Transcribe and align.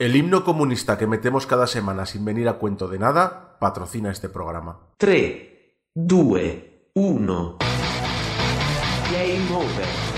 El 0.00 0.14
himno 0.14 0.44
comunista 0.44 0.96
que 0.96 1.08
metemos 1.08 1.48
cada 1.48 1.66
semana 1.66 2.06
sin 2.06 2.24
venir 2.24 2.48
a 2.48 2.60
cuento 2.60 2.86
de 2.86 3.00
nada 3.00 3.58
patrocina 3.58 4.12
este 4.12 4.28
programa. 4.28 4.78
3, 4.96 5.42
2, 5.92 6.40
1. 6.94 7.58
Game 9.10 9.56
over. 9.56 10.17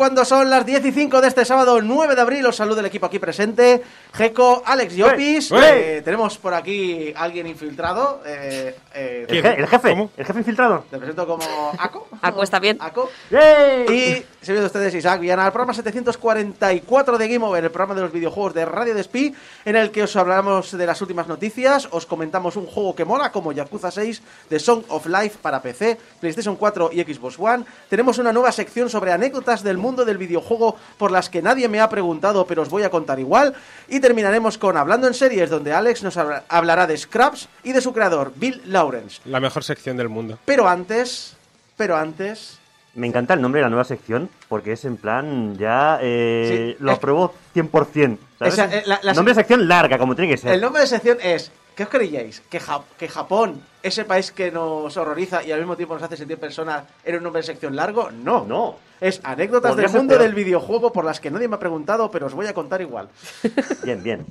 Cuando 0.00 0.24
son 0.24 0.48
las 0.48 0.64
10 0.64 0.86
y 0.86 0.92
5 0.92 1.20
de 1.20 1.28
este 1.28 1.44
sábado 1.44 1.82
9 1.82 2.14
de 2.14 2.22
abril, 2.22 2.46
os 2.46 2.56
saluda 2.56 2.80
el 2.80 2.86
equipo 2.86 3.04
aquí 3.04 3.18
presente. 3.18 3.82
Jeco, 4.24 4.62
Alex 4.66 4.94
Llopis. 4.96 5.50
Eh, 5.52 6.02
tenemos 6.04 6.36
por 6.36 6.52
aquí 6.52 7.10
alguien 7.16 7.46
infiltrado. 7.46 8.20
eh, 8.26 8.76
eh, 8.94 9.26
¿El, 9.26 9.42
je- 9.42 9.58
el 9.60 9.66
jefe? 9.66 9.90
¿Cómo? 9.92 10.10
¿El 10.14 10.26
jefe 10.26 10.38
infiltrado? 10.40 10.84
Te 10.90 10.98
presento 10.98 11.26
como 11.26 11.42
Aco. 11.78 12.06
Aco 12.20 12.42
está 12.42 12.58
bien. 12.58 12.76
Aco. 12.80 13.08
¡Yay! 13.30 13.86
Y 13.88 14.44
se 14.44 14.52
de 14.52 14.64
ustedes 14.66 14.94
Isaac 14.94 15.20
Villana, 15.20 15.46
el 15.46 15.52
programa 15.52 15.72
744 15.72 17.16
de 17.18 17.28
Game 17.28 17.44
Over, 17.46 17.64
el 17.64 17.70
programa 17.70 17.94
de 17.94 18.02
los 18.02 18.12
videojuegos 18.12 18.52
de 18.54 18.64
Radio 18.66 18.94
Despí, 18.94 19.34
en 19.64 19.76
el 19.76 19.90
que 19.90 20.02
os 20.02 20.14
hablamos 20.16 20.72
de 20.76 20.86
las 20.86 21.00
últimas 21.00 21.26
noticias, 21.26 21.88
os 21.90 22.04
comentamos 22.06 22.56
un 22.56 22.66
juego 22.66 22.94
que 22.94 23.04
mola, 23.04 23.32
como 23.32 23.52
Yakuza 23.52 23.90
6 23.90 24.22
de 24.50 24.58
Song 24.58 24.82
of 24.88 25.06
Life 25.06 25.38
para 25.40 25.62
PC, 25.62 25.98
PlayStation 26.20 26.56
4 26.56 26.90
y 26.92 27.02
Xbox 27.02 27.38
One. 27.38 27.64
Tenemos 27.88 28.18
una 28.18 28.32
nueva 28.32 28.52
sección 28.52 28.88
sobre 28.90 29.12
anécdotas 29.12 29.62
del 29.62 29.78
mundo 29.78 30.04
del 30.04 30.18
videojuego 30.18 30.76
por 30.98 31.10
las 31.10 31.28
que 31.30 31.42
nadie 31.42 31.68
me 31.68 31.80
ha 31.80 31.88
preguntado, 31.88 32.46
pero 32.46 32.62
os 32.62 32.68
voy 32.70 32.82
a 32.82 32.90
contar 32.90 33.18
igual. 33.18 33.54
Y 33.88 34.00
terminaremos 34.14 34.58
con 34.58 34.76
Hablando 34.76 35.06
en 35.06 35.14
Series, 35.14 35.48
donde 35.50 35.72
Alex 35.72 36.02
nos 36.02 36.16
habla- 36.16 36.42
hablará 36.48 36.84
de 36.88 36.96
Scraps 36.96 37.48
y 37.62 37.72
de 37.72 37.80
su 37.80 37.92
creador, 37.92 38.32
Bill 38.34 38.60
Lawrence. 38.66 39.20
La 39.24 39.38
mejor 39.38 39.62
sección 39.62 39.96
del 39.96 40.08
mundo. 40.08 40.36
Pero 40.44 40.68
antes, 40.68 41.36
pero 41.76 41.96
antes... 41.96 42.58
Me 42.96 43.06
encanta 43.06 43.34
el 43.34 43.40
nombre 43.40 43.60
de 43.60 43.66
la 43.66 43.68
nueva 43.70 43.84
sección 43.84 44.28
porque 44.48 44.72
es 44.72 44.84
en 44.84 44.96
plan 44.96 45.56
ya 45.56 46.00
eh, 46.02 46.74
Sí, 46.76 46.84
lo 46.84 46.90
apruebo 46.90 47.32
100%. 47.54 48.18
¿sabes? 48.36 48.54
Esa, 48.54 48.64
eh, 48.78 48.82
la- 48.84 48.98
la- 49.00 49.12
nombre 49.14 49.32
de 49.32 49.40
sección 49.42 49.68
larga, 49.68 49.96
como 49.96 50.16
tiene 50.16 50.32
que 50.32 50.36
ser. 50.38 50.54
El 50.54 50.60
nombre 50.60 50.80
de 50.80 50.88
sección 50.88 51.18
es 51.22 51.52
¿Qué 51.80 51.84
os 51.84 51.88
creíais? 51.88 52.42
¿Que, 52.50 52.60
Ja- 52.60 52.84
que 52.98 53.08
Japón, 53.08 53.62
ese 53.82 54.04
país 54.04 54.32
que 54.32 54.50
nos 54.52 54.94
horroriza 54.98 55.42
y 55.42 55.50
al 55.50 55.60
mismo 55.60 55.76
tiempo 55.78 55.94
nos 55.94 56.02
hace 56.02 56.14
sentir 56.14 56.36
personas, 56.36 56.84
era 57.02 57.16
un 57.16 57.22
nombre 57.24 57.40
de 57.40 57.46
sección 57.46 57.74
largo? 57.74 58.10
No. 58.10 58.44
No. 58.44 58.76
Es 59.00 59.18
anécdotas 59.24 59.74
del 59.76 59.88
mundo 59.88 60.10
peor. 60.18 60.22
del 60.24 60.34
videojuego 60.34 60.92
por 60.92 61.06
las 61.06 61.20
que 61.20 61.30
nadie 61.30 61.48
me 61.48 61.56
ha 61.56 61.58
preguntado, 61.58 62.10
pero 62.10 62.26
os 62.26 62.34
voy 62.34 62.46
a 62.46 62.52
contar 62.52 62.82
igual. 62.82 63.08
Bien, 63.82 64.02
bien. 64.02 64.26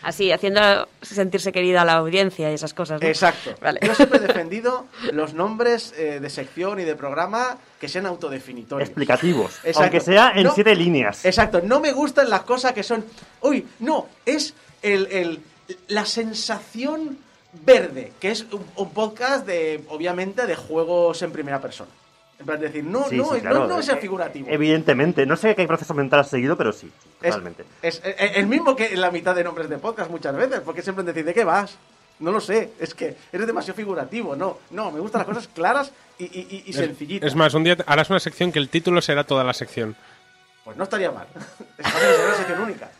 Así, 0.00 0.32
haciendo 0.32 0.88
sentirse 1.02 1.52
querida 1.52 1.82
a 1.82 1.84
la 1.84 1.92
audiencia 1.96 2.50
y 2.50 2.54
esas 2.54 2.72
cosas. 2.72 3.02
¿no? 3.02 3.06
Exacto. 3.06 3.54
Vale. 3.60 3.80
Yo 3.82 3.94
siempre 3.94 4.16
he 4.20 4.22
defendido 4.26 4.86
los 5.12 5.34
nombres 5.34 5.92
eh, 5.98 6.20
de 6.20 6.30
sección 6.30 6.80
y 6.80 6.84
de 6.84 6.96
programa 6.96 7.58
que 7.78 7.86
sean 7.86 8.06
autodefinitorios. 8.06 8.88
Explicativos. 8.88 9.56
Exacto. 9.58 9.80
Aunque 9.82 10.00
sea 10.00 10.32
en 10.34 10.44
No- 10.44 10.54
siete 10.54 10.74
líneas. 10.74 11.22
Exacto, 11.26 11.60
no 11.62 11.80
me 11.80 11.92
gustan 11.92 12.30
las 12.30 12.44
cosas 12.44 12.72
que 12.72 12.82
son. 12.82 13.04
Uy, 13.42 13.66
no, 13.80 14.06
es 14.24 14.54
el, 14.80 15.06
el- 15.08 15.40
la 15.88 16.04
sensación 16.06 17.18
verde, 17.64 18.12
que 18.20 18.30
es 18.30 18.42
un, 18.52 18.64
un 18.76 18.90
podcast 18.90 19.46
de, 19.46 19.84
obviamente, 19.88 20.46
de 20.46 20.56
juegos 20.56 21.22
en 21.22 21.30
primera 21.32 21.60
persona. 21.60 21.90
En 22.38 22.46
plan, 22.46 22.60
decir, 22.60 22.82
no, 22.84 23.08
Sí, 23.08 23.16
no, 23.16 23.24
sí, 23.26 23.34
no- 23.34 23.40
claro. 23.40 23.66
no, 23.68 23.78
es 23.78 23.88
el 23.88 23.96
Eh, 23.96 24.00
figurativo. 24.00 24.48
Evidentemente. 24.50 25.24
No 25.24 25.36
sé 25.36 25.54
qué 25.54 25.66
proceso 25.66 25.94
mental 25.94 26.20
has 26.20 26.28
seguido, 26.30 26.56
pero 26.56 26.72
sí. 26.72 26.90
Es, 27.22 27.30
Totalmente. 27.30 27.64
es 27.80 28.00
eh, 28.04 28.32
el 28.34 28.46
mismo 28.48 28.74
que 28.74 28.96
la 28.96 29.10
mitad 29.12 29.34
de 29.36 29.44
nombres 29.44 29.68
de 29.68 29.78
podcast 29.78 30.10
muchas 30.10 30.34
veces, 30.34 30.60
porque 30.60 30.82
siempre 30.82 31.04
decís, 31.04 31.24
¿de 31.24 31.32
qué 31.32 31.44
vas? 31.44 31.76
No 32.18 32.32
lo 32.32 32.40
sé, 32.40 32.70
es 32.80 32.94
que 32.94 33.16
eres 33.32 33.46
demasiado 33.46 33.76
figurativo, 33.76 34.36
no, 34.36 34.58
no, 34.70 34.90
me 34.92 35.00
gustan 35.00 35.20
las 35.20 35.28
cosas 35.28 35.48
claras 35.48 35.90
y, 36.18 36.24
y- 36.24 36.62
y- 36.66 36.70
Es- 36.70 36.76
sencillitas. 36.76 37.26
Es 37.28 37.34
más, 37.36 37.54
un 37.54 37.64
día 37.64 37.76
harás 37.86 38.10
una 38.10 38.20
sección 38.20 38.50
que 38.52 38.58
el 38.58 38.68
título 38.68 39.00
será 39.00 39.24
toda 39.24 39.42
la 39.44 39.52
sección. 39.54 39.96
Pues 40.64 40.76
no 40.76 40.84
estaría 40.84 41.10
mal. 41.12 41.26
Es 41.78 41.86
fácil 41.88 42.08
una 42.26 42.34
sección 42.36 42.60
única. 42.60 42.90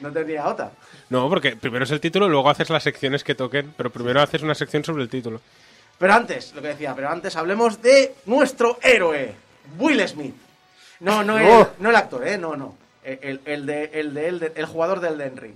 No 0.00 0.12
tendría 0.12 0.46
otra. 0.46 0.70
No, 1.10 1.28
porque 1.28 1.56
primero 1.56 1.84
es 1.84 1.90
el 1.90 2.00
título, 2.00 2.28
luego 2.28 2.50
haces 2.50 2.68
las 2.70 2.82
secciones 2.82 3.24
que 3.24 3.34
toquen, 3.34 3.72
pero 3.76 3.90
primero 3.90 4.20
haces 4.20 4.42
una 4.42 4.54
sección 4.54 4.84
sobre 4.84 5.02
el 5.02 5.08
título. 5.08 5.40
Pero 5.98 6.12
antes, 6.12 6.52
lo 6.54 6.62
que 6.62 6.68
decía, 6.68 6.94
pero 6.94 7.08
antes 7.10 7.34
hablemos 7.36 7.80
de 7.82 8.14
nuestro 8.26 8.78
héroe, 8.82 9.34
Will 9.78 10.06
Smith. 10.06 10.34
No, 11.00 11.22
no, 11.24 11.38
el, 11.38 11.46
Oh. 11.46 11.68
no 11.78 11.90
el 11.90 11.96
actor, 11.96 12.26
¿eh? 12.26 12.36
No, 12.38 12.56
no. 12.56 12.74
El, 13.04 13.40
el 13.46 13.64
de, 13.66 13.84
el, 13.94 14.12
de, 14.14 14.28
el, 14.28 14.38
de- 14.40 14.52
el 14.54 14.66
jugador 14.66 15.00
del 15.00 15.16
Den 15.16 15.36
Ring. 15.36 15.54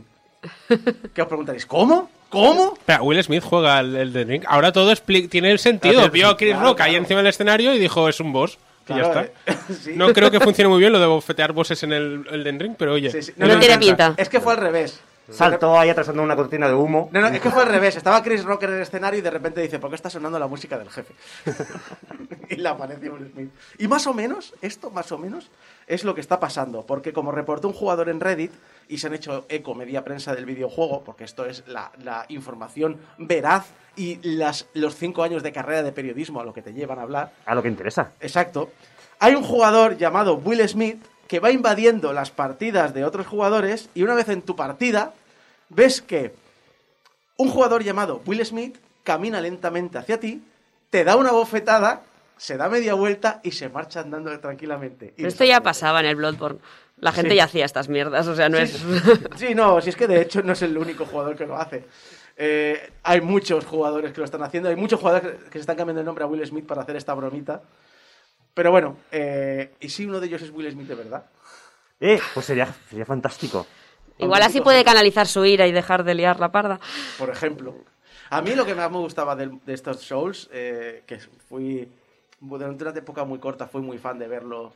¿Qué 1.15 1.23
os 1.23 1.29
preguntaréis? 1.29 1.67
¿Cómo? 1.67 2.11
¿Cómo? 2.31 2.75
Espera, 2.79 3.03
Will 3.03 3.23
Smith 3.23 3.43
juega 3.45 3.79
el, 3.81 3.95
el 3.95 4.13
The 4.13 4.25
Ring. 4.25 4.45
Ahora 4.49 4.73
todo 4.73 4.93
tiene 4.97 5.51
el 5.53 5.59
sentido. 5.59 5.95
Claro, 5.95 6.11
Vio 6.11 6.29
a 6.29 6.37
Chris 6.37 6.53
claro, 6.55 6.69
Rock 6.71 6.81
ahí 6.81 6.97
encima 6.97 7.19
del 7.19 7.27
escenario 7.27 7.75
y 7.75 7.79
dijo, 7.79 8.09
es 8.09 8.19
un 8.21 8.33
boss. 8.33 8.59
Y 8.89 8.95
ya 8.95 9.03
está. 9.03 9.23
eh, 9.25 9.33
sí. 9.85 9.93
No 9.95 10.13
creo 10.15 10.31
que 10.31 10.41
funcione 10.41 10.69
muy 10.71 10.81
bien 10.81 10.93
lo 10.93 10.99
de 10.99 11.07
bofetear 11.07 11.53
bosses 11.53 11.83
en 11.83 11.93
el 11.93 12.27
Elden 12.31 12.59
Ring, 12.59 12.75
pero 12.79 12.95
oye. 12.95 13.11
Sí, 13.11 13.23
sí. 13.23 13.33
me 13.37 13.47
No 13.47 13.59
tiene 13.59 13.79
pinta. 13.79 14.15
Es 14.17 14.29
que 14.31 14.41
fue 14.41 14.55
al 14.55 14.59
revés. 14.61 14.99
Saltó 15.31 15.79
ahí 15.79 15.89
atrasando 15.89 16.23
una 16.23 16.37
cortina 16.37 16.69
de 16.69 16.75
humo. 16.75 17.09
No, 17.13 17.21
no, 17.21 17.29
es 17.29 17.41
que 17.41 17.51
fue 17.51 17.63
al 17.63 17.69
revés. 17.69 17.97
Estaba 17.97 18.23
Chris 18.23 18.45
Rock 18.45 18.65
en 18.65 18.75
el 18.75 18.83
escenario 18.83 19.19
y 19.19 19.23
de 19.23 19.31
repente 19.31 19.61
dice, 19.61 19.79
¿por 19.79 19.91
qué 19.91 19.97
está 19.97 20.11
sonando 20.11 20.39
la 20.39 20.47
música 20.47 20.79
del 20.79 20.91
jefe? 20.91 21.15
y 22.51 22.57
le 22.57 22.69
aparece 22.69 23.09
Will 23.09 23.31
Smith. 23.33 23.51
Y 23.79 23.89
más 23.89 24.07
o 24.07 24.15
menos, 24.15 24.55
esto 24.61 24.91
más 24.91 25.13
o 25.13 25.19
menos, 25.19 25.51
es 25.87 26.05
lo 26.05 26.15
que 26.15 26.21
está 26.21 26.41
pasando. 26.41 26.85
Porque 26.85 27.13
como 27.13 27.31
reportó 27.33 27.69
un 27.69 27.75
jugador 27.75 28.09
en 28.09 28.21
Reddit, 28.21 28.53
y 28.89 28.99
se 28.99 29.07
han 29.07 29.15
hecho 29.15 29.47
eco 29.49 29.75
media 29.75 30.05
prensa 30.05 30.35
del 30.35 30.45
videojuego, 30.45 31.03
porque 31.05 31.25
esto 31.25 31.47
es 31.47 31.65
la, 31.67 31.93
la 32.03 32.27
información 32.29 32.99
veraz 33.19 33.67
y 33.97 34.19
las, 34.23 34.67
los 34.75 34.97
cinco 34.97 35.23
años 35.23 35.43
de 35.43 35.53
carrera 35.53 35.83
de 35.83 35.93
periodismo 35.93 36.41
a 36.41 36.45
lo 36.45 36.53
que 36.53 36.63
te 36.63 36.73
llevan 36.73 36.99
a 36.99 37.03
hablar, 37.03 37.33
A 37.47 37.55
lo 37.55 37.63
que 37.63 37.69
interesa. 37.69 38.13
Exacto. 38.21 38.71
Hay 39.19 39.35
un 39.35 39.45
jugador 39.45 39.97
llamado 39.97 40.35
Will 40.35 40.67
Smith 40.69 41.03
que 41.33 41.41
va 41.41 41.51
invadiendo 41.51 42.13
las 42.13 42.31
partidas 42.31 42.93
de 42.93 43.07
otros 43.07 43.27
jugadores 43.27 43.89
y 43.95 44.03
una 44.03 44.15
vez 44.15 44.29
en 44.29 44.43
tu 44.43 44.55
partida 44.55 45.15
ves 45.71 46.03
que 46.03 46.35
un 47.39 47.49
jugador 47.49 47.83
llamado 47.83 48.21
Will 48.27 48.45
Smith 48.45 48.77
camina 49.03 49.41
lentamente 49.41 49.97
hacia 49.97 50.21
ti, 50.21 50.43
te 50.91 51.05
da 51.05 51.17
una 51.17 51.33
bofetada, 51.33 52.03
se 52.37 52.59
da 52.59 52.69
media 52.69 52.93
vuelta 52.93 53.41
y 53.43 53.53
se 53.53 53.71
marcha 53.71 54.01
andando 54.01 54.39
tranquilamente. 54.41 55.15
Pero 55.17 55.27
esto 55.27 55.45
ya 55.45 55.63
pasaba 55.63 56.01
en 56.01 56.07
el 56.07 56.17
Bloodborne. 56.17 56.59
La 56.99 57.13
gente 57.13 57.31
Sí. 57.31 57.37
ya 57.37 57.45
hacía 57.45 57.65
estas 57.65 57.89
mierdas, 57.89 58.27
o 58.27 58.37
sea, 58.37 58.51
no 58.51 58.59
es... 58.59 58.85
Sí, 59.37 59.55
no, 59.55 59.81
si 59.81 59.89
es 59.89 59.97
que 59.97 60.07
de 60.07 60.21
hecho 60.21 60.43
no 60.43 60.53
es 60.53 60.61
el 60.61 60.77
único 60.77 61.07
jugador 61.07 61.35
que 61.35 61.47
lo 61.47 61.57
hace. 61.57 61.87
Eh, 62.37 62.91
hay 63.05 63.23
muchos 63.23 63.65
jugadores 63.65 64.13
que 64.13 64.19
lo 64.19 64.27
están 64.27 64.43
haciendo, 64.43 64.69
hay 64.69 64.77
muchos 64.77 65.01
jugadores 65.01 65.33
que, 65.33 65.45
que 65.47 65.53
se 65.53 65.61
están 65.61 65.77
cambiando 65.77 66.01
el 66.01 66.05
nombre 66.07 66.25
a 66.25 66.27
Will 66.27 66.47
Smith 66.47 66.67
para 66.67 66.83
hacer 66.83 66.97
esta 66.97 67.15
bromita. 67.15 67.63
Pero 68.55 68.71
bueno, 68.71 68.97
eh, 69.11 69.75
¿y 69.81 69.89
si 69.89 70.05
uno 70.05 70.21
de 70.21 70.27
ellos 70.27 70.43
es 70.43 70.51
Will 70.51 70.71
Smith 70.71 70.89
de 70.89 70.95
verdad? 70.95 71.27
Eh, 72.01 72.21
pues 72.35 72.47
sería, 72.47 72.73
sería 72.89 73.07
fantástico. 73.07 73.67
Igual 74.19 74.43
así 74.43 74.61
puede 74.61 74.85
canalizar 74.85 75.27
su 75.27 75.45
ira 75.45 75.67
y 75.67 75.73
dejar 75.73 76.05
de 76.05 76.15
liar 76.15 76.39
la 76.39 76.53
parda. 76.53 76.79
Por 77.19 77.31
ejemplo. 77.31 77.75
A 78.31 78.43
mí 78.43 78.55
lo 78.55 78.65
que 78.65 78.75
más 78.75 78.91
me 78.91 78.99
gustaba 78.99 79.37
de, 79.37 79.51
estos 79.67 80.03
shows, 80.03 80.49
eh, 80.53 81.03
que 81.07 81.19
fui 81.19 81.89
durante 82.41 82.85
una 82.85 82.99
época 82.99 83.25
muy 83.25 83.39
corta, 83.39 83.67
fui 83.67 83.83
muy 83.83 83.99
fan 83.99 84.19
de 84.19 84.29
verlo 84.29 84.73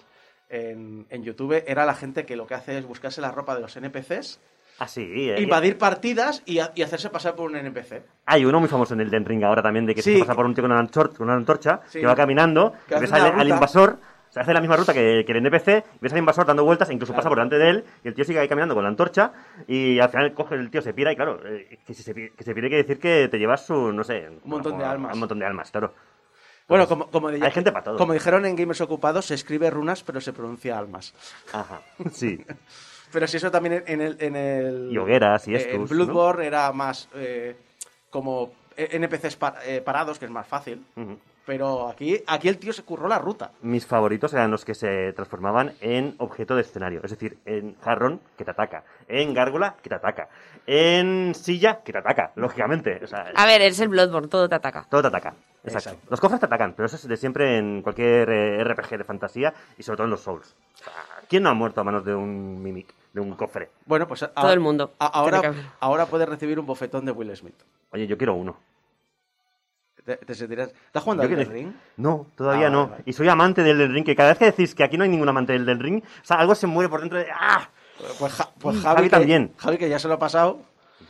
en, 0.49 1.07
en 1.11 1.23
YouTube, 1.23 1.63
era 1.67 1.85
la 1.85 1.95
gente 1.95 2.27
que 2.27 2.37
lo 2.37 2.47
que 2.47 2.55
hace 2.55 2.79
es 2.79 2.87
buscarse 2.87 3.21
la 3.21 3.33
ropa 3.33 3.55
de 3.55 3.63
los 3.63 3.77
NPCs 3.77 4.39
Ah, 4.79 4.87
sí. 4.89 5.31
eh, 5.31 5.41
invadir 5.41 5.79
partidas 5.79 6.43
y, 6.45 6.59
y 6.75 6.83
hacerse 6.83 7.09
pasar 7.11 7.35
por 7.35 7.51
un 7.51 7.57
NPC. 7.57 8.03
Hay 8.27 8.45
uno 8.45 8.61
muy 8.61 8.69
famoso 8.69 8.95
en 8.95 9.01
el 9.01 9.11
Den 9.11 9.25
Ring 9.25 9.43
ahora 9.45 9.63
también, 9.63 9.87
de 9.87 9.95
que 9.95 10.03
Sí. 10.03 10.15
se 10.15 10.19
pasa 10.21 10.35
por 10.35 10.45
un 10.47 10.55
tío 10.55 10.63
con 10.63 10.71
una 10.71 10.81
antorcha, 10.81 11.17
con 11.17 11.29
una 11.29 11.37
antorcha 11.37 11.81
Sí. 11.89 12.01
que 12.01 12.07
va 12.07 12.15
caminando, 12.15 12.75
Que 12.89 12.99
ves 12.99 13.13
al, 13.13 13.41
al 13.41 13.49
invasor, 13.49 13.99
se 14.29 14.41
hace 14.41 14.53
la 14.53 14.61
misma 14.61 14.77
ruta 14.77 14.93
que, 14.93 15.25
que 15.25 15.33
el 15.33 15.39
NPC, 15.39 15.69
y 15.95 15.99
ves 16.01 16.13
al 16.13 16.19
invasor 16.19 16.45
dando 16.45 16.63
vueltas, 16.65 16.91
e 16.91 16.93
incluso 16.93 17.13
Claro. 17.15 17.21
pasa 17.23 17.29
por 17.31 17.39
delante 17.39 17.57
de 17.59 17.71
él, 17.71 17.85
y 18.05 18.09
el 18.09 18.15
tío 18.15 18.25
sigue 18.27 18.39
ahí 18.39 18.49
caminando 18.49 18.75
con 18.75 18.83
la 18.85 18.91
antorcha, 18.91 19.33
y 19.67 19.99
al 19.99 20.11
final 20.11 20.35
coge 20.35 20.57
el 20.57 20.71
tío, 20.71 20.83
se 20.83 20.93
pira, 20.93 21.11
y 21.11 21.17
claro, 21.17 21.41
eh, 21.47 21.79
que, 21.87 21.95
si 21.95 22.03
se, 22.03 22.13
que 22.15 22.45
se 22.45 22.53
tiene 22.53 22.69
que 22.69 22.77
decir 22.77 22.99
que 22.99 23.29
te 23.29 23.39
llevas 23.39 23.65
su, 23.65 23.93
no 23.93 24.05
sé... 24.05 24.29
Un 24.45 24.51
montón 24.51 24.77
de 24.77 24.85
almas. 24.85 25.15
Un 25.15 25.21
montón 25.21 25.39
de 25.39 25.47
almas, 25.47 25.71
claro. 25.71 25.95
Bueno, 26.69 26.87
como, 26.89 27.09
como, 27.11 27.29
Hay 27.29 27.51
gente 27.53 27.71
para 27.73 27.85
todo. 27.85 27.97
como 27.97 28.13
dijeron 28.13 28.45
en 28.45 28.57
Gamers 28.57 28.81
Ocupados, 28.81 29.25
se 29.27 29.35
escribe 29.35 29.71
runas, 29.71 30.03
pero 30.03 30.21
se 30.21 30.33
pronuncia 30.35 30.77
almas. 30.77 31.15
Ajá, 31.53 31.81
sí. 32.13 32.45
Pero 33.13 33.27
si 33.27 33.37
eso 33.37 33.51
también 33.51 33.83
en 33.87 34.01
el... 34.01 34.17
En 34.21 34.37
el 34.37 34.89
Y 34.93 34.99
hogueras 34.99 35.47
y 35.49 35.55
eh, 35.55 35.59
estos, 35.59 35.75
En 35.75 35.81
¿no? 35.83 35.87
Bloodborne 35.87 36.47
era 36.47 36.71
más 36.73 37.09
eh, 37.15 37.57
como 38.11 38.53
NPCs 38.77 39.37
pa- 39.37 39.57
eh, 39.65 39.81
parados, 39.81 40.19
que 40.19 40.25
es 40.27 40.31
más 40.31 40.47
fácil. 40.47 40.85
Pero 41.47 41.89
aquí, 41.89 42.21
aquí 42.27 42.49
el 42.49 42.59
tío 42.59 42.73
se 42.73 42.83
curró 42.83 43.07
la 43.07 43.21
ruta. 43.21 43.53
Mis 43.63 43.87
favoritos 43.87 44.33
eran 44.35 44.51
los 44.51 44.65
que 44.65 44.75
se 44.75 45.13
transformaban 45.13 45.75
en 45.81 46.17
objeto 46.19 46.57
de 46.57 46.63
escenario. 46.63 47.01
Es 47.05 47.13
decir, 47.13 47.39
en 47.45 47.77
jarrón, 47.81 48.21
que 48.37 48.45
te 48.45 48.51
ataca. 48.51 48.83
En 49.07 49.33
gárgola, 49.33 49.77
que 49.81 49.89
te 49.89 49.95
ataca. 49.95 50.29
En 50.67 51.35
silla, 51.37 51.83
que 51.85 51.93
te 51.93 51.99
ataca, 51.99 52.33
lógicamente. 52.35 52.99
O 53.05 53.07
sea, 53.07 53.31
A 53.37 53.47
ver, 53.47 53.63
es 53.63 53.79
el 53.79 53.89
Bloodborne, 53.89 54.27
todo 54.27 54.49
te 54.49 54.57
ataca. 54.57 54.87
todo 54.91 55.03
te 55.03 55.09
ataca. 55.09 55.35
Exacto. 55.67 55.91
Exacto. 55.91 56.11
Los 56.11 56.21
cofres 56.21 56.41
te 56.41 56.47
atacan, 56.47 56.73
pero 56.75 56.87
eso 56.87 56.97
es 56.97 57.07
de 57.07 57.17
siempre 57.17 57.59
en 57.59 57.83
cualquier 57.83 58.31
eh, 58.31 58.65
RPG 58.65 58.99
de 58.99 59.05
fantasía 59.05 59.53
y 59.77 59.83
sobre 59.83 59.97
todo 59.99 60.05
en 60.05 60.11
los 60.11 60.21
Souls. 60.21 60.55
O 60.75 60.79
sea, 60.79 60.93
¿Quién 61.29 61.43
no 61.43 61.51
ha 61.51 61.55
muerto 61.55 61.81
a 61.81 61.85
manos 61.85 62.05
de 62.05 62.15
un 62.15 62.63
mimic, 62.63 62.95
de 63.13 63.21
un 63.21 63.33
cofre? 63.35 63.71
Bueno, 63.85 64.07
pues 64.07 64.23
a- 64.23 64.29
Todo 64.29 64.53
el 64.53 64.61
mundo. 64.61 64.93
a- 64.99 65.07
ahora, 65.07 65.53
ahora 65.81 66.07
puedes 66.07 66.29
recibir 66.29 66.59
un 66.61 66.67
bofetón 66.67 67.05
de 67.05 67.13
Will 67.13 67.37
Smith. 67.37 67.57
Oye, 67.91 68.07
yo 68.07 68.17
quiero 68.17 68.35
uno. 68.35 68.57
Te, 70.05 70.17
te 70.19 70.35
sentirás- 70.35 70.73
¿Estás 70.87 71.03
jugando 71.03 71.25
al 71.25 71.33
Elden 71.33 71.51
Ring? 71.51 71.73
No, 71.97 72.27
todavía 72.37 72.69
Ah, 72.69 72.71
no. 72.71 72.79
vale, 72.83 72.91
vale. 72.93 73.03
Y 73.07 73.13
soy 73.13 73.29
amante 73.29 73.63
del 73.65 73.81
Elden 73.81 73.93
Ring, 73.95 74.05
que 74.07 74.15
cada 74.15 74.29
vez 74.29 74.39
que 74.39 74.45
decís 74.47 74.73
que 74.75 74.85
aquí 74.85 74.97
no 74.97 75.03
hay 75.03 75.11
ningún 75.11 75.29
amante 75.29 75.53
del 75.53 75.63
Elden 75.63 75.81
Ring, 75.81 76.03
o 76.05 76.25
sea, 76.25 76.37
algo 76.39 76.55
se 76.55 76.69
muere 76.69 76.89
por 76.89 77.01
dentro 77.01 77.19
de... 77.19 77.27
¡Ah! 77.33 77.69
Pues, 78.21 78.33
Ja- 78.35 78.51
pues 78.61 78.77
Mm, 78.77 78.83
Javi, 78.83 78.95
Javi 78.97 79.07
que- 79.09 79.11
también. 79.11 79.53
Javi, 79.57 79.79
que 79.79 79.89
ya 79.89 79.99
se 79.99 80.07
lo 80.07 80.15
ha 80.15 80.19
pasado. 80.19 80.61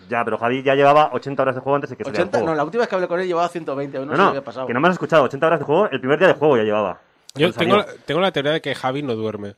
Ya, 0.08 0.24
pero 0.24 0.38
Javi 0.38 0.62
ya 0.62 0.74
llevaba 0.74 1.10
80 1.12 1.42
horas 1.42 1.54
de 1.54 1.60
juego 1.60 1.76
antes 1.76 1.90
de 1.90 1.96
que 1.96 2.04
saliera 2.04 2.22
el 2.22 2.28
80, 2.28 2.38
juego. 2.38 2.50
no, 2.52 2.56
la 2.56 2.64
última 2.64 2.82
vez 2.82 2.88
que 2.88 2.94
hablé 2.94 3.08
con 3.08 3.20
él 3.20 3.26
llevaba 3.26 3.48
120, 3.48 3.96
aún 3.98 4.06
no, 4.06 4.12
No, 4.12 4.16
se 4.16 4.18
lo 4.18 4.24
no, 4.24 4.28
había 4.30 4.44
pasado. 4.44 4.66
que 4.66 4.74
no 4.74 4.80
me 4.80 4.88
has 4.88 4.94
escuchado. 4.94 5.24
80 5.24 5.46
horas 5.46 5.58
de 5.60 5.64
juego, 5.64 5.88
el 5.90 6.00
primer 6.00 6.18
día 6.18 6.28
de 6.28 6.34
juego 6.34 6.56
ya 6.56 6.62
llevaba. 6.62 7.00
Yo 7.34 7.52
tengo, 7.52 7.76
la- 7.76 7.86
tengo 8.04 8.20
la 8.20 8.32
teoría 8.32 8.52
de 8.52 8.60
que 8.60 8.74
Javi 8.74 9.02
no 9.02 9.14
duerme. 9.14 9.56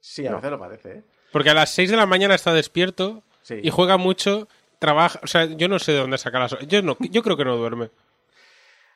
Sí, 0.00 0.26
a 0.26 0.30
No. 0.30 0.36
veces 0.36 0.50
lo 0.50 0.58
parece, 0.58 0.90
¿eh? 0.98 1.02
Porque 1.32 1.50
a 1.50 1.54
las 1.54 1.70
6 1.70 1.90
de 1.90 1.96
la 1.96 2.06
mañana 2.06 2.34
está 2.34 2.52
despierto 2.52 3.22
Sí. 3.42 3.60
y 3.62 3.70
juega 3.70 3.96
mucho, 3.96 4.46
trabaja. 4.78 5.18
O 5.22 5.26
sea, 5.26 5.44
yo 5.46 5.68
no 5.68 5.78
sé 5.78 5.92
de 5.92 5.98
dónde 5.98 6.18
saca 6.18 6.38
las 6.38 6.52
horas. 6.52 6.66
Yo, 6.68 6.82
no, 6.82 6.96
yo 7.00 7.22
creo 7.22 7.36
que 7.36 7.44
no 7.44 7.56
duerme. 7.56 7.90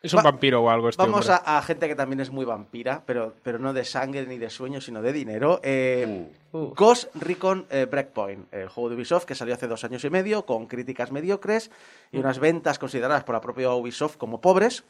Es 0.01 0.13
un 0.15 0.19
Va- 0.19 0.23
vampiro 0.31 0.63
o 0.63 0.71
algo 0.71 0.89
este 0.89 1.03
Vamos 1.03 1.29
a, 1.29 1.59
a 1.59 1.61
gente 1.63 1.89
que 1.89 1.97
también 1.97 2.21
es 2.21 2.31
muy 2.31 2.45
vampira, 2.45 3.03
pero, 3.05 3.35
pero 3.43 3.59
no 3.59 3.73
de 3.73 3.85
sangre 3.85 4.27
ni 4.27 4.39
de 4.39 4.49
sueño, 4.49 4.81
sino 4.81 5.03
de 5.03 5.13
dinero. 5.13 5.61
Eh, 5.63 6.33
Uh. 6.51 6.73
Ghost 6.75 7.15
Recon 7.17 7.67
eh, 7.69 7.85
Breakpoint, 7.85 8.51
el 8.55 8.69
juego 8.69 8.89
de 8.89 8.97
Ubisoft 8.97 9.27
que 9.27 9.35
salió 9.35 9.53
hace 9.55 9.67
dos 9.69 9.85
años 9.85 10.03
y 10.05 10.09
medio, 10.09 10.47
con 10.47 10.67
críticas 10.67 11.13
mediocres 11.13 11.71
y 12.11 12.17
unas 12.19 12.39
ventas 12.39 12.79
consideradas 12.79 13.23
por 13.25 13.35
la 13.35 13.41
propia 13.43 13.71
Ubisoft 13.75 14.17
como 14.17 14.41
pobres, 14.41 14.83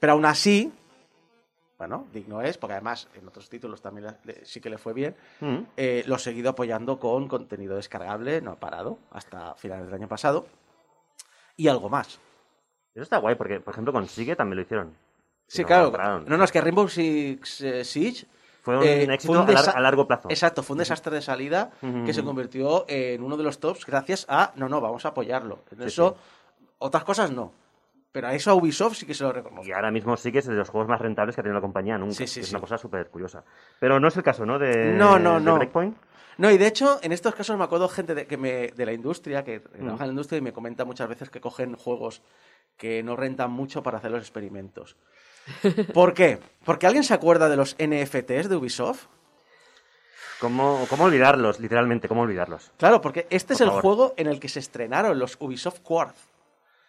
pero 0.00 0.14
aún 0.14 0.24
así, 0.24 0.72
bueno, 1.76 2.06
digno 2.10 2.40
es, 2.40 2.56
porque 2.56 2.72
además 2.72 3.08
en 3.14 3.28
otros 3.28 3.50
títulos 3.50 3.82
también 3.82 4.06
le- 4.06 4.32
le- 4.32 4.46
sí 4.46 4.62
que 4.62 4.70
le 4.70 4.78
fue 4.78 4.94
bien, 4.94 5.14
Mm. 5.40 5.56
eh, 5.76 6.04
lo 6.06 6.16
he 6.16 6.18
seguido 6.18 6.48
apoyando 6.50 6.98
con 6.98 7.28
contenido 7.28 7.76
descargable, 7.76 8.40
no 8.40 8.52
ha 8.52 8.56
parado, 8.56 8.98
hasta 9.10 9.54
finales 9.56 9.84
del 9.84 9.96
año 9.96 10.08
pasado, 10.08 10.46
y 11.54 11.68
algo 11.68 11.90
más. 11.90 12.18
Eso 12.94 13.02
está 13.02 13.18
guay, 13.18 13.34
porque, 13.34 13.60
por 13.60 13.72
ejemplo, 13.74 13.92
con 13.92 14.06
Sigue 14.08 14.36
también 14.36 14.56
lo 14.56 14.62
hicieron. 14.62 14.94
Sí, 15.46 15.62
No, 15.62 15.66
claro. 15.68 16.20
No, 16.26 16.36
no, 16.38 16.44
es 16.44 16.52
que 16.52 16.60
Rainbow 16.60 16.88
Six 16.88 17.60
eh, 17.60 17.84
Siege 17.84 18.26
Fue 18.62 18.78
un 18.78 18.84
eh, 18.84 19.02
éxito 19.14 19.32
fue 19.34 19.42
un 19.42 19.48
a, 19.48 19.52
lar- 19.52 19.64
desa- 19.66 19.74
a 19.74 19.80
largo 19.80 20.06
plazo. 20.06 20.28
Exacto, 20.30 20.62
fue 20.62 20.74
un 20.74 20.78
desastre 20.78 21.14
de 21.14 21.20
salida 21.22 21.70
que 22.06 22.14
se 22.14 22.22
convirtió 22.24 22.84
en 22.88 23.22
uno 23.22 23.36
de 23.36 23.44
los 23.44 23.58
tops 23.58 23.84
gracias 23.84 24.24
a, 24.28 24.52
no, 24.56 24.68
no, 24.68 24.80
vamos 24.80 25.04
a 25.04 25.08
apoyarlo. 25.08 25.58
En 25.72 25.78
Sí, 25.82 25.84
eso, 25.88 26.16
otras 26.78 27.04
cosas 27.04 27.30
no. 27.30 27.52
Pero 28.12 28.28
a 28.28 28.34
eso 28.34 28.52
a 28.52 28.54
Ubisoft 28.54 28.94
sí 28.96 29.06
que 29.06 29.12
se 29.14 29.24
lo 29.24 29.32
reconozco. 29.32 29.66
Y 29.66 29.72
ahora 29.72 29.90
mismo 29.90 30.16
sí 30.16 30.30
que 30.30 30.38
es 30.38 30.46
de 30.46 30.54
los 30.54 30.68
juegos 30.70 30.88
más 30.88 31.00
rentables 31.00 31.34
que 31.34 31.40
ha 31.40 31.42
tenido 31.42 31.56
la 31.56 31.60
compañía 31.60 31.98
nunca. 31.98 32.14
Sí, 32.26 32.40
es 32.40 32.50
una 32.52 32.60
cosa 32.60 32.78
súper 32.78 33.08
curiosa. 33.08 33.42
Pero 33.80 33.98
no 33.98 34.06
es 34.06 34.16
el 34.16 34.22
caso, 34.22 34.46
¿no? 34.46 34.56
De, 34.58 34.92
No, 34.94 35.18
no, 35.18 35.34
de 35.34 35.40
no. 35.44 35.56
Breakpoint. 35.56 35.96
No, 36.38 36.50
y 36.50 36.56
de 36.58 36.66
hecho, 36.68 36.98
en 37.02 37.12
estos 37.12 37.34
casos 37.34 37.56
me 37.58 37.64
acuerdo 37.64 37.88
gente 37.88 38.14
de, 38.14 38.26
que 38.26 38.36
me, 38.36 38.68
de 38.68 38.86
la 38.86 38.92
industria, 38.92 39.44
que 39.44 39.60
trabaja 39.60 40.04
en 40.04 40.08
la 40.08 40.12
industria 40.12 40.38
y 40.38 40.42
me 40.42 40.52
comenta 40.52 40.84
muchas 40.84 41.08
veces 41.08 41.28
que 41.30 41.40
cogen 41.40 41.76
juegos 41.76 42.22
que 42.76 43.02
no 43.02 43.16
rentan 43.16 43.50
mucho 43.50 43.82
para 43.82 43.98
hacer 43.98 44.10
los 44.10 44.20
experimentos. 44.20 44.96
¿Por 45.94 46.14
qué? 46.14 46.38
Porque 46.64 46.86
alguien 46.86 47.04
se 47.04 47.14
acuerda 47.14 47.48
de 47.48 47.56
los 47.56 47.76
NFTs 47.78 48.48
de 48.48 48.56
Ubisoft. 48.56 49.06
¿Cómo, 50.40 50.86
¿Cómo 50.90 51.04
olvidarlos? 51.04 51.60
Literalmente, 51.60 52.08
¿cómo 52.08 52.22
olvidarlos? 52.22 52.72
Claro, 52.76 53.00
porque 53.00 53.26
este 53.30 53.54
es 53.54 53.60
el 53.60 53.68
favor. 53.68 53.82
juego 53.82 54.14
en 54.16 54.26
el 54.26 54.40
que 54.40 54.48
se 54.48 54.58
estrenaron 54.58 55.18
los 55.18 55.36
Ubisoft 55.38 55.80
Quartz. 55.80 56.18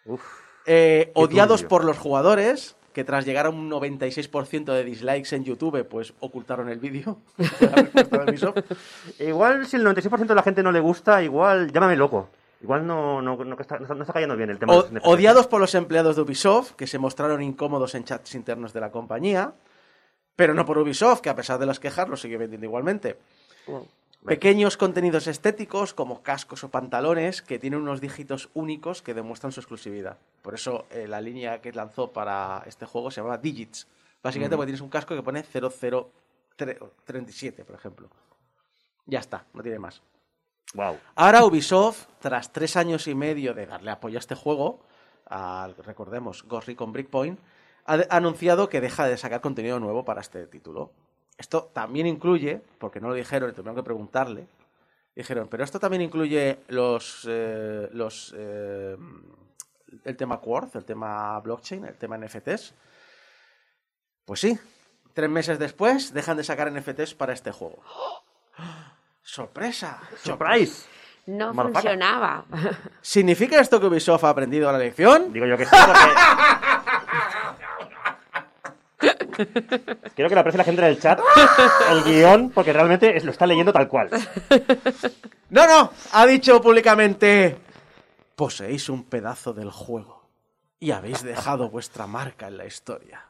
Uf. 0.06 0.22
Eh, 0.66 1.12
odiados 1.14 1.62
turbio. 1.62 1.70
por 1.70 1.86
los 1.86 1.98
jugadores, 1.98 2.76
que 2.92 3.04
tras 3.04 3.26
llegar 3.26 3.46
a 3.46 3.50
un 3.50 3.70
96% 3.70 4.74
de 4.74 4.84
dislikes 4.84 5.36
en 5.36 5.44
YouTube, 5.44 5.88
pues 5.88 6.14
ocultaron 6.22 6.70
el 6.70 6.80
vídeo. 6.80 7.20
Igual 9.20 9.68
si 9.68 9.76
el 9.76 9.86
96% 9.86 10.26
de 10.26 10.36
la 10.36 10.44
gente 10.44 10.64
no 10.64 10.72
le 10.72 10.80
gusta, 10.80 11.22
igual 11.22 11.72
llámame 11.72 11.96
loco. 11.98 12.30
Igual 12.62 12.86
no, 12.88 13.22
no, 13.22 13.36
no 13.44 13.58
está, 13.60 13.78
no 13.80 14.02
está 14.02 14.14
cayendo 14.14 14.36
bien 14.36 14.50
el 14.50 14.58
tema. 14.60 14.74
O- 14.74 14.84
de 14.84 15.00
odiados 15.04 15.46
por 15.48 15.60
los 15.62 15.76
empleados 15.76 16.16
de 16.16 16.22
Ubisoft, 16.24 16.72
que 16.74 16.88
se 16.88 16.98
mostraron 16.98 17.42
incómodos 17.44 17.94
en 17.96 18.04
chats 18.06 18.34
internos 18.36 18.74
de 18.74 18.80
la 18.82 18.92
compañía, 18.92 19.54
pero 20.36 20.54
no 20.54 20.66
por 20.66 20.78
Ubisoft, 20.78 21.22
que 21.22 21.30
a 21.30 21.36
pesar 21.36 21.60
de 21.60 21.66
las 21.66 21.80
quejas 21.80 22.08
lo 22.10 22.18
sigue 22.18 22.38
vendiendo 22.38 22.66
igualmente. 22.66 23.18
Pequeños 24.26 24.76
contenidos 24.78 25.28
estéticos 25.28 25.94
como 25.94 26.24
cascos 26.24 26.64
o 26.64 26.70
pantalones 26.70 27.42
que 27.44 27.60
tienen 27.60 27.82
unos 27.82 28.02
dígitos 28.02 28.50
únicos 28.56 29.02
que 29.04 29.14
demuestran 29.14 29.52
su 29.52 29.60
exclusividad. 29.60 30.18
Por 30.42 30.56
eso 30.56 30.86
eh, 30.90 31.08
la 31.08 31.22
línea 31.22 31.62
que 31.62 31.72
lanzó 31.74 32.12
para 32.12 32.64
este 32.66 32.88
juego 32.88 33.12
se 33.12 33.22
llama 33.22 33.38
Digits. 33.38 33.86
Básicamente 34.24 34.56
porque 34.56 34.68
tienes 34.68 34.82
un 34.82 34.90
casco 34.90 35.14
que 35.16 35.22
pone 35.22 35.44
0037, 35.44 37.66
por 37.66 37.76
ejemplo. 37.76 38.10
Ya 39.06 39.20
está, 39.20 39.46
no 39.54 39.62
tiene 39.62 39.78
más. 39.78 40.02
Wow. 40.74 40.98
Ahora 41.16 41.46
Ubisoft, 41.46 42.08
tras 42.20 42.52
tres 42.52 42.76
años 42.76 43.08
y 43.08 43.16
medio 43.16 43.54
de 43.54 43.66
darle 43.66 43.92
apoyo 43.92 44.18
a 44.18 44.20
este 44.20 44.36
juego, 44.36 44.82
al, 45.26 45.76
recordemos, 45.78 46.44
Ghost 46.44 46.68
Recon 46.68 46.92
Breakpoint, 46.92 47.40
ha 47.86 48.00
anunciado 48.10 48.68
que 48.68 48.82
deja 48.82 49.08
de 49.08 49.18
sacar 49.18 49.42
contenido 49.42 49.80
nuevo 49.80 50.04
para 50.04 50.22
este 50.22 50.48
título. 50.48 50.92
Esto 51.38 51.70
también 51.74 52.08
incluye, 52.08 52.62
porque 52.80 53.00
no 53.00 53.10
lo 53.10 53.14
dijeron 53.14 53.50
y 53.50 53.54
tuvieron 53.54 53.76
que 53.76 53.84
preguntarle, 53.84 54.48
dijeron, 55.16 55.48
pero 55.50 55.64
esto 55.64 55.80
también 55.80 56.02
incluye 56.02 56.60
los, 56.68 57.26
eh, 57.30 57.90
los 57.92 58.34
eh, 58.38 58.98
el 60.04 60.18
tema 60.18 60.40
Quartz, 60.40 60.76
el 60.76 60.86
tema 60.86 61.40
blockchain, 61.40 61.86
el 61.86 61.98
tema 61.98 62.18
NFTs. 62.18 62.74
Pues 64.26 64.40
sí, 64.40 64.58
tres 65.14 65.30
meses 65.30 65.60
después 65.60 66.14
dejan 66.14 66.38
de 66.38 66.44
sacar 66.44 66.72
NFTs 66.72 67.14
para 67.14 67.34
este 67.34 67.52
juego. 67.52 67.84
¡Sorpresa! 69.26 70.00
¡Surprise! 70.24 70.86
No 71.26 71.52
funcionaba. 71.56 72.46
¿Significa 73.02 73.60
esto 73.60 73.80
que 73.82 73.88
Ubisoft 73.88 74.24
ha 74.24 74.30
aprendido 74.30 74.72
la 74.72 74.78
lección? 74.78 75.34
Digo 75.34 75.48
yo 75.48 75.58
que 75.58 75.66
sí, 75.66 75.72
porque... 75.88 76.00
Quiero 80.16 80.30
que 80.30 80.36
le 80.36 80.40
aprecie 80.42 80.58
la 80.60 80.64
gente 80.64 80.82
del 80.82 81.00
chat 81.00 81.20
el 81.92 82.04
guion, 82.04 82.52
porque 82.52 82.72
realmente 82.72 83.18
es- 83.18 83.26
lo 83.26 83.32
está 83.32 83.46
leyendo 83.46 83.74
tal 83.74 83.88
cual. 83.88 84.10
No, 85.50 85.68
no, 85.68 85.92
ha 86.14 86.26
dicho 86.26 86.62
públicamente, 86.62 87.58
poseéis 88.36 88.88
un 88.90 89.04
pedazo 89.04 89.54
del 89.54 89.72
juego 89.72 90.30
y 90.80 90.92
habéis 90.92 91.24
dejado 91.24 91.70
vuestra 91.70 92.08
marca 92.08 92.48
en 92.48 92.58
la 92.58 92.66
historia. 92.66 93.26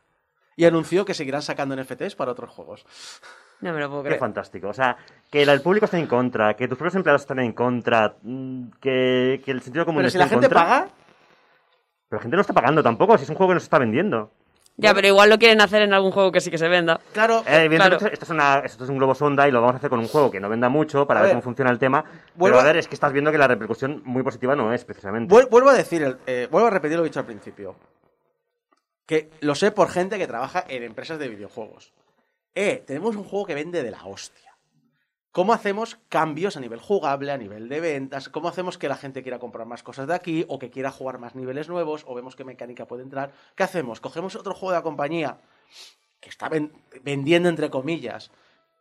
Y 0.55 0.65
anunció 0.65 1.05
que 1.05 1.13
seguirán 1.13 1.41
sacando 1.41 1.75
NFTs 1.75 2.15
para 2.15 2.31
otros 2.31 2.49
juegos. 2.51 2.85
No 3.61 3.73
me 3.73 3.79
lo 3.79 3.89
puedo 3.89 4.03
Qué 4.03 4.07
creer. 4.09 4.19
fantástico. 4.19 4.67
O 4.69 4.73
sea, 4.73 4.95
que 5.31 5.41
el 5.43 5.61
público 5.61 5.85
esté 5.85 5.97
en 5.97 6.07
contra, 6.07 6.53
que 6.55 6.67
tus 6.67 6.77
propios 6.77 6.95
empleados 6.95 7.21
estén 7.21 7.39
en 7.39 7.53
contra, 7.53 8.15
mm, 8.21 8.67
que, 8.81 9.41
que 9.43 9.51
el 9.51 9.61
sentido 9.61 9.85
común 9.85 9.99
Pero 9.99 10.07
esté 10.09 10.17
si 10.17 10.19
la 10.19 10.25
en 10.25 10.29
gente 10.29 10.47
contra. 10.47 10.61
paga, 10.63 10.89
Pero 12.09 12.19
la 12.19 12.21
gente 12.21 12.35
no 12.35 12.41
está 12.41 12.53
pagando 12.53 12.83
tampoco, 12.83 13.17
si 13.17 13.23
es 13.23 13.29
un 13.29 13.35
juego 13.35 13.49
que 13.51 13.53
no 13.55 13.59
se 13.59 13.65
está 13.65 13.79
vendiendo. 13.79 14.31
Ya, 14.77 14.93
pero 14.93 15.07
igual 15.07 15.29
lo 15.29 15.39
quieren 15.39 15.61
hacer 15.61 15.81
en 15.83 15.93
algún 15.93 16.11
juego 16.11 16.33
que 16.33 16.41
sí 16.41 16.51
que 16.51 16.57
se 16.57 16.67
venda. 16.67 16.99
claro, 17.13 17.39
Eh, 17.47 17.63
evidentemente, 17.63 17.97
Claro. 17.97 18.13
esto, 18.13 18.25
es 18.25 18.29
una, 18.29 18.59
esto 18.59 18.83
es 18.83 18.89
un 18.89 18.97
globo 18.97 19.15
sonda 19.15 19.47
y 19.47 19.51
lo 19.51 19.61
vamos 19.61 19.75
a 19.75 19.77
hacer 19.77 19.89
con 19.89 19.99
un 19.99 20.07
juego 20.09 20.29
que 20.29 20.41
no 20.41 20.49
venda 20.49 20.67
mucho 20.67 21.07
para 21.07 21.21
A 21.21 21.23
ver, 21.23 21.29
ver, 21.29 21.35
cómo 21.35 21.43
funciona 21.43 21.71
el 21.71 21.79
tema. 21.79 22.03
vuelvo 22.35 22.57
Pero 22.57 22.57
a- 22.57 22.61
a 22.61 22.65
ver, 22.65 22.77
es 22.77 22.87
que 22.89 22.93
estás 22.95 23.13
viendo 23.13 23.31
que 23.31 23.37
la 23.37 23.47
repercusión 23.47 24.01
muy 24.05 24.21
positiva 24.21 24.53
no 24.55 24.73
es, 24.73 24.83
precisamente. 24.83 25.33
vuel- 25.33 25.49
vuelvo 25.49 25.69
a 25.69 25.73
decir, 25.73 26.17
eh, 26.27 26.49
vuelvo 26.51 26.67
a 26.67 26.71
repetir 26.71 26.97
lo 26.97 27.03
que 27.03 27.07
he 27.07 27.09
dicho 27.09 27.21
al 27.21 27.25
principio. 27.25 27.75
Que 29.05 29.29
lo 29.39 29.55
sé 29.55 29.71
por 29.71 29.89
gente 29.89 30.17
que 30.17 30.27
trabaja 30.27 30.65
en 30.67 30.83
empresas 30.83 31.19
de 31.19 31.29
videojuegos. 31.29 31.93
Eh, 32.55 32.83
tenemos 32.87 33.15
un 33.15 33.25
juego 33.25 33.45
que 33.45 33.53
vende 33.53 33.83
de 33.83 33.91
la 33.91 34.05
hostia. 34.05 34.55
¿Cómo 35.31 35.51
hacemos 35.51 35.97
cambios 36.07 36.55
a 36.55 36.61
nivel 36.61 36.79
jugable, 36.79 37.29
a 37.33 37.37
nivel 37.37 37.67
de 37.67 37.81
ventas? 37.81 38.29
¿Cómo 38.29 38.47
hacemos 38.47 38.77
que 38.77 38.87
la 38.87 38.95
gente 38.95 39.21
quiera 39.21 39.37
comprar 39.39 39.67
más 39.67 39.83
cosas 39.83 40.07
de 40.07 40.15
aquí 40.15 40.45
o 40.47 40.57
que 40.57 40.69
quiera 40.69 40.91
jugar 40.91 41.19
más 41.19 41.35
niveles 41.35 41.67
nuevos 41.67 42.05
o 42.07 42.15
vemos 42.15 42.37
qué 42.37 42.45
mecánica 42.45 42.87
puede 42.87 43.03
entrar? 43.03 43.33
¿Qué 43.55 43.63
hacemos? 43.63 43.99
Cogemos 43.99 44.35
otro 44.37 44.53
juego 44.53 44.71
de 44.71 44.77
la 44.77 44.83
compañía 44.83 45.37
que 46.21 46.29
está 46.29 46.47
ven- 46.47 46.71
vendiendo 47.03 47.49
entre 47.49 47.69
comillas, 47.69 48.31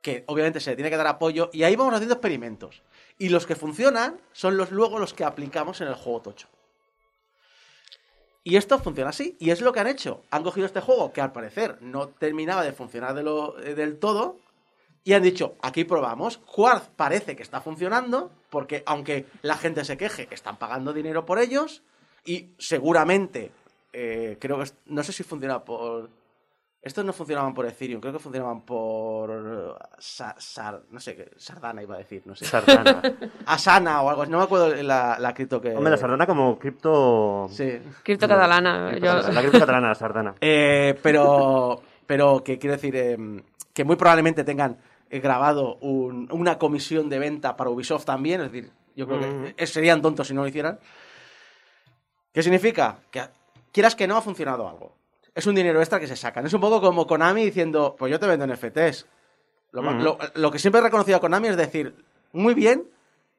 que 0.00 0.22
obviamente 0.28 0.60
se 0.60 0.70
le 0.70 0.76
tiene 0.76 0.90
que 0.90 0.96
dar 0.96 1.08
apoyo 1.08 1.50
y 1.52 1.64
ahí 1.64 1.74
vamos 1.74 1.94
haciendo 1.94 2.14
experimentos. 2.14 2.82
Y 3.18 3.30
los 3.30 3.46
que 3.46 3.56
funcionan 3.56 4.20
son 4.32 4.56
los 4.56 4.70
luego 4.70 5.00
los 5.00 5.12
que 5.12 5.24
aplicamos 5.24 5.80
en 5.80 5.88
el 5.88 5.94
juego 5.94 6.22
tocho. 6.22 6.46
Y 8.46 8.56
esto 8.56 8.78
funciona 8.78 9.08
así, 9.10 9.36
y 9.40 9.50
es 9.50 9.62
lo 9.62 9.72
que 9.72 9.80
han 9.80 9.86
hecho. 9.86 10.22
Han 10.30 10.42
cogido 10.42 10.66
este 10.66 10.80
juego 10.82 11.12
que 11.14 11.22
al 11.22 11.32
parecer 11.32 11.78
no 11.80 12.08
terminaba 12.08 12.62
de 12.62 12.72
funcionar 12.72 13.14
de 13.14 13.22
lo- 13.22 13.58
eh, 13.58 13.74
del 13.74 13.98
todo, 13.98 14.36
y 15.02 15.14
han 15.14 15.22
dicho, 15.22 15.54
aquí 15.62 15.84
probamos. 15.84 16.36
Quartz 16.38 16.88
parece 16.94 17.36
que 17.36 17.42
está 17.42 17.60
funcionando, 17.62 18.30
porque 18.50 18.82
aunque 18.86 19.26
la 19.42 19.56
gente 19.56 19.84
se 19.84 19.96
queje, 19.96 20.28
están 20.30 20.58
pagando 20.58 20.92
dinero 20.92 21.24
por 21.24 21.38
ellos, 21.38 21.82
y 22.26 22.50
seguramente, 22.58 23.50
eh, 23.92 24.36
creo 24.40 24.58
que, 24.62 24.70
no 24.86 25.02
sé 25.02 25.12
si 25.12 25.22
funciona 25.22 25.64
por... 25.64 26.10
Estos 26.84 27.02
no 27.04 27.14
funcionaban 27.14 27.54
por 27.54 27.64
Ethereum, 27.64 27.98
creo 28.00 28.12
que 28.12 28.18
funcionaban 28.18 28.60
por... 28.60 29.30
eh, 29.30 29.84
Sa- 29.98 30.34
Sar- 30.38 30.82
no 30.90 31.00
sé, 31.00 31.16
qué, 31.16 31.30
Sardana 31.38 31.82
iba 31.82 31.94
a 31.94 31.98
decir, 31.98 32.22
no 32.26 32.36
sé. 32.36 32.44
Sardana. 32.44 33.00
Asana 33.46 34.02
o 34.02 34.10
algo 34.10 34.22
así, 34.22 34.30
no 34.30 34.36
me 34.38 34.44
acuerdo 34.44 34.74
la, 34.82 35.16
la 35.18 35.32
cripto 35.32 35.60
que... 35.62 35.74
Hombre, 35.74 35.92
la 35.92 35.96
Sardana 35.96 36.26
como 36.26 36.58
cripto... 36.58 37.48
Sí. 37.50 37.78
Cripto 38.02 38.28
catalana. 38.28 38.98
yo- 38.98 39.14
La 39.32 39.40
cripto 39.40 39.60
catalana, 39.60 39.88
la 39.88 39.94
Sardana. 39.94 40.34
Eh, 40.42 40.98
pero, 41.02 41.80
pero 42.06 42.44
que 42.44 42.58
quiero 42.58 42.74
decir 42.76 42.94
eh, 42.96 43.16
que 43.72 43.84
muy 43.84 43.96
probablemente 43.96 44.44
tengan 44.44 44.76
eh, 45.08 45.20
grabado 45.20 45.76
un- 45.76 46.28
una 46.32 46.58
comisión 46.58 47.08
de 47.08 47.18
venta 47.18 47.56
para 47.56 47.70
Ubisoft 47.70 48.04
también. 48.04 48.42
Es 48.42 48.52
decir, 48.52 48.70
yo 48.94 49.06
creo 49.06 49.20
que 49.20 49.54
eh, 49.56 49.66
serían 49.66 50.02
tontos 50.02 50.28
si 50.28 50.34
no 50.34 50.42
lo 50.42 50.48
hicieran. 50.48 50.78
¿Qué 52.32 52.42
significa? 52.42 52.98
Que 53.10 53.22
quieras 53.72 53.94
que 53.94 54.06
no 54.06 54.16
ha 54.16 54.20
funcionado 54.22 54.68
algo. 54.68 54.96
Es 55.34 55.46
un 55.46 55.54
dinero 55.54 55.80
extra 55.80 55.98
que 56.00 56.06
se 56.06 56.16
sacan. 56.16 56.46
Es 56.46 56.52
un 56.52 56.60
poco 56.60 56.80
como 56.80 57.06
Konami 57.06 57.44
diciendo, 57.44 57.96
pues 57.98 58.10
yo 58.10 58.20
te 58.20 58.26
vendo 58.26 58.46
NFTs. 58.46 59.06
Lo, 59.72 60.18
lo 60.34 60.50
que 60.50 60.58
siempre 60.58 60.80
he 60.80 60.84
reconocido 60.84 61.16
a 61.16 61.20
Konami 61.20 61.48
es 61.48 61.56
decir, 61.56 61.94
muy 62.32 62.54
bien 62.54 62.88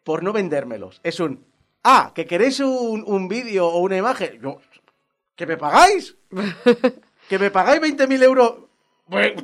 por 0.04 0.22
no 0.22 0.34
vendérmelos. 0.34 1.00
Es 1.04 1.20
un, 1.20 1.46
ah, 1.84 2.12
que 2.14 2.26
queréis 2.26 2.60
un, 2.60 3.04
un 3.08 3.28
vídeo 3.28 3.68
o 3.68 3.80
una 3.80 3.96
imagen. 3.98 4.42
Yo, 4.42 4.60
¿Que 5.36 5.46
me 5.46 5.58
pagáis? 5.58 6.16
¿Que 7.30 7.40
me 7.40 7.52
pagáis 7.52 7.82
20.000 7.82 8.24
euros? 8.24 8.54
¡Ten, 9.10 9.36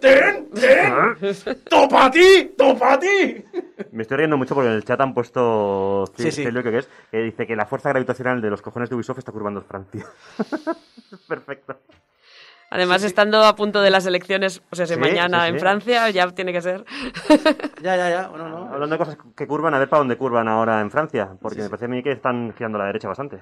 ten, 0.00 0.48
ten! 0.50 1.58
¡Topa 1.68 2.06
a 2.06 2.10
ti! 2.10 2.54
¡Topa 2.56 2.94
a 2.94 2.98
ti! 2.98 3.44
Me 3.92 4.02
estoy 4.02 4.16
riendo 4.16 4.38
mucho 4.38 4.54
porque 4.54 4.68
en 4.70 4.74
el 4.76 4.84
chat 4.84 4.98
han 5.00 5.12
puesto 5.12 6.06
Sí, 6.16 6.32
sí. 6.32 6.44
Celio, 6.44 6.62
que 6.62 6.78
es, 6.78 6.88
que 7.10 7.18
dice 7.18 7.46
que 7.46 7.56
la 7.56 7.66
fuerza 7.66 7.90
gravitacional 7.90 8.40
de 8.40 8.48
los 8.48 8.62
cojones 8.62 8.88
de 8.88 8.96
Ubisoft 8.96 9.18
está 9.18 9.32
curvando 9.32 9.60
Francia. 9.60 10.06
Perfecto. 11.28 11.78
Además, 12.70 13.04
estando 13.04 13.44
a 13.44 13.54
punto 13.54 13.80
de 13.80 13.90
las 13.90 14.06
elecciones, 14.06 14.62
o 14.70 14.76
sea, 14.76 14.86
si 14.86 14.94
Sí, 14.94 15.00
mañana 15.00 15.42
sí, 15.42 15.52
en. 15.52 15.60
Francia, 15.60 16.10
ya 16.10 16.28
tiene 16.32 16.52
que 16.52 16.62
ser. 16.62 16.84
Ya, 17.82 17.96
ya, 17.96 18.08
ya. 18.10 18.28
Bueno, 18.28 18.48
no. 18.48 18.72
Hablando 18.72 18.94
de 18.94 18.98
cosas 18.98 19.18
que 19.36 19.46
curvan, 19.46 19.74
a 19.74 19.78
ver 19.78 19.88
para 19.88 19.98
dónde 20.00 20.16
curvan 20.16 20.48
ahora 20.48 20.80
en 20.80 20.90
Francia, 20.90 21.36
porque 21.40 21.60
me 21.62 21.68
parece 21.68 21.84
a 21.84 21.88
mí 21.88 22.02
que 22.02 22.12
están 22.12 22.52
girando 22.54 22.78
a 22.78 22.80
la 22.80 22.86
derecha 22.86 23.06
bastante. 23.08 23.38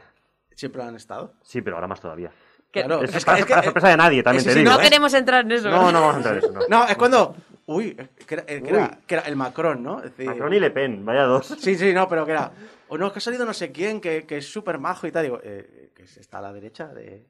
Siempre 0.50 0.82
lo 0.82 0.88
han 0.88 0.96
estado. 0.96 1.32
Sí, 1.42 1.62
pero 1.62 1.76
ahora 1.76 1.86
más 1.88 2.00
todavía. 2.00 2.30
Que- 2.74 2.82
Claro. 2.82 3.02
Eso 3.04 3.04
es, 3.04 3.14
Es 3.18 3.24
que- 3.24 3.26
para, 3.26 3.38
es 3.38 3.44
que- 3.46 3.50
para 3.52 3.62
sorpresa 3.62 3.88
de 3.88 3.96
nadie, 3.96 4.22
también 4.24 4.44
te 4.44 4.52
sí, 4.52 4.58
digo. 4.58 4.70
no 4.72 4.80
¿eh? 4.80 4.82
queremos 4.82 5.14
entrar 5.14 5.44
en 5.44 5.52
eso. 5.52 5.70
No, 5.70 5.92
no 5.92 6.00
vamos 6.00 6.14
a 6.14 6.18
entrar 6.18 6.34
en 6.34 6.38
eso, 6.44 6.52
no. 6.52 6.60
No, 6.68 6.86
es 6.88 6.96
cuando. 6.96 7.36
Uy, 7.66 7.94
que 8.26 8.34
era, 8.34 8.44
que 8.44 8.56
era- 8.68 8.98
que 9.06 9.14
era 9.14 9.22
el 9.28 9.36
Macron, 9.36 9.82
¿no? 9.82 9.98
Es 9.98 10.10
decir- 10.10 10.26
Macron 10.26 10.52
y 10.52 10.58
Le 10.60 10.70
Pen, 10.72 11.04
vaya 11.04 11.22
dos. 11.22 11.46
Sí, 11.60 11.76
sí, 11.76 11.92
no, 11.94 12.08
pero 12.08 12.26
que 12.26 12.32
era. 12.32 12.50
O 12.88 12.98
no, 12.98 13.06
es 13.06 13.12
que 13.12 13.18
ha 13.20 13.22
salido 13.22 13.46
no 13.46 13.54
sé 13.54 13.70
quién, 13.72 14.00
que, 14.00 14.26
que 14.26 14.38
es 14.38 14.52
súper 14.52 14.78
majo 14.78 15.06
y 15.06 15.12
tal. 15.12 15.22
Digo, 15.22 15.38
eh, 15.42 15.90
que 15.94 16.02
está 16.02 16.38
a 16.38 16.42
la 16.42 16.52
derecha 16.52 16.88
de. 16.88 17.26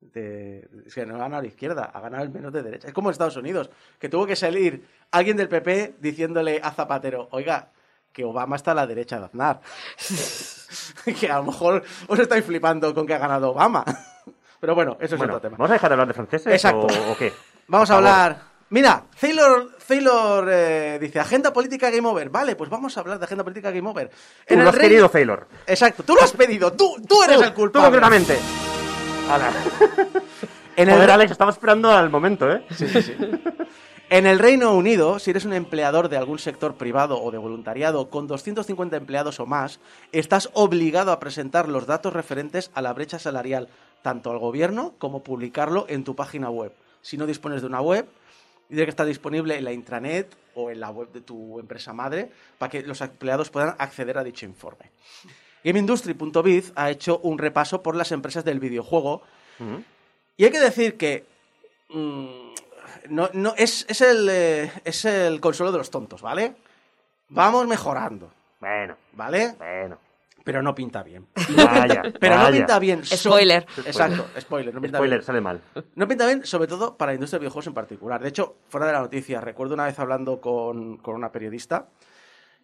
de- 0.00 0.68
es 0.86 0.94
que 0.94 1.04
no 1.04 1.16
ha 1.16 1.18
ganado 1.18 1.40
a 1.40 1.42
la 1.42 1.48
izquierda, 1.48 1.90
ha 1.92 2.00
ganado 2.00 2.22
el 2.22 2.30
menos 2.30 2.52
de 2.52 2.62
derecha. 2.62 2.86
Es 2.88 2.94
como 2.94 3.08
en 3.08 3.12
Estados 3.12 3.36
Unidos, 3.36 3.68
que 3.98 4.08
tuvo 4.08 4.26
que 4.26 4.36
salir 4.36 4.86
alguien 5.10 5.36
del 5.36 5.48
PP 5.48 5.96
diciéndole 5.98 6.60
a 6.62 6.70
Zapatero, 6.70 7.26
oiga, 7.32 7.70
que 8.12 8.24
Obama 8.24 8.54
está 8.56 8.70
a 8.70 8.74
la 8.76 8.86
derecha 8.86 9.18
de 9.18 9.24
Aznar. 9.26 9.60
que 11.20 11.30
a 11.30 11.36
lo 11.38 11.44
mejor 11.44 11.82
os 12.06 12.18
estáis 12.18 12.44
flipando 12.44 12.94
con 12.94 13.06
que 13.06 13.14
ha 13.14 13.18
ganado 13.18 13.50
Obama. 13.50 13.84
Pero 14.60 14.74
bueno, 14.74 14.96
eso 15.00 15.14
es 15.14 15.18
Bueno, 15.18 15.34
otro 15.36 15.48
tema. 15.48 15.56
¿vamos 15.58 15.70
a 15.70 15.74
dejar 15.74 15.90
de 15.90 15.94
hablar 15.94 16.08
de 16.08 16.14
franceses 16.14 16.52
Exacto. 16.52 16.86
o, 16.86 17.12
o 17.12 17.16
qué? 17.16 17.32
Vamos 17.68 17.88
Por 17.88 17.94
a 17.96 17.98
favor. 18.00 18.06
hablar. 18.10 18.48
Mira, 18.70 19.02
Taylor, 19.18 19.70
Taylor 19.86 20.46
eh, 20.50 20.98
dice 21.00 21.18
agenda 21.20 21.52
política 21.52 21.88
Game 21.90 22.06
Over. 22.06 22.28
Vale, 22.28 22.54
pues 22.54 22.68
vamos 22.68 22.96
a 22.96 23.00
hablar 23.00 23.18
de 23.18 23.24
agenda 23.24 23.42
política 23.44 23.70
Game 23.70 23.88
Over. 23.88 24.08
Tú 24.46 24.54
En 24.54 24.62
lo 24.62 24.68
has 24.70 24.76
querido, 24.78 25.08
Failor. 25.08 25.48
Exacto, 25.66 26.02
tú 26.02 26.14
lo 26.14 26.22
has 26.22 26.32
pedido, 26.32 26.72
tú, 26.72 26.96
tú 27.08 27.22
eres 27.22 27.40
el 27.40 27.48
Tú 27.50 27.54
culpable. 27.54 27.86
concretamente. 28.00 28.38
Hala. 29.30 29.50
En 30.76 30.88
el, 30.88 30.94
Joder, 30.94 31.10
Alex, 31.10 31.32
estamos 31.32 31.56
esperando 31.56 31.90
al 31.90 32.08
momento, 32.08 32.48
¿eh? 32.52 32.62
en 34.10 34.26
el 34.28 34.38
Reino 34.38 34.72
Unido, 34.74 35.18
si 35.18 35.30
eres 35.30 35.44
un 35.44 35.52
empleador 35.52 36.08
de 36.08 36.16
algún 36.16 36.38
sector 36.38 36.76
privado 36.76 37.20
o 37.20 37.32
de 37.32 37.38
voluntariado 37.38 38.08
con 38.10 38.28
250 38.28 38.96
empleados 38.96 39.40
o 39.40 39.46
más, 39.46 39.80
estás 40.12 40.50
obligado 40.52 41.10
a 41.10 41.18
presentar 41.18 41.68
los 41.68 41.86
datos 41.88 42.12
referentes 42.12 42.70
a 42.74 42.80
la 42.82 42.92
brecha 42.92 43.18
salarial, 43.18 43.68
tanto 44.08 44.30
al 44.30 44.38
gobierno 44.38 44.94
como 44.96 45.22
publicarlo 45.22 45.84
en 45.86 46.02
tu 46.02 46.16
página 46.16 46.48
web. 46.48 46.72
Si 47.02 47.18
no 47.18 47.26
dispones 47.26 47.60
de 47.60 47.66
una 47.66 47.82
web, 47.82 48.08
tiene 48.68 48.84
que 48.84 48.90
estar 48.90 49.04
disponible 49.04 49.54
en 49.58 49.64
la 49.64 49.72
intranet 49.72 50.34
o 50.54 50.70
en 50.70 50.80
la 50.80 50.88
web 50.88 51.12
de 51.12 51.20
tu 51.20 51.60
empresa 51.60 51.92
madre 51.92 52.30
para 52.56 52.70
que 52.70 52.80
los 52.84 53.02
empleados 53.02 53.50
puedan 53.50 53.76
acceder 53.78 54.16
a 54.16 54.24
dicho 54.24 54.46
informe. 54.46 54.90
GameIndustry.biz 55.62 56.72
ha 56.74 56.88
hecho 56.88 57.18
un 57.18 57.36
repaso 57.36 57.82
por 57.82 57.96
las 57.96 58.10
empresas 58.10 58.46
del 58.46 58.60
videojuego 58.60 59.20
y 60.38 60.44
hay 60.46 60.50
que 60.50 60.60
decir 60.60 60.96
que 60.96 61.26
mm, 61.90 62.54
no, 63.10 63.28
no, 63.34 63.52
es, 63.58 63.84
es 63.90 64.00
el, 64.00 64.26
eh, 64.30 64.72
es 64.86 65.04
el 65.04 65.38
consuelo 65.38 65.70
de 65.70 65.78
los 65.78 65.90
tontos, 65.90 66.22
¿vale? 66.22 66.54
Vamos 67.28 67.66
mejorando, 67.66 68.30
Bueno, 68.58 68.96
¿vale? 69.12 69.54
bueno. 69.58 69.98
Pero 70.48 70.62
no 70.62 70.74
pinta 70.74 71.02
bien. 71.02 71.26
Vaya, 71.54 72.02
Pero 72.20 72.36
no 72.36 72.42
vaya. 72.44 72.56
pinta 72.56 72.78
bien. 72.78 73.04
Spoiler. 73.04 73.66
Exacto, 73.84 74.26
spoiler. 74.40 74.72
No 74.74 74.80
pinta 74.80 74.96
Spoiler, 74.96 75.18
bien. 75.18 75.26
sale 75.26 75.42
mal. 75.42 75.60
No 75.94 76.08
pinta 76.08 76.24
bien, 76.24 76.42
sobre 76.46 76.66
todo 76.66 76.96
para 76.96 77.10
la 77.12 77.16
industria 77.16 77.36
de 77.38 77.42
videojuegos 77.42 77.66
en 77.66 77.74
particular. 77.74 78.22
De 78.22 78.30
hecho, 78.30 78.56
fuera 78.70 78.86
de 78.86 78.94
la 78.94 79.00
noticia, 79.00 79.42
recuerdo 79.42 79.74
una 79.74 79.84
vez 79.84 79.98
hablando 79.98 80.40
con, 80.40 80.96
con 80.96 81.16
una 81.16 81.30
periodista 81.30 81.90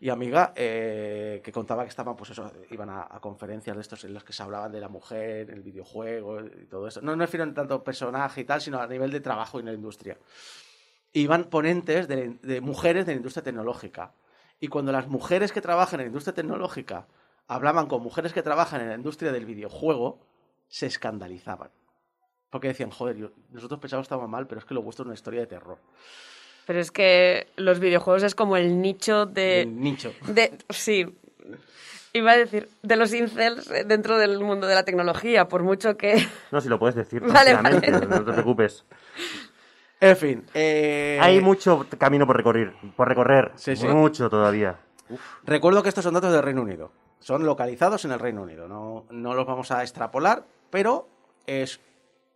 y 0.00 0.08
amiga 0.08 0.54
eh, 0.56 1.42
que 1.44 1.52
contaba 1.52 1.82
que 1.82 1.90
estaban, 1.90 2.16
pues 2.16 2.30
eso, 2.30 2.50
iban 2.70 2.88
a, 2.88 3.02
a 3.02 3.20
conferencias 3.20 3.76
de 3.76 3.82
estos 3.82 4.02
en 4.04 4.14
los 4.14 4.24
que 4.24 4.32
se 4.32 4.42
hablaban 4.42 4.72
de 4.72 4.80
la 4.80 4.88
mujer, 4.88 5.50
el 5.50 5.60
videojuego 5.60 6.40
y 6.40 6.64
todo 6.64 6.88
eso. 6.88 7.02
No 7.02 7.10
no 7.10 7.18
me 7.18 7.26
refiero 7.26 7.44
en 7.44 7.52
tanto 7.52 7.84
personaje 7.84 8.40
y 8.40 8.44
tal, 8.44 8.62
sino 8.62 8.80
a 8.80 8.86
nivel 8.86 9.10
de 9.10 9.20
trabajo 9.20 9.60
en 9.60 9.66
la 9.66 9.74
industria. 9.74 10.16
Iban 11.12 11.44
ponentes 11.44 12.08
de, 12.08 12.38
de 12.42 12.62
mujeres 12.62 13.04
de 13.04 13.12
la 13.12 13.16
industria 13.18 13.42
tecnológica. 13.44 14.12
Y 14.58 14.68
cuando 14.68 14.90
las 14.90 15.06
mujeres 15.06 15.52
que 15.52 15.60
trabajan 15.60 16.00
en 16.00 16.06
la 16.06 16.08
industria 16.08 16.32
tecnológica 16.32 17.06
hablaban 17.48 17.86
con 17.86 18.02
mujeres 18.02 18.32
que 18.32 18.42
trabajan 18.42 18.80
en 18.80 18.88
la 18.88 18.94
industria 18.94 19.32
del 19.32 19.44
videojuego, 19.46 20.20
se 20.68 20.86
escandalizaban. 20.86 21.70
Porque 22.50 22.68
decían, 22.68 22.90
joder, 22.90 23.16
yo- 23.16 23.30
nosotros 23.50 23.80
pensábamos 23.80 24.04
que 24.06 24.14
estaba 24.14 24.28
mal, 24.28 24.46
pero 24.46 24.60
es 24.60 24.64
que 24.64 24.74
lo 24.74 24.82
vuestro 24.82 25.02
es 25.02 25.06
una 25.06 25.14
historia 25.14 25.40
de 25.40 25.46
terror. 25.46 25.78
Pero 26.66 26.80
es 26.80 26.90
que 26.90 27.48
los 27.56 27.78
videojuegos 27.80 28.22
es 28.22 28.34
como 28.34 28.56
el 28.56 28.80
nicho 28.80 29.26
de. 29.26 29.62
El 29.62 29.80
nicho. 29.80 30.12
de 30.28 30.56
sí. 30.70 31.06
Iba 32.14 32.30
a 32.30 32.36
decir, 32.36 32.68
de 32.82 32.94
los 32.96 33.12
incels 33.12 33.68
dentro 33.88 34.16
del 34.18 34.38
mundo 34.38 34.68
de 34.68 34.74
la 34.76 34.84
tecnología, 34.84 35.48
por 35.48 35.62
mucho 35.64 35.96
que. 35.96 36.26
No, 36.52 36.60
si 36.60 36.68
lo 36.68 36.78
puedes 36.78 36.94
decir 36.94 37.20
Vale, 37.20 37.54
vale. 37.54 37.80
no 37.90 38.24
te 38.24 38.32
preocupes. 38.32 38.84
En 40.00 40.16
fin. 40.16 40.44
eh, 40.54 41.18
Hay 41.20 41.40
mucho 41.40 41.86
camino 41.98 42.26
por 42.26 42.36
recorrer, 42.36 42.72
por 42.96 43.08
recorrer. 43.08 43.52
Sí, 43.56 43.74
sí. 43.76 43.86
Mucho 43.88 44.30
todavía. 44.30 44.78
Recuerdo 45.44 45.82
que 45.82 45.88
estos 45.88 46.04
son 46.04 46.14
datos 46.14 46.32
del 46.32 46.42
Reino 46.42 46.62
Unido. 46.62 46.92
Son 47.21 47.44
localizados 47.47 48.04
en 48.04 48.12
el 48.12 48.18
Reino 48.18 48.42
Unido. 48.42 48.68
No, 48.68 49.04
no 49.11 49.35
los 49.35 49.47
vamos 49.47 49.71
a 49.71 49.83
extrapolar, 49.83 50.44
pero 50.71 51.09
es 51.47 51.80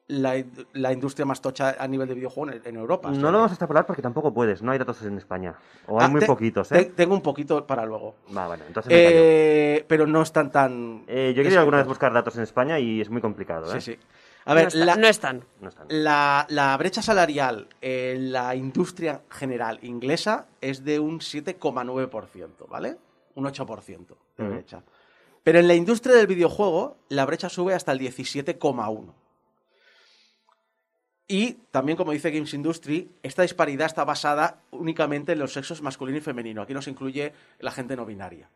la, 0.06 0.42
la 0.72 0.92
industria 0.92 1.26
más 1.26 1.42
tocha 1.42 1.76
a 1.78 1.86
nivel 1.86 2.08
de 2.08 2.14
videojuego 2.14 2.50
en, 2.52 2.62
en 2.64 2.76
Europa. 2.76 3.10
No 3.10 3.30
lo 3.30 3.38
vamos 3.38 3.50
a 3.50 3.54
extrapolar 3.54 3.84
porque 3.84 4.00
tampoco 4.00 4.32
puedes. 4.32 4.62
No 4.62 4.72
hay 4.72 4.78
datos 4.78 5.02
en 5.02 5.18
España. 5.18 5.54
O 5.86 6.00
hay 6.00 6.06
Ah, 6.06 6.08
muy 6.08 6.20
te- 6.20 6.26
poquitos, 6.26 6.70
te- 6.70 6.80
¿eh? 6.80 6.84
tengo 6.96 7.14
un 7.14 7.20
poquito 7.20 7.66
para 7.66 7.84
luego. 7.84 8.14
Va, 8.34 8.46
bueno, 8.46 8.64
entonces 8.66 8.90
me 8.90 9.02
callo. 9.04 9.16
Eh, 9.20 9.84
pero 9.86 10.06
no 10.06 10.22
están 10.22 10.50
tan. 10.50 11.04
Eh, 11.06 11.32
yo 11.36 11.42
he 11.42 11.44
querido 11.44 11.60
alguna 11.60 11.76
vez 11.78 11.86
buscar 11.86 12.10
datos 12.14 12.34
en 12.36 12.42
España 12.44 12.78
y 12.78 13.02
es 13.02 13.10
muy 13.10 13.20
complicado, 13.20 13.70
¿eh? 13.74 13.80
Sí, 13.82 13.92
sí. 13.92 13.98
A 14.46 14.54
ver, 14.54 14.62
no, 14.64 14.68
está- 14.68 14.84
la, 14.86 14.96
no 14.96 15.06
están. 15.08 15.44
No 15.60 15.68
están. 15.68 15.86
la, 15.90 16.46
la 16.48 16.74
brecha 16.78 17.02
salarial 17.02 17.68
en 17.82 18.32
la 18.32 18.54
industria 18.54 19.20
general 19.30 19.78
inglesa 19.82 20.46
es 20.62 20.84
de 20.86 20.98
un 21.00 21.20
7,9%, 21.20 22.66
¿vale? 22.66 22.96
Un 23.38 23.44
8% 23.44 24.16
de 24.36 24.48
brecha. 24.48 24.82
Pero 25.44 25.60
en 25.60 25.68
la 25.68 25.74
industria 25.74 26.16
del 26.16 26.26
videojuego, 26.26 26.96
la 27.08 27.24
brecha 27.24 27.48
sube 27.48 27.72
hasta 27.72 27.92
el 27.92 28.00
17,1%. 28.00 29.12
Y 31.28 31.52
también, 31.70 31.96
como 31.96 32.12
dice 32.12 32.30
Games 32.30 32.52
Industry, 32.54 33.10
esta 33.22 33.42
disparidad 33.42 33.86
está 33.86 34.04
basada 34.04 34.62
únicamente 34.70 35.32
en 35.32 35.38
los 35.38 35.52
sexos 35.52 35.82
masculino 35.82 36.18
y 36.18 36.22
femenino. 36.22 36.62
Aquí 36.62 36.72
no 36.72 36.80
se 36.82 36.90
incluye 36.90 37.32
la 37.60 37.70
gente 37.70 37.94
no 37.96 38.06
binaria. 38.06 38.48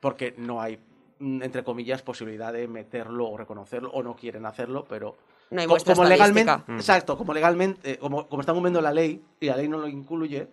Porque 0.00 0.34
no 0.36 0.60
hay, 0.60 0.78
mm, 1.20 1.42
entre 1.42 1.62
comillas, 1.64 2.02
posibilidad 2.02 2.52
de 2.52 2.66
meterlo 2.68 3.28
o 3.28 3.36
reconocerlo, 3.36 3.90
o 3.92 4.02
no 4.02 4.16
quieren 4.16 4.44
hacerlo, 4.44 4.84
pero. 4.88 5.16
No 5.50 5.60
hay 5.60 5.66
co- 5.66 5.74
muestra 5.74 5.94
como 5.94 6.08
legalmente, 6.08 6.50
estadística. 6.50 6.76
exacto, 6.76 7.16
como 7.16 7.32
legalmente, 7.32 7.92
eh, 7.92 7.98
como, 7.98 8.28
como 8.28 8.40
están 8.42 8.56
cumpliendo 8.56 8.80
la 8.82 8.92
ley 8.92 9.24
y 9.40 9.46
la 9.46 9.56
ley 9.56 9.68
no 9.68 9.78
lo 9.78 9.86
incluye, 9.88 10.48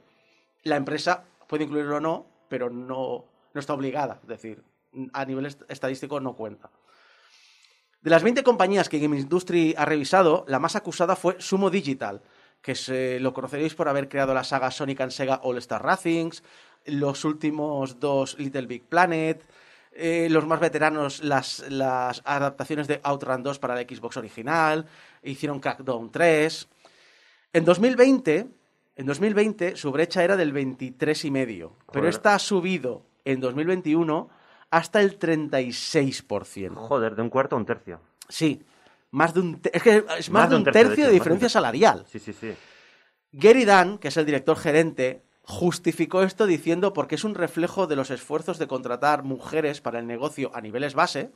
la 0.64 0.76
empresa 0.76 1.24
puede 1.48 1.64
incluirlo 1.64 1.98
o 1.98 2.00
no, 2.00 2.26
pero 2.48 2.70
no, 2.70 3.26
no 3.54 3.60
está 3.60 3.74
obligada. 3.74 4.20
Es 4.22 4.28
decir, 4.28 4.64
a 5.14 5.26
nivel 5.26 5.46
est- 5.46 5.64
estadístico 5.70 6.20
no 6.20 6.36
cuenta. 6.36 6.70
De 8.02 8.10
las 8.10 8.24
20 8.24 8.44
compañías 8.44 8.90
que 8.90 9.00
Game 9.00 9.18
Industry 9.18 9.74
ha 9.78 9.86
revisado, 9.86 10.44
la 10.48 10.60
más 10.60 10.76
acusada 10.76 11.16
fue 11.16 11.38
Sumo 11.40 11.70
Digital, 11.70 12.22
que 12.62 12.76
se 12.76 13.20
lo 13.20 13.34
conoceréis 13.34 13.76
por 13.76 13.88
haber 13.88 14.10
creado 14.10 14.34
la 14.34 14.44
saga 14.44 14.72
Sonic 14.72 15.00
and 15.02 15.12
Sega 15.12 15.40
All 15.44 15.58
Star 15.60 15.82
Racings, 15.84 16.44
los 16.86 17.24
últimos 17.24 18.00
dos 18.00 18.38
Little 18.38 18.68
Big 18.68 18.84
Planet, 18.84 19.42
eh, 19.94 20.28
los 20.30 20.46
más 20.46 20.60
veteranos 20.60 21.24
las, 21.24 21.64
las 21.70 22.22
adaptaciones 22.26 22.88
de 22.88 23.00
Outrun 23.04 23.44
2 23.44 23.60
para 23.60 23.76
la 23.76 23.82
Xbox 23.84 24.18
original, 24.18 24.86
hicieron 25.22 25.60
Crackdown 25.60 26.12
3. 26.12 26.68
En 27.54 27.64
2020, 27.64 28.48
en 28.96 29.06
2020 29.06 29.76
su 29.78 29.92
brecha 29.92 30.24
era 30.24 30.36
del 30.36 30.54
23,5, 30.54 31.72
pero 31.92 32.10
esta 32.10 32.36
ha 32.36 32.40
subido 32.40 33.06
en 33.26 33.40
2021 33.40 34.30
hasta 34.72 35.02
el 35.02 35.20
36%. 35.20 36.76
Joder, 36.76 37.16
de 37.16 37.22
un 37.22 37.30
cuarto 37.30 37.56
a 37.56 37.60
un 37.60 37.66
tercio. 37.66 38.00
Sí, 38.28 38.64
más 39.12 39.34
de 39.34 39.40
un, 39.42 39.60
te- 39.62 39.76
es 39.76 39.84
que 39.84 40.04
es 40.18 40.30
más, 40.30 40.50
de 40.50 40.56
un 40.56 40.64
tercio, 40.64 40.92
hecho, 40.94 41.06
de 41.08 41.12
diferencia 41.12 41.46
tercio. 41.46 41.50
salarial. 41.50 42.06
Sí, 42.10 42.20
sí, 42.20 42.34
sí. 42.34 42.54
Gary 43.32 43.66
Dunn, 43.66 43.98
que 43.98 44.08
es 44.10 44.18
el 44.18 44.26
director 44.26 44.58
gerente, 44.58 45.24
justificó 45.44 46.24
esto 46.24 46.46
diciendo 46.46 46.94
porque 46.94 47.16
es 47.16 47.24
un 47.24 47.36
reflejo 47.36 47.88
de 47.88 47.96
los 47.96 48.10
esfuerzos 48.12 48.58
de 48.60 48.68
contratar 48.68 49.24
mujeres 49.24 49.82
para 49.82 50.00
el 50.00 50.08
negocio 50.08 50.52
a 50.54 50.62
niveles 50.62 50.94
base 50.94 51.32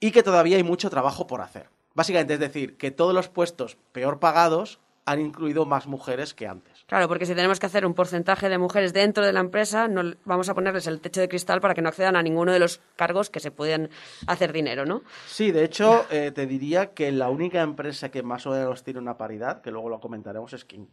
y 0.00 0.10
que 0.10 0.22
todavía 0.22 0.56
hay 0.56 0.62
mucho 0.62 0.90
trabajo 0.90 1.26
por 1.26 1.40
hacer. 1.40 1.68
Básicamente, 1.94 2.34
es 2.34 2.40
decir, 2.40 2.76
que 2.76 2.90
todos 2.90 3.14
los 3.14 3.28
puestos 3.28 3.76
peor 3.92 4.18
pagados 4.20 4.80
han 5.06 5.20
incluido 5.20 5.64
más 5.66 5.86
mujeres 5.86 6.34
que 6.34 6.46
antes. 6.46 6.84
Claro, 6.86 7.08
porque 7.08 7.26
si 7.26 7.34
tenemos 7.34 7.58
que 7.58 7.66
hacer 7.66 7.84
un 7.86 7.94
porcentaje 7.94 8.48
de 8.48 8.58
mujeres 8.58 8.92
dentro 8.92 9.24
de 9.24 9.32
la 9.32 9.40
empresa, 9.40 9.88
no 9.88 10.02
vamos 10.24 10.48
a 10.48 10.54
ponerles 10.54 10.86
el 10.86 11.00
techo 11.00 11.20
de 11.20 11.28
cristal 11.28 11.60
para 11.60 11.74
que 11.74 11.82
no 11.82 11.88
accedan 11.88 12.16
a 12.16 12.22
ninguno 12.22 12.52
de 12.52 12.58
los 12.60 12.80
cargos 12.96 13.30
que 13.30 13.40
se 13.40 13.50
pueden 13.50 13.90
hacer 14.26 14.52
dinero, 14.52 14.84
¿no? 14.86 15.02
Sí, 15.26 15.50
de 15.52 15.64
hecho, 15.64 16.06
eh, 16.10 16.30
te 16.32 16.46
diría 16.46 16.92
que 16.94 17.10
la 17.12 17.28
única 17.30 17.60
empresa 17.62 18.10
que 18.10 18.22
más 18.22 18.46
o 18.46 18.50
menos 18.50 18.82
tiene 18.84 19.00
una 19.00 19.16
paridad, 19.16 19.62
que 19.62 19.70
luego 19.70 19.88
lo 19.88 20.00
comentaremos, 20.00 20.52
es 20.52 20.64
King. 20.64 20.86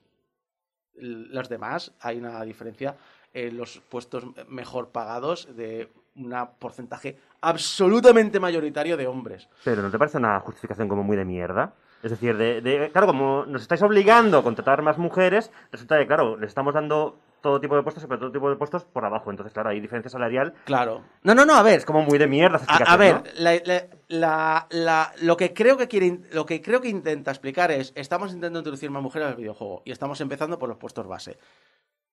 L- 0.95 1.27
Los 1.29 1.49
demás, 1.49 1.91
hay 1.99 2.17
una 2.17 2.41
diferencia 2.43 2.95
en 3.33 3.57
los 3.57 3.79
puestos 3.89 4.23
mejor 4.47 4.89
pagados 4.89 5.55
de 5.55 5.89
un 6.15 6.33
porcentaje 6.57 7.19
absolutamente 7.41 8.39
mayoritario 8.39 8.97
de 8.97 9.05
hombres. 9.05 9.47
Pero 9.63 9.81
¿no 9.83 9.91
te 9.91 9.99
parece 9.99 10.17
una 10.17 10.39
justificación 10.39 10.87
como 10.87 11.03
muy 11.03 11.15
de 11.17 11.25
mierda? 11.25 11.73
Es 12.07 12.11
decir, 12.11 12.37
de, 12.37 12.61
de- 12.61 12.89
claro, 12.91 13.05
como 13.07 13.45
nos 13.45 13.61
estáis 13.61 13.81
obligando 13.81 14.37
a 14.37 14.43
contratar 14.43 14.81
más 14.81 14.97
mujeres, 14.97 15.51
resulta 15.73 15.97
que, 15.99 16.07
claro, 16.07 16.37
les 16.37 16.47
estamos 16.47 16.73
dando 16.73 17.17
todo 17.41 17.59
tipo 17.59 17.75
de 17.75 17.83
puestos, 17.83 18.05
pero 18.05 18.17
todo 18.17 18.31
tipo 18.31 18.49
de 18.49 18.55
puestos 18.55 18.85
por 18.85 19.03
abajo. 19.03 19.29
Entonces, 19.29 19.51
claro, 19.53 19.69
hay 19.69 19.81
diferencia 19.81 20.09
salarial. 20.09 20.53
Claro. 20.63 21.03
No, 21.23 21.35
no, 21.35 21.45
no, 21.45 21.53
a 21.55 21.63
ver. 21.63 21.79
Es 21.79 21.85
como 21.85 22.01
muy 22.01 22.17
de 22.17 22.27
mierda 22.27 22.61
A, 22.67 22.95
ver, 22.95 23.15
¿no? 23.15 23.23
la- 23.39 23.61
la- 23.65 23.83
la- 24.07 24.67
la- 24.69 25.11
lo 25.21 25.35
que 25.35 25.53
creo 25.53 25.75
que 25.75 25.89
quiere, 25.89 26.21
lo 26.31 26.45
que 26.45 26.61
creo 26.61 26.79
que 26.79 26.87
intenta 26.87 27.31
explicar 27.31 27.71
es, 27.71 27.91
estamos 27.95 28.29
intentando 28.31 28.59
introducir 28.59 28.89
más 28.89 29.03
mujeres 29.03 29.27
al 29.27 29.35
videojuego 29.35 29.81
y 29.83 29.91
estamos 29.91 30.21
empezando 30.21 30.57
por 30.57 30.69
los 30.69 30.77
puestos 30.77 31.05
base. 31.07 31.37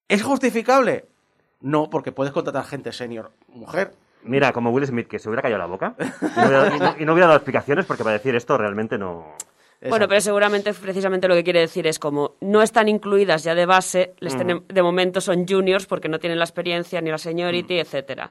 ¿Es 0.09 0.25
justificable? 0.25 1.07
No, 1.61 1.89
porque 1.89 2.11
puedes 2.11 2.33
contratar 2.33 2.65
gente 2.65 2.93
senior 2.93 3.31
mujer. 3.47 3.93
Mira, 4.23 4.53
como 4.53 4.71
Will 4.71 4.87
Smith, 4.87 5.07
que 5.07 5.19
se 5.19 5.29
hubiera 5.29 5.43
callado 5.43 5.59
la 5.61 5.67
boca 5.67 5.95
y 6.01 6.41
no 6.41 6.47
hubiera, 6.49 6.77
y 6.77 6.79
no- 6.81 6.95
y 6.99 7.05
no 7.05 7.13
hubiera 7.13 7.27
dado 7.27 7.37
explicaciones, 7.39 7.85
porque 7.87 8.03
para 8.03 8.15
decir 8.15 8.35
esto 8.35 8.57
realmente 8.59 8.97
no. 8.99 9.35
Bueno, 9.89 10.09
pero 10.09 10.21
seguramente 10.21 10.73
precisamente 10.73 11.29
lo 11.29 11.35
que 11.35 11.45
quiere 11.45 11.61
decir 11.61 11.87
es 11.87 11.99
como 11.99 12.37
no 12.41 12.63
están 12.63 12.89
incluidas 12.89 13.45
ya 13.45 13.55
de 13.55 13.67
base, 13.67 14.15
les 14.19 14.35
de 14.37 14.83
momento 14.83 15.21
son 15.21 15.47
juniors 15.47 15.87
porque 15.87 16.09
no 16.09 16.19
tienen 16.19 16.39
la 16.39 16.45
experiencia 16.45 17.01
ni 17.01 17.11
la 17.11 17.19
seniority, 17.19 17.79
etcétera. 17.79 18.31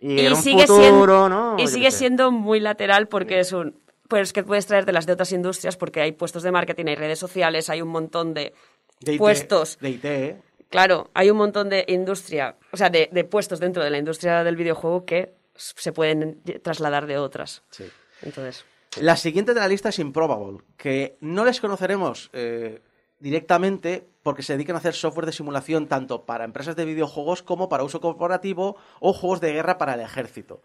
Y, 0.00 0.20
Y 0.20 0.36
sigue, 0.36 0.66
futuro, 0.66 0.80
siendo, 0.82 1.28
¿no? 1.28 1.56
y 1.58 1.66
sigue 1.68 1.90
siendo 1.90 2.30
muy 2.30 2.60
lateral 2.60 3.08
porque 3.08 3.40
es 3.40 3.52
un... 3.52 3.82
Pues 4.08 4.32
que 4.32 4.42
puedes 4.42 4.66
traer 4.66 4.84
de 4.84 4.92
las 4.92 5.06
de 5.06 5.14
otras 5.14 5.32
industrias 5.32 5.76
porque 5.76 6.02
hay 6.02 6.12
puestos 6.12 6.42
de 6.42 6.52
marketing, 6.52 6.86
hay 6.88 6.96
redes 6.96 7.18
sociales, 7.18 7.70
hay 7.70 7.80
un 7.80 7.88
montón 7.88 8.34
de 8.34 8.52
De 9.00 9.14
IT, 9.14 9.18
puestos. 9.18 9.78
De 9.80 9.90
IT, 9.90 10.04
¿eh? 10.04 10.42
Claro, 10.68 11.10
hay 11.14 11.30
un 11.30 11.38
montón 11.38 11.70
de 11.70 11.84
industria, 11.88 12.56
o 12.70 12.76
sea, 12.76 12.90
de, 12.90 13.08
de 13.12 13.24
puestos 13.24 13.60
dentro 13.60 13.82
de 13.82 13.90
la 13.90 13.98
industria 13.98 14.44
del 14.44 14.56
videojuego 14.56 15.06
que 15.06 15.32
se 15.54 15.92
pueden 15.92 16.42
trasladar 16.62 17.06
de 17.06 17.16
otras. 17.16 17.62
Sí. 17.70 17.84
Entonces, 18.22 18.64
La 19.00 19.16
siguiente 19.16 19.54
de 19.54 19.60
la 19.60 19.68
lista 19.68 19.88
es 19.88 19.98
Improbable, 19.98 20.58
que 20.76 21.16
no 21.20 21.44
les 21.44 21.60
conoceremos 21.60 22.30
eh, 22.32 22.82
directamente 23.18 24.06
porque 24.22 24.42
se 24.42 24.52
dedican 24.54 24.76
a 24.76 24.78
hacer 24.78 24.94
software 24.94 25.26
de 25.26 25.32
simulación 25.32 25.86
tanto 25.88 26.24
para 26.24 26.44
empresas 26.44 26.76
de 26.76 26.84
videojuegos 26.84 27.42
como 27.42 27.68
para 27.68 27.84
uso 27.84 28.00
corporativo 28.00 28.76
o 29.00 29.12
juegos 29.12 29.40
de 29.40 29.52
guerra 29.52 29.78
para 29.78 29.94
el 29.94 30.00
ejército. 30.00 30.62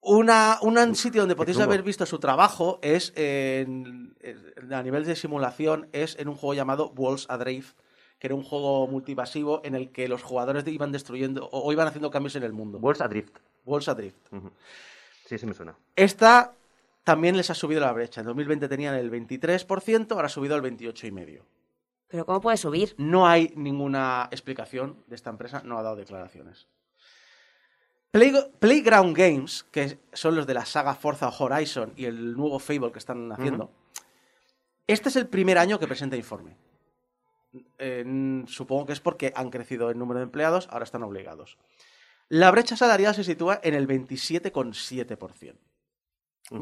Una, 0.00 0.58
un 0.62 0.94
sitio 0.96 1.22
donde 1.22 1.36
podéis 1.36 1.58
haber 1.60 1.82
visto 1.84 2.06
su 2.06 2.18
trabajo 2.18 2.78
es 2.82 3.12
en- 3.14 4.16
en- 4.20 4.72
a 4.72 4.82
nivel 4.82 5.04
de 5.04 5.14
simulación 5.14 5.88
es 5.92 6.16
en 6.18 6.28
un 6.28 6.34
juego 6.34 6.54
llamado 6.54 6.92
Walls 6.96 7.26
Adrift, 7.28 7.76
que 8.18 8.26
era 8.26 8.34
un 8.34 8.42
juego 8.42 8.86
multivasivo 8.88 9.60
en 9.64 9.74
el 9.76 9.90
que 9.92 10.08
los 10.08 10.22
jugadores 10.24 10.66
iban 10.66 10.90
destruyendo 10.90 11.48
o, 11.52 11.60
o 11.60 11.72
iban 11.72 11.86
haciendo 11.86 12.10
cambios 12.10 12.34
en 12.36 12.42
el 12.42 12.52
mundo. 12.52 12.78
Walls 12.78 13.00
Adrift. 13.00 13.36
Walls 13.64 13.88
Adrift. 13.88 14.16
Ujú. 14.32 14.50
Sí, 15.26 15.38
sí 15.38 15.46
me 15.46 15.54
suena. 15.54 15.76
Esta 15.94 16.52
también 17.04 17.36
les 17.36 17.50
ha 17.50 17.54
subido 17.54 17.80
la 17.80 17.92
brecha. 17.92 18.20
En 18.20 18.26
2020 18.26 18.68
tenían 18.68 18.94
el 18.94 19.10
23%, 19.10 20.12
ahora 20.12 20.26
ha 20.26 20.30
subido 20.30 20.54
al 20.54 20.62
28,5%. 20.62 21.42
¿pero 22.08 22.26
cómo 22.26 22.42
puede 22.42 22.58
subir? 22.58 22.94
No 22.98 23.26
hay 23.26 23.52
ninguna 23.56 24.28
explicación 24.30 25.02
de 25.06 25.16
esta 25.16 25.30
empresa, 25.30 25.62
no 25.64 25.78
ha 25.78 25.82
dado 25.82 25.96
declaraciones. 25.96 26.68
Play- 28.10 28.34
Playground 28.58 29.16
Games, 29.16 29.64
que 29.70 29.98
son 30.12 30.36
los 30.36 30.46
de 30.46 30.52
la 30.52 30.66
saga 30.66 30.94
Forza 30.94 31.30
Horizon 31.30 31.94
y 31.96 32.04
el 32.04 32.36
nuevo 32.36 32.58
Fable 32.58 32.92
que 32.92 32.98
están 32.98 33.32
haciendo, 33.32 33.72
este 34.86 35.08
es 35.08 35.16
el 35.16 35.26
primer 35.26 35.56
año 35.56 35.78
que 35.78 35.86
presenta 35.86 36.14
informe. 36.14 36.54
Eh, 37.78 38.44
supongo 38.46 38.84
que 38.84 38.92
es 38.92 39.00
porque 39.00 39.32
han 39.34 39.48
crecido 39.48 39.88
el 39.90 39.98
número 39.98 40.18
de 40.18 40.24
empleados, 40.24 40.68
ahora 40.70 40.84
están 40.84 41.02
obligados. 41.04 41.56
La 42.28 42.50
brecha 42.50 42.76
salarial 42.76 43.14
se 43.14 43.24
sitúa 43.24 43.58
en 43.62 43.72
el 43.72 43.86
27,7%. 43.88 45.54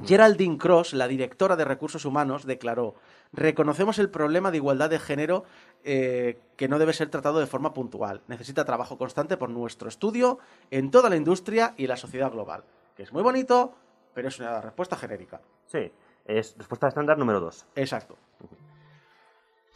Geraldine 0.05 0.59
Cross, 0.59 0.93
la 0.93 1.09
directora 1.09 1.57
de 1.57 1.65
recursos 1.65 2.05
humanos, 2.05 2.45
declaró, 2.45 2.95
reconocemos 3.33 3.99
el 3.99 4.11
problema 4.11 4.51
de 4.51 4.59
igualdad 4.59 4.91
de 4.91 4.99
género 4.99 5.45
eh, 5.83 6.41
que 6.57 6.69
no 6.69 6.79
debe 6.79 6.93
ser 6.93 7.09
tratado 7.09 7.41
de 7.41 7.47
forma 7.47 7.75
puntual. 7.75 8.23
Necesita 8.29 8.65
trabajo 8.65 8.99
constante 8.99 9.37
por 9.37 9.51
nuestro 9.51 9.89
estudio 9.89 10.39
en 10.71 10.91
toda 10.91 11.11
la 11.11 11.17
industria 11.17 11.75
y 11.77 11.87
la 11.87 11.97
sociedad 11.97 12.31
global. 12.31 12.65
Que 12.95 13.03
es 13.03 13.13
muy 13.13 13.23
bonito, 13.23 13.75
pero 14.15 14.29
es 14.29 14.39
una 14.39 14.61
respuesta 14.61 14.97
genérica. 14.97 15.41
Sí, 15.67 15.91
es 16.25 16.55
respuesta 16.57 16.89
estándar 16.89 17.19
número 17.19 17.41
2. 17.41 17.67
Exacto. 17.77 18.17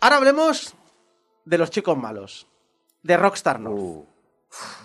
Ahora 0.00 0.16
hablemos 0.16 0.74
de 1.44 1.58
los 1.58 1.70
chicos 1.70 1.96
malos. 1.96 2.46
De 3.02 3.16
Rockstar 3.16 3.60
North. 3.60 3.78
Uh. 3.78 4.13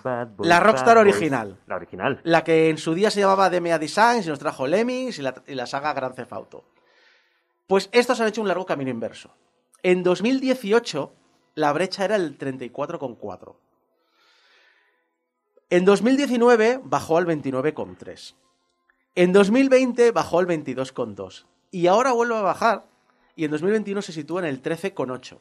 Bad 0.04 0.30
La 0.40 0.60
Rockstar 0.60 0.98
Bad 0.98 1.04
Boys. 1.04 1.16
original. 1.16 1.60
La 1.68 1.76
original. 1.76 2.22
La 2.24 2.44
que 2.44 2.70
en 2.70 2.78
su 2.78 2.94
día 2.94 3.12
se 3.12 3.20
llamaba 3.20 3.50
DMA 3.50 3.78
Designs 3.80 4.26
y 4.26 4.30
nos 4.30 4.40
trajo 4.40 4.68
Lemmings 4.68 5.20
y 5.20 5.22
la, 5.22 5.44
y 5.48 5.56
la 5.56 5.66
saga 5.66 5.94
Grand 5.94 6.16
Theft 6.16 6.34
Auto. 6.34 6.66
Pues 7.68 7.90
estos 7.92 8.20
han 8.20 8.28
hecho 8.28 8.42
un 8.42 8.48
largo 8.48 8.66
camino 8.66 8.90
inverso. 8.90 9.36
En 9.84 10.04
2018 10.04 11.14
la 11.56 11.74
brecha 11.74 12.06
era 12.06 12.16
el 12.16 12.38
34,4. 12.38 13.56
En 15.70 15.86
2019 15.86 16.80
bajó 16.84 17.18
al 17.18 17.28
29,3. 17.28 18.36
En 19.16 19.34
2020 19.34 20.12
bajó 20.12 20.40
al 20.40 20.48
22,2. 20.48 21.46
Y 21.72 21.88
ahora 21.88 22.14
vuelve 22.14 22.36
a 22.38 22.42
bajar 22.42 22.86
y 23.36 23.46
en 23.46 23.52
2021 23.52 24.02
se 24.02 24.14
sitúa 24.14 24.42
en 24.42 24.48
el 24.48 24.64
13,8. 24.64 25.38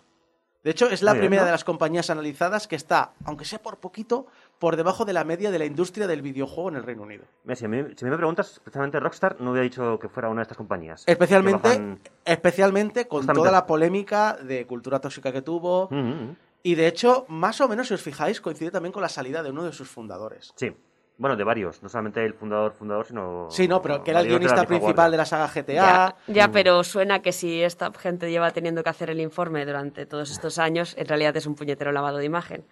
De 0.69 0.73
hecho, 0.73 0.91
es 0.91 1.01
la 1.01 1.15
primera 1.15 1.41
¿no? 1.45 1.47
de 1.47 1.53
las 1.53 1.65
compañías 1.65 2.11
analizadas 2.11 2.69
que 2.69 2.77
está, 2.77 3.13
aunque 3.25 3.47
sea 3.47 3.59
por 3.59 3.79
poquito, 3.79 4.27
por 4.59 4.77
debajo 4.77 5.07
de 5.07 5.15
la 5.15 5.25
media 5.25 5.51
de 5.51 5.59
la 5.59 5.65
industria 5.65 6.07
del 6.07 6.21
videojuego 6.21 6.69
en 6.69 6.77
el 6.77 6.83
Reino 6.83 7.05
Unido. 7.05 7.25
Mira, 7.45 7.57
Si 7.57 7.65
a, 7.65 7.69
mí, 7.69 7.79
si 7.97 8.05
a 8.05 8.07
mí 8.07 8.11
me 8.11 8.19
preguntas, 8.19 8.61
precisamente 8.63 9.01
Rockstar 9.01 9.41
no 9.41 9.53
hubiera 9.53 9.63
dicho 9.65 9.99
que 9.99 10.11
fuera 10.11 10.29
una 10.29 10.41
de 10.41 10.43
estas 10.43 10.59
compañías. 10.59 11.05
Especialmente, 11.07 11.67
bajan- 11.71 11.99
especialmente 12.23 13.09
con 13.09 13.21
Justamente. 13.21 13.41
toda 13.49 13.51
la 13.51 13.65
polémica 13.65 14.35
de 14.43 14.67
cultura 14.67 15.01
tóxica 15.01 15.33
que 15.33 15.41
tuvo. 15.41 15.89
Mm, 15.91 15.97
mm, 15.97 16.23
mm. 16.31 16.37
Y 16.65 16.75
de 16.75 16.87
hecho, 16.87 17.25
más 17.29 17.63
o 17.63 17.69
menos, 17.69 17.89
si 17.89 17.95
os 17.95 18.03
fijáis, 18.03 18.43
coincide 18.43 18.71
también 18.71 18.93
con 18.93 19.01
la 19.01 19.09
salida 19.09 19.43
de 19.43 19.49
uno 19.51 19.65
de 19.65 19.73
sus 19.73 19.89
fundadores. 19.89 20.53
Sí. 20.57 20.77
Bueno, 21.21 21.35
de 21.37 21.43
varios, 21.43 21.83
no 21.83 21.89
solamente 21.89 22.25
el 22.25 22.33
fundador, 22.33 22.73
fundador, 22.73 23.05
sino... 23.05 23.49
Sí, 23.51 23.67
no, 23.67 23.83
pero 23.83 24.05
que 24.05 24.13
era 24.13 24.21
el 24.21 24.29
guionista 24.29 24.65
principal 24.65 24.95
guardia. 24.95 25.11
de 25.11 25.17
la 25.17 25.25
saga 25.27 25.49
GTA. 25.49 25.73
Ya, 25.75 26.17
ya, 26.29 26.49
pero 26.53 26.85
suena 26.85 27.21
que 27.21 27.33
si 27.33 27.61
esta 27.61 27.93
gente 27.93 28.31
lleva 28.31 28.53
teniendo 28.53 28.85
que 28.85 28.91
hacer 28.91 29.11
el 29.11 29.21
informe 29.21 29.67
durante 29.67 30.07
todos 30.07 30.31
estos 30.31 30.59
años, 30.61 30.95
en 30.97 31.07
realidad 31.09 31.37
es 31.37 31.47
un 31.47 31.57
puñetero 31.57 31.91
lavado 31.91 32.19
de 32.19 32.25
imagen. 32.25 32.65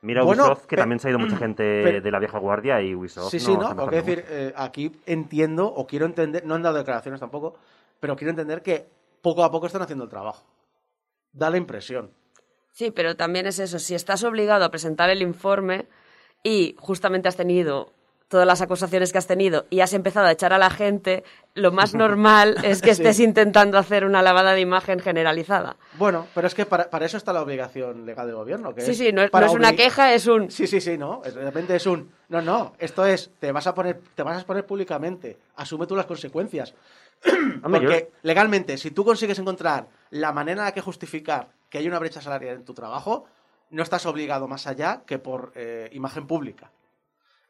Mira 0.00 0.22
Bueno, 0.22 0.44
Ubisoft, 0.44 0.64
que 0.64 0.76
pe- 0.76 0.80
también 0.82 1.00
se 1.00 1.08
ha 1.08 1.10
ido 1.10 1.18
mucha 1.18 1.36
gente 1.36 1.82
pero- 1.84 2.00
de 2.00 2.10
la 2.10 2.18
vieja 2.18 2.38
guardia 2.38 2.80
y 2.80 2.94
Ubisoft 2.94 3.30
Sí, 3.30 3.38
sí, 3.38 3.52
no, 3.54 3.74
¿no? 3.74 3.76
Porque 3.76 3.96
decir, 3.96 4.24
eh, 4.28 4.54
aquí 4.56 4.90
entiendo 5.04 5.66
o 5.66 5.86
quiero 5.86 6.06
entender, 6.06 6.46
no 6.46 6.54
han 6.54 6.62
dado 6.62 6.78
declaraciones 6.78 7.20
tampoco, 7.20 7.58
pero 8.00 8.16
quiero 8.16 8.30
entender 8.30 8.62
que 8.62 8.88
poco 9.20 9.44
a 9.44 9.50
poco 9.50 9.66
están 9.66 9.82
haciendo 9.82 10.04
el 10.04 10.10
trabajo. 10.10 10.46
Da 11.30 11.50
la 11.50 11.58
impresión. 11.58 12.10
Sí, 12.72 12.90
pero 12.90 13.16
también 13.16 13.46
es 13.46 13.58
eso, 13.58 13.78
si 13.78 13.94
estás 13.94 14.24
obligado 14.24 14.64
a 14.64 14.70
presentar 14.70 15.10
el 15.10 15.20
informe 15.20 15.86
y 16.42 16.74
justamente 16.78 17.28
has 17.28 17.36
tenido 17.36 17.92
todas 18.28 18.46
las 18.46 18.60
acusaciones 18.60 19.10
que 19.10 19.18
has 19.18 19.26
tenido 19.26 19.66
y 19.70 19.80
has 19.80 19.92
empezado 19.92 20.26
a 20.26 20.30
echar 20.32 20.52
a 20.52 20.58
la 20.58 20.70
gente, 20.70 21.24
lo 21.54 21.72
más 21.72 21.94
normal 21.94 22.58
es 22.62 22.80
que 22.80 22.94
Sí. 22.94 23.02
estés 23.02 23.18
intentando 23.18 23.76
hacer 23.76 24.04
una 24.04 24.22
lavada 24.22 24.52
de 24.52 24.60
imagen 24.60 25.00
generalizada. 25.00 25.76
Bueno, 25.94 26.28
pero 26.32 26.46
es 26.46 26.54
que 26.54 26.64
para, 26.64 26.88
para 26.90 27.06
eso 27.06 27.16
está 27.16 27.32
la 27.32 27.42
obligación 27.42 28.06
legal 28.06 28.28
del 28.28 28.36
gobierno. 28.36 28.72
Que 28.72 28.82
Sí, 28.82 28.92
es 28.92 28.98
sí, 28.98 29.12
no 29.12 29.22
es, 29.22 29.30
para 29.30 29.46
no 29.46 29.52
es 29.52 29.58
una 29.58 29.74
queja, 29.74 30.14
es 30.14 30.28
un... 30.28 30.48
Sí, 30.48 30.68
sí, 30.68 30.80
sí, 30.80 30.96
no. 30.96 31.22
De 31.24 31.30
repente 31.32 31.74
es 31.74 31.84
un. 31.86 32.12
No, 32.28 32.40
no. 32.40 32.74
Esto 32.78 33.04
es. 33.04 33.32
Te 33.40 33.50
vas 33.50 33.66
a 33.66 33.74
poner, 33.74 34.00
te 34.14 34.22
vas 34.22 34.36
a 34.36 34.38
exponer 34.38 34.64
públicamente. 34.64 35.36
Asume 35.56 35.88
tú 35.88 35.96
las 35.96 36.06
consecuencias. 36.06 36.72
Porque 37.62 38.12
legalmente, 38.22 38.78
si 38.78 38.92
tú 38.92 39.04
consigues 39.04 39.38
encontrar 39.40 39.88
la 40.10 40.32
manera 40.32 40.60
en 40.62 40.64
la 40.66 40.72
que 40.72 40.80
justificar 40.80 41.48
que 41.68 41.78
hay 41.78 41.88
una 41.88 41.98
brecha 41.98 42.20
salarial 42.20 42.56
en 42.56 42.64
tu 42.64 42.74
trabajo, 42.74 43.24
no 43.70 43.82
estás 43.82 44.06
obligado 44.06 44.48
más 44.48 44.66
allá 44.66 45.02
que 45.06 45.18
por 45.18 45.52
eh, 45.54 45.88
imagen 45.92 46.26
pública. 46.26 46.70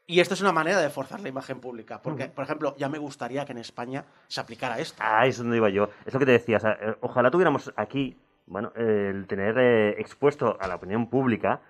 Y 0.06 0.18
esto 0.20 0.34
es 0.34 0.40
una 0.40 0.52
manera 0.52 0.80
de 0.80 0.90
forzar 0.90 1.20
la 1.20 1.28
imagen 1.28 1.60
pública. 1.60 2.02
Porque, 2.02 2.26
por 2.26 2.42
ejemplo, 2.44 2.74
ya 2.76 2.88
me 2.88 2.98
gustaría 2.98 3.44
que 3.44 3.52
en 3.52 3.58
España 3.58 4.04
se 4.26 4.40
aplicara 4.40 4.78
esto. 4.80 5.00
Ah, 5.04 5.24
eso 5.26 5.30
es 5.42 5.44
donde 5.44 5.56
iba 5.58 5.68
yo. 5.70 5.88
Es 6.04 6.12
lo 6.12 6.18
que 6.18 6.26
te 6.26 6.32
decía. 6.32 6.56
o 6.56 6.60
sea, 6.60 6.72
eh, 6.80 6.96
ojalá 7.00 7.30
tuviéramos 7.30 7.72
aquí, 7.76 8.16
bueno, 8.46 8.72
el 8.74 9.26
tener 9.28 9.56
eh, 9.58 9.90
expuesto 10.00 10.56
a 10.60 10.66
la 10.66 10.74
opinión 10.74 11.08
pública 11.08 11.60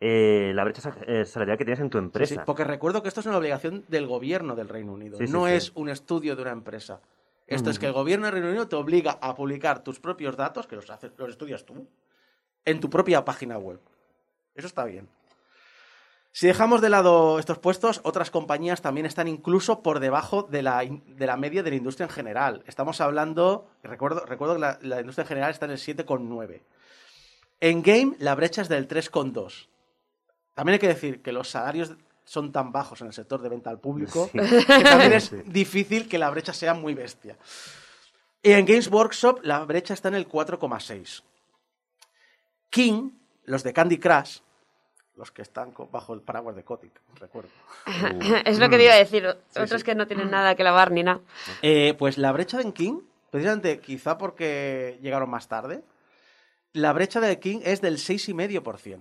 eh, 0.00 0.52
la 0.54 0.64
brecha 0.64 0.80
sa- 0.80 0.96
salarial 1.26 1.58
que 1.58 1.64
tienes 1.64 1.80
en 1.80 1.90
tu 1.90 1.98
empresa. 1.98 2.34
sí, 2.34 2.40
porque 2.46 2.64
recuerdo 2.64 3.02
que 3.02 3.08
esto 3.08 3.20
es 3.20 3.26
una 3.26 3.36
obligación 3.36 3.84
del 3.88 4.06
gobierno 4.06 4.56
del 4.56 4.68
Reino 4.70 4.92
Unido. 4.94 5.18
Sí, 5.18 5.24
no 5.28 5.46
es 5.46 5.70
un 5.76 5.88
estudio 5.90 6.34
de 6.34 6.42
una 6.42 6.50
empresa. 6.52 7.00
Esto 7.46 7.68
es 7.70 7.78
que 7.78 7.86
el 7.86 7.92
gobierno 7.92 8.24
del 8.26 8.32
Reino 8.32 8.48
Unido 8.48 8.66
te 8.68 8.76
obliga 8.76 9.18
a 9.20 9.34
publicar 9.34 9.84
tus 9.84 10.00
propios 10.00 10.36
datos, 10.36 10.66
que 10.66 10.76
los, 10.76 10.88
haces, 10.90 11.12
los 11.18 11.28
estudias 11.28 11.64
tú, 11.66 11.86
en 12.64 12.80
tu 12.80 12.88
propia 12.88 13.24
página 13.24 13.58
web. 13.58 13.78
Eso 14.54 14.66
está 14.66 14.84
bien. 14.84 15.08
Si 16.34 16.46
dejamos 16.46 16.80
de 16.80 16.88
lado 16.88 17.38
estos 17.38 17.58
puestos, 17.58 18.00
otras 18.04 18.30
compañías 18.30 18.80
también 18.80 19.04
están 19.06 19.28
incluso 19.28 19.82
por 19.82 20.00
debajo 20.00 20.44
de 20.44 20.62
la, 20.62 20.82
de 20.82 21.26
la 21.26 21.36
media 21.36 21.62
de 21.62 21.70
la 21.70 21.76
industria 21.76 22.06
en 22.06 22.10
general. 22.12 22.62
Estamos 22.66 23.00
hablando, 23.02 23.68
recuerdo, 23.82 24.24
recuerdo 24.24 24.54
que 24.54 24.60
la, 24.60 24.78
la 24.80 25.00
industria 25.00 25.24
en 25.24 25.28
general 25.28 25.50
está 25.50 25.66
en 25.66 25.72
el 25.72 25.78
7,9. 25.78 26.62
En 27.60 27.82
game 27.82 28.16
la 28.18 28.34
brecha 28.34 28.62
es 28.62 28.68
del 28.70 28.88
3,2. 28.88 29.68
También 30.54 30.74
hay 30.74 30.78
que 30.78 30.88
decir 30.88 31.22
que 31.22 31.32
los 31.32 31.48
salarios 31.50 31.92
son 32.24 32.50
tan 32.50 32.72
bajos 32.72 33.00
en 33.02 33.08
el 33.08 33.12
sector 33.12 33.42
de 33.42 33.48
venta 33.50 33.68
al 33.68 33.78
público 33.80 34.30
Sí. 34.32 34.38
que 34.38 34.84
también 34.84 35.12
es 35.12 35.24
Sí. 35.30 35.36
difícil 35.44 36.08
que 36.08 36.18
la 36.18 36.30
brecha 36.30 36.54
sea 36.54 36.72
muy 36.72 36.94
bestia. 36.94 37.36
Y 38.42 38.52
en 38.52 38.64
Games 38.64 38.88
Workshop 38.90 39.40
la 39.42 39.62
brecha 39.66 39.92
está 39.92 40.08
en 40.08 40.14
el 40.14 40.26
4,6. 40.28 41.22
King, 42.70 43.10
los 43.52 43.62
de 43.62 43.72
Candy 43.74 43.98
Crush, 43.98 44.38
los 45.14 45.30
que 45.30 45.42
están 45.42 45.74
bajo 45.92 46.14
el 46.14 46.22
paraguas 46.22 46.56
de 46.56 46.64
Kotick, 46.64 46.98
recuerdo. 47.20 47.50
es 48.46 48.58
lo 48.58 48.70
que 48.70 48.78
te 48.78 48.84
iba 48.84 48.94
a 48.94 48.96
decir, 48.96 49.24
Sí, 49.50 49.60
otros 49.60 49.82
sí. 49.82 49.84
que 49.84 49.94
no 49.94 50.06
tienen 50.06 50.30
nada 50.30 50.54
que 50.54 50.64
lavar 50.64 50.90
ni 50.90 51.02
nada. 51.02 51.20
Eh, 51.60 51.94
pues 51.98 52.16
la 52.16 52.32
brecha 52.32 52.56
de 52.58 52.72
King, 52.72 53.00
precisamente 53.30 53.78
quizá 53.78 54.16
porque 54.16 54.98
llegaron 55.02 55.28
más 55.28 55.48
tarde, 55.48 55.84
la 56.72 56.94
brecha 56.94 57.20
de 57.20 57.38
King 57.38 57.60
es 57.62 57.82
del 57.82 57.98
6,5%, 57.98 58.98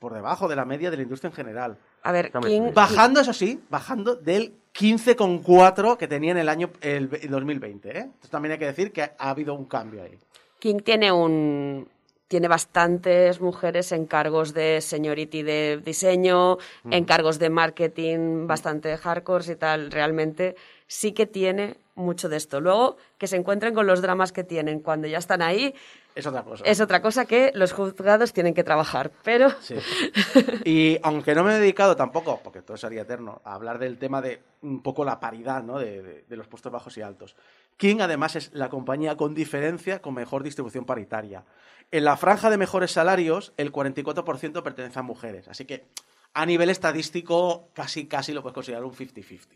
por 0.00 0.12
debajo 0.12 0.48
de 0.48 0.56
la 0.56 0.64
media 0.64 0.90
de 0.90 0.96
la 0.96 1.04
industria 1.04 1.28
en 1.28 1.34
general. 1.34 1.78
A 2.02 2.10
ver, 2.10 2.32
King. 2.32 2.72
Bajando, 2.74 3.20
eso 3.20 3.32
sí, 3.32 3.62
bajando 3.70 4.16
del 4.16 4.54
15,4 4.74 5.96
que 5.96 6.08
tenía 6.08 6.32
en 6.32 6.38
el 6.38 6.48
año 6.48 6.70
el, 6.80 7.08
el 7.22 7.30
2020. 7.30 7.88
¿eh? 7.90 8.00
Entonces 8.00 8.30
también 8.30 8.52
hay 8.52 8.58
que 8.58 8.66
decir 8.66 8.92
que 8.92 9.02
ha 9.02 9.30
habido 9.30 9.54
un 9.54 9.66
cambio 9.66 10.02
ahí. 10.02 10.18
King 10.58 10.80
tiene 10.80 11.12
un 11.12 11.88
tiene 12.28 12.46
bastantes 12.46 13.40
mujeres 13.40 13.90
en 13.92 14.06
cargos 14.06 14.52
de 14.52 14.80
seniority 14.82 15.42
de 15.42 15.80
diseño, 15.82 16.58
en 16.90 17.04
cargos 17.04 17.38
de 17.38 17.48
marketing 17.48 18.46
bastante 18.46 18.96
hardcore 18.98 19.52
y 19.52 19.56
tal. 19.56 19.90
Realmente 19.90 20.54
sí 20.88 21.12
que 21.12 21.26
tiene 21.26 21.76
mucho 21.94 22.28
de 22.28 22.36
esto. 22.36 22.60
Luego, 22.60 22.96
que 23.18 23.26
se 23.28 23.36
encuentren 23.36 23.74
con 23.74 23.86
los 23.86 24.02
dramas 24.02 24.32
que 24.32 24.42
tienen 24.42 24.80
cuando 24.80 25.06
ya 25.06 25.18
están 25.18 25.42
ahí, 25.42 25.74
Es 26.14 26.26
otra 26.26 26.42
cosa. 26.42 26.64
es 26.64 26.80
otra 26.80 27.00
cosa 27.02 27.26
que 27.26 27.52
los 27.54 27.72
juzgados 27.72 28.32
tienen 28.32 28.54
que 28.54 28.64
trabajar. 28.64 29.10
Pero 29.22 29.50
Sí. 29.60 29.76
Y 30.64 30.98
aunque 31.02 31.34
no 31.34 31.44
me 31.44 31.54
he 31.54 31.58
dedicado 31.60 31.94
tampoco, 31.96 32.40
porque 32.42 32.62
todo 32.62 32.76
sería 32.76 33.02
eterno, 33.02 33.40
a 33.44 33.54
hablar 33.54 33.78
del 33.78 33.98
tema 33.98 34.20
de 34.22 34.40
un 34.62 34.82
poco 34.82 35.04
la 35.04 35.20
paridad 35.20 35.62
¿no? 35.62 35.78
de, 35.78 36.02
de- 36.02 36.24
de 36.28 36.36
los 36.36 36.46
puestos 36.48 36.72
bajos 36.72 36.96
y 36.98 37.02
altos. 37.02 37.36
King 37.76 37.98
además 38.00 38.34
es 38.36 38.50
la 38.54 38.68
compañía 38.68 39.16
con 39.16 39.34
diferencia 39.34 40.00
con 40.02 40.14
mejor 40.14 40.42
distribución 40.42 40.84
paritaria. 40.84 41.44
En 41.90 42.04
la 42.04 42.16
franja 42.16 42.50
de 42.50 42.58
mejores 42.58 42.90
salarios, 42.92 43.52
el 43.56 43.72
44% 43.72 44.62
pertenece 44.62 44.98
a 44.98 45.02
mujeres. 45.02 45.48
Así 45.48 45.64
que 45.64 45.86
a 46.34 46.44
nivel 46.46 46.68
estadístico 46.70 47.70
casi, 47.72 48.06
casi 48.06 48.32
lo 48.32 48.42
puedes 48.42 48.54
considerar 48.54 48.84
un 48.84 48.92
50-50. 48.94 49.46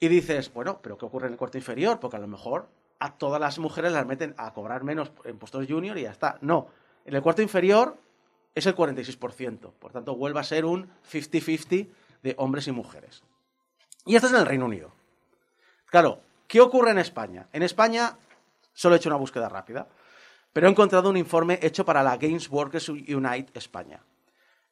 Y 0.00 0.08
dices, 0.08 0.52
bueno, 0.52 0.80
pero 0.82 0.96
¿qué 0.96 1.04
ocurre 1.04 1.26
en 1.26 1.32
el 1.32 1.38
cuarto 1.38 1.58
inferior? 1.58 1.98
Porque 1.98 2.16
a 2.16 2.20
lo 2.20 2.28
mejor 2.28 2.68
a 3.00 3.14
todas 3.16 3.40
las 3.40 3.58
mujeres 3.58 3.92
las 3.92 4.06
meten 4.06 4.34
a 4.38 4.52
cobrar 4.52 4.84
menos 4.84 5.12
en 5.24 5.38
puestos 5.38 5.66
junior 5.68 5.98
y 5.98 6.02
ya 6.02 6.10
está. 6.10 6.38
No, 6.40 6.68
en 7.04 7.14
el 7.14 7.22
cuarto 7.22 7.42
inferior 7.42 7.96
es 8.54 8.66
el 8.66 8.76
46%. 8.76 9.72
Por 9.72 9.92
tanto, 9.92 10.16
vuelve 10.16 10.40
a 10.40 10.44
ser 10.44 10.64
un 10.64 10.90
50-50 11.10 11.88
de 12.22 12.34
hombres 12.38 12.66
y 12.68 12.72
mujeres. 12.72 13.22
Y 14.04 14.14
esto 14.14 14.26
es 14.26 14.32
en 14.32 14.40
el 14.40 14.46
Reino 14.46 14.66
Unido. 14.66 14.92
Claro, 15.86 16.20
¿qué 16.46 16.60
ocurre 16.60 16.90
en 16.90 16.98
España? 16.98 17.48
En 17.52 17.62
España 17.62 18.18
solo 18.72 18.94
he 18.94 18.98
hecho 18.98 19.08
una 19.08 19.16
búsqueda 19.16 19.48
rápida, 19.48 19.88
pero 20.52 20.66
he 20.66 20.70
encontrado 20.70 21.10
un 21.10 21.16
informe 21.16 21.58
hecho 21.62 21.84
para 21.84 22.02
la 22.02 22.16
Games 22.16 22.48
Workers 22.48 22.88
Unite 22.88 23.50
España. 23.54 24.02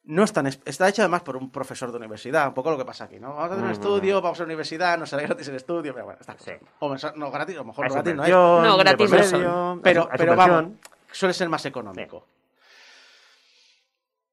No 0.09 0.23
está, 0.23 0.39
en 0.39 0.47
es- 0.47 0.59
está 0.65 0.87
hecho 0.87 1.01
además 1.01 1.21
por 1.21 1.35
un 1.35 1.49
profesor 1.51 1.91
de 1.91 1.97
universidad, 1.97 2.47
un 2.47 2.53
poco 2.53 2.71
lo 2.71 2.77
que 2.77 2.85
pasa 2.85 3.03
aquí, 3.03 3.19
¿no? 3.19 3.29
Vamos 3.35 3.41
a 3.43 3.45
hacer 3.53 3.57
un 3.57 3.71
estudio, 3.73 4.21
vamos 4.21 4.39
a 4.39 4.43
la 4.43 4.45
universidad, 4.45 4.97
nos 4.97 5.09
sale 5.09 5.23
gratis 5.23 5.47
el 5.49 5.55
estudio, 5.55 5.93
pero 5.93 6.05
bueno, 6.05 6.19
está 6.21 6.35
Sí. 6.39 6.51
O 6.79 6.95
no 7.15 7.29
gratis, 7.31 7.55
a 7.55 7.59
lo 7.59 7.65
mejor 7.65 7.85
gratis 7.95 8.15
no 8.15 8.23
es. 8.23 8.29
No, 8.61 8.77
gratis 8.77 8.97
no 9.11 9.17
son. 9.29 9.41
Pero, 9.81 10.07
pero 10.17 10.35
vamos, 10.37 10.79
suele 11.11 11.33
ser 11.33 11.49
más 11.49 11.65
económico. 11.65 12.25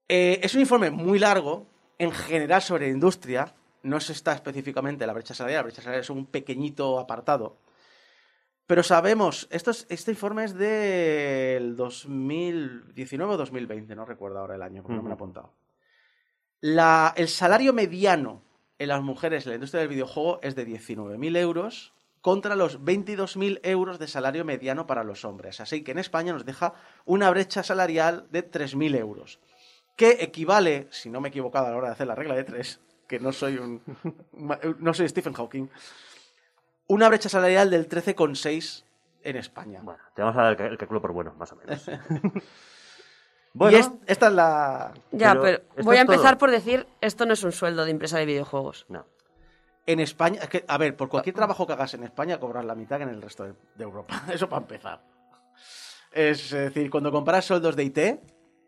Eh, 0.08 0.40
es 0.42 0.54
un 0.54 0.60
informe 0.60 0.90
muy 0.90 1.18
largo, 1.18 1.66
en 1.98 2.12
general 2.12 2.62
sobre 2.62 2.86
la 2.86 2.92
industria, 2.92 3.52
no 3.82 3.98
se 4.00 4.12
está 4.12 4.32
específicamente 4.32 5.06
la 5.06 5.12
brecha 5.12 5.34
salarial, 5.34 5.58
la 5.58 5.62
brecha 5.64 5.82
salarial 5.82 6.02
es 6.02 6.10
un 6.10 6.26
pequeñito 6.26 6.98
apartado, 7.00 7.56
pero 8.66 8.82
sabemos, 8.82 9.48
esto 9.50 9.70
es- 9.72 9.86
este 9.88 10.10
informe 10.12 10.44
es 10.44 10.54
del 10.54 11.74
2019 11.76 13.34
o 13.34 13.36
2020, 13.36 13.94
no 13.96 14.04
recuerdo 14.04 14.38
ahora 14.38 14.54
el 14.54 14.62
año, 14.62 14.82
porque 14.82 14.96
no 14.96 15.02
me 15.02 15.08
lo 15.08 15.14
he 15.14 15.16
apuntado. 15.16 15.52
La- 16.66 17.12
el 17.18 17.28
salario 17.28 17.74
mediano 17.74 18.40
en 18.78 18.88
las 18.88 19.02
mujeres 19.02 19.44
en 19.44 19.50
la 19.50 19.54
industria 19.56 19.80
del 19.80 19.90
videojuego 19.90 20.40
es 20.42 20.54
de 20.54 20.64
19.000 20.66 21.36
euros 21.36 21.92
contra 22.22 22.56
los 22.56 22.80
22.000 22.80 23.60
euros 23.62 23.98
de 23.98 24.08
salario 24.08 24.46
mediano 24.46 24.86
para 24.86 25.04
los 25.04 25.26
hombres. 25.26 25.60
Así 25.60 25.84
que 25.84 25.92
en 25.92 25.98
España 25.98 26.32
nos 26.32 26.46
deja 26.46 26.72
una 27.04 27.28
brecha 27.28 27.62
salarial 27.62 28.26
de 28.30 28.50
3.000 28.50 28.96
euros, 28.96 29.40
que 29.94 30.12
equivale, 30.20 30.88
si 30.90 31.10
no 31.10 31.20
me 31.20 31.28
he 31.28 31.32
equivocado 31.32 31.66
a 31.66 31.70
la 31.70 31.76
hora 31.76 31.88
de 31.88 31.92
hacer 31.92 32.06
la 32.06 32.14
regla 32.14 32.34
de 32.34 32.44
tres, 32.44 32.80
que 33.06 33.20
no 33.20 33.30
soy 33.32 33.58
un 33.58 33.82
no 34.78 34.94
soy 34.94 35.06
Stephen 35.10 35.34
Hawking, 35.34 35.68
una 36.86 37.08
brecha 37.10 37.28
salarial 37.28 37.68
del 37.68 37.86
13,6 37.90 38.84
en 39.22 39.36
España. 39.36 39.80
Bueno, 39.82 40.02
te 40.14 40.22
vamos 40.22 40.38
a 40.38 40.44
dar 40.44 40.62
el 40.62 40.78
cálculo 40.78 41.02
por 41.02 41.12
bueno, 41.12 41.34
más 41.38 41.52
o 41.52 41.56
menos. 41.56 41.90
y 43.54 43.58
bueno, 43.58 43.78
es- 43.78 43.90
esta 44.06 44.26
es 44.28 44.32
la 44.32 44.92
ya, 45.12 45.32
Pero 45.40 45.62
voy 45.82 45.96
a 45.96 46.04
todo. 46.04 46.14
empezar 46.14 46.38
por 46.38 46.50
decir, 46.50 46.86
esto 47.00 47.24
no 47.26 47.32
es 47.32 47.42
un 47.44 47.52
sueldo 47.52 47.84
de 47.84 47.90
empresa 47.92 48.18
de 48.18 48.26
videojuegos. 48.26 48.86
no. 48.88 49.06
En 49.86 50.00
España, 50.00 50.40
es 50.42 50.48
que, 50.48 50.64
a 50.66 50.78
ver, 50.78 50.96
por 50.96 51.10
cualquier 51.10 51.34
trabajo 51.34 51.66
que 51.66 51.74
hagas 51.74 51.92
en 51.92 52.04
España 52.04 52.40
cobras 52.40 52.64
la 52.64 52.74
mitad 52.74 52.96
que 52.96 53.02
en 53.02 53.10
el 53.10 53.20
resto 53.20 53.44
de, 53.44 53.52
de 53.74 53.84
Europa. 53.84 54.22
Eso 54.32 54.48
para 54.48 54.62
empezar. 54.62 55.02
Es 56.10 56.50
decir, 56.50 56.90
cuando 56.90 57.12
comparas 57.12 57.44
sueldos 57.44 57.76
de 57.76 57.84
IT 57.84 57.98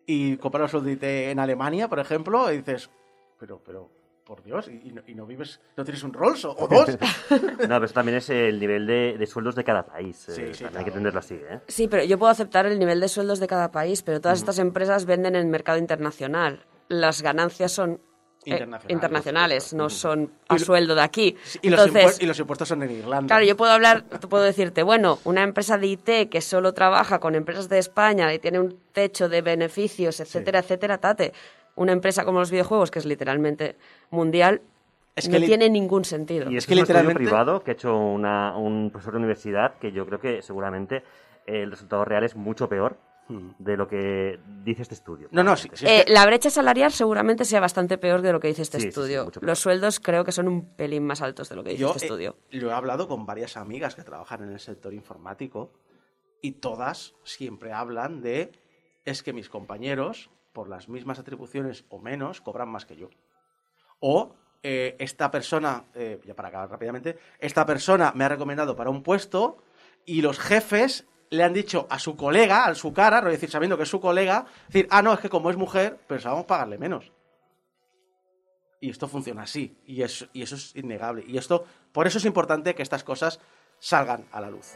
y 0.07 0.37
comparas 0.37 0.71
sueldos 0.73 0.87
de 0.89 0.93
IT 0.93 1.03
en 1.31 1.39
Alemania, 1.39 1.89
por 1.89 2.01
ejemplo, 2.01 2.53
y 2.53 2.59
dices, 2.59 2.91
pero, 3.39 3.63
pero, 3.65 3.91
por 4.27 4.43
Dios, 4.43 4.69
y, 4.69 4.89
y 4.89 4.93
no, 4.93 5.03
y 5.07 5.15
no 5.15 5.25
vives, 5.25 5.61
no 5.77 5.85
tienes 5.85 6.03
un 6.03 6.13
Rolls 6.13 6.45
o, 6.45 6.51
o 6.59 6.67
dos. 6.69 6.89
No, 6.91 7.39
pero 7.59 7.85
eso 7.85 7.95
también 7.95 8.19
es 8.19 8.29
el 8.29 8.59
nivel 8.59 8.87
de, 8.87 9.17
de 9.17 9.27
sueldos 9.27 9.55
de 9.55 9.63
cada 9.65 9.87
país. 9.87 10.17
Sí, 10.29 10.43
eh, 10.43 10.51
sí, 10.53 10.59
claro. 10.65 10.79
hay 10.79 10.85
que 10.85 10.91
entenderlo 10.91 11.21
así, 11.21 11.35
¿eh? 11.35 11.61
Sí, 11.69 11.87
pero 11.89 12.03
yo 12.05 12.19
puedo 12.19 12.31
aceptar 12.33 12.67
el 12.67 12.79
nivel 12.79 12.99
de 13.01 13.09
sueldos 13.09 13.39
de 13.39 13.47
cada 13.47 13.71
país, 13.71 14.03
pero 14.03 14.21
todas 14.21 14.39
estas 14.39 14.59
empresas 14.59 15.05
venden 15.07 15.37
en 15.37 15.43
el 15.43 15.47
mercado 15.49 15.79
internacional. 15.79 16.67
Las 16.89 17.23
ganancias 17.23 17.71
son 17.73 18.01
eh, 18.45 18.65
Internacionales, 18.89 19.75
no 19.75 19.91
son 19.91 20.33
a 20.49 20.59
sueldo 20.59 20.95
de 20.95 21.03
aquí. 21.03 21.37
Y 21.63 21.71
los, 21.71 21.81
Entonces, 21.87 22.19
impues- 22.19 22.23
y 22.23 22.27
los 22.27 22.39
impuestos 22.39 22.69
son 22.69 22.83
en 22.85 22.91
Irlanda. 22.93 23.27
Claro, 23.29 23.45
yo 23.45 23.57
puedo 23.57 23.73
hablar, 23.73 24.05
puedo 24.05 24.45
decirte, 24.45 24.83
bueno, 24.85 25.19
una 25.25 25.43
empresa 25.43 25.79
de 25.79 25.87
IT 25.89 26.29
que 26.31 26.41
solo 26.41 26.73
trabaja 26.73 27.19
con 27.19 27.35
empresas 27.35 27.69
de 27.69 27.79
España 27.79 28.33
y 28.33 28.39
tiene 28.39 28.61
un 28.61 28.79
techo 28.93 29.29
de 29.29 29.43
beneficios, 29.43 30.21
etcétera, 30.21 30.61
etcétera, 30.61 30.99
tate. 30.99 31.33
Una 31.77 31.93
empresa 31.93 32.25
como 32.25 32.41
los 32.41 32.51
videojuegos, 32.51 32.91
que 32.91 32.99
es 32.99 33.05
literalmente 33.07 33.77
mundial, 34.11 34.63
Es 35.15 35.27
que 35.29 35.35
no 35.35 35.39
li- 35.39 35.47
tiene 35.47 35.71
ningún 35.71 36.05
sentido. 36.05 36.51
Y 36.51 36.57
es 36.57 36.67
que 36.67 36.71
que 36.75 36.75
un 36.75 36.81
estudio 36.81 37.01
literalmente- 37.01 37.25
privado 37.31 37.61
que 37.63 37.71
ha 37.71 37.75
hecho 37.75 37.97
una- 37.97 38.57
un 38.57 38.91
profesor 38.91 39.13
de 39.15 39.19
universidad 39.19 39.79
que 39.79 39.93
yo 39.93 40.05
creo 40.07 40.19
que 40.21 40.43
seguramente 40.43 41.05
el 41.47 41.71
resultado 41.71 42.05
real 42.05 42.25
es 42.25 42.35
mucho 42.35 42.69
peor 42.69 42.99
de 43.29 43.77
lo 43.77 43.89
que 43.89 44.39
dice 44.65 44.83
este 44.83 44.95
estudio. 44.95 45.29
No, 45.33 45.43
no, 45.43 45.57
sí, 45.57 45.69
sí, 45.75 45.85
es 45.85 45.91
Eh, 45.91 46.05
la 46.13 46.25
brecha 46.27 46.49
salarial 46.49 46.93
seguramente 46.93 47.45
sea 47.45 47.59
bastante 47.59 47.99
peor 47.99 48.23
de 48.23 48.33
lo 48.33 48.39
que 48.39 48.47
dice 48.49 48.63
este 48.63 48.79
Sí, 48.79 48.83
sí, 48.83 48.93
sí, 48.93 49.01
estudio. 49.15 49.31
Los 49.41 49.59
sueldos 49.59 49.99
creo 49.99 50.25
que 50.25 50.31
son 50.31 50.47
un 50.47 50.77
pelín 50.77 51.05
más 51.05 51.23
altos 51.23 51.49
de 51.49 51.57
lo 51.57 51.65
que 51.65 51.71
dice 51.71 51.81
yo 51.83 51.89
este 51.91 52.05
eh, 52.05 52.07
estudio. 52.07 52.37
lo 52.53 52.71
he 52.71 52.73
hablado 52.73 53.09
con 53.09 53.27
varias 53.27 53.57
amigas 53.57 53.97
que 53.97 54.03
trabajan 54.03 54.45
en 54.45 54.51
el 54.53 54.61
sector 54.61 54.95
informático 54.95 55.73
y 56.41 56.53
todas 56.53 57.15
siempre 57.25 57.73
hablan 57.73 58.21
de 58.21 58.53
es 59.05 59.25
que 59.25 59.33
mis 59.33 59.49
compañeros, 59.49 60.31
por 60.57 60.71
las 60.71 60.89
mismas 60.89 61.19
atribuciones 61.19 61.85
o 61.91 61.99
menos, 61.99 62.41
cobran 62.41 62.71
más 62.71 62.87
que 62.87 62.97
yo. 62.97 63.11
O 64.01 64.37
eh, 64.63 64.97
esta 64.99 65.31
persona, 65.31 65.85
eh, 65.95 66.19
ya 66.25 66.35
para 66.35 66.49
acabar 66.49 66.71
rápidamente, 66.71 67.19
esta 67.39 67.67
persona 67.67 68.13
me 68.15 68.25
ha 68.25 68.31
recomendado 68.31 68.75
para 68.75 68.89
un 68.89 69.03
puesto 69.03 69.59
y 70.07 70.23
los 70.23 70.39
jefes 70.39 71.07
le 71.29 71.45
han 71.45 71.53
dicho 71.53 71.87
a 71.91 71.99
su 71.99 72.17
colega, 72.17 72.65
a 72.65 72.75
su 72.75 72.95
cara, 72.95 73.19
es 73.19 73.33
decir, 73.33 73.51
sabiendo 73.51 73.77
que 73.77 73.83
es 73.83 73.91
su 73.91 74.01
colega, 74.01 74.47
decir, 74.69 74.89
ah, 74.91 75.03
no, 75.03 75.13
es 75.13 75.21
que 75.21 75.29
como 75.29 75.51
es 75.51 75.59
mujer, 75.59 75.99
pensábamos 76.07 76.47
pagarle 76.47 76.79
menos. 76.79 77.13
Y 78.81 78.89
esto 78.89 79.09
funciona 79.09 79.43
así, 79.43 79.77
y 79.85 80.01
eso, 80.01 80.27
y 80.33 80.41
eso 80.41 80.55
es 80.55 80.75
innegable. 80.75 81.23
Y 81.29 81.37
esto, 81.37 81.67
por 81.93 82.07
eso 82.07 82.17
es 82.17 82.25
importante 82.25 82.75
que 82.75 82.83
estas 82.83 83.05
cosas 83.05 83.41
salgan 83.79 84.25
a 84.33 84.41
la 84.41 84.49
luz. 84.49 84.73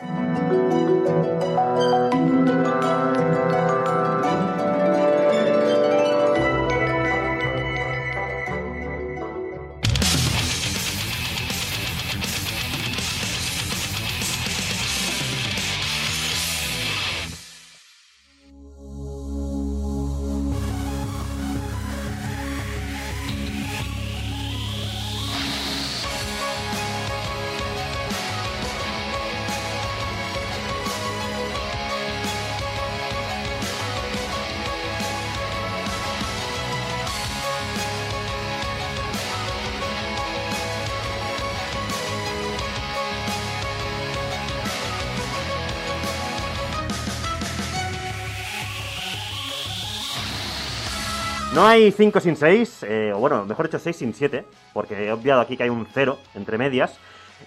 Hay 51.70 51.92
5 51.92 52.20
sin 52.20 52.36
6, 52.36 52.84
o 53.14 53.18
bueno, 53.18 53.44
mejor 53.44 53.66
dicho 53.66 53.78
6 53.78 53.96
sin 53.96 54.14
7, 54.14 54.44
porque 54.72 55.06
he 55.06 55.12
obviado 55.12 55.40
aquí 55.40 55.56
que 55.56 55.62
hay 55.64 55.68
un 55.70 55.86
0 55.92 56.18
entre 56.34 56.58
medias. 56.58 56.92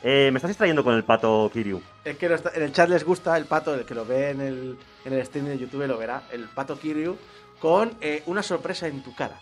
Eh, 0.01 0.29
me 0.31 0.37
estás 0.37 0.49
distrayendo 0.49 0.83
con 0.83 0.95
el 0.95 1.03
pato 1.03 1.49
Kiryu. 1.53 1.81
Es 2.03 2.17
que 2.17 2.25
está- 2.33 2.51
en 2.55 2.63
el 2.63 2.71
chat 2.73 2.89
les 2.89 3.03
gusta 3.03 3.37
el 3.37 3.45
pato, 3.45 3.75
el 3.75 3.85
que 3.85 3.93
lo 3.93 4.05
ve 4.05 4.31
en 4.31 4.41
el, 4.41 4.77
en 5.05 5.13
el 5.13 5.25
stream 5.25 5.45
de 5.45 5.57
YouTube 5.59 5.85
lo 5.87 5.97
verá, 5.97 6.23
el 6.31 6.45
pato 6.49 6.77
Kiryu, 6.79 7.15
con 7.59 7.93
eh, 8.01 8.23
una 8.25 8.41
sorpresa 8.43 8.87
en 8.87 9.03
tu 9.03 9.13
cara. 9.15 9.39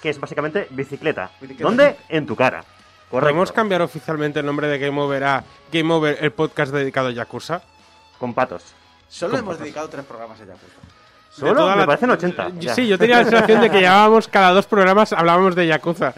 que 0.00 0.10
es 0.10 0.20
básicamente 0.20 0.68
bicicleta. 0.70 1.30
Bicicleta. 1.40 1.64
¿Dónde? 1.64 1.96
En 2.08 2.26
tu 2.26 2.36
cara. 2.36 2.60
Correcto. 2.60 3.10
¿Podemos 3.10 3.50
cambiar 3.52 3.82
oficialmente 3.82 4.38
el 4.40 4.46
nombre 4.46 4.68
de 4.68 4.78
Game 4.78 5.00
Over 5.00 5.24
a 5.24 5.44
Game 5.72 5.92
Over, 5.92 6.18
el 6.20 6.30
podcast 6.32 6.72
dedicado 6.72 7.08
a 7.08 7.10
Yakuza? 7.10 7.62
Con 8.18 8.34
patos. 8.34 8.62
Solo 9.08 9.32
Con 9.32 9.40
hemos 9.40 9.54
patas. 9.54 9.64
dedicado 9.64 9.88
tres 9.88 10.04
programas 10.04 10.40
a 10.40 10.44
Yakuza. 10.44 10.76
Solo 11.38 11.54
toda 11.54 11.74
me 11.74 11.80
la- 11.82 11.86
parecen 11.86 12.10
80. 12.10 12.48
ya. 12.58 12.74
Sí, 12.74 12.86
yo 12.88 12.98
tenía 12.98 13.18
la 13.18 13.24
sensación 13.24 13.60
de 13.60 13.70
que 13.70 13.80
llevábamos 13.80 14.28
cada 14.28 14.50
dos 14.52 14.66
programas 14.66 15.12
hablábamos 15.12 15.54
de 15.54 15.66
Yakuza. 15.66 16.12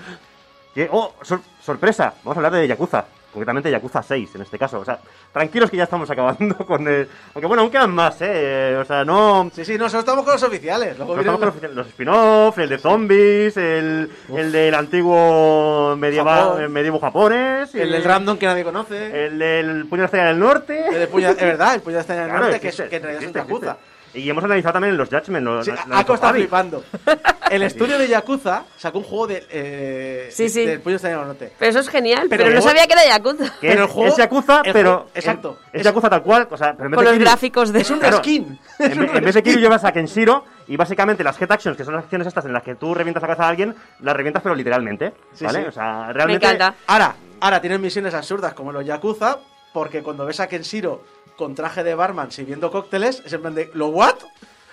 Que- 0.74 0.88
oh, 0.90 1.14
sor- 1.22 1.40
sorpresa. 1.62 2.14
Vamos 2.24 2.36
a 2.36 2.40
hablar 2.40 2.52
de 2.52 2.66
Yakuza. 2.68 3.04
Concretamente 3.32 3.70
Yakuza 3.70 4.02
6 4.02 4.34
en 4.34 4.42
este 4.42 4.58
caso. 4.58 4.80
O 4.80 4.84
sea, 4.84 4.98
tranquilos 5.32 5.70
que 5.70 5.76
ya 5.76 5.84
estamos 5.84 6.10
acabando 6.10 6.56
con 6.66 6.86
el... 6.88 7.08
Aunque 7.32 7.46
bueno, 7.46 7.62
aún 7.62 7.70
quedan 7.70 7.94
más, 7.94 8.16
¿eh? 8.20 8.76
O 8.80 8.84
sea, 8.84 9.04
no... 9.04 9.48
Sí, 9.54 9.64
sí, 9.64 9.78
nosotros 9.78 10.00
estamos 10.00 10.24
con 10.24 10.32
los 10.34 10.42
oficiales. 10.42 10.96
Luego 10.98 11.14
vienen 11.14 11.34
estamos 11.34 11.54
con 11.54 11.62
los, 11.62 11.76
los 11.76 11.86
spin-off, 11.88 12.58
el 12.58 12.68
de 12.68 12.78
zombies, 12.78 13.56
el, 13.56 14.10
el 14.34 14.50
del 14.50 14.74
antiguo 14.74 15.94
medieval, 15.96 16.40
Japón. 16.44 16.62
el 16.62 16.68
medievo 16.70 16.98
japonés, 16.98 17.72
el 17.76 17.92
del 17.92 18.02
random 18.02 18.36
que 18.36 18.46
nadie 18.46 18.64
conoce. 18.64 19.26
el 19.26 19.38
del 19.38 19.86
puño 19.86 20.00
de 20.02 20.06
estrella 20.06 20.26
del 20.26 20.38
norte. 20.40 20.86
El 20.88 20.94
de 20.98 21.08
puña- 21.08 21.30
es 21.30 21.36
verdad, 21.36 21.74
el 21.76 21.82
puño 21.82 21.96
de 21.96 22.00
Estaña 22.00 22.20
del 22.22 22.30
Claro, 22.30 22.44
Norte, 22.46 22.60
que, 22.60 22.68
es- 22.68 22.74
existe, 22.80 22.90
que 22.90 22.96
en 22.96 23.02
realidad 23.02 23.22
es 23.22 23.28
un 23.30 23.36
existe, 23.36 23.52
Yakuza. 23.54 23.70
existe. 23.72 23.89
Y 24.14 24.28
hemos 24.28 24.42
analizado 24.42 24.72
también 24.74 24.96
los 24.96 25.08
Judgment. 25.08 25.44
Los, 25.44 25.64
Sí, 25.66 25.72
Ako 25.90 26.14
está 26.14 26.28
Javi. 26.28 26.40
flipando. 26.40 26.82
El 27.50 27.62
estudio 27.62 27.98
de 27.98 28.06
Yakuza 28.08 28.64
sacó 28.76 28.98
un 28.98 29.04
juego 29.04 29.26
de, 29.28 29.44
eh, 29.50 30.28
Sí, 30.30 30.48
sí. 30.48 30.64
del 30.64 30.80
puño 30.80 30.98
de 30.98 31.12
Norte. 31.12 31.52
Pero 31.58 31.70
eso 31.70 31.80
es 31.80 31.88
genial, 31.88 32.26
Pero 32.30 32.44
pero, 32.44 32.54
no 32.56 32.62
sabía 32.62 32.86
que 32.86 32.92
era 32.92 33.06
Yakuza. 33.06 33.44
Que 33.60 33.68
Pero 33.68 33.72
es, 33.84 33.88
el 33.88 33.94
juego- 33.94 34.08
es 34.12 34.16
Yakuza, 34.16 34.62
el 34.64 34.72
pero. 34.72 34.90
juego- 34.94 35.10
exacto. 35.14 35.58
Es, 35.72 35.80
Es- 35.80 35.84
Yakuza 35.84 36.10
tal 36.10 36.22
cual. 36.22 36.46
O 36.50 36.56
sea, 36.56 36.72
pero 36.74 36.84
en 36.86 36.90
vez 36.92 36.96
Con 36.96 37.04
de 37.04 37.10
los 37.10 37.18
Kiryu- 37.20 37.24
gráficos 37.24 37.72
de... 37.72 37.80
Es 37.80 37.90
un 37.90 37.98
Claro. 37.98 38.20
En, 38.24 38.58
en 39.16 39.24
vez 39.24 39.34
de 39.34 39.42
Kiryu 39.42 39.58
llevas 39.60 39.84
a 39.84 39.92
Kenshiro 39.92 40.44
y 40.68 40.76
básicamente 40.76 41.24
las 41.24 41.40
Head 41.40 41.50
Actions, 41.50 41.76
que 41.76 41.84
son 41.84 41.94
las 41.94 42.04
acciones 42.04 42.26
estas 42.28 42.44
en 42.44 42.52
las 42.52 42.62
que 42.62 42.76
tú 42.76 42.94
revientas 42.94 43.20
la 43.22 43.28
cabeza 43.28 43.44
a 43.46 43.48
alguien, 43.48 43.74
las 44.00 44.14
revientas 44.16 44.42
pero 44.42 44.54
literalmente. 44.54 45.12
Sí, 45.34 45.44
¿Vale? 45.44 45.62
sí. 45.62 45.66
O 45.68 45.72
sea, 45.72 46.04
Me 46.08 46.12
realmente. 46.12 46.46
encanta. 46.46 46.74
Ahora, 46.86 47.14
ahora 47.40 47.60
tienen 47.60 47.80
misiones 47.80 48.14
absurdas 48.14 48.54
como 48.54 48.70
los 48.72 48.84
Yakuza, 48.86 49.38
porque 49.72 50.02
cuando 50.02 50.24
ves 50.26 50.38
a 50.40 50.48
Kenshiro 50.48 51.02
con 51.40 51.56
traje 51.56 51.82
de 51.82 51.96
barman 51.96 52.30
sirviendo 52.30 52.70
cócteles, 52.70 53.20
es 53.26 53.32
en 53.32 53.40
plan 53.40 53.54
de, 53.56 53.68
¿lo 53.74 53.88
what? 53.88 54.14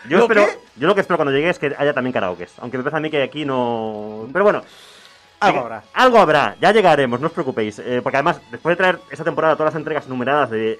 Yo, 0.08 0.18
¿Lo 0.20 0.24
espero, 0.26 0.46
qué? 0.46 0.52
yo 0.76 0.88
lo 0.88 0.94
que 0.94 1.02
espero 1.02 1.18
cuando 1.18 1.32
llegue 1.32 1.50
es 1.50 1.58
que 1.58 1.74
haya 1.78 1.94
también 1.94 2.14
karaokes. 2.14 2.52
Aunque 2.60 2.78
me 2.78 2.84
parece 2.84 2.98
a 2.98 3.00
mí 3.00 3.10
que 3.10 3.24
aquí 3.24 3.44
no. 3.46 4.28
Pero 4.32 4.44
bueno. 4.44 4.62
Algo 5.40 5.60
habrá. 5.62 5.84
Algo 5.94 6.18
habrá, 6.20 6.56
ya 6.62 6.72
llegaremos, 6.72 7.20
no 7.20 7.28
os 7.28 7.34
preocupéis. 7.34 7.80
eh, 7.80 8.02
porque 8.04 8.18
además, 8.18 8.42
después 8.52 8.74
de 8.74 8.78
traer 8.78 9.00
esta 9.12 9.24
temporada 9.24 9.56
todas 9.56 9.74
las 9.74 9.80
entregas 9.80 10.08
numeradas 10.08 10.50
de 10.52 10.80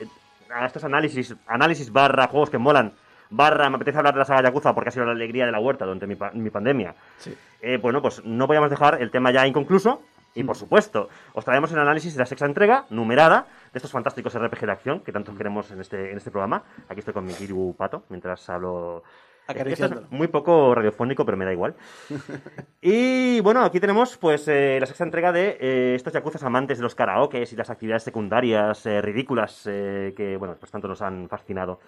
a 0.54 0.66
estos 0.66 0.84
análisis, 0.84 1.36
análisis 1.48 1.92
barra 1.92 2.28
juegos 2.28 2.50
que 2.50 2.58
molan, 2.58 2.94
barra 3.30 3.70
me 3.70 3.76
apetece 3.76 3.98
hablar 3.98 4.14
de 4.14 4.20
la 4.20 4.26
saga 4.26 4.44
Yakuza 4.44 4.74
porque 4.74 4.90
ha 4.90 4.92
sido 4.92 5.06
la 5.06 5.12
alegría 5.12 5.46
de 5.46 5.52
la 5.52 5.60
huerta 5.60 5.86
durante 5.86 6.08
mi, 6.08 6.16
pa- 6.16 6.32
mi 6.34 6.50
pandemia. 6.50 6.96
Sí. 7.18 7.36
Eh, 7.62 7.78
bueno, 7.82 8.02
pues 8.02 8.24
no 8.26 8.48
podíamos 8.48 8.70
dejar 8.70 9.02
el 9.02 9.12
tema 9.12 9.32
ya 9.32 9.46
inconcluso. 9.46 10.02
Y 10.34 10.44
por 10.44 10.56
supuesto, 10.56 11.10
os 11.34 11.44
traemos 11.44 11.72
el 11.72 11.80
análisis 11.80 12.14
de 12.14 12.20
la 12.20 12.26
sexta 12.28 12.46
entrega, 12.46 12.86
numerada, 12.92 13.48
de 13.74 13.78
estos 13.78 13.92
fantásticos 13.92 14.34
RPG 14.34 14.66
de 14.66 14.72
acción 14.72 15.00
que 15.02 15.12
tanto 15.12 15.36
queremos 15.36 15.72
en 15.72 15.82
este, 15.82 16.12
en 16.12 16.18
este 16.18 16.32
programa. 16.32 16.64
Aquí 16.90 17.00
estoy 17.00 17.14
con 17.14 17.26
mi 17.26 17.34
Kiryu 17.34 17.76
Pato, 17.78 18.04
mientras 18.10 18.50
hablo. 18.50 19.04
Esto 19.48 19.62
Acariciándolo. 19.62 20.02
es 20.02 20.12
muy 20.12 20.28
poco 20.28 20.76
radiofónico, 20.76 21.24
pero 21.24 21.38
me 21.38 21.46
da 21.46 21.54
igual. 21.54 21.74
y 22.82 23.40
bueno, 23.40 23.64
aquí 23.64 23.80
tenemos 23.80 24.18
pues 24.18 24.46
eh, 24.50 24.78
la 24.78 24.86
sexta 24.86 25.06
entrega 25.06 25.32
de 25.32 25.58
eh, 25.62 25.96
estos 25.96 26.12
yakuzas 26.12 26.44
amantes 26.44 26.80
de 26.80 26.84
los 26.84 26.96
karaokes 26.96 27.54
y 27.54 27.56
las 27.56 27.70
actividades 27.70 28.04
secundarias 28.04 28.86
eh, 28.86 29.02
ridículas 29.02 29.64
eh, 29.66 30.14
que, 30.18 30.36
bueno, 30.36 30.58
pues 30.60 30.70
tanto 30.70 30.90
nos 30.90 31.02
han 31.02 31.30
fascinado. 31.30 31.80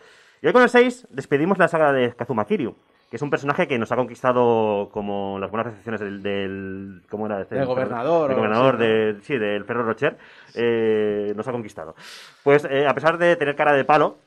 Y 0.41 0.47
hoy 0.47 0.53
con 0.53 0.63
el 0.63 0.69
6 0.69 1.07
despedimos 1.09 1.57
la 1.57 1.67
saga 1.67 1.91
de 1.91 2.13
Kazuma 2.13 2.45
Kiryu, 2.45 2.77
que 3.09 3.15
es 3.15 3.21
un 3.21 3.29
personaje 3.29 3.67
que 3.67 3.77
nos 3.79 3.91
ha 3.91 3.95
conquistado 3.95 4.89
como 4.91 5.39
las 5.39 5.49
buenas 5.49 5.67
recepciones 5.67 5.99
del... 5.99 6.21
del 6.21 7.01
¿Cómo 7.09 7.25
era? 7.25 7.43
Del 7.43 7.65
gobernador 7.65 8.29
Del 8.29 8.37
o 8.37 8.39
gobernador, 8.39 8.77
de, 8.77 9.17
sí, 9.23 9.37
del 9.37 9.65
Ferro 9.65 9.83
Rocher. 9.83 10.17
eh, 10.55 11.33
nos 11.35 11.47
ha 11.47 11.51
conquistado. 11.51 11.95
Pues 12.43 12.65
eh, 12.69 12.85
a 12.87 12.93
pesar 12.93 13.17
de 13.17 13.35
tener 13.35 13.55
cara 13.55 13.73
de 13.73 13.83
palo, 13.83 14.17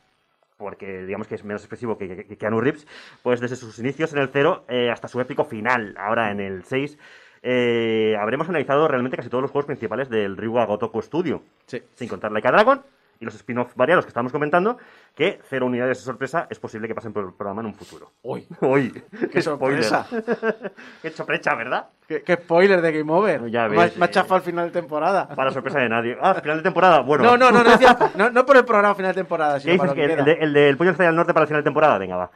porque 0.56 1.04
digamos 1.04 1.26
que 1.28 1.36
es 1.36 1.44
menos 1.44 1.62
expresivo 1.62 1.96
que, 1.96 2.24
que, 2.26 2.36
Keanu 2.36 2.60
Reeves, 2.60 2.86
pues 3.22 3.40
desde 3.40 3.56
sus 3.56 3.78
inicios 3.78 4.12
en 4.12 4.18
el 4.18 4.28
0 4.32 4.64
eh, 4.68 4.90
hasta 4.90 5.06
su 5.08 5.20
épico 5.20 5.44
final, 5.44 5.94
ahora 5.96 6.30
en 6.30 6.40
el 6.40 6.64
6, 6.64 6.98
eh, 7.44 8.16
habremos 8.20 8.48
analizado 8.48 8.86
realmente 8.88 9.16
casi 9.16 9.28
todos 9.28 9.42
los 9.42 9.50
juegos 9.50 9.66
principales 9.66 10.08
del 10.08 10.36
Ryuga 10.36 10.64
Gotoku 10.66 11.02
Studio, 11.02 11.42
Sí. 11.66 11.82
sin 11.94 12.08
contar 12.08 12.30
Like 12.32 12.46
a 12.48 12.52
Dragon 12.52 12.82
y 13.22 13.24
los 13.24 13.34
spin-off 13.36 13.72
variados 13.76 14.04
que 14.04 14.08
estamos 14.08 14.32
comentando, 14.32 14.76
que 15.14 15.40
cero 15.48 15.66
unidades 15.66 15.98
de 15.98 16.04
sorpresa 16.04 16.48
es 16.50 16.58
posible 16.58 16.88
que 16.88 16.94
pasen 16.94 17.12
por 17.12 17.24
el 17.24 17.32
programa 17.32 17.60
en 17.62 17.66
un 17.68 17.74
futuro. 17.74 18.10
Uy, 18.22 18.46
Uy, 18.60 19.02
qué 19.32 19.40
sorpresa. 19.40 20.06
qué 21.02 21.10
sorpresa, 21.10 21.54
¿verdad? 21.54 21.86
qué, 22.08 22.22
qué 22.22 22.34
spoiler 22.34 22.82
de 22.82 22.92
Game 22.92 23.12
Over. 23.12 23.48
Ya 23.48 23.68
Me 23.68 23.76
ha- 23.80 23.84
ves, 23.84 23.96
me 23.96 24.04
ha 24.06 24.10
chafado 24.10 24.36
el 24.36 24.42
final 24.42 24.66
de 24.66 24.72
temporada. 24.72 25.28
Para 25.28 25.52
sorpresa 25.52 25.78
de 25.78 25.88
nadie. 25.88 26.18
Ah, 26.20 26.34
final 26.34 26.56
de 26.58 26.62
temporada. 26.64 27.00
Bueno. 27.00 27.22
No, 27.24 27.36
no, 27.38 27.52
no, 27.52 27.62
no, 27.62 27.70
decía- 27.70 27.96
no, 28.16 28.28
no 28.30 28.44
por 28.44 28.56
el 28.56 28.64
programa 28.64 28.94
final 28.96 29.14
de 29.14 29.20
temporada, 29.22 29.54
¿Qué 29.54 29.60
sino 29.62 29.76
para 29.78 29.90
lo 29.90 29.94
¿Que 29.94 30.04
el, 30.04 30.10
queda. 30.10 30.24
de- 30.24 30.32
el 30.40 30.52
del 30.52 30.76
pollo 30.76 30.90
está 30.90 31.08
al 31.08 31.14
norte 31.16 31.32
para 31.32 31.44
el 31.44 31.48
final 31.48 31.60
de 31.62 31.64
temporada? 31.64 31.98
Venga, 31.98 32.16
va. 32.16 32.30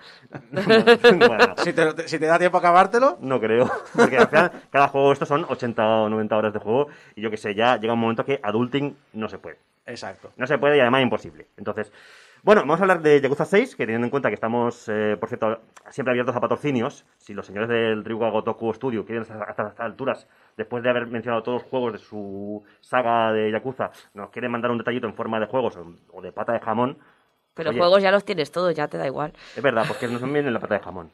Bueno, 1.19 1.55
Si, 1.59 1.73
te, 1.73 2.09
si 2.09 2.19
te 2.19 2.27
da 2.27 2.39
tiempo 2.39 2.57
a 2.59 2.61
acabártelo, 2.61 3.19
no 3.21 3.41
creo. 3.41 3.71
Porque 3.95 4.19
al 4.19 4.29
final, 4.29 4.53
cada 4.71 4.89
juego, 4.89 5.13
estos 5.13 5.27
son 5.29 5.45
80 5.49 5.85
o 5.85 6.09
90 6.09 6.37
horas 6.37 6.53
de 6.53 6.59
juego. 6.61 6.87
Y 7.15 7.21
yo 7.23 7.31
que 7.31 7.37
sé, 7.37 7.55
ya 7.55 7.77
llega 7.77 7.93
un 7.93 7.99
momento 8.01 8.25
que 8.25 8.39
adulting 8.43 8.97
no 9.15 9.29
se 9.29 9.39
puede. 9.39 9.59
Exacto. 9.87 10.33
No 10.37 10.47
se 10.47 10.59
puede 10.59 10.77
y 10.77 10.81
además 10.81 11.03
imposible. 11.03 11.47
Entonces, 11.57 11.93
bueno, 12.43 12.61
vamos 12.61 12.79
a 12.81 12.85
hablar 12.85 13.01
de 13.03 13.21
Yakuza 13.21 13.45
6, 13.45 13.75
que 13.75 13.87
teniendo 13.87 14.07
en 14.07 14.11
cuenta 14.11 14.29
que 14.29 14.35
estamos, 14.35 14.89
eh, 14.89 15.17
por 15.19 15.29
cierto, 15.29 15.61
siempre 15.91 16.13
abiertos 16.13 16.37
a 16.37 16.41
patrocinios. 16.41 17.05
Si 17.17 17.35
los 17.35 17.47
señores 17.47 17.69
del 17.69 18.05
Ryuga 18.05 18.31
Gotoku 18.31 18.73
Studio 18.75 19.05
quieren 19.05 19.23
hasta, 19.23 19.43
hasta 19.43 19.69
estas 19.69 19.81
alturas, 19.81 20.29
después 20.57 20.83
de 20.83 20.91
haber 20.91 21.07
mencionado 21.09 21.43
todos 21.43 21.63
los 21.63 21.71
juegos 21.71 21.93
de 21.95 21.99
su 21.99 22.63
saga 22.81 23.33
de 23.33 23.51
Yakuza, 23.51 23.91
nos 24.15 24.31
quieren 24.31 24.53
mandar 24.53 24.71
un 24.71 24.79
detallito 24.79 25.07
en 25.09 25.15
forma 25.15 25.41
de 25.41 25.47
juegos 25.47 25.77
o, 25.77 25.93
o 26.13 26.23
de 26.23 26.31
pata 26.33 26.53
de 26.53 26.61
jamón, 26.61 26.99
Pero 27.55 27.71
Oye. 27.71 27.79
juegos 27.79 28.03
ya 28.03 28.11
los 28.13 28.25
tienes 28.25 28.53
todos, 28.53 28.75
ya 28.75 28.87
te 28.87 28.99
da 28.99 29.07
igual. 29.07 29.33
es 29.57 29.63
verdad, 29.63 29.85
porque 29.89 30.07
nos 30.09 30.23
vienen 30.23 30.53
la 30.53 30.61
pata 30.61 30.75
de 30.75 30.81
jamón. 30.85 31.11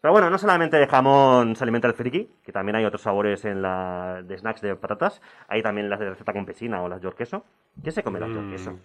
Pero 0.00 0.12
bueno, 0.12 0.30
no 0.30 0.38
solamente 0.38 0.76
de 0.76 0.86
jamón 0.86 1.56
se 1.56 1.64
alimenta 1.64 1.88
el 1.88 1.94
friki, 1.94 2.30
que 2.44 2.52
también 2.52 2.76
hay 2.76 2.84
otros 2.84 3.02
sabores 3.02 3.44
en 3.44 3.62
la 3.62 4.22
de 4.24 4.38
snacks 4.38 4.60
de 4.60 4.76
patatas. 4.76 5.20
Hay 5.48 5.62
también 5.62 5.90
las 5.90 5.98
de 5.98 6.10
receta 6.10 6.32
campesina 6.32 6.82
o 6.82 6.88
las 6.88 7.00
york 7.02 7.16
queso. 7.16 7.44
¿Quién 7.82 7.92
se 7.92 8.02
come 8.02 8.20
las 8.20 8.28
york 8.30 8.50
queso? 8.50 8.78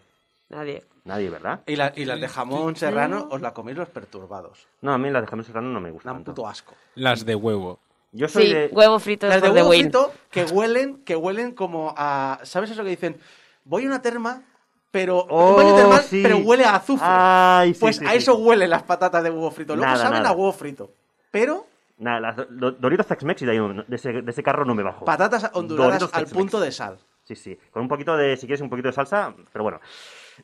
Nadie. 0.49 0.83
Nadie, 1.05 1.29
¿verdad? 1.29 1.61
Y, 1.67 1.75
la- 1.75 1.93
y 1.95 2.05
las 2.05 2.19
de 2.19 2.27
jamón 2.27 2.75
serrano 2.75 3.27
os 3.31 3.41
la 3.41 3.53
coméis 3.53 3.77
los 3.77 3.89
perturbados. 3.89 4.67
No, 4.81 4.93
a 4.93 4.97
mí 4.97 5.09
las 5.09 5.21
de 5.23 5.27
jamón 5.27 5.45
serrano 5.45 5.69
no 5.69 5.79
me 5.81 5.91
gustan. 5.91 6.13
Dan 6.13 6.23
tanto. 6.23 6.31
puto 6.41 6.47
asco. 6.47 6.75
Las 6.95 7.25
de 7.25 7.35
huevo. 7.35 7.79
Yo 8.11 8.27
soy 8.27 8.45
Sí, 8.47 8.53
de... 8.53 8.69
huevo 8.71 8.99
frito 8.99 9.27
Las 9.27 9.41
de 9.41 9.49
de 9.49 9.53
huevo 9.55 9.69
frito 9.69 10.11
que 10.29 10.45
huelen, 10.45 11.03
que 11.03 11.15
huelen 11.15 11.53
como 11.53 11.93
a. 11.97 12.39
¿Sabes 12.43 12.69
eso 12.71 12.83
que 12.83 12.89
dicen? 12.91 13.17
Voy 13.65 13.85
a 13.85 13.87
una 13.87 14.01
terma, 14.03 14.43
pero. 14.91 15.25
Oh, 15.29 15.75
termal, 15.75 16.01
sí. 16.01 16.21
pero 16.21 16.37
huele 16.37 16.65
a 16.65 16.75
azufre. 16.75 17.05
Ay, 17.09 17.73
sí, 17.73 17.79
pues 17.79 17.95
sí, 17.97 18.05
a 18.05 18.11
sí. 18.11 18.17
eso 18.17 18.35
huelen 18.37 18.69
las 18.69 18.83
patatas 18.83 19.23
de 19.23 19.31
huevo 19.31 19.49
frito. 19.49 19.75
Luego 19.75 19.91
Nada, 19.91 20.03
saben 20.03 20.19
nada. 20.21 20.29
a 20.29 20.37
huevo 20.37 20.51
frito. 20.53 20.91
Pero 21.33 21.65
Nada, 21.97 22.19
las 22.19 22.35
do- 22.37 22.45
do- 22.49 22.71
Doritos 22.73 23.07
Tex-Mex 23.07 23.41
y 23.41 23.45
de, 23.45 23.51
ahí 23.53 23.57
no- 23.57 23.83
de, 23.83 23.95
ese, 23.95 24.21
de 24.21 24.31
ese 24.31 24.43
carro 24.43 24.65
no 24.65 24.75
me 24.75 24.83
bajo. 24.83 25.03
patatas 25.05 25.49
onduladas 25.53 25.99
Doritos 25.99 26.13
al 26.13 26.21
Tex-Mex. 26.25 26.37
punto 26.39 26.59
de 26.59 26.71
sal. 26.71 26.97
Sí, 27.23 27.35
sí. 27.35 27.57
Con 27.71 27.81
un 27.81 27.87
poquito 27.87 28.15
de, 28.17 28.35
si 28.37 28.45
quieres, 28.45 28.61
un 28.61 28.69
poquito 28.69 28.89
de 28.89 28.93
salsa, 28.93 29.33
pero 29.51 29.63
bueno. 29.63 29.79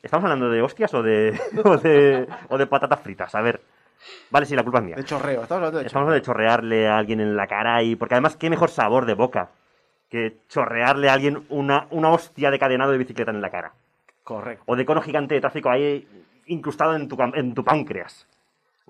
¿Estamos 0.02 0.24
hablando 0.24 0.48
de 0.50 0.62
hostias 0.62 0.92
o 0.94 1.02
de, 1.02 1.38
o 1.64 1.76
de, 1.76 2.26
o 2.48 2.58
de 2.58 2.66
patatas 2.66 3.00
fritas? 3.00 3.34
A 3.34 3.40
ver. 3.42 3.60
Vale, 4.30 4.46
sí, 4.46 4.56
la 4.56 4.62
culpa 4.62 4.78
es 4.78 4.84
mía. 4.84 4.96
De 4.96 5.04
chorreo. 5.04 5.42
Estamos 5.42 5.58
hablando 5.58 5.78
de 5.80 5.86
Estamos 5.86 6.02
hablando 6.06 6.14
de 6.20 6.26
chorrearle 6.26 6.88
a 6.88 6.96
alguien 6.98 7.20
en 7.20 7.36
la 7.36 7.46
cara 7.46 7.82
y... 7.82 7.96
Porque 7.96 8.14
además, 8.14 8.36
qué 8.36 8.48
mejor 8.50 8.70
sabor 8.70 9.04
de 9.06 9.14
boca 9.14 9.50
que 10.08 10.38
chorrearle 10.48 11.08
a 11.10 11.12
alguien 11.12 11.44
una, 11.50 11.86
una 11.90 12.10
hostia 12.10 12.50
de 12.50 12.58
cadenado 12.58 12.92
de 12.92 12.98
bicicleta 12.98 13.30
en 13.30 13.40
la 13.42 13.50
cara. 13.50 13.72
Correcto. 14.24 14.64
O 14.66 14.74
de 14.76 14.84
cono 14.86 15.02
gigante 15.02 15.34
de 15.34 15.40
tráfico 15.40 15.68
ahí 15.70 16.08
incrustado 16.46 16.96
en 16.96 17.08
tu, 17.08 17.16
cam- 17.16 17.36
en 17.36 17.52
tu 17.54 17.62
páncreas. 17.62 18.26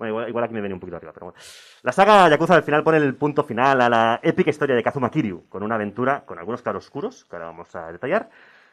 Bueno, 0.01 0.13
igual, 0.13 0.29
igual 0.29 0.43
aquí 0.45 0.53
me 0.55 0.61
viene 0.61 0.73
un 0.73 0.79
poquito 0.79 0.97
arriba, 0.97 1.13
pero 1.13 1.27
bueno. 1.27 1.39
La 1.83 1.91
saga 1.91 2.27
Yakuza 2.27 2.55
al 2.55 2.63
final 2.63 2.83
pone 2.83 2.97
el 2.97 3.13
punto 3.13 3.43
final 3.43 3.81
a 3.81 3.87
la 3.87 4.19
épica 4.23 4.49
historia 4.49 4.75
de 4.75 4.81
Kazuma 4.81 5.11
Kiryu, 5.11 5.47
con 5.47 5.61
una 5.61 5.75
aventura 5.75 6.25
con 6.25 6.39
algunos 6.39 6.63
claroscuros, 6.63 7.25
que 7.25 7.35
ahora 7.35 7.45
vamos 7.49 7.75
a 7.75 7.91
detallar, 7.91 8.31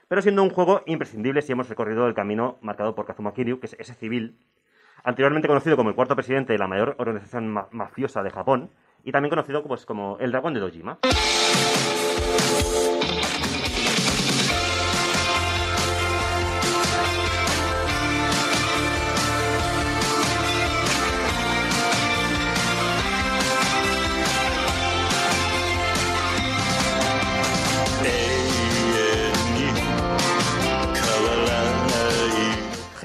pero 0.09 0.23
siendo 0.23 0.43
un 0.43 0.49
juego 0.49 0.81
imprescindible 0.87 1.43
si 1.43 1.53
hemos 1.53 1.69
recorrido 1.69 2.07
el 2.07 2.15
camino 2.15 2.57
marcado 2.63 2.95
por 2.95 3.05
Kazuma 3.05 3.35
Kiryu, 3.35 3.61
que 3.61 3.67
es 3.67 3.77
ese 3.79 3.93
civil, 3.93 4.39
anteriormente 5.05 5.49
conocido 5.49 5.77
como 5.77 5.91
el 5.91 5.95
cuarto 5.95 6.17
presidente 6.17 6.55
de 6.55 6.59
la 6.59 6.67
mayor 6.67 6.95
organización 6.97 7.47
ma- 7.47 7.69
mafiosa 7.73 8.23
de 8.23 8.31
Japón, 8.31 8.71
y 9.05 9.13
también 9.13 9.29
conocido 9.29 9.63
pues, 9.65 9.85
como 9.85 10.17
el 10.21 10.31
dragón 10.33 10.55
de 10.55 10.61
Dojima. 10.61 10.97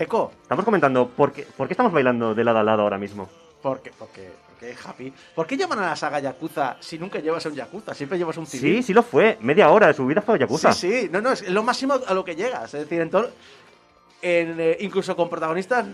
Jeco, 0.03 0.33
Estamos 0.41 0.65
comentando 0.65 1.07
por 1.07 1.31
qué, 1.31 1.43
por 1.55 1.65
qué 1.67 1.73
estamos 1.73 1.93
bailando 1.93 2.35
de 2.35 2.43
lado 2.43 2.59
a 2.59 2.63
lado 2.63 2.81
ahora 2.81 2.97
mismo. 2.97 3.29
¿por 3.61 3.81
qué? 3.81 3.91
Porque, 3.97 4.29
porque 4.49 4.75
happy. 4.85 5.13
¿Por 5.33 5.47
qué 5.47 5.55
llaman 5.55 5.79
a 5.79 5.85
la 5.91 5.95
saga 5.95 6.19
Yakuza 6.19 6.75
si 6.81 6.99
nunca 6.99 7.19
llevas 7.19 7.45
un 7.45 7.53
Yakuza? 7.55 7.93
Siempre 7.93 8.17
llevas 8.17 8.35
un 8.35 8.45
civil. 8.45 8.77
Sí, 8.77 8.83
sí 8.83 8.93
lo 8.93 9.01
fue. 9.01 9.37
Media 9.39 9.69
hora 9.69 9.87
de 9.87 9.93
su 9.93 10.05
vida 10.05 10.21
fue 10.21 10.37
Yakuza. 10.37 10.73
Sí, 10.73 11.03
sí, 11.03 11.09
no, 11.09 11.21
no, 11.21 11.31
es 11.31 11.47
lo 11.49 11.63
máximo 11.63 11.97
a 12.05 12.13
lo 12.13 12.25
que 12.25 12.35
llegas. 12.35 12.73
Es 12.73 12.81
decir, 12.81 12.99
en 12.99 13.09
todo, 13.09 13.29
en, 14.21 14.59
eh, 14.59 14.77
incluso 14.81 15.15
con 15.15 15.29
protagonistas, 15.29 15.85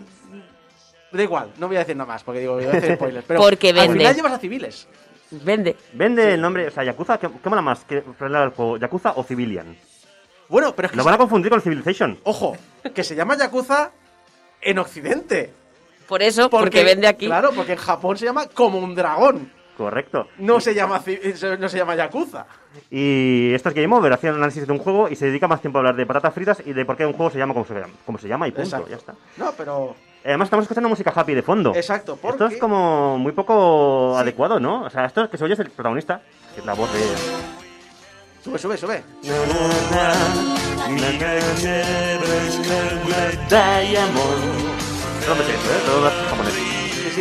da 1.12 1.22
igual, 1.24 1.52
no 1.60 1.67
voy 1.67 1.76
a 1.76 1.80
decir 1.80 1.95
nada 1.95 2.08
más 2.08 2.24
porque 2.24 2.39
digo, 2.39 2.56
voy 2.56 2.65
a 2.65 2.72
hacer 2.72 2.95
spoilers. 2.95 3.26
Pero 3.28 3.39
Porque 3.43 3.69
Al 3.69 3.76
vende. 3.76 3.98
final 4.00 4.15
llevas 4.15 4.34
a 4.34 4.39
civiles. 4.39 4.88
Vende. 5.30 5.76
Vende 5.93 6.34
el 6.34 6.41
nombre, 6.41 6.67
o 6.67 6.72
sea, 6.72 6.84
Yakuza, 6.84 7.19
¿qué, 7.19 7.30
qué 7.43 7.50
mola 7.50 7.62
más 7.62 7.84
que 7.84 8.02
frenar 8.17 8.45
el 8.45 8.50
juego? 8.50 8.78
¿Yakuza 8.78 9.13
o 9.15 9.24
Civilian? 9.24 9.78
Bueno, 10.50 10.74
pero 10.76 10.88
es 10.88 10.91
que, 10.93 10.98
Lo 10.98 11.04
van 11.04 11.13
a 11.13 11.17
confundir 11.19 11.52
con 11.52 11.62
Civilization. 11.62 12.19
ojo, 12.24 12.58
que 12.95 13.04
se 13.04 13.15
llama 13.15 13.38
Yakuza 13.38 13.91
en 14.62 14.80
Occidente. 14.80 15.54
Por 16.08 16.22
eso, 16.24 16.50
porque, 16.50 16.84
vende 16.84 17.08
aquí. 17.08 17.28
Claro, 17.28 17.52
porque 17.56 17.74
en 17.74 17.78
Japón 17.78 18.17
se 18.17 18.26
llama 18.26 18.48
como 18.48 18.80
un 18.80 18.95
dragón. 18.95 19.52
Correcto. 19.78 20.28
No 20.39 20.60
se 20.60 20.74
llama, 20.74 21.02
no 21.60 21.69
se 21.69 21.78
llama 21.78 21.95
Yakuza. 21.95 22.45
Y 22.91 23.54
esto 23.54 23.69
es 23.69 23.76
Game 23.76 23.95
Over, 23.95 24.12
hacía 24.12 24.32
un 24.32 24.38
análisis 24.38 24.67
de 24.67 24.74
un 24.74 24.80
juego 24.80 25.08
y 25.08 25.15
se 25.15 25.28
dedica 25.28 25.48
más 25.48 25.62
tiempo 25.62 25.78
a 25.78 25.80
hablar 25.80 25.95
de 25.95 26.06
patatas 26.06 26.34
fritas 26.34 26.62
y 26.65 26.74
de 26.74 26.84
por 26.84 26.98
qué 26.98 27.06
un 27.06 27.13
juego 27.13 27.32
se 27.32 27.38
llama 27.38 27.54
como 27.54 27.65
se 27.65 27.76
llama, 27.76 27.93
como 28.06 28.17
se 28.17 28.28
llama 28.28 28.48
y 28.48 28.52
punto, 28.52 28.63
Exacto. 28.67 28.89
ya 28.89 28.95
está. 28.98 29.13
No, 29.38 29.54
pero. 29.58 29.95
Además 30.26 30.48
estamos 30.48 30.63
escuchando 30.63 30.89
música 30.89 31.13
happy 31.15 31.34
de 31.34 31.41
fondo. 31.43 31.74
Exacto, 31.74 32.15
Esto 32.15 32.28
porque- 32.28 32.56
es 32.56 32.60
como 32.60 33.17
muy 33.17 33.32
poco 33.32 34.15
Sí. 34.15 34.22
adecuado, 34.22 34.60
¿no? 34.60 34.84
O 34.84 34.89
sea, 34.89 35.06
esto 35.06 35.30
que 35.30 35.38
se 35.38 35.45
oye 35.45 35.54
es 35.54 35.60
el 35.60 35.69
protagonista, 35.69 36.22
que 36.54 36.60
es 36.60 36.65
la 36.65 36.74
voz 36.74 36.91
de... 36.91 37.00
Sube, 38.43 38.58
sube, 38.60 38.76
sube. 38.78 39.04
Sé 45.43 45.54
esto, 45.54 45.69
¿eh? 45.69 45.82
Todo 45.86 46.02
es 46.02 46.13
japonés. 46.30 46.54
Sí, 46.54 46.68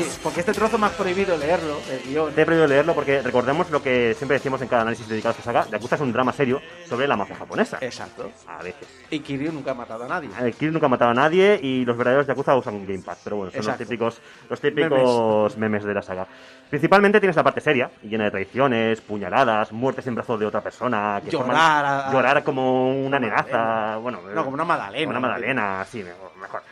sí, 0.02 0.20
porque 0.22 0.40
este 0.40 0.52
trozo 0.52 0.78
me 0.78 0.86
has 0.86 0.92
prohibido 0.92 1.36
leerlo, 1.36 1.78
el 1.90 2.00
guion. 2.10 2.32
Te 2.34 2.42
he 2.42 2.44
prohibido 2.44 2.66
leerlo 2.68 2.94
porque 2.94 3.22
recordemos 3.22 3.70
lo 3.70 3.82
que 3.82 4.14
siempre 4.14 4.36
decimos 4.38 4.60
en 4.62 4.68
cada 4.68 4.82
análisis 4.82 5.08
dedicado 5.08 5.30
a 5.30 5.38
esta 5.38 5.42
saga. 5.44 5.66
Yakuza 5.70 5.94
es 5.96 6.00
un 6.00 6.12
drama 6.12 6.32
serio 6.32 6.60
sobre 6.88 7.06
la 7.08 7.16
mafia 7.16 7.36
japonesa. 7.36 7.78
Exacto. 7.80 8.30
A 8.46 8.62
veces. 8.62 8.88
Y 9.10 9.20
Kiryu 9.20 9.52
nunca 9.52 9.70
ha 9.72 9.74
matado 9.74 10.04
a 10.04 10.08
nadie. 10.08 10.28
Kiryu 10.58 10.72
nunca 10.72 10.86
ha 10.86 10.90
matado 10.90 11.10
a 11.10 11.14
nadie 11.14 11.58
y 11.62 11.84
los 11.84 11.96
verdaderos 11.96 12.26
Yakuza 12.26 12.54
usan 12.56 12.86
Gamepad. 12.86 13.16
Pero 13.24 13.36
bueno, 13.36 13.50
son 13.50 13.58
Exacto. 13.60 13.80
los 13.82 13.88
típicos, 13.88 14.20
los 14.50 14.60
típicos 14.60 15.56
memes. 15.56 15.84
de 15.84 15.94
la 15.94 16.02
saga. 16.02 16.26
Principalmente 16.68 17.18
tienes 17.20 17.36
la 17.36 17.42
parte 17.42 17.60
seria, 17.60 17.90
llena 18.02 18.24
de 18.24 18.30
traiciones, 18.30 19.00
puñaladas, 19.00 19.72
muertes 19.72 20.06
en 20.06 20.14
brazos 20.14 20.38
de 20.38 20.44
otra 20.46 20.60
persona. 20.60 21.20
Que 21.24 21.30
Llorar 21.30 21.46
forman- 21.48 22.08
a- 22.08 22.12
llorar 22.12 22.44
como 22.44 22.90
una 22.90 23.08
Una 23.08 23.20
nenaza. 23.20 23.96
Bueno, 23.96 24.20
No, 24.34 24.42
como 24.44 24.54
una 24.54 24.64
magdalena. 24.64 25.10
Una 25.10 25.20
magdalena, 25.20 25.84
sí, 25.84 26.02
mejor. 26.02 26.62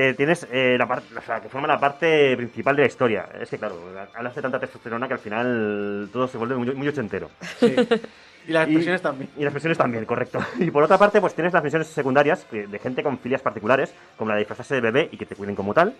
Que 0.00 0.14
tienes 0.14 0.46
eh, 0.50 0.76
la 0.78 0.88
parte, 0.88 1.14
o 1.14 1.20
sea, 1.20 1.42
que 1.42 1.50
forma 1.50 1.68
la 1.68 1.78
parte 1.78 2.34
principal 2.34 2.74
de 2.74 2.82
la 2.82 2.88
historia. 2.88 3.28
Es 3.38 3.50
que, 3.50 3.58
claro, 3.58 3.76
hablas 4.14 4.34
de 4.34 4.40
tanta 4.40 4.58
testosterona 4.58 5.06
que 5.06 5.12
al 5.12 5.20
final 5.20 6.08
todo 6.10 6.26
se 6.26 6.38
vuelve 6.38 6.56
muy, 6.56 6.74
muy 6.74 6.88
ochentero. 6.88 7.28
Sí. 7.58 7.76
Y 8.48 8.52
las 8.52 8.64
expresiones 8.64 9.02
también. 9.02 9.30
Y 9.36 9.44
las 9.44 9.52
misiones 9.52 9.76
también, 9.76 10.06
correcto. 10.06 10.38
Y 10.58 10.70
por 10.70 10.82
otra 10.82 10.96
parte, 10.96 11.20
pues 11.20 11.34
tienes 11.34 11.52
las 11.52 11.62
misiones 11.62 11.88
secundarias 11.88 12.46
de 12.50 12.78
gente 12.78 13.02
con 13.02 13.18
filias 13.18 13.42
particulares, 13.42 13.94
como 14.16 14.30
la 14.30 14.36
de 14.36 14.38
disfrazarse 14.38 14.76
de 14.76 14.80
bebé 14.80 15.10
y 15.12 15.18
que 15.18 15.26
te 15.26 15.36
cuiden 15.36 15.54
como 15.54 15.74
tal. 15.74 15.94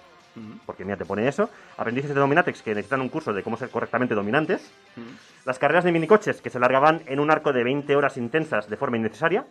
Porque 0.65 0.87
mira, 0.87 0.97
te 0.97 1.05
pone 1.05 1.29
eso. 1.29 1.51
Aprendices 1.77 2.15
de 2.15 2.21
Dominatrix 2.21 2.63
que 2.63 2.71
necesitan 2.71 3.03
un 3.03 3.11
curso 3.11 3.35
de 3.35 3.43
cómo 3.43 3.59
ser 3.59 3.69
correctamente 3.69 4.15
dominantes. 4.15 4.73
Las 5.45 5.59
carreras 5.59 5.85
de 5.85 5.93
minicoches 5.93 6.41
que 6.41 6.49
se 6.49 6.59
largaban 6.59 7.03
en 7.05 7.21
un 7.21 7.31
arco 7.31 7.53
de 7.53 7.63
20 7.63 7.95
horas 7.95 8.17
intensas 8.17 8.71
de 8.71 8.79
forma 8.79 8.97
innecesaria. 8.97 9.45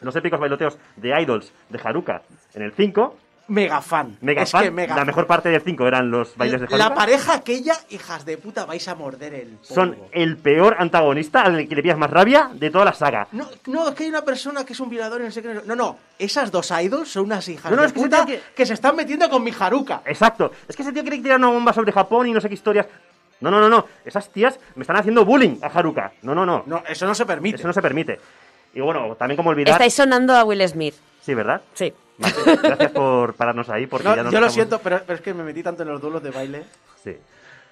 Los 0.00 0.16
épicos 0.16 0.40
bailoteos 0.40 0.76
de 0.96 1.10
Idols 1.22 1.52
de 1.68 1.80
Haruka 1.80 2.22
en 2.54 2.62
el 2.62 2.72
5. 2.72 3.16
Mega 3.48 3.82
fan. 3.82 4.16
Mega 4.20 4.42
es 4.42 4.50
fan. 4.50 4.64
que 4.64 4.70
mega 4.70 4.94
la 4.94 5.00
fan. 5.00 5.06
mejor 5.06 5.26
parte 5.26 5.48
del 5.50 5.60
5 5.60 5.86
eran 5.86 6.10
los 6.10 6.36
bailes 6.36 6.60
de 6.60 6.66
Haruka. 6.66 6.78
La 6.88 6.94
pareja 6.94 7.34
aquella, 7.34 7.74
hijas 7.90 8.24
de 8.24 8.38
puta, 8.38 8.64
vais 8.64 8.86
a 8.88 8.94
morder 8.94 9.34
el 9.34 9.48
polvo. 9.48 9.74
Son 9.74 9.96
el 10.12 10.36
peor 10.38 10.76
antagonista 10.78 11.42
al 11.42 11.68
que 11.68 11.74
le 11.74 11.82
pillas 11.82 11.98
más 11.98 12.10
rabia 12.10 12.50
de 12.54 12.70
toda 12.70 12.84
la 12.86 12.92
saga. 12.92 13.28
No, 13.32 13.48
no, 13.66 13.88
es 13.88 13.94
que 13.94 14.04
hay 14.04 14.08
una 14.10 14.24
persona 14.24 14.64
que 14.64 14.72
es 14.72 14.80
un 14.80 14.88
violador 14.88 15.20
y 15.20 15.24
no 15.24 15.30
sé 15.30 15.42
qué. 15.42 15.60
No, 15.66 15.74
no, 15.76 15.98
esas 16.18 16.50
dos 16.50 16.70
idols 16.70 17.10
son 17.10 17.24
unas 17.24 17.46
hijas 17.48 17.70
No, 17.70 17.76
no, 17.76 17.82
de 17.82 17.88
es 17.88 17.92
que 17.92 18.00
se 18.00 18.04
puta 18.06 18.26
que- 18.54 18.66
se 18.66 18.74
están 18.74 18.96
metiendo 18.96 19.28
con 19.28 19.42
mi 19.42 19.52
Haruka. 19.58 20.02
Exacto. 20.06 20.52
Es 20.68 20.76
que 20.76 20.82
ese 20.82 20.92
tío 20.92 21.02
quiere 21.02 21.18
tirar 21.18 21.38
una 21.38 21.48
bomba 21.48 21.72
sobre 21.72 21.92
Japón 21.92 22.28
y 22.28 22.32
no 22.32 22.40
sé 22.40 22.48
qué 22.48 22.54
historias. 22.54 22.86
No, 23.40 23.50
no, 23.50 23.60
no, 23.60 23.68
no. 23.68 23.86
Esas 24.04 24.28
tías 24.30 24.58
me 24.76 24.82
están 24.82 24.96
haciendo 24.96 25.24
bullying 25.24 25.56
a 25.62 25.66
Haruka. 25.66 26.12
No, 26.22 26.34
no, 26.34 26.46
no. 26.46 26.62
No, 26.64 26.82
eso 26.88 27.06
no 27.06 27.14
se 27.14 27.26
permite. 27.26 27.56
Eso 27.56 27.66
no 27.66 27.72
se 27.72 27.82
permite. 27.82 28.20
Y 28.72 28.80
bueno, 28.80 29.16
también 29.16 29.36
como 29.36 29.50
olvidar. 29.50 29.72
Estáis 29.72 29.94
sonando 29.94 30.34
a 30.34 30.44
Will 30.44 30.66
Smith. 30.68 30.94
Sí, 31.20 31.34
¿verdad? 31.34 31.60
Sí. 31.74 31.92
Gracias 32.18 32.92
por 32.92 33.34
pararnos 33.34 33.68
ahí, 33.70 33.86
porque 33.86 34.08
No, 34.08 34.16
ya 34.16 34.22
nos 34.22 34.32
yo 34.32 34.40
lo 34.40 34.46
estamos- 34.46 34.54
siento, 34.54 34.78
pero, 34.82 35.00
pero 35.06 35.16
es 35.16 35.20
que 35.22 35.34
me 35.34 35.42
metí 35.42 35.62
tanto 35.62 35.82
en 35.82 35.88
los 35.88 36.00
duelos 36.00 36.22
de 36.22 36.30
baile. 36.30 36.64
Sí. 37.02 37.16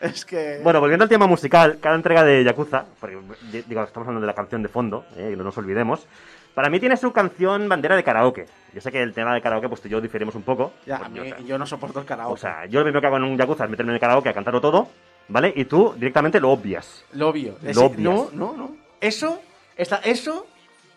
Es 0.00 0.24
que. 0.24 0.60
Bueno, 0.62 0.80
volviendo 0.80 1.02
al 1.04 1.08
tema 1.08 1.26
musical, 1.26 1.78
cada 1.80 1.94
entrega 1.94 2.24
de 2.24 2.42
Yakuza, 2.42 2.84
porque 2.98 3.18
di- 3.52 3.62
digo, 3.66 3.82
estamos 3.82 4.06
hablando 4.08 4.22
de 4.22 4.26
la 4.26 4.34
canción 4.34 4.62
de 4.62 4.68
fondo, 4.68 5.04
eh, 5.16 5.30
y 5.32 5.36
no 5.36 5.44
nos 5.44 5.56
olvidemos, 5.58 6.06
para 6.54 6.70
mí 6.70 6.80
tiene 6.80 6.96
su 6.96 7.12
canción 7.12 7.68
bandera 7.68 7.96
de 7.96 8.02
karaoke. 8.02 8.46
Yo 8.74 8.80
sé 8.80 8.90
que 8.90 9.02
el 9.02 9.12
tema 9.12 9.34
de 9.34 9.42
karaoke, 9.42 9.68
pues 9.68 9.82
tú 9.82 9.88
y 9.88 9.90
yo 9.90 10.00
diferimos 10.00 10.34
un 10.34 10.42
poco. 10.42 10.72
ya, 10.86 10.96
Pues, 10.98 11.06
a 11.06 11.10
mí- 11.10 11.20
o 11.20 11.24
sea, 11.24 11.38
yo 11.40 11.58
no 11.58 11.66
soporto 11.66 12.00
el 12.00 12.06
karaoke. 12.06 12.32
o 12.32 12.36
sea, 12.38 12.64
yo 12.66 12.80
lo 12.80 12.84
primero 12.86 13.00
que 13.02 13.06
hago 13.08 13.18
en 13.18 13.24
un 13.24 13.36
Yakuza 13.36 13.64
es 13.64 13.70
meterme 13.70 13.90
en 13.92 13.94
el 13.96 14.00
karaoke 14.00 14.30
a 14.30 14.32
cantarlo 14.32 14.60
todo, 14.60 14.88
¿vale? 15.28 15.52
Y 15.54 15.66
tú 15.66 15.92
directamente 15.96 16.40
lo 16.40 16.50
obvias. 16.50 17.04
lo 17.12 17.28
obvio. 17.28 17.56
Es- 17.62 17.76
Lo 17.76 17.84
obvias. 17.84 18.02
no, 18.02 18.30
no, 18.32 18.56
no. 18.56 18.76
Eso, 19.02 19.40
está, 19.76 19.96
eso 19.96 20.46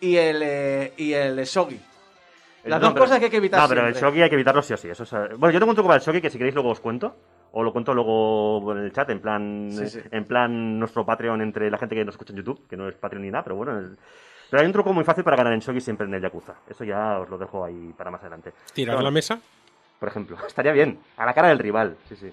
y 0.00 0.16
el, 0.16 0.40
eh, 0.42 0.92
y 0.96 1.12
el 1.12 1.44
Shogi. 1.44 1.78
Las 2.64 2.80
No, 2.80 2.86
dos 2.86 2.94
pero- 2.94 3.04
cosas 3.04 3.18
que 3.18 3.24
hay 3.26 3.30
que 3.30 3.36
evitar 3.36 3.60
No, 3.60 3.68
pero 3.68 3.86
el 3.86 3.94
shogi 3.94 4.22
hay 4.22 4.28
que 4.28 4.34
evitarlo 4.36 4.62
sí 4.62 4.72
o 4.72 4.76
sí. 4.76 4.88
Eso 4.88 5.02
es, 5.04 5.10
Bueno, 5.38 5.50
yo 5.52 5.58
tengo 5.60 5.70
un 5.70 5.76
truco 5.76 5.88
para 5.88 5.98
el 5.98 6.02
shogi 6.04 6.20
que 6.20 6.30
si 6.30 6.38
queréis 6.38 6.54
luego 6.54 6.70
os 6.70 6.80
cuento. 6.80 7.14
O 7.56 7.62
lo 7.62 7.72
cuento 7.72 7.94
luego 7.94 8.72
en 8.72 8.78
el 8.78 8.92
chat, 8.92 9.08
en 9.10 9.20
plan, 9.20 9.68
Sí, 9.70 9.86
sí. 9.88 10.00
en 10.10 10.24
plan 10.24 10.78
nuestro 10.78 11.06
Patreon 11.06 11.40
entre 11.40 11.70
la 11.70 11.78
gente 11.78 11.94
que 11.94 12.04
nos 12.04 12.14
escucha 12.14 12.32
en 12.32 12.38
YouTube, 12.38 12.66
que 12.68 12.76
no 12.76 12.88
es 12.88 12.96
Patreon 12.96 13.22
ni 13.22 13.30
nada, 13.30 13.44
pero 13.44 13.54
bueno. 13.56 13.78
el- 13.78 13.96
Pero 14.50 14.60
hay 14.60 14.66
un 14.66 14.72
truco 14.72 14.92
muy 14.92 15.04
fácil 15.04 15.22
para 15.24 15.36
ganar 15.36 15.52
en 15.52 15.60
shogi 15.60 15.80
siempre 15.80 16.06
en 16.06 16.14
el 16.14 16.20
Yakuza. 16.22 16.54
Eso 16.68 16.82
ya 16.84 17.18
os 17.20 17.28
lo 17.28 17.38
dejo 17.38 17.64
ahí 17.64 17.92
para 17.96 18.10
más 18.10 18.20
adelante. 18.22 18.52
Tirar 18.72 18.96
Pero 18.96 19.04
la 19.04 19.10
mesa. 19.12 19.38
Por 20.00 20.08
ejemplo. 20.08 20.36
Estaría 20.46 20.72
bien. 20.72 20.98
A 21.16 21.24
la 21.26 21.32
cara 21.32 21.48
del 21.48 21.58
rival. 21.60 21.96
Sí, 22.08 22.16
sí. 22.16 22.32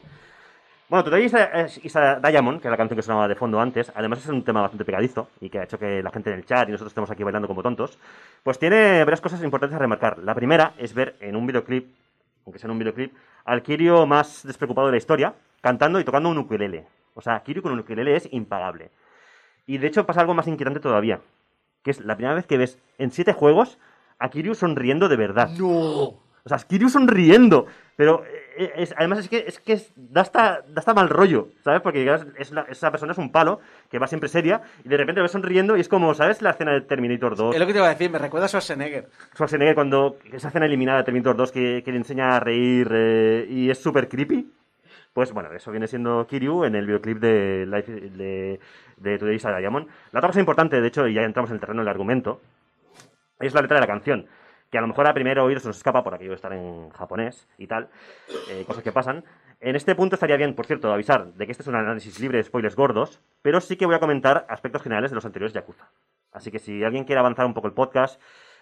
Bueno, 0.92 1.06
Today 1.06 1.24
is 1.24 1.34
a, 1.34 1.68
is- 1.82 1.96
a 1.96 2.20
Diamond, 2.20 2.60
que 2.60 2.68
es 2.68 2.70
la 2.70 2.76
canción 2.76 2.98
que 2.98 3.02
sonaba 3.02 3.26
de 3.26 3.36
fondo 3.36 3.62
antes, 3.62 3.90
además 3.96 4.20
es 4.20 4.28
un 4.28 4.44
tema 4.44 4.60
bastante 4.60 4.84
pegadizo 4.84 5.30
y 5.40 5.50
que 5.50 5.60
ha 5.60 5.64
hecho 5.64 5.80
que 5.80 6.04
la 6.04 6.12
gente 6.12 6.32
en 6.32 6.36
el 6.40 6.46
chat 6.46 6.68
y 6.68 6.74
nosotros 6.74 6.92
estemos 6.92 7.10
aquí 7.10 7.24
bailando 7.24 7.48
como 7.48 7.64
tontos, 7.64 7.98
pues 8.44 8.60
tiene 8.60 9.00
varias 9.06 9.22
cosas 9.22 9.42
importantes 9.42 9.78
a 9.78 9.80
remarcar. 9.80 10.18
La 10.18 10.36
primera 10.36 10.74
es 10.78 10.94
ver 10.94 11.16
en 11.22 11.38
un 11.38 11.48
videoclip, 11.48 11.88
aunque 12.46 12.60
sea 12.60 12.68
en 12.68 12.72
un 12.74 12.80
videoclip, 12.80 13.14
al 13.46 13.64
Kiryu 13.64 14.06
más 14.06 14.46
despreocupado 14.46 14.88
de 14.88 14.92
la 14.92 14.98
historia, 14.98 15.34
cantando 15.62 15.98
y 15.98 16.04
tocando 16.04 16.28
un 16.28 16.40
ukulele. 16.40 16.86
O 17.16 17.22
sea, 17.22 17.40
Kiryu 17.40 17.62
con 17.62 17.72
un 17.72 17.80
ukulele 17.80 18.18
es 18.18 18.28
impagable. 18.34 18.92
Y 19.68 19.78
de 19.78 19.88
hecho 19.88 20.06
pasa 20.06 20.20
algo 20.20 20.34
más 20.34 20.48
inquietante 20.50 20.82
todavía, 20.82 21.22
que 21.84 21.92
es 21.92 22.02
la 22.02 22.18
primera 22.18 22.36
vez 22.36 22.46
que 22.46 22.58
ves 22.58 22.78
en 22.98 23.12
siete 23.12 23.32
juegos 23.32 23.78
a 24.20 24.28
Kiryu 24.28 24.56
sonriendo 24.56 25.08
de 25.08 25.16
verdad. 25.16 25.52
No. 25.58 25.70
O 26.44 26.48
sea, 26.48 26.58
es 26.58 26.66
Kiryu 26.66 26.90
sonriendo. 26.90 27.68
Pero 28.02 28.24
eh, 28.58 28.72
es- 28.78 28.96
además 28.98 29.20
es 29.20 29.30
que, 29.30 29.44
es 29.46 29.60
que 29.60 29.74
es- 29.74 29.94
da, 29.96 30.22
hasta, 30.22 30.62
da 30.68 30.80
hasta 30.80 30.96
mal 30.96 31.08
rollo, 31.08 31.50
¿sabes? 31.64 31.82
Porque 31.82 32.12
es 32.40 32.52
esa 32.70 32.90
persona 32.90 33.12
es 33.12 33.20
un 33.20 33.32
palo 33.32 33.60
que 33.92 34.00
va 34.00 34.08
siempre 34.08 34.28
seria 34.28 34.60
y 34.84 34.90
de 34.90 34.98
repente 34.98 35.20
lo 35.20 35.26
ves 35.26 35.34
sonriendo 35.34 35.78
y 35.78 35.82
es 35.82 35.88
como, 35.88 36.12
¿sabes? 36.16 36.42
La 36.42 36.50
escena 36.50 36.72
de 36.72 36.82
Terminator 36.82 37.36
2. 37.36 37.54
Es 37.54 37.60
lo 37.60 37.68
que 37.68 37.74
te 37.74 37.78
iba 37.78 37.86
a 37.86 37.92
decir, 37.92 38.10
me 38.10 38.18
recuerda 38.18 38.46
a 38.46 38.50
Schwarzenegger. 38.50 39.08
Schwarzenegger 39.36 39.76
cuando 39.76 40.18
esa 40.34 40.48
escena 40.48 40.66
eliminada 40.66 40.98
de 40.98 41.04
Terminator 41.04 41.36
2 41.36 41.52
que, 41.52 41.84
que 41.86 41.92
le 41.92 41.98
enseña 41.98 42.36
a 42.36 42.40
reír 42.40 42.88
eh, 42.92 43.46
y 43.48 43.70
es 43.70 43.78
súper 43.78 44.10
creepy. 44.10 44.52
Pues 45.14 45.32
bueno, 45.32 45.54
eso 45.54 45.70
viene 45.70 45.86
siendo 45.86 46.26
Kiryu 46.26 46.64
en 46.64 46.74
el 46.74 46.88
videoclip 46.88 47.20
de, 47.20 47.68
Life, 47.68 47.92
de, 47.92 48.60
de 48.98 49.18
Today's 49.20 49.44
Diamond. 49.44 49.88
La 50.12 50.22
otra 50.22 50.30
cosa 50.30 50.40
importante, 50.40 50.82
de 50.82 50.88
hecho, 50.88 51.08
y 51.08 51.14
ya 51.14 51.22
entramos 51.22 51.52
en 51.52 51.56
el 51.58 51.60
terreno 51.60 51.82
del 51.82 51.90
argumento, 51.90 52.42
es 53.40 53.54
la 53.54 53.62
letra 53.62 53.76
de 53.78 53.82
la 53.82 53.88
canción. 53.88 54.26
Que 54.72 54.78
a 54.78 54.82
lo 54.82 54.88
mejor 54.88 55.06
a 55.06 55.14
primero 55.14 55.44
oído 55.44 55.60
se 55.60 55.68
nos 55.68 55.78
escapa 55.78 56.04
por 56.04 56.14
aquello 56.14 56.32
de 56.32 56.36
estar 56.36 56.54
en 56.54 56.90
japonés 56.92 57.48
y 57.58 57.68
tal, 57.68 57.90
eh, 58.50 58.64
cosas 58.66 58.84
que 58.84 58.92
pasan. 58.92 59.24
En 59.60 59.76
este 59.76 59.94
punto 59.96 60.16
estaría 60.16 60.38
bien, 60.38 60.56
por 60.56 60.66
cierto, 60.66 60.92
avisar 60.92 61.34
de 61.34 61.46
que 61.46 61.52
este 61.52 61.62
es 61.62 61.68
un 61.68 61.76
análisis 61.76 62.20
libre 62.20 62.38
de 62.38 62.44
spoilers 62.46 62.76
gordos, 62.76 63.22
pero 63.42 63.62
sí 63.62 63.76
que 63.76 63.86
voy 63.86 63.96
a 63.96 64.00
comentar 64.00 64.46
aspectos 64.50 64.82
generales 64.82 65.12
de 65.12 65.16
los 65.16 65.26
anteriores 65.26 65.54
Yakuza. 65.54 65.90
Así 66.32 66.50
que 66.52 66.60
si 66.60 66.84
alguien 66.84 67.04
quiere 67.04 67.20
avanzar 67.20 67.46
un 67.46 67.54
poco 67.54 67.68
el 67.68 67.74
podcast, 67.74 68.20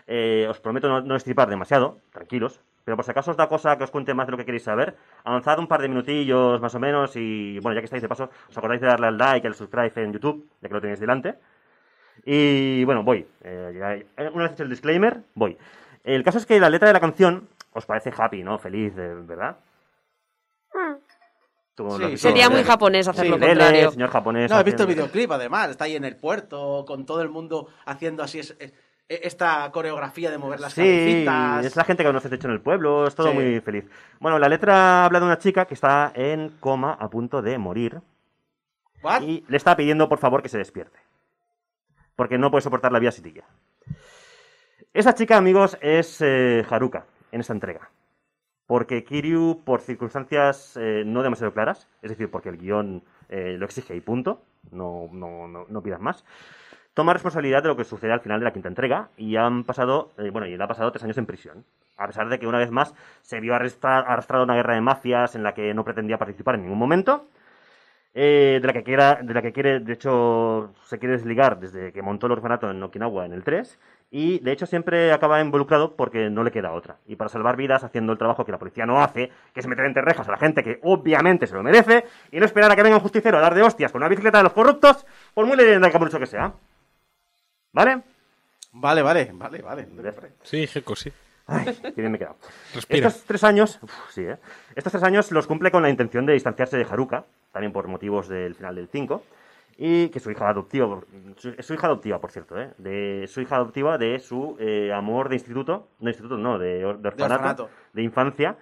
eh, 0.08 0.48
os 0.50 0.60
prometo 0.60 0.90
no, 0.90 1.02
no 1.02 1.16
demasiado, 1.48 2.00
tranquilos. 2.12 2.62
Pero 2.84 2.96
por 2.98 3.06
si 3.06 3.12
acaso 3.12 3.30
os 3.30 3.38
da 3.38 3.48
cosa 3.48 3.78
que 3.78 3.84
os 3.84 3.92
cuente 3.92 4.16
más 4.16 4.26
de 4.26 4.32
lo 4.32 4.38
que 4.38 4.46
queréis 4.46 4.64
saber, 4.64 4.98
avanzad 5.24 5.60
un 5.60 5.68
par 5.68 5.80
de 5.80 5.90
minutillos 5.90 6.60
más 6.60 6.74
o 6.74 6.80
menos 6.80 7.16
y, 7.16 7.60
bueno, 7.60 7.76
ya 7.76 7.82
que 7.82 7.86
estáis 7.86 8.02
de 8.02 8.10
paso, 8.10 8.32
os 8.50 8.58
acordáis 8.58 8.82
de 8.82 8.88
darle 8.88 9.08
al 9.08 9.18
like, 9.18 9.46
al 9.46 9.54
subscribe 9.54 9.94
en 10.02 10.14
YouTube, 10.14 10.50
ya 10.60 10.68
que 10.68 10.74
lo 10.74 10.82
tenéis 10.82 11.00
delante. 11.00 11.36
Y 12.26 12.84
bueno, 12.86 13.04
voy. 13.04 13.28
Eh, 13.44 14.06
una 14.34 14.44
vez 14.46 14.54
hecho 14.54 14.64
el 14.64 14.70
disclaimer, 14.70 15.22
voy. 15.36 15.56
El 16.16 16.24
caso 16.24 16.38
es 16.40 16.46
que 16.46 16.60
la 16.60 16.70
letra 16.70 16.88
de 16.88 16.94
la 16.94 17.00
canción 17.00 17.48
os 17.74 17.86
parece 17.86 18.12
happy, 18.16 18.44
¿no? 18.44 18.58
Feliz, 18.58 18.94
¿verdad? 18.96 19.58
Tú 21.76 21.90
Sí, 21.92 22.06
visto, 22.08 22.28
Sería 22.28 22.50
muy 22.50 22.64
japonés 22.64 23.08
hacer 23.08 23.26
Sí, 23.26 23.30
lo 23.32 23.38
Lele, 23.38 23.52
contrario. 23.54 23.92
señor 23.92 24.10
japonés. 24.10 24.52
No, 24.52 24.60
he 24.60 24.64
visto 24.64 24.84
el 24.84 24.90
videoclip 24.90 25.32
además, 25.32 25.70
está 25.70 25.86
ahí 25.86 25.96
en 25.96 26.04
el 26.04 26.16
puerto, 26.18 26.84
con 26.86 27.06
todo 27.06 27.22
el 27.22 27.30
mundo 27.30 27.68
haciendo 27.86 28.22
así 28.24 28.40
es- 28.40 28.56
es- 28.60 28.74
esta 29.08 29.72
coreografía 29.72 30.30
de 30.30 30.38
mover 30.38 30.60
las 30.60 30.74
Sí, 30.74 30.82
cabecitas. 30.82 31.66
es 31.66 31.76
la 31.76 31.84
gente 31.86 32.04
que 32.04 32.10
conoces 32.10 32.30
de 32.30 32.36
hecho 32.38 32.48
en 32.48 32.54
el 32.54 32.62
pueblo, 32.62 33.08
es 33.08 33.16
todo 33.16 33.30
Sí. 33.30 33.34
muy 33.34 33.60
feliz. 33.62 33.86
Bueno, 34.20 34.38
la 34.40 34.50
letra 34.50 35.06
habla 35.06 35.20
de 35.20 35.26
una 35.26 35.38
chica 35.40 35.66
que 35.66 35.74
está 35.74 36.12
en 36.16 36.50
coma 36.60 36.94
a 37.00 37.10
punto 37.10 37.42
de 37.42 37.58
morir 37.58 38.02
¿What? 39.02 39.22
y 39.22 39.46
le 39.48 39.58
está 39.58 39.76
pidiendo 39.78 40.10
por 40.10 40.20
favor 40.20 40.44
que 40.44 40.50
se 40.50 40.58
despierte. 40.58 41.00
Porque 42.16 42.38
no 42.38 42.52
puede 42.52 42.62
soportar 42.62 42.92
la 42.92 43.00
vida 43.00 43.12
sin 43.12 43.26
ella. 43.28 43.46
Esa 45.00 45.14
chica, 45.14 45.38
amigos, 45.38 45.78
es 45.80 46.20
eh, 46.20 46.66
Haruka 46.70 47.06
en 47.32 47.40
esta 47.40 47.54
entrega. 47.54 47.90
Porque 48.68 49.06
Kiryu, 49.06 49.62
por 49.64 49.80
circunstancias 49.80 50.76
eh, 50.76 51.04
no 51.06 51.24
demasiado 51.24 51.54
claras, 51.54 51.88
es 52.02 52.10
decir, 52.10 52.30
porque 52.30 52.50
el 52.50 52.58
guion 52.58 53.02
eh, 53.30 53.56
lo 53.58 53.64
exige 53.64 53.96
y 53.96 54.02
punto, 54.02 54.42
no, 54.72 55.08
no, 55.14 55.48
no, 55.48 55.66
no 55.70 55.82
pidas 55.82 56.02
más, 56.02 56.26
toma 56.94 57.14
responsabilidad 57.14 57.64
de 57.64 57.70
lo 57.70 57.78
que 57.78 57.86
sucede 57.86 58.12
al 58.12 58.20
final 58.20 58.42
de 58.42 58.44
la 58.44 58.52
quinta 58.52 58.68
entrega 58.68 59.08
y 59.16 59.38
han 59.38 59.64
pasado, 59.64 60.12
bueno, 60.34 60.48
y 60.48 60.58
le 60.58 60.64
ha 60.66 60.68
pasado 60.68 60.92
tres 60.92 61.06
años 61.06 61.18
en 61.18 61.26
prisión. 61.26 61.64
A 61.96 62.06
pesar 62.06 62.28
de 62.28 62.38
que 62.38 62.48
una 62.48 62.60
vez 62.60 62.70
más 62.70 62.94
se 63.22 63.40
vio 63.40 63.56
arrastrado 63.56 64.44
una 64.44 64.56
guerra 64.56 64.76
de 64.76 64.82
mafias 64.82 65.34
en 65.34 65.44
la 65.44 65.54
que 65.54 65.74
no 65.74 65.86
pretendía 65.86 66.18
participar 66.18 66.56
en 66.56 66.64
ningún 66.64 66.78
momento, 66.78 67.26
de, 68.14 68.62
la 68.64 68.74
que 68.74 68.84
quiera, 68.84 69.20
de 69.22 69.34
la 69.34 69.42
que 69.42 69.54
quiere, 69.54 69.80
de 69.80 69.94
hecho, 69.94 70.74
se 70.84 71.00
quiere 71.00 71.16
desligar 71.16 71.60
desde 71.60 71.92
que 71.94 72.02
montó 72.02 72.26
el 72.26 72.34
orfanato 72.34 72.70
en 72.70 72.82
Okinawa 72.84 73.26
en 73.26 73.34
el 73.34 73.44
3, 73.44 73.80
y 74.12 74.40
de 74.40 74.52
hecho 74.52 74.66
siempre 74.66 75.12
acaba 75.12 75.40
involucrado 75.42 75.96
porque 75.96 76.30
no 76.30 76.44
le 76.44 76.52
queda 76.52 76.72
otra. 76.72 76.98
Y 77.08 77.16
para 77.16 77.30
salvar 77.30 77.56
vidas, 77.56 77.84
haciendo 77.84 78.12
el 78.12 78.18
trabajo 78.18 78.46
que 78.46 78.52
la 78.52 78.58
policía 78.58 78.86
no 78.86 79.04
hace, 79.04 79.32
que 79.54 79.60
es 79.60 79.68
meter 79.68 79.86
entre 79.86 80.02
rejas 80.02 80.28
a 80.28 80.32
la 80.32 80.38
gente 80.38 80.64
que 80.64 80.80
obviamente 80.84 81.46
se 81.48 81.54
lo 81.54 81.64
merece, 81.64 82.06
y 82.32 82.40
no 82.40 82.46
esperar 82.46 82.72
a 82.72 82.76
que 82.76 82.84
venga 82.84 82.98
un 82.98 83.04
justiciero 83.04 83.38
a 83.38 83.42
dar 83.42 83.54
de 83.54 83.62
hostias 83.62 83.92
con 83.92 84.02
una 84.02 84.10
bicicleta 84.10 84.40
de 84.40 84.46
los 84.46 84.54
corruptos, 84.54 85.06
por 85.34 85.46
muy 85.46 85.56
leyenda 85.56 85.88
y 85.88 85.92
camuroso 85.92 86.20
que 86.20 86.26
sea. 86.26 86.52
¿Vale? 87.72 88.02
Vale, 88.72 89.02
vale, 89.02 89.32
vale, 89.34 89.62
vale. 89.62 89.88
Sí, 90.44 90.66
Gecko, 90.66 90.96
sí. 90.96 91.12
Ay, 91.48 91.66
qué 91.82 92.02
bien 92.02 92.12
me 92.12 92.18
he 92.18 92.20
quedado. 92.20 92.38
Respira. 92.74 93.08
Estos 93.08 93.24
tres 93.24 93.44
años, 93.44 93.80
uf, 93.82 93.92
sí, 94.12 94.22
¿eh? 94.22 94.38
Estos 94.76 94.92
tres 94.92 95.04
años 95.04 95.32
los 95.32 95.48
cumple 95.48 95.72
con 95.72 95.82
la 95.82 95.90
intención 95.90 96.26
de 96.26 96.34
distanciarse 96.34 96.78
de 96.78 96.84
Haruka, 96.84 97.26
también 97.52 97.74
por 97.74 97.88
motivos 97.88 98.28
del 98.28 98.54
final 98.54 98.76
del 98.76 98.88
5, 98.88 99.24
y 99.82 100.10
que 100.10 100.20
su 100.20 100.30
hija 100.30 100.50
adoptiva, 100.50 101.00
su, 101.38 101.56
es 101.58 101.66
su 101.66 101.74
hija 101.74 101.88
adoptiva, 101.88 102.20
por 102.20 102.32
cierto, 102.32 102.60
¿eh? 102.60 102.74
De 102.78 103.26
su 103.30 103.40
hija 103.40 103.56
adoptiva 103.56 103.98
de 103.98 104.20
su 104.20 104.58
eh, 104.60 104.92
amor 104.94 105.30
de 105.30 105.36
instituto, 105.36 105.88
no 106.00 106.10
instituto, 106.10 106.38
no, 106.38 106.60
de, 106.60 106.80
de 106.80 106.86
orfanato, 106.86 107.24
orfanato. 107.24 107.70
de 107.94 108.02
infancia, 108.04 108.58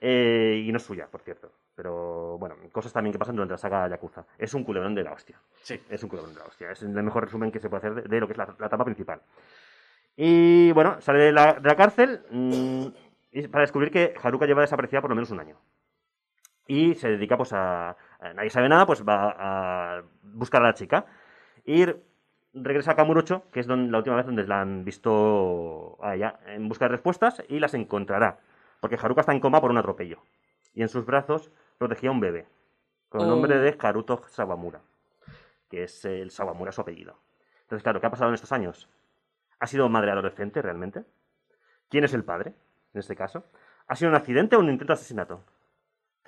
eh, 0.00 0.62
y 0.64 0.70
no 0.70 0.76
es 0.76 0.84
suya, 0.84 1.08
por 1.08 1.22
cierto. 1.22 1.50
Pero 1.74 2.38
bueno, 2.38 2.54
cosas 2.70 2.92
también 2.92 3.12
que 3.12 3.18
pasan 3.18 3.34
durante 3.34 3.52
la 3.54 3.58
saga 3.58 3.88
Yakuza. 3.88 4.24
Es 4.38 4.54
un 4.54 4.62
culebrón 4.62 4.94
de 4.94 5.02
la 5.02 5.12
hostia. 5.12 5.40
Sí. 5.62 5.80
Es 5.90 6.02
un 6.04 6.08
culebrón 6.08 6.34
de 6.34 6.40
la 6.40 6.46
hostia. 6.46 6.70
Es 6.70 6.82
el 6.82 6.90
mejor 6.90 7.24
resumen 7.24 7.50
que 7.50 7.58
se 7.58 7.68
puede 7.68 7.78
hacer 7.88 7.94
de, 8.02 8.08
de 8.08 8.20
lo 8.20 8.26
que 8.28 8.34
es 8.34 8.38
la, 8.38 8.54
la 8.58 8.66
etapa 8.66 8.84
principal. 8.84 9.20
Y 10.16 10.70
bueno, 10.72 11.00
sale 11.00 11.18
de 11.20 11.32
la, 11.32 11.60
cárcel 11.76 12.20
mm, 12.30 12.86
y 13.32 13.48
para 13.48 13.62
descubrir 13.62 13.90
que 13.90 14.14
Haruka 14.22 14.46
lleva 14.46 14.60
desaparecida 14.60 15.00
por 15.00 15.10
lo 15.10 15.16
menos 15.16 15.30
un 15.30 15.40
año. 15.40 15.56
Y 16.66 16.94
se 16.94 17.08
dedica 17.08 17.36
pues 17.36 17.52
a- 17.52 17.96
Nadie 18.34 18.50
sabe 18.50 18.68
nada, 18.68 18.86
pues 18.86 19.02
va 19.06 19.34
a 19.38 20.02
buscar 20.22 20.62
a 20.62 20.66
la 20.66 20.74
chica. 20.74 21.06
Y 21.64 21.86
regresa 22.52 22.92
a 22.92 22.96
Kamurocho, 22.96 23.44
que 23.50 23.60
es 23.60 23.66
donde, 23.66 23.90
la 23.90 23.98
última 23.98 24.16
vez 24.16 24.26
donde 24.26 24.46
la 24.46 24.60
han 24.60 24.84
visto 24.84 25.96
a 26.02 26.14
ella, 26.14 26.38
en 26.46 26.68
busca 26.68 26.84
de 26.86 26.90
respuestas 26.90 27.42
y 27.48 27.60
las 27.60 27.74
encontrará. 27.74 28.38
Porque 28.80 28.98
Haruka 29.00 29.20
está 29.20 29.32
en 29.32 29.40
coma 29.40 29.60
por 29.60 29.70
un 29.70 29.78
atropello. 29.78 30.22
Y 30.74 30.82
en 30.82 30.88
sus 30.88 31.04
brazos 31.06 31.50
protegía 31.78 32.10
a 32.10 32.12
un 32.12 32.20
bebé, 32.20 32.46
con 33.08 33.22
el 33.22 33.26
Oh. 33.26 33.30
nombre 33.30 33.58
de 33.58 33.76
Haruto 33.80 34.22
Sawamura, 34.28 34.80
que 35.68 35.84
es 35.84 36.04
el 36.04 36.30
Sawamura 36.30 36.72
su 36.72 36.80
apellido. 36.80 37.18
Entonces, 37.62 37.82
claro, 37.82 38.00
¿qué 38.00 38.06
ha 38.06 38.10
pasado 38.10 38.30
en 38.30 38.34
estos 38.34 38.52
años? 38.52 38.88
¿Ha 39.58 39.66
sido 39.66 39.88
madre 39.88 40.10
adolescente 40.10 40.62
realmente? 40.62 41.04
¿Quién 41.88 42.04
es 42.04 42.14
el 42.14 42.24
padre, 42.24 42.54
en 42.94 42.98
este 43.00 43.16
caso? 43.16 43.44
¿Ha 43.86 43.96
sido 43.96 44.10
un 44.10 44.16
accidente 44.16 44.56
o 44.56 44.60
un 44.60 44.70
intento 44.70 44.92
de 44.92 44.94
asesinato? 44.94 45.44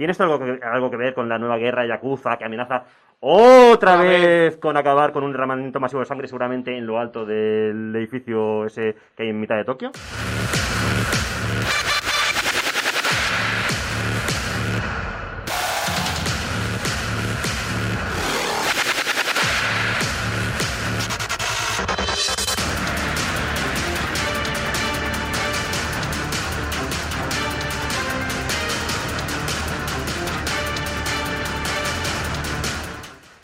¿Tiene 0.03 0.11
esto 0.11 0.25
algo 0.25 0.41
que, 0.41 0.59
algo 0.65 0.91
que 0.91 0.97
ver 0.97 1.15
con 1.15 1.29
la 1.29 1.39
nueva 1.39 1.59
guerra 1.59 1.87
Yakuza 1.87 2.37
que 2.37 2.45
amenaza 2.45 2.83
otra 3.21 3.95
Otra 3.95 3.97
vez 4.03 4.57
con 4.57 4.77
acabar 4.77 5.13
con 5.13 5.23
un 5.23 5.31
derramamiento 5.31 5.79
masivo 5.79 6.01
de 6.01 6.07
sangre 6.07 6.27
seguramente 6.27 6.77
en 6.77 6.85
lo 6.87 6.99
alto 6.99 7.25
del 7.25 7.95
edificio 7.95 8.67
ese 8.67 8.97
que 9.17 9.23
hay 9.23 9.29
en 9.29 9.39
mitad 9.39 9.55
de 9.55 9.65
Tokio? 9.65 9.93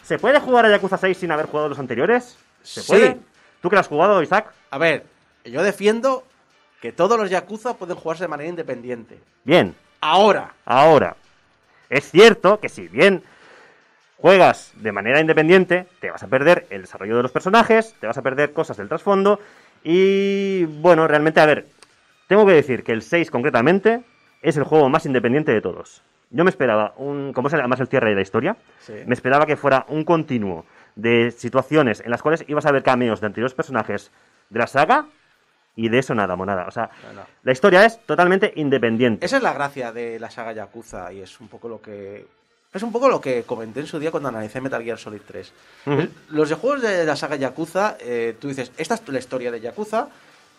¿Se 0.09 0.19
puede 0.19 0.41
jugar 0.41 0.65
a 0.65 0.71
Yakuza 0.71 0.97
6 0.97 1.19
sin 1.19 1.31
haber 1.33 1.45
jugado 1.49 1.69
los 1.69 1.79
anteriores? 1.79 2.39
¿Se 2.63 2.81
Sí. 2.81 2.89
puede? 2.89 3.19
¿Tú 3.61 3.69
que 3.69 3.77
lo 3.77 3.81
has 3.81 3.89
jugado, 3.89 4.23
Isaac? 4.23 4.55
A 4.71 4.79
ver, 4.79 5.05
yo 5.45 5.63
defiendo 5.63 6.25
que 6.81 6.93
todos 6.93 7.19
los 7.21 7.29
Yakuza 7.29 7.75
pueden 7.75 7.95
jugarse 7.95 8.25
de 8.25 8.29
manera 8.29 8.49
independiente. 8.49 9.19
Bien, 9.45 9.75
Ahora, 10.01 10.55
ahora. 10.65 11.17
Es 11.91 12.11
cierto 12.11 12.59
que 12.59 12.71
si 12.71 12.89
bien 12.89 13.23
juegas 14.17 14.73
de 14.77 14.93
manera 14.93 15.21
independiente, 15.21 15.87
te 16.01 16.11
vas 16.11 16.23
a 16.23 16.29
perder 16.29 16.67
el 16.71 16.83
desarrollo 16.83 17.17
de 17.19 17.23
los 17.25 17.33
personajes, 17.33 17.95
te 18.01 18.07
vas 18.07 18.17
a 18.17 18.23
perder 18.23 18.55
cosas 18.55 18.79
del 18.79 18.89
trasfondo 18.89 19.41
y 19.85 20.65
bueno, 20.65 21.07
realmente, 21.07 21.41
a 21.41 21.47
ver, 21.47 21.67
tengo 22.29 22.47
que 22.47 22.53
decir 22.53 22.83
que 22.83 22.93
el 22.93 23.03
6 23.03 23.31
concretamente 23.31 24.03
es 24.41 24.57
el 24.57 24.65
juego 24.65 24.89
más 24.89 25.05
independiente 25.05 25.53
de 25.53 25.61
todos. 25.61 26.03
Yo 26.31 26.45
me 26.45 26.51
esperaba, 26.51 26.93
un, 26.99 27.33
como 27.33 27.49
es 27.49 27.55
además 27.55 27.81
el 27.81 27.89
cierre 27.89 28.11
de 28.11 28.17
la 28.17 28.21
historia, 28.23 28.57
Sí. 28.81 28.93
me 29.07 29.15
esperaba 29.15 29.47
que 29.47 29.57
fuera 29.57 29.87
un 29.89 30.05
continuo 30.05 30.67
de 30.95 31.31
situaciones 31.31 32.01
en 32.01 32.11
las 32.11 32.21
cuales 32.23 32.45
ibas 32.49 32.67
a 32.67 32.73
ver 32.73 32.83
cameos 32.83 33.21
de 33.21 33.27
anteriores 33.27 33.55
personajes 33.55 34.11
de 34.51 34.59
la 34.59 34.67
saga 34.67 35.07
y 35.77 35.89
de 35.89 35.99
eso 36.01 36.15
nada, 36.15 36.35
monada. 36.37 36.67
O 36.67 36.71
sea, 36.71 36.91
No, 37.09 37.21
no. 37.21 37.27
la 37.45 37.53
historia 37.53 37.85
es 37.85 37.99
totalmente 38.05 38.53
independiente. 38.57 39.25
esa 39.25 39.37
es 39.39 39.43
la 39.43 39.53
gracia 39.55 39.93
de 39.93 40.19
la 40.19 40.29
saga 40.31 40.53
Yakuza 40.53 41.13
y 41.13 41.21
es 41.21 41.41
un 41.41 41.49
poco 41.49 41.69
lo 41.69 41.81
que 41.81 42.27
es 42.75 42.83
un 42.83 42.93
poco 42.93 43.09
lo 43.09 43.19
que 43.21 43.45
comenté 43.45 43.81
en 43.81 43.87
su 43.87 43.99
día 43.99 44.11
cuando 44.11 44.29
analicé 44.29 44.61
Metal 44.61 44.83
Gear 44.83 44.99
Solid 44.99 45.23
3. 45.27 45.53
Ujú. 45.87 46.01
El- 46.01 46.11
Los 46.29 46.51
de 46.51 46.55
juegos 46.57 46.83
de 46.83 47.07
la 47.07 47.17
saga 47.17 47.37
Yakuza, 47.37 47.97
eh, 48.01 48.37
tú 48.39 48.49
dices, 48.49 48.71
esta 48.77 48.95
es 48.97 49.09
la 49.09 49.19
historia 49.19 49.51
de 49.51 49.61
Yakuza, 49.61 50.09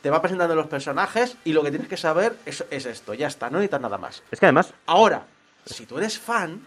te 0.01 0.09
va 0.09 0.19
presentando 0.21 0.55
los 0.55 0.65
personajes 0.67 1.37
y 1.45 1.53
lo 1.53 1.61
que 1.61 1.69
tienes 1.69 1.87
que 1.87 1.97
saber 1.97 2.33
es, 2.47 2.65
es 2.71 2.85
esto, 2.87 3.13
ya 3.13 3.27
está, 3.27 3.49
no 3.51 3.57
necesitas 3.57 3.81
nada 3.81 3.97
más. 3.99 4.23
Es 4.31 4.39
que 4.39 4.45
además, 4.47 4.73
Ahora, 4.87 5.21
si 5.65 5.85
tú 5.85 5.97
eres 5.97 6.19
fan, 6.19 6.61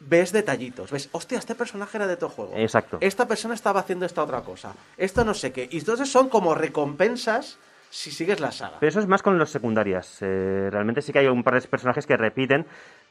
ves 0.00 0.32
detallitos, 0.32 0.90
ves, 0.90 1.08
hostia, 1.12 1.38
este 1.38 1.54
personaje 1.54 1.96
era 1.98 2.06
de 2.06 2.16
tu 2.16 2.28
juego. 2.28 2.52
Exacto. 2.56 2.98
Esta 3.00 3.26
persona 3.28 3.54
estaba 3.54 3.80
haciendo 3.80 4.06
esta 4.06 4.22
otra 4.22 4.40
cosa. 4.42 4.74
Esto 4.96 5.24
no 5.24 5.34
sé 5.34 5.52
qué. 5.52 5.68
Y 5.70 5.78
entonces 5.78 6.10
son 6.10 6.28
como 6.28 6.54
recompensas 6.54 7.58
si 7.90 8.10
sigues 8.10 8.40
la 8.40 8.52
saga. 8.52 8.78
Pero 8.80 8.88
eso 8.88 9.00
es 9.00 9.06
más 9.06 9.22
con 9.22 9.38
los 9.38 9.50
secundarias. 9.50 10.18
Eh, 10.20 10.68
realmente 10.70 11.02
sí 11.02 11.12
que 11.12 11.18
hay 11.18 11.26
un 11.26 11.42
par 11.42 11.60
de 11.60 11.68
personajes 11.68 12.06
que 12.06 12.16
repiten, 12.16 12.66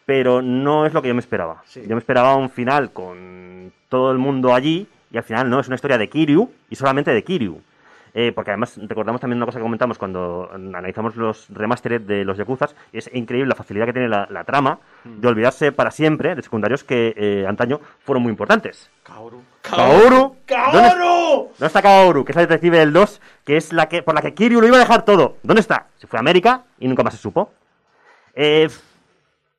pero 0.06 0.42
no 0.42 0.86
es 0.86 0.94
lo 0.94 1.02
que 1.02 1.10
yo 1.10 1.14
me 1.14 1.20
esperaba. 1.20 1.62
Sí. 1.68 1.82
Yo 1.84 1.96
me 1.96 2.00
esperaba 2.00 2.36
un 2.36 2.50
final 2.50 2.92
con 2.92 3.72
todo 3.90 4.12
el 4.12 4.18
mundo 4.18 4.54
allí, 4.54 4.88
y 5.12 5.18
al 5.18 5.24
final 5.24 5.50
no, 5.50 5.60
es 5.60 5.68
una 5.68 5.76
historia 5.76 5.98
de 5.98 6.10
Kiryu, 6.10 6.52
y 6.70 6.76
solamente 6.76 7.12
de 7.12 7.24
Kiryu. 7.24 7.62
Eh, 8.14 8.32
porque 8.34 8.52
además 8.52 8.80
recordamos 8.88 9.22
también 9.22 9.38
una 9.38 9.46
cosa 9.46 9.60
que 9.60 9.64
comentamos 9.64 9.98
cuando 9.98 10.50
analizamos 10.52 11.16
los 11.16 11.48
remastered 11.50 12.02
de 12.02 12.26
los 12.26 12.38
Yakuzas, 12.38 12.76
y 12.92 12.98
es 12.98 13.10
increíble 13.14 13.50
la 13.50 13.56
facilidad 13.56 13.86
que 13.86 13.94
tiene 13.94 14.10
la, 14.10 14.28
la 14.30 14.44
trama 14.44 14.80
de 15.04 15.28
olvidarse 15.28 15.72
para 15.72 15.92
siempre 15.92 16.36
de 16.36 16.42
secundarios 16.42 16.84
que 16.84 17.14
eh, 17.16 17.46
antaño 17.48 17.80
fueron 18.00 18.24
muy 18.24 18.32
importantes. 18.32 18.90
Kaoru. 19.04 19.42
Kaoru. 19.62 20.20
¿Dónde, 20.20 20.40
¡Kaoru! 20.46 21.50
¿Dónde 21.50 21.66
está 21.66 21.82
Kaoru? 21.82 22.26
Que 22.26 22.32
es 22.32 22.36
la 22.36 22.42
detective 22.44 22.80
del 22.80 22.94
2, 22.94 23.22
que 23.46 23.58
es 23.58 23.74
la 23.74 23.88
que 23.88 24.04
por 24.04 24.16
la 24.16 24.22
que 24.22 24.34
Kiryu 24.34 24.62
lo 24.62 24.68
iba 24.68 24.78
a 24.78 24.80
dejar 24.80 25.06
todo. 25.06 25.38
¿Dónde 25.44 25.62
está? 25.62 25.88
Se 25.98 26.08
fue 26.08 26.18
a 26.18 26.22
América 26.22 26.64
y 26.80 26.88
nunca 26.88 27.04
más 27.04 27.14
se 27.14 27.20
supo. 27.20 27.52
Eh, 28.34 28.70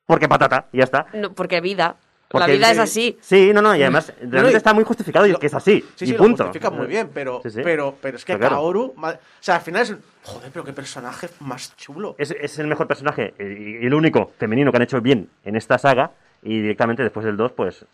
porque 0.05 0.27
patata, 0.27 0.67
y 0.71 0.79
ya 0.79 0.83
está. 0.83 1.07
No, 1.13 1.33
porque 1.33 1.61
vida. 1.61 1.95
Porque- 2.31 2.47
la 2.47 2.53
vida 2.53 2.71
es 2.83 2.91
sí. 2.91 3.17
así. 3.19 3.19
Sí, 3.21 3.53
no, 3.53 3.61
no, 3.61 3.75
y 3.75 3.81
además 3.81 4.13
realmente 4.21 4.53
y- 4.53 4.55
está 4.57 4.73
muy 4.73 4.83
justificado 4.83 5.25
y 5.27 5.31
lo- 5.31 5.39
que 5.39 5.47
es 5.47 5.53
así. 5.53 5.83
Sí, 5.95 6.05
y 6.05 6.07
sí, 6.09 6.13
punto. 6.13 6.43
lo 6.43 6.49
justifica 6.49 6.69
muy 6.71 6.87
bien, 6.87 7.09
pero, 7.13 7.41
Sí, 7.43 7.49
sí. 7.51 7.61
pero, 7.63 7.95
pero 8.01 8.17
es 8.17 8.25
que 8.25 8.37
Pero. 8.37 8.49
Kaoru... 8.49 8.93
O 8.97 9.13
sea, 9.39 9.55
al 9.55 9.61
final 9.61 9.81
es... 9.83 9.95
Joder, 10.23 10.49
pero 10.51 10.63
qué 10.65 10.73
personaje 10.73 11.29
más 11.39 11.75
chulo. 11.77 12.15
Es, 12.17 12.31
es 12.31 12.59
el 12.59 12.67
mejor 12.67 12.87
personaje 12.87 13.33
y 13.39 13.85
el 13.85 13.93
único 13.93 14.31
femenino 14.37 14.71
que 14.71 14.77
han 14.77 14.83
hecho 14.83 15.01
bien 15.01 15.29
en 15.43 15.55
esta 15.55 15.77
saga. 15.77 16.11
Y 16.43 16.59
directamente 16.61 17.03
después 17.03 17.25
del 17.25 17.37
2, 17.37 17.51
pues. 17.51 17.85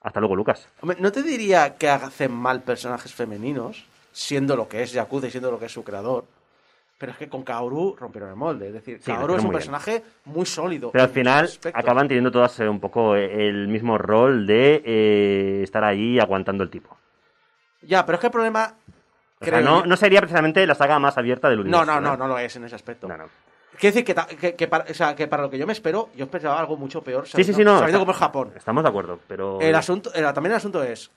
Hasta 0.00 0.20
luego, 0.20 0.34
Lucas. 0.36 0.68
Hombre, 0.80 0.96
no 1.00 1.10
te 1.12 1.22
diría 1.22 1.74
que 1.76 1.88
hacen 1.88 2.32
mal 2.32 2.62
personajes 2.62 3.12
femeninos, 3.14 3.84
siendo 4.12 4.56
lo 4.56 4.68
que 4.68 4.82
es 4.82 4.92
Yakuza 4.92 5.26
y 5.26 5.30
siendo 5.30 5.50
lo 5.50 5.58
que 5.58 5.66
es 5.66 5.72
su 5.72 5.82
creador. 5.84 6.24
Pero 6.98 7.12
es 7.12 7.18
que 7.18 7.28
con 7.28 7.44
Kaoru 7.44 7.94
rompieron 7.96 8.28
el 8.30 8.36
molde. 8.36 8.66
Es 8.68 8.72
decir, 8.72 8.98
Sí, 9.00 9.12
Kaoru 9.12 9.34
es 9.34 9.38
un 9.42 9.50
bien. 9.50 9.52
personaje 9.54 10.02
muy 10.24 10.44
sólido. 10.44 10.90
Pero 10.90 11.04
al 11.04 11.10
final 11.10 11.48
acaban 11.72 12.08
teniendo 12.08 12.32
todas 12.32 12.58
eh, 12.58 12.68
un 12.68 12.80
poco 12.80 13.14
eh, 13.14 13.48
el 13.48 13.68
mismo 13.68 13.96
rol 13.98 14.46
de 14.46 14.82
eh, 14.84 15.60
estar 15.62 15.84
ahí 15.84 16.18
aguantando 16.18 16.64
el 16.64 16.70
tipo. 16.70 16.96
Ya, 17.82 18.04
pero 18.04 18.16
es 18.16 18.20
que 18.20 18.26
el 18.26 18.32
problema... 18.32 18.74
O 19.40 19.44
sea, 19.44 19.52
creo 19.54 19.64
no, 19.64 19.86
no 19.86 19.96
sería 19.96 20.20
precisamente 20.20 20.66
la 20.66 20.74
saga 20.74 20.98
más 20.98 21.16
abierta 21.16 21.48
del 21.48 21.58
no, 21.58 21.62
universo. 21.62 21.86
no, 21.86 22.00
no, 22.00 22.14
¿eh? 22.14 22.16
no 22.18 22.26
lo 22.26 22.38
es 22.40 22.56
en 22.56 22.64
ese 22.64 22.74
aspecto. 22.74 23.06
No, 23.06 23.16
no. 23.16 23.26
Quiero 23.78 23.94
decir 23.94 24.04
que, 24.04 24.36
que, 24.36 24.56
que 24.56 24.66
para, 24.66 24.90
o 24.90 24.94
sea, 24.94 25.14
que 25.14 25.28
para 25.28 25.44
lo 25.44 25.50
que 25.50 25.58
yo 25.58 25.64
me 25.68 25.72
espero, 25.72 26.08
yo 26.16 26.24
esperaba 26.24 26.58
algo 26.58 26.76
mucho 26.76 27.00
peor. 27.04 27.28
Sí, 27.28 27.44
sí, 27.44 27.54
sí, 27.54 27.62
no. 27.62 27.78
Sabiendo 27.78 27.86
está- 27.86 27.98
cómo 28.00 28.10
es 28.10 28.16
Japón. 28.18 28.52
Estamos 28.56 28.82
de 28.82 28.88
acuerdo, 28.88 29.20
pero. 29.28 29.60
El 29.60 29.76
asunto, 29.76 30.12
el- 30.12 30.24
también 30.34 30.50
el 30.50 30.56
asunto 30.56 30.82
es 30.82 31.12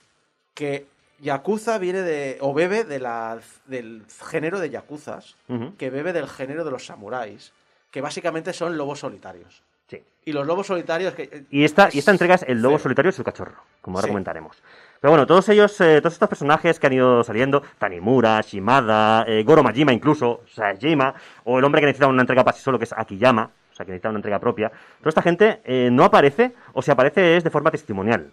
que 0.54 0.86
Yakuza 1.22 1.78
viene 1.78 2.02
de. 2.02 2.36
o 2.40 2.52
bebe 2.52 2.84
de 2.84 2.98
la, 2.98 3.38
del 3.66 4.02
género 4.30 4.58
de 4.58 4.70
Yakuzas, 4.70 5.36
que 5.78 5.88
bebe 5.90 6.12
del 6.12 6.28
género 6.28 6.64
de 6.64 6.70
los 6.72 6.84
samuráis, 6.84 7.52
que 7.90 8.00
básicamente 8.00 8.52
son 8.52 8.76
lobos 8.76 8.98
solitarios. 9.00 9.62
sí. 9.88 10.02
Y 10.24 10.32
los 10.32 10.46
lobos 10.46 10.66
solitarios 10.68 11.14
que. 11.14 11.44
Y 11.50 11.64
esta, 11.64 11.88
y 11.92 11.98
esta 11.98 12.10
entrega 12.12 12.34
es 12.36 12.44
el 12.44 12.60
lobo 12.62 12.78
Sí. 12.78 12.84
solitario 12.84 13.10
y 13.10 13.12
su 13.12 13.24
cachorro, 13.24 13.56
como 13.80 13.98
ahora 13.98 14.06
Sí. 14.06 14.10
comentaremos. 14.12 14.62
Pero 15.00 15.10
bueno, 15.12 15.26
todos 15.26 15.48
ellos, 15.48 15.80
eh, 15.80 16.00
todos 16.00 16.12
estos 16.12 16.28
personajes 16.28 16.78
que 16.78 16.86
han 16.86 16.92
ido 16.92 17.24
saliendo, 17.24 17.62
Tanimura, 17.78 18.40
Shimada, 18.40 19.24
eh, 19.26 19.42
Goro 19.44 19.62
Majima 19.64 19.92
incluso, 19.92 20.42
Sajima, 20.52 21.14
o 21.44 21.58
el 21.58 21.64
hombre 21.64 21.80
que 21.80 21.86
necesita 21.86 22.06
una 22.06 22.20
entrega 22.22 22.44
para 22.44 22.56
sí 22.56 22.62
solo, 22.62 22.78
que 22.78 22.84
es 22.84 22.92
Akiyama, 22.92 23.50
o 23.72 23.74
sea, 23.74 23.84
que 23.84 23.90
necesita 23.92 24.10
una 24.10 24.18
entrega 24.18 24.38
propia, 24.38 24.68
toda 25.00 25.08
esta 25.08 25.22
gente 25.22 25.60
eh, 25.64 25.88
no 25.90 26.04
aparece, 26.04 26.52
o 26.72 26.82
si 26.82 26.90
aparece 26.92 27.36
es 27.36 27.42
de 27.44 27.50
forma 27.50 27.70
testimonial. 27.72 28.30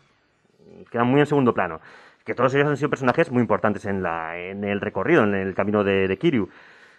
Quedan 0.91 1.07
muy 1.07 1.19
en 1.19 1.25
segundo 1.25 1.53
plano. 1.55 1.81
Que 2.29 2.35
todos 2.35 2.53
ellos 2.53 2.67
han 2.67 2.77
sido 2.77 2.91
personajes 2.91 3.31
muy 3.31 3.41
importantes 3.41 3.85
en, 3.85 4.03
la, 4.03 4.37
en 4.37 4.63
el 4.63 4.81
recorrido, 4.81 5.23
en 5.23 5.33
el 5.33 5.55
camino 5.55 5.83
de, 5.83 6.15
Kiryu. 6.15 6.47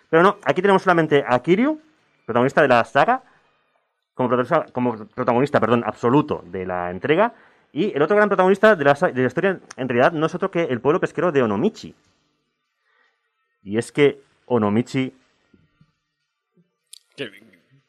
Pero 0.08 0.24
no, 0.24 0.38
aquí 0.42 0.60
tenemos 0.60 0.82
solamente 0.82 1.24
a 1.24 1.38
Kiryu, 1.38 1.80
protagonista 2.26 2.62
de 2.62 2.66
la 2.66 2.82
saga, 2.84 3.22
como 4.14 4.28
protagonista, 4.28 5.60
perdón, 5.60 5.84
absoluto 5.86 6.42
de 6.46 6.66
la 6.66 6.90
entrega. 6.90 7.32
Y 7.72 7.92
el 7.94 8.02
otro 8.02 8.16
gran 8.16 8.28
protagonista 8.28 8.74
de 8.74 8.82
la, 8.82 8.94
de 8.94 9.20
la 9.20 9.26
historia, 9.28 9.60
en 9.76 9.88
realidad, 9.88 10.10
no 10.10 10.26
es 10.26 10.34
otro 10.34 10.50
que 10.50 10.64
el 10.64 10.80
pueblo 10.80 10.98
pesquero 10.98 11.30
de 11.30 11.44
Onomichi. 11.44 11.94
Y 13.62 13.78
es 13.78 13.92
que 13.92 14.20
Onomichi. 14.46 15.14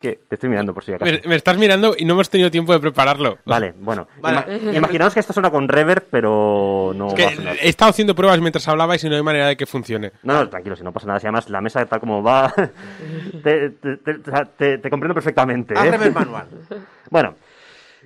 Que 0.01 0.19
Te 0.27 0.35
estoy 0.35 0.49
mirando 0.49 0.73
por 0.73 0.83
si 0.83 0.91
acaso. 0.93 1.09
Me, 1.11 1.21
me 1.27 1.35
estás 1.35 1.57
mirando 1.57 1.95
y 1.97 2.03
no 2.05 2.13
hemos 2.13 2.29
tenido 2.29 2.49
tiempo 2.51 2.73
de 2.73 2.79
prepararlo. 2.79 3.37
Vale, 3.45 3.73
bueno. 3.79 4.07
Vale. 4.19 4.45
ima- 4.59 4.75
imaginaos 4.77 5.13
que 5.13 5.19
esto 5.21 5.31
suena 5.31 5.49
con 5.51 5.67
reverb, 5.69 6.05
pero 6.11 6.91
no 6.95 7.07
Es 7.09 7.13
que 7.13 7.23
va 7.25 7.29
a 7.31 7.35
sonar. 7.35 7.55
he 7.61 7.69
estado 7.69 7.91
haciendo 7.91 8.15
pruebas 8.15 8.39
mientras 8.41 8.67
hablabais 8.67 9.03
y 9.03 9.09
no 9.09 9.15
hay 9.15 9.23
manera 9.23 9.47
de 9.47 9.55
que 9.55 9.65
funcione. 9.65 10.11
No, 10.23 10.33
no, 10.33 10.49
tranquilo, 10.49 10.75
si 10.75 10.83
no 10.83 10.91
pasa 10.91 11.07
nada. 11.07 11.19
Si 11.19 11.27
además 11.27 11.49
la 11.49 11.61
mesa 11.61 11.85
tal 11.85 11.99
como 11.99 12.21
va, 12.23 12.51
te, 13.43 13.69
te- 13.69 13.97
te- 13.97 14.11
o 14.11 14.23
sea, 14.25 14.45
te- 14.45 14.77
te 14.79 14.89
comprendo 14.89 15.13
perfectamente. 15.13 15.73
¿eh? 15.75 15.91
El 16.03 16.11
manual. 16.13 16.47
Bueno, 17.09 17.35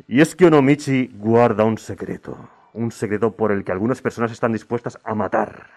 y 0.07 0.19
es 0.19 0.35
que 0.35 0.45
Onomichi 0.47 1.11
guarda 1.13 1.63
un 1.63 1.77
secreto. 1.77 2.49
Un 2.73 2.91
secreto 2.91 3.31
por 3.31 3.51
el 3.51 3.63
que 3.63 3.71
algunas 3.71 4.01
personas 4.01 4.31
están 4.31 4.51
dispuestas 4.51 4.97
a 5.03 5.13
matar. 5.15 5.67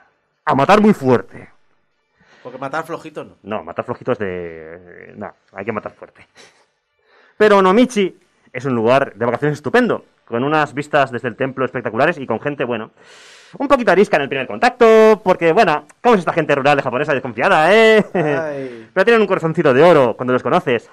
A 0.44 0.54
matar 0.54 0.80
muy 0.80 0.94
fuerte. 0.94 1.50
Porque 2.48 2.62
matar 2.62 2.86
flojito 2.86 3.24
no. 3.24 3.36
No, 3.42 3.62
matar 3.62 3.84
flojito 3.84 4.12
es 4.12 4.18
de... 4.18 5.12
No, 5.16 5.34
hay 5.52 5.66
que 5.66 5.72
matar 5.72 5.92
fuerte. 5.92 6.26
Pero 7.36 7.58
Onomichi 7.58 8.18
es 8.50 8.64
un 8.64 8.74
lugar 8.74 9.12
de 9.14 9.26
vacaciones 9.26 9.58
estupendo, 9.58 10.06
con 10.24 10.42
unas 10.42 10.72
vistas 10.72 11.12
desde 11.12 11.28
el 11.28 11.36
templo 11.36 11.66
espectaculares 11.66 12.16
y 12.16 12.26
con 12.26 12.40
gente, 12.40 12.64
bueno, 12.64 12.92
un 13.58 13.68
poquito 13.68 13.92
arisca 13.92 14.16
en 14.16 14.22
el 14.22 14.28
primer 14.30 14.46
contacto, 14.46 15.20
porque, 15.22 15.52
bueno, 15.52 15.84
¿cómo 16.00 16.14
es 16.14 16.20
esta 16.20 16.32
gente 16.32 16.54
rural 16.54 16.78
de 16.78 16.82
japonesa 16.82 17.12
desconfiada, 17.12 17.70
eh? 17.74 18.02
Ay. 18.14 18.88
Pero 18.94 19.04
tienen 19.04 19.20
un 19.20 19.28
corazoncito 19.28 19.74
de 19.74 19.82
oro 19.82 20.16
cuando 20.16 20.32
los 20.32 20.42
conoces. 20.42 20.90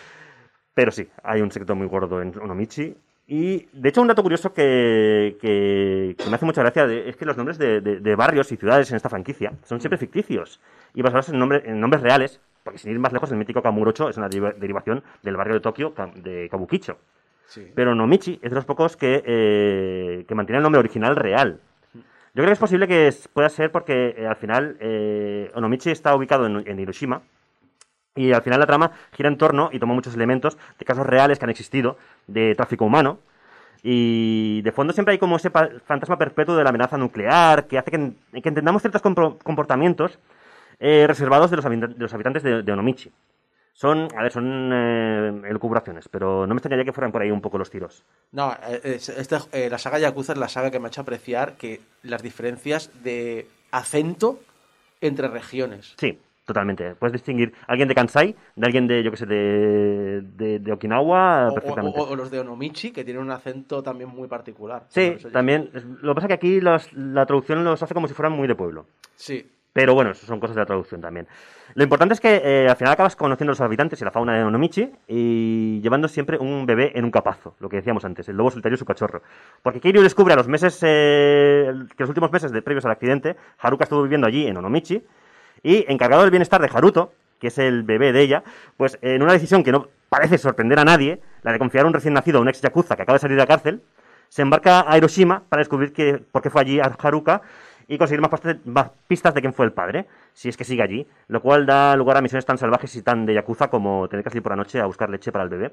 Pero 0.72 0.90
sí, 0.92 1.06
hay 1.24 1.42
un 1.42 1.52
secreto 1.52 1.74
muy 1.74 1.88
gordo 1.88 2.22
en 2.22 2.32
Onomichi. 2.40 2.96
Y, 3.28 3.66
de 3.72 3.88
hecho, 3.88 4.02
un 4.02 4.06
dato 4.08 4.22
curioso 4.22 4.52
que, 4.52 5.36
que- 5.40 6.14
que 6.16 6.30
me 6.30 6.36
hace 6.36 6.44
mucha 6.46 6.62
gracia 6.62 6.86
de- 6.86 7.08
es 7.08 7.16
que 7.16 7.24
los 7.24 7.36
nombres 7.36 7.58
de, 7.58 7.80
de- 7.80 7.98
de 8.00 8.14
barrios 8.14 8.52
y 8.52 8.56
ciudades 8.56 8.88
en 8.90 8.96
esta 8.96 9.08
franquicia 9.08 9.52
son 9.64 9.80
siempre 9.80 9.98
ficticios 9.98 10.60
y 10.94 11.02
basados 11.02 11.30
en, 11.30 11.38
nombre- 11.38 11.62
en 11.64 11.80
nombres 11.80 12.02
reales, 12.02 12.40
porque 12.62 12.78
sin 12.78 12.92
ir 12.92 12.98
más 13.00 13.12
lejos, 13.12 13.30
el 13.32 13.38
mítico 13.38 13.62
Kamurocho 13.62 14.08
es 14.08 14.16
una 14.16 14.28
deriva- 14.28 14.52
derivación 14.52 15.02
del 15.24 15.36
barrio 15.36 15.54
de 15.54 15.60
Tokio 15.60 15.92
de 16.22 16.48
Kabukicho. 16.48 16.98
Sí. 17.46 17.66
Pero 17.74 17.92
Onomichi 17.92 18.38
es 18.42 18.50
de 18.50 18.54
los 18.56 18.64
pocos 18.64 18.96
que, 18.96 19.22
eh, 19.26 20.24
que 20.26 20.34
mantiene 20.36 20.58
el 20.58 20.62
nombre 20.62 20.78
original 20.80 21.16
real. 21.16 21.60
Yo 21.94 22.42
creo 22.42 22.46
que 22.46 22.52
es 22.52 22.58
posible 22.58 22.86
que 22.86 23.12
pueda 23.32 23.48
ser 23.48 23.72
porque 23.72 24.14
eh, 24.18 24.26
al 24.26 24.36
final 24.36 24.76
eh, 24.80 25.50
Onomichi 25.54 25.90
está 25.90 26.14
ubicado 26.14 26.46
en, 26.46 26.62
en 26.68 26.78
Hiroshima 26.78 27.22
y 28.16 28.32
al 28.32 28.42
final 28.42 28.58
la 28.60 28.66
trama 28.66 28.90
gira 29.12 29.28
en 29.28 29.38
torno 29.38 29.68
y 29.72 29.78
toma 29.78 29.94
muchos 29.94 30.14
elementos 30.14 30.56
de 30.78 30.84
casos 30.84 31.06
reales 31.06 31.38
que 31.38 31.44
han 31.44 31.50
existido 31.50 31.96
de 32.26 32.54
tráfico 32.54 32.84
humano. 32.84 33.18
Y 33.82 34.62
de 34.62 34.72
fondo 34.72 34.92
siempre 34.92 35.12
hay 35.12 35.18
como 35.18 35.36
ese 35.36 35.50
fantasma 35.50 36.18
perpetuo 36.18 36.56
de 36.56 36.64
la 36.64 36.70
amenaza 36.70 36.96
nuclear 36.96 37.66
que 37.66 37.78
hace 37.78 37.90
que, 37.90 38.12
que 38.42 38.48
entendamos 38.48 38.82
ciertos 38.82 39.00
comportamientos 39.02 40.18
eh, 40.80 41.04
reservados 41.06 41.50
de 41.50 41.56
los, 41.56 41.64
de 41.64 41.94
los 41.98 42.12
habitantes 42.14 42.42
de, 42.42 42.62
de 42.62 42.72
Onomichi. 42.72 43.12
Son, 43.74 44.08
a 44.16 44.22
ver, 44.22 44.32
son 44.32 44.70
eh, 44.72 45.42
elucubraciones, 45.50 46.08
pero 46.08 46.46
no 46.46 46.54
me 46.54 46.58
extrañaría 46.58 46.84
que 46.86 46.92
fueran 46.94 47.12
por 47.12 47.20
ahí 47.20 47.30
un 47.30 47.42
poco 47.42 47.58
los 47.58 47.70
tiros. 47.70 48.02
No, 48.32 48.56
eh, 48.66 48.80
es- 48.82 49.08
eh, 49.52 49.68
la 49.70 49.76
saga 49.78 49.98
Yakuza 49.98 50.32
es 50.32 50.38
la 50.38 50.48
saga 50.48 50.70
que 50.70 50.78
me 50.80 50.86
ha 50.86 50.88
hecho 50.88 51.02
apreciar 51.02 51.56
que 51.56 51.80
las 52.02 52.22
diferencias 52.22 52.90
de 53.04 53.46
acento 53.70 54.40
entre 55.02 55.28
regiones. 55.28 55.92
Sí, 55.98 56.18
totalmente. 56.46 56.94
Puedes 56.94 57.12
distinguir 57.12 57.52
a 57.66 57.72
alguien 57.72 57.88
de 57.88 57.94
Kansai 57.94 58.34
de 58.54 58.66
alguien 58.66 58.86
de, 58.86 59.02
yo 59.02 59.10
qué 59.10 59.16
sé, 59.18 59.26
de, 59.26 60.22
de, 60.22 60.58
de 60.60 60.72
Okinawa 60.72 61.48
O, 61.50 61.54
perfectamente. 61.54 62.00
o- 62.00 62.04
o 62.08 62.16
los 62.16 62.30
de 62.30 62.40
Onomichi, 62.40 62.92
que 62.92 63.04
tienen 63.04 63.22
un 63.22 63.30
acento 63.30 63.82
también 63.82 64.08
muy 64.08 64.28
particular. 64.28 64.84
sí, 64.88 65.16
también. 65.32 65.70
Lo 66.00 66.12
que 66.12 66.14
pasa 66.14 66.26
es 66.26 66.28
que 66.28 66.34
aquí 66.34 66.60
los- 66.60 66.92
la 66.94 67.26
traducción 67.26 67.62
los 67.64 67.82
hace 67.82 67.92
como 67.92 68.08
si 68.08 68.14
fueran 68.14 68.32
muy 68.32 68.48
de 68.48 68.54
pueblo. 68.54 68.86
Sí. 69.16 69.50
Pero 69.72 69.92
bueno, 69.92 70.12
eso 70.12 70.24
son 70.24 70.40
cosas 70.40 70.56
de 70.56 70.62
la 70.62 70.66
traducción 70.66 71.02
también. 71.02 71.26
Lo 71.74 71.82
importante 71.82 72.14
es 72.14 72.20
que 72.20 72.40
eh, 72.42 72.66
al 72.66 72.76
final 72.76 72.94
acabas 72.94 73.14
conociendo 73.14 73.50
a 73.50 73.52
los 73.52 73.60
habitantes 73.60 74.00
y 74.00 74.04
la 74.06 74.10
fauna 74.10 74.34
de 74.38 74.42
Onomichi 74.44 74.90
y 75.06 75.80
llevando 75.82 76.08
siempre 76.08 76.38
un 76.38 76.64
bebé 76.64 76.92
en 76.94 77.04
un 77.04 77.10
capazo, 77.10 77.56
lo 77.60 77.68
que 77.68 77.76
decíamos 77.76 78.02
antes, 78.06 78.26
el 78.30 78.36
lobo 78.38 78.50
solitario 78.50 78.76
y 78.76 78.78
su 78.78 78.86
cachorro. 78.86 79.20
Porque 79.62 79.80
Kiryu 79.80 80.00
descubre 80.00 80.32
a 80.32 80.36
los 80.36 80.48
meses, 80.48 80.78
eh, 80.82 81.70
que 81.94 82.02
los 82.04 82.08
últimos 82.08 82.32
meses 82.32 82.52
de, 82.52 82.62
previos 82.62 82.86
al 82.86 82.92
accidente, 82.92 83.36
Haruka 83.58 83.84
estuvo 83.84 84.02
viviendo 84.02 84.26
allí 84.26 84.46
en 84.46 84.56
Onomichi 84.56 85.02
y 85.66 85.84
encargado 85.88 86.22
del 86.22 86.30
bienestar 86.30 86.62
de 86.62 86.70
Haruto, 86.72 87.12
que 87.40 87.48
es 87.48 87.58
el 87.58 87.82
bebé 87.82 88.12
de 88.12 88.20
ella, 88.22 88.44
pues 88.76 89.00
en 89.02 89.20
una 89.20 89.32
decisión 89.32 89.64
que 89.64 89.72
no 89.72 89.88
parece 90.08 90.38
sorprender 90.38 90.78
a 90.78 90.84
nadie, 90.84 91.20
la 91.42 91.50
de 91.50 91.58
confiar 91.58 91.84
a 91.84 91.88
un 91.88 91.92
recién 91.92 92.14
nacido 92.14 92.38
a 92.38 92.40
un 92.40 92.48
ex 92.48 92.60
yakuza 92.60 92.94
que 92.94 93.02
acaba 93.02 93.16
de 93.16 93.20
salir 93.20 93.36
de 93.36 93.42
la 93.42 93.48
cárcel, 93.48 93.82
se 94.28 94.42
embarca 94.42 94.84
a 94.86 94.96
Hiroshima 94.96 95.42
para 95.48 95.60
descubrir 95.60 95.92
que, 95.92 96.18
por 96.18 96.40
qué 96.40 96.50
fue 96.50 96.60
allí 96.60 96.78
Haruka 96.80 97.42
y 97.88 97.98
conseguir 97.98 98.20
más 98.20 98.90
pistas 99.08 99.34
de 99.34 99.40
quién 99.40 99.54
fue 99.54 99.66
el 99.66 99.72
padre, 99.72 100.06
si 100.34 100.48
es 100.48 100.56
que 100.56 100.62
sigue 100.62 100.84
allí, 100.84 101.04
lo 101.26 101.42
cual 101.42 101.66
da 101.66 101.96
lugar 101.96 102.16
a 102.16 102.20
misiones 102.20 102.46
tan 102.46 102.58
salvajes 102.58 102.94
y 102.94 103.02
tan 103.02 103.26
de 103.26 103.34
yakuza 103.34 103.66
como 103.66 104.08
tener 104.08 104.22
que 104.22 104.30
salir 104.30 104.44
por 104.44 104.52
la 104.52 104.56
noche 104.56 104.80
a 104.80 104.86
buscar 104.86 105.10
leche 105.10 105.32
para 105.32 105.42
el 105.42 105.50
bebé 105.50 105.72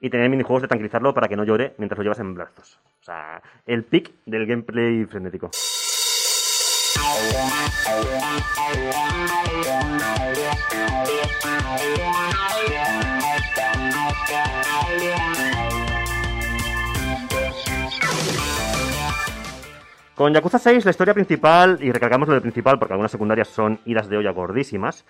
y 0.00 0.08
tener 0.08 0.30
minijuegos 0.30 0.62
de 0.62 0.68
tranquilizarlo 0.68 1.12
para 1.12 1.28
que 1.28 1.36
no 1.36 1.44
llore 1.44 1.74
mientras 1.76 1.98
lo 1.98 2.04
llevas 2.04 2.20
en 2.20 2.34
brazos. 2.34 2.78
O 3.02 3.04
sea, 3.04 3.42
el 3.66 3.84
pic 3.84 4.12
del 4.24 4.46
gameplay 4.46 5.04
frenético. 5.04 5.50
Con 20.16 20.32
Yakuza 20.32 20.58
6, 20.58 20.84
la 20.86 20.90
historia 20.90 21.12
principal, 21.12 21.78
y 21.82 21.92
recargamos 21.92 22.26
lo 22.26 22.34
de 22.34 22.40
principal 22.40 22.78
porque 22.78 22.94
algunas 22.94 23.12
secundarias 23.12 23.48
son 23.48 23.80
idas 23.84 24.08
de 24.08 24.16
olla 24.16 24.30
gordísimas, 24.30 25.04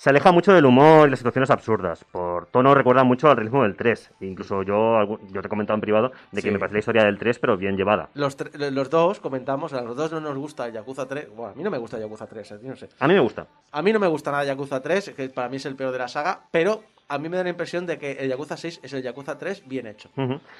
se 0.00 0.10
aleja 0.10 0.30
mucho 0.30 0.52
del 0.52 0.64
humor 0.64 1.08
y 1.08 1.10
las 1.10 1.18
situaciones 1.18 1.50
absurdas. 1.50 2.04
Por 2.12 2.46
tono 2.46 2.72
recuerda 2.72 3.02
mucho 3.02 3.28
al 3.28 3.36
ritmo 3.36 3.64
del 3.64 3.74
3. 3.74 4.12
Incluso 4.20 4.62
yo, 4.62 5.18
yo 5.32 5.40
te 5.42 5.46
he 5.46 5.50
comentado 5.50 5.74
en 5.74 5.80
privado 5.80 6.12
de 6.30 6.40
que 6.40 6.48
Sí. 6.48 6.50
me 6.52 6.58
parece 6.60 6.74
la 6.74 6.78
historia 6.78 7.02
del 7.04 7.18
3, 7.18 7.38
pero 7.40 7.56
bien 7.56 7.76
llevada. 7.76 8.08
Los, 8.14 8.36
los 8.54 8.90
dos 8.90 9.18
comentamos, 9.18 9.72
a 9.72 9.82
los 9.82 9.96
dos 9.96 10.12
no 10.12 10.20
nos 10.20 10.36
gusta 10.36 10.68
Yakuza 10.68 11.06
3. 11.08 11.30
Bueno, 11.34 11.50
a 11.52 11.54
mí 11.56 11.64
no 11.64 11.70
me 11.70 11.78
gusta 11.78 11.98
Yakuza 11.98 12.28
3, 12.28 12.52
eh, 12.52 12.58
no 12.62 12.76
sé. 12.76 12.88
A 13.00 13.08
mí 13.08 13.14
me 13.14 13.20
gusta. 13.20 13.48
A 13.72 13.82
mí 13.82 13.92
no 13.92 13.98
me 13.98 14.06
gusta 14.06 14.30
nada 14.30 14.44
Yakuza 14.44 14.80
3, 14.80 15.10
que 15.16 15.28
para 15.30 15.48
mí 15.48 15.56
es 15.56 15.66
el 15.66 15.74
peor 15.74 15.90
de 15.92 15.98
la 15.98 16.06
saga, 16.06 16.42
pero 16.52 16.84
a 17.10 17.18
mí 17.18 17.28
me 17.30 17.38
da 17.38 17.42
la 17.42 17.48
impresión 17.48 17.86
de 17.86 17.98
que 17.98 18.12
el 18.12 18.28
Yakuza 18.28 18.56
6 18.56 18.80
es 18.82 18.92
el 18.92 19.02
Yakuza 19.02 19.38
3 19.38 19.66
bien 19.66 19.86
hecho. 19.86 20.10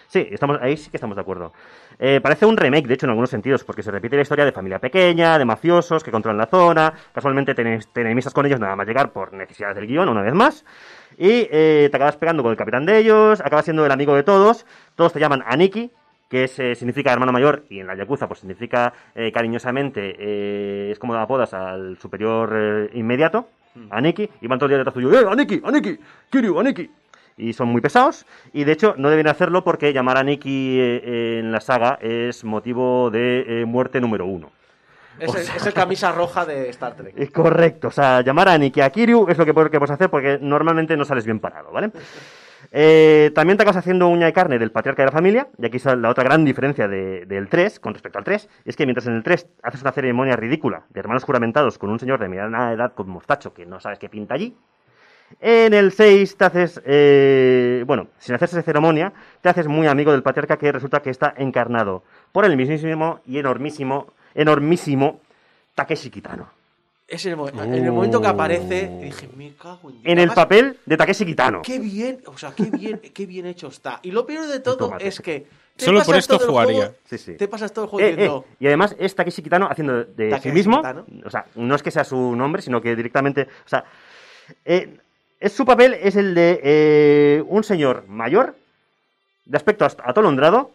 Sí, 0.07 0.27
estamos, 0.31 0.59
ahí 0.63 0.79
sí 0.79 0.91
que 0.91 0.97
estamos 0.97 1.15
de 1.15 1.21
acuerdo. 1.21 1.53
Eh, 1.99 2.21
parece 2.23 2.47
un 2.47 2.57
remake, 2.57 2.87
de 2.87 2.95
hecho, 2.95 3.05
en 3.05 3.11
algunos 3.11 3.29
sentidos, 3.29 3.65
porque 3.65 3.83
se 3.83 3.91
repite 3.91 4.17
la 4.17 4.23
historia 4.23 4.47
de 4.47 4.53
familia 4.53 4.79
pequeña, 4.79 5.39
de 5.39 5.45
mafiosos 5.45 6.03
que 6.03 6.11
controlan 6.11 6.39
la 6.39 6.47
zona, 6.47 6.95
casualmente 7.13 7.55
te, 7.55 7.63
te 7.93 8.01
enemistas 8.01 8.33
con 8.33 8.47
ellos 8.47 8.59
nada 8.59 8.75
más 8.77 8.87
llegar 8.87 9.13
por 9.13 9.35
necesidades 9.35 9.77
del 9.77 9.87
guion, 9.87 10.09
una 10.09 10.23
vez 10.23 10.33
más, 10.33 10.65
y 11.19 11.47
eh, 11.51 11.89
te 11.91 11.97
acabas 11.97 12.17
pegando 12.17 12.43
con 12.43 12.51
el 12.51 12.57
capitán 12.57 12.87
de 12.87 12.97
ellos, 12.97 13.41
acabas 13.41 13.67
siendo 13.67 13.85
el 13.85 13.93
amigo 13.93 14.15
de 14.15 14.23
todos, 14.23 14.65
todos 14.95 15.13
te 15.13 15.21
llaman 15.21 15.45
Aniki, 15.47 15.91
que 16.31 16.45
es, 16.45 16.59
eh, 16.59 16.75
significa 16.75 17.13
hermano 17.13 17.33
mayor, 17.33 17.65
y 17.69 17.81
en 17.81 17.87
la 17.87 17.95
Yakuza 17.95 18.27
pues 18.27 18.41
significa 18.41 18.95
cariñosamente, 19.35 20.91
es 20.91 20.99
como 20.99 21.15
apodas 21.15 21.53
al 21.53 21.99
superior 21.99 22.91
inmediato, 22.95 23.49
Aniki, 23.91 24.29
y 24.41 24.47
van 24.47 24.59
todo 24.59 24.67
el 24.67 24.71
día 24.71 24.79
detrás 24.79 24.95
tuyo, 24.95 25.13
¡eh, 25.13 25.27
Aniki, 25.31 25.61
Aniki, 25.65 25.99
Kiryu, 26.31 26.59
Aniki! 26.59 26.91
Y 27.37 27.53
son 27.53 27.69
muy 27.69 27.81
pesados, 27.81 28.27
y 28.53 28.65
de 28.65 28.73
hecho 28.73 28.95
no 28.99 29.11
deben 29.11 29.29
hacerlo 29.29 29.63
porque 29.63 29.93
llamar 29.93 30.17
a 30.17 30.21
Aniki 30.21 30.79
eh, 30.81 31.39
en 31.39 31.53
la 31.53 31.61
saga 31.61 31.99
es 32.01 32.45
motivo 32.45 33.11
de 33.11 33.63
eh, 33.63 33.65
muerte 33.65 34.01
número 34.01 34.27
uno. 34.27 34.51
Es, 35.21 35.35
el, 35.35 35.57
es 35.57 35.67
el 35.67 35.73
camisa 35.73 36.13
roja 36.17 36.45
de 36.45 36.69
Star 36.71 36.97
Trek. 36.97 37.15
Es 37.17 37.31
correcto, 37.31 37.89
o 37.89 37.93
sea, 37.93 38.23
llamar 38.23 38.49
a 38.49 38.55
Aniki 38.55 38.81
a 38.81 38.91
Kiryu 38.91 39.29
es 39.29 39.39
lo 39.39 39.45
que 39.45 39.53
que 39.53 39.79
puedes 39.79 39.91
hacer 39.91 40.11
porque 40.11 40.39
normalmente 40.41 40.97
no 40.97 41.05
sales 41.05 41.25
bien 41.25 41.39
parado, 41.39 41.71
¿vale? 41.71 41.91
Eh, 42.71 43.31
también 43.35 43.57
te 43.57 43.63
acabas 43.63 43.79
haciendo 43.79 44.09
uña 44.09 44.27
de 44.27 44.33
carne 44.33 44.59
del 44.59 44.71
patriarca 44.71 45.03
de 45.03 45.07
la 45.07 45.13
familia, 45.13 45.49
y 45.59 45.67
aquí 45.67 45.79
está 45.79 45.97
la 45.97 46.11
otra 46.11 46.25
gran 46.25 46.45
diferencia 46.45 46.87
de- 46.87 47.25
del 47.27 47.49
3 47.49 47.81
con 47.81 47.95
respecto 47.95 48.19
al 48.19 48.25
3, 48.25 48.49
es 48.65 48.77
que 48.77 48.85
mientras 48.85 49.07
en 49.07 49.15
el 49.15 49.23
3 49.23 49.47
haces 49.63 49.81
una 49.83 49.93
ceremonia 49.93 50.37
ridícula 50.37 50.83
de 50.91 51.01
hermanos 51.01 51.25
juramentados 51.25 51.79
con 51.79 51.89
un 51.91 51.99
señor 51.99 52.21
de 52.21 52.29
mediana 52.29 52.73
edad 52.73 52.93
con 52.95 53.09
mostacho 53.09 53.55
que 53.55 53.65
no 53.65 53.81
sabes 53.81 53.99
qué 53.99 54.09
pinta 54.09 54.35
allí, 54.35 54.55
en 55.41 55.75
el 55.75 55.93
6 55.93 56.37
te 56.37 56.45
haces, 56.45 56.81
eh, 56.85 57.85
bueno, 57.87 58.09
sin 58.19 58.35
hacerse 58.35 58.63
ceremonia, 58.63 59.13
te 59.43 59.49
haces 59.49 59.67
muy 59.69 59.87
amigo 59.87 60.13
del 60.13 60.23
patriarca 60.23 60.57
que 60.57 60.73
resulta 60.73 61.01
que 61.01 61.11
está 61.11 61.35
encarnado 61.37 62.03
por 62.33 62.45
el 62.45 62.57
mismísimo 62.57 63.21
y 63.27 63.39
enormísimo, 63.39 64.07
enormísimo 64.35 65.21
Takeshi 65.75 66.11
Kitano. 66.11 66.58
Es 67.09 67.25
el, 67.25 67.37
mo- 67.37 67.49
en 67.49 67.73
el 67.75 67.91
momento 67.91 68.21
que 68.21 68.27
aparece, 68.29 68.91
dije, 69.01 69.29
me 69.35 69.55
cago 69.55 69.89
en 69.89 70.03
Dios". 70.03 70.13
En 70.13 70.19
el 70.19 70.31
papel 70.31 70.79
de 70.85 70.97
Takeshi 70.99 71.25
Kitano. 71.25 71.63
Qué 71.63 71.79
bien, 71.79 72.21
o 72.27 72.37
sea, 72.37 72.53
qué 72.55 72.65
bien, 72.65 73.01
qué 73.15 73.25
bien 73.25 73.47
hecho 73.47 73.69
está. 73.69 73.99
Y 74.03 74.11
lo 74.11 74.27
peor 74.27 74.47
de 74.47 74.61
todo 74.61 74.77
Tomate. 74.77 75.09
es 75.09 75.19
que. 75.21 75.47
te 75.75 75.85
Solo 75.87 76.03
por 76.03 76.17
esto 76.17 76.39
jugaría. 76.39 76.75
juego- 76.87 76.95
Sí, 77.07 77.17
sí. 77.17 77.35
Te 77.37 77.49
pasas 77.49 77.73
todo 77.73 77.87
el 77.87 77.91
juego 77.91 78.07
Eh, 78.07 78.27
eh, 78.27 78.43
y 78.61 78.67
además 78.67 78.95
es 78.99 79.15
Takeshi 79.15 79.41
Kitano 79.43 79.69
haciendo 79.71 80.05
de 80.05 80.25
sí 80.27 80.31
Takeshi 80.31 80.53
mismo, 80.53 80.77
Kitano. 80.77 81.07
o 81.25 81.31
sea, 81.31 81.47
no 81.55 81.75
es 81.75 81.83
que 81.83 81.91
sea 81.91 82.05
su 82.05 82.37
nombre, 82.37 82.61
sino 82.61 82.83
que 82.83 82.95
directamente, 82.95 83.43
o 83.65 83.69
sea, 83.69 83.85
eh, 84.67 84.99
es 85.41 85.53
su 85.53 85.65
papel 85.65 85.95
es 85.95 86.15
el 86.17 86.35
de 86.35 86.61
eh, 86.63 87.45
un 87.49 87.65
señor 87.65 88.05
mayor, 88.07 88.55
de 89.47 89.57
aspecto 89.57 89.87
atolondrado 89.87 90.73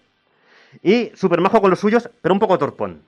y 0.81 1.11
súper 1.13 1.41
majo 1.41 1.61
con 1.61 1.69
los 1.69 1.79
suyos, 1.79 2.09
pero 2.23 2.33
un 2.33 2.39
poco 2.39 2.57
torpón. 2.57 3.03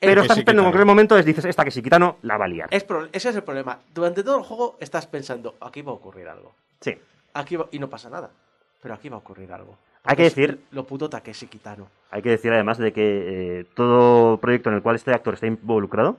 Pero 0.00 0.12
Takeshi 0.14 0.24
estás 0.24 0.38
esperando 0.38 0.62
en 0.62 0.66
cualquier 0.66 0.86
momento, 0.86 1.18
es, 1.18 1.24
dices, 1.24 1.44
esta 1.44 1.62
Takeshi 1.62 1.82
Kitano 1.82 2.18
la 2.22 2.36
va 2.38 2.44
a 2.44 2.48
liar. 2.48 2.68
Es 2.70 2.84
pro- 2.84 3.08
ese 3.12 3.30
es 3.30 3.36
el 3.36 3.42
problema. 3.42 3.78
Durante 3.92 4.22
todo 4.22 4.38
el 4.38 4.44
juego 4.44 4.76
estás 4.80 5.06
pensando, 5.06 5.56
aquí 5.60 5.82
va 5.82 5.90
a 5.92 5.94
ocurrir 5.94 6.28
algo. 6.28 6.54
Sí. 6.80 6.96
Aquí 7.34 7.56
va- 7.56 7.68
y 7.72 7.78
no 7.78 7.88
pasa 7.90 8.08
nada. 8.08 8.30
Pero 8.80 8.94
aquí 8.94 9.08
va 9.08 9.16
a 9.16 9.18
ocurrir 9.18 9.52
algo. 9.52 9.76
Hay 10.04 10.16
que 10.16 10.22
decir- 10.24 10.60
Lo 10.70 10.84
puto 10.84 11.10
Takeshi 11.10 11.48
Kitano. 11.48 11.88
Hay 12.10 12.22
que 12.22 12.30
decir 12.30 12.52
además 12.52 12.78
de 12.78 12.92
que 12.92 13.60
eh, 13.60 13.64
todo 13.74 14.38
proyecto 14.38 14.70
en 14.70 14.76
el 14.76 14.82
cual 14.82 14.96
este 14.96 15.12
actor 15.12 15.34
está 15.34 15.46
involucrado, 15.48 16.18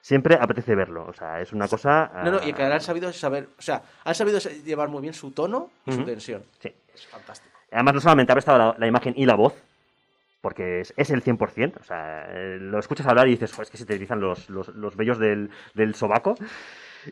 siempre 0.00 0.36
apetece 0.40 0.74
verlo. 0.76 1.04
O 1.06 1.12
sea, 1.12 1.40
es 1.40 1.52
una 1.52 1.66
cosa... 1.68 2.10
No, 2.24 2.30
no, 2.30 2.42
y 2.44 2.50
ah, 2.50 2.54
que 2.54 2.62
han 2.62 2.80
sabido 2.80 3.12
saber. 3.12 3.48
O 3.58 3.62
sea, 3.62 3.82
han 4.04 4.14
sabido 4.14 4.38
llevar 4.38 4.88
muy 4.88 5.02
bien 5.02 5.14
su 5.14 5.32
tono 5.32 5.70
y 5.84 5.90
su 5.92 5.98
Ujú. 5.98 6.06
tensión. 6.06 6.44
Sí. 6.60 6.72
Es 6.94 7.06
fantástico. 7.08 7.54
Además, 7.72 7.94
no 7.94 8.00
solamente 8.00 8.32
ha 8.32 8.36
prestado 8.36 8.58
la, 8.58 8.74
la 8.78 8.86
imagen 8.86 9.14
y 9.16 9.26
la 9.26 9.34
voz, 9.34 9.54
porque 10.40 10.80
es, 10.80 10.94
es 10.96 11.10
el 11.10 11.22
100%. 11.22 11.80
O 11.80 11.84
sea, 11.84 12.26
eh, 12.30 12.58
lo 12.60 12.78
escuchas 12.78 13.06
hablar 13.06 13.28
y 13.28 13.32
dices, 13.32 13.52
"Jo, 13.52 13.62
es 13.62 13.70
que 13.70 13.76
se 13.76 13.86
te 13.86 13.94
erizan 13.94 14.20
los, 14.20 14.48
los, 14.50 14.68
los 14.68 14.96
vellos 14.96 15.18
del, 15.18 15.50
del 15.74 15.94
sobaco. 15.94 16.34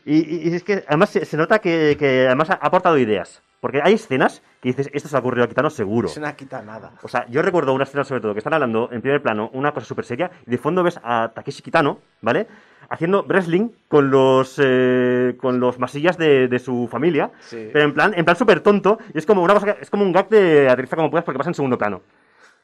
Y, 0.05 0.49
y- 0.49 0.55
es 0.55 0.63
que 0.65 0.85
además 0.87 1.11
se, 1.11 1.25
se 1.25 1.37
nota 1.37 1.59
que, 1.61 1.97
que 1.99 2.27
además 2.27 2.51
ha 2.51 2.55
aportado 2.55 2.99
ideas. 2.99 3.43
Porque 3.61 3.81
hay 3.83 3.95
escenas 3.95 4.41
que 4.63 4.69
dices, 4.69 4.89
esto 4.93 5.09
se 5.09 5.17
ha 5.17 5.19
ocurrido 5.19 5.45
a 5.45 5.49
Kitano 5.49 5.69
seguro. 5.69 6.07
Es 6.09 6.17
una 6.17 6.37
quita 6.37 6.63
nada. 6.63 6.93
O 7.03 7.09
sea, 7.09 7.27
yo 7.29 7.43
recuerdo 7.43 7.75
una 7.75 7.83
escena 7.85 8.05
sobre 8.05 8.21
todo 8.21 8.33
que 8.33 8.39
están 8.39 8.55
hablando 8.55 8.89
en 8.93 9.01
primer 9.03 9.21
plano 9.21 9.51
una 9.53 9.73
cosa 9.73 9.85
súper 9.87 10.05
seria 10.05 10.31
y 10.47 10.51
de 10.53 10.59
fondo 10.59 10.85
ves 10.85 11.01
a 11.03 11.33
Takeshi 11.35 11.63
Kitano, 11.63 11.99
¿vale? 12.21 12.47
Haciendo 12.89 13.25
wrestling 13.25 13.71
con 13.89 14.11
los 14.13 14.61
eh, 14.63 15.35
con 15.41 15.59
los 15.59 15.79
masillas 15.81 16.17
de, 16.17 16.47
de 16.47 16.59
su 16.61 16.87
familia, 16.89 17.33
Sí. 17.41 17.69
pero 17.73 17.85
en 17.85 17.95
plan 17.95 18.15
en 18.17 18.25
plan 18.25 18.37
súper 18.37 18.61
tonto 18.61 18.99
y 19.13 19.19
es 19.19 19.27
como 19.27 19.43
una 19.43 19.55
cosa 19.55 19.75
que- 19.75 19.83
es 19.83 19.91
como 19.91 20.05
un 20.05 20.13
gag 20.13 20.29
de 20.29 20.69
aterriza 20.71 20.95
como 20.95 21.11
puedas 21.11 21.25
porque 21.25 21.39
pasa 21.39 21.51
en 21.51 21.55
segundo 21.55 21.77
plano. 21.77 22.01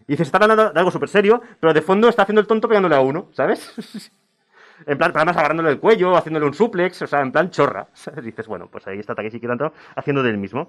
Y 0.06 0.12
dices, 0.12 0.28
está 0.28 0.38
hablando 0.38 0.70
de 0.70 0.78
algo 0.78 0.90
súper 0.90 1.08
serio, 1.08 1.40
pero 1.60 1.72
de 1.72 1.80
fondo 1.82 2.08
está 2.08 2.22
haciendo 2.22 2.40
el 2.40 2.46
tonto 2.46 2.68
pegándole 2.68 2.94
a 2.96 3.00
uno, 3.00 3.28
¿sabes? 3.32 4.10
En 4.86 4.98
plan, 4.98 5.12
además 5.14 5.36
agarrándole 5.36 5.70
el 5.70 5.78
cuello, 5.78 6.16
haciéndole 6.16 6.46
un 6.46 6.52
suplex, 6.52 7.00
o 7.02 7.06
sea, 7.06 7.20
en 7.20 7.30
plan 7.30 7.48
chorra. 7.50 7.86
Dices, 8.22 8.46
bueno, 8.48 8.66
pues 8.66 8.86
ahí 8.88 8.98
está 8.98 9.14
Takeshi 9.14 9.38
Kitano 9.40 9.72
haciendo 9.94 10.22
del 10.22 10.36
mismo. 10.36 10.68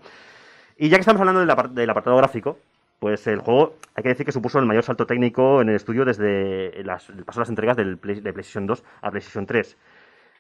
Y 0.77 0.89
ya 0.89 0.97
que 0.97 1.01
estamos 1.01 1.19
hablando 1.19 1.39
del, 1.41 1.49
apar- 1.49 1.71
del 1.71 1.89
apartado 1.89 2.15
gráfico, 2.15 2.59
pues 2.99 3.25
el 3.27 3.39
juego, 3.39 3.77
hay 3.95 4.03
que 4.03 4.09
decir 4.09 4.25
que 4.25 4.31
supuso 4.31 4.59
el 4.59 4.67
mayor 4.67 4.83
salto 4.83 5.05
técnico 5.07 5.59
en 5.59 5.69
el 5.69 5.75
estudio 5.75 6.05
desde 6.05 6.83
las, 6.83 7.09
el 7.09 7.25
paso 7.25 7.39
de 7.39 7.41
las 7.41 7.49
entregas 7.49 7.77
del 7.77 7.95
de 7.99 8.31
PlayStation 8.31 8.67
2 8.67 8.83
a 9.01 9.09
PlayStation 9.11 9.45
3. 9.47 9.77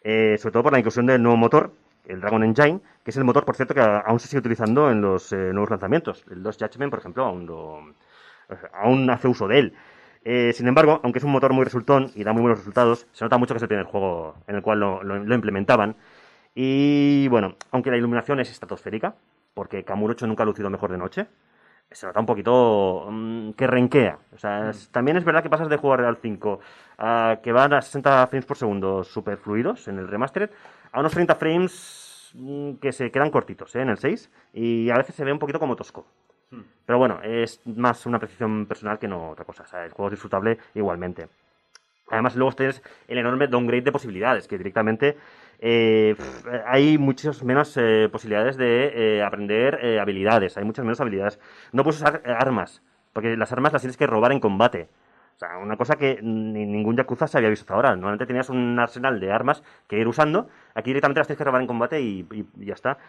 Eh, 0.03 0.37
sobre 0.37 0.53
todo 0.53 0.63
por 0.63 0.71
la 0.71 0.79
inclusión 0.79 1.07
del 1.07 1.21
nuevo 1.23 1.35
motor, 1.35 1.71
el 2.05 2.21
Dragon 2.21 2.43
Engine, 2.43 2.79
que 3.03 3.09
es 3.09 3.17
el 3.17 3.23
motor, 3.23 3.45
por 3.45 3.55
cierto, 3.55 3.73
que 3.73 3.81
aún 3.81 4.19
se 4.19 4.27
sigue 4.27 4.39
utilizando 4.39 4.91
en 4.91 5.01
los 5.01 5.33
eh, 5.33 5.51
nuevos 5.51 5.71
lanzamientos. 5.71 6.23
El 6.29 6.43
2 6.43 6.57
Judgment, 6.59 6.91
por 6.91 6.99
ejemplo, 6.99 7.25
aún, 7.25 7.47
lo, 7.47 7.79
aún 8.73 9.09
hace 9.09 9.27
uso 9.27 9.47
de 9.47 9.59
él. 9.59 9.73
Eh, 10.23 10.53
sin 10.53 10.67
embargo, 10.67 10.99
aunque 11.03 11.19
es 11.19 11.25
un 11.25 11.31
motor 11.31 11.53
muy 11.53 11.63
resultón 11.63 12.11
y 12.15 12.23
da 12.23 12.33
muy 12.33 12.41
buenos 12.41 12.59
resultados, 12.59 13.07
se 13.11 13.23
nota 13.25 13.37
mucho 13.37 13.53
que 13.53 13.57
es 13.57 13.61
el 13.63 13.67
primer 13.69 13.85
juego 13.85 14.35
en 14.47 14.55
el 14.55 14.61
cual 14.61 14.79
lo, 14.79 15.03
lo- 15.03 15.23
lo 15.23 15.35
implementaban. 15.35 15.95
Y 16.53 17.27
bueno, 17.29 17.55
aunque 17.71 17.91
la 17.91 17.97
iluminación 17.97 18.39
es 18.39 18.49
estratosférica, 18.49 19.15
porque 19.53 19.83
Kamurocho 19.83 20.25
nunca 20.27 20.43
ha 20.43 20.45
lucido 20.45 20.69
mejor 20.69 20.91
de 20.91 20.97
noche, 20.97 21.27
se 21.91 22.07
nota 22.07 22.19
un 22.19 22.25
poquito 22.25 23.07
mm, 23.09 23.51
que 23.51 23.67
renquea. 23.67 24.17
O 24.33 24.37
sea, 24.37 24.69
es- 24.71 24.89
también 24.89 25.17
es 25.17 25.23
verdad 25.25 25.43
que 25.43 25.49
pasas 25.49 25.69
de 25.69 25.77
jugar 25.77 26.01
al 26.01 26.17
5 26.17 26.59
a 26.97 27.39
que 27.43 27.51
van 27.51 27.73
a 27.73 27.81
60 27.81 28.25
frames 28.27 28.45
por 28.45 28.57
segundo 28.57 29.03
super 29.03 29.37
fluidos 29.37 29.87
en 29.87 29.99
el 29.99 30.07
remastered 30.07 30.49
a 30.91 30.99
unos 30.99 31.11
30 31.13 31.35
frames 31.35 32.31
mm, 32.33 32.73
que 32.75 32.91
se 32.91 33.11
quedan 33.11 33.29
cortitos 33.31 33.75
¿eh? 33.75 33.81
en 33.81 33.89
el 33.89 33.97
6 33.97 34.29
y 34.53 34.89
a 34.89 34.95
veces 34.97 35.15
se 35.15 35.23
ve 35.25 35.31
un 35.33 35.39
poquito 35.39 35.59
como 35.59 35.75
tosco. 35.75 36.05
Pero 36.85 36.99
bueno, 36.99 37.19
es 37.23 37.61
más 37.65 38.05
una 38.05 38.19
precisión 38.19 38.65
personal 38.67 38.99
que 38.99 39.07
no 39.07 39.31
otra 39.31 39.45
cosa. 39.45 39.63
O 39.63 39.67
sea, 39.67 39.85
el 39.85 39.91
juego 39.91 40.07
es 40.07 40.11
disfrutable 40.13 40.57
igualmente. 40.75 41.27
Además, 42.09 42.35
luego 42.35 42.53
tienes 42.53 42.83
el 43.07 43.17
enorme 43.17 43.47
downgrade 43.47 43.81
de 43.81 43.91
posibilidades, 43.91 44.47
que 44.47 44.57
directamente 44.57 45.17
eh, 45.59 46.15
hay 46.67 46.97
muchas 46.97 47.43
menos 47.43 47.75
eh, 47.77 48.09
posibilidades 48.11 48.57
de 48.57 49.17
eh, 49.17 49.23
aprender 49.23 49.99
habilidades, 49.99 50.57
hay 50.57 50.63
muchas 50.65 50.85
menos 50.85 51.01
habilidades. 51.01 51.39
No 51.71 51.83
puedes 51.83 52.01
usar 52.01 52.21
armas, 52.25 52.83
porque 53.13 53.35
las 53.35 53.51
armas 53.51 53.73
las 53.73 53.81
tienes 53.81 53.97
que 53.97 54.05
robar 54.05 54.31
en 54.31 54.39
combate. 54.39 54.87
O 55.35 55.39
sea, 55.39 55.57
una 55.57 55.75
cosa 55.75 55.95
que 55.95 56.19
ni 56.21 56.65
ningún 56.65 56.95
Yakuza 56.95 57.27
se 57.27 57.37
había 57.37 57.49
visto 57.49 57.63
hasta 57.63 57.73
ahora. 57.73 57.89
Normalmente 57.89 58.25
tenías 58.25 58.49
un 58.49 58.79
arsenal 58.79 59.19
de 59.19 59.31
armas 59.31 59.63
que 59.87 59.97
ir 59.97 60.07
usando, 60.07 60.47
aquí 60.75 60.91
directamente 60.91 61.19
las 61.19 61.27
tienes 61.27 61.39
que 61.39 61.43
robar 61.43 61.61
en 61.61 61.67
combate 61.67 61.99
y 62.01 62.25
ya 62.57 62.73
está. 62.73 62.99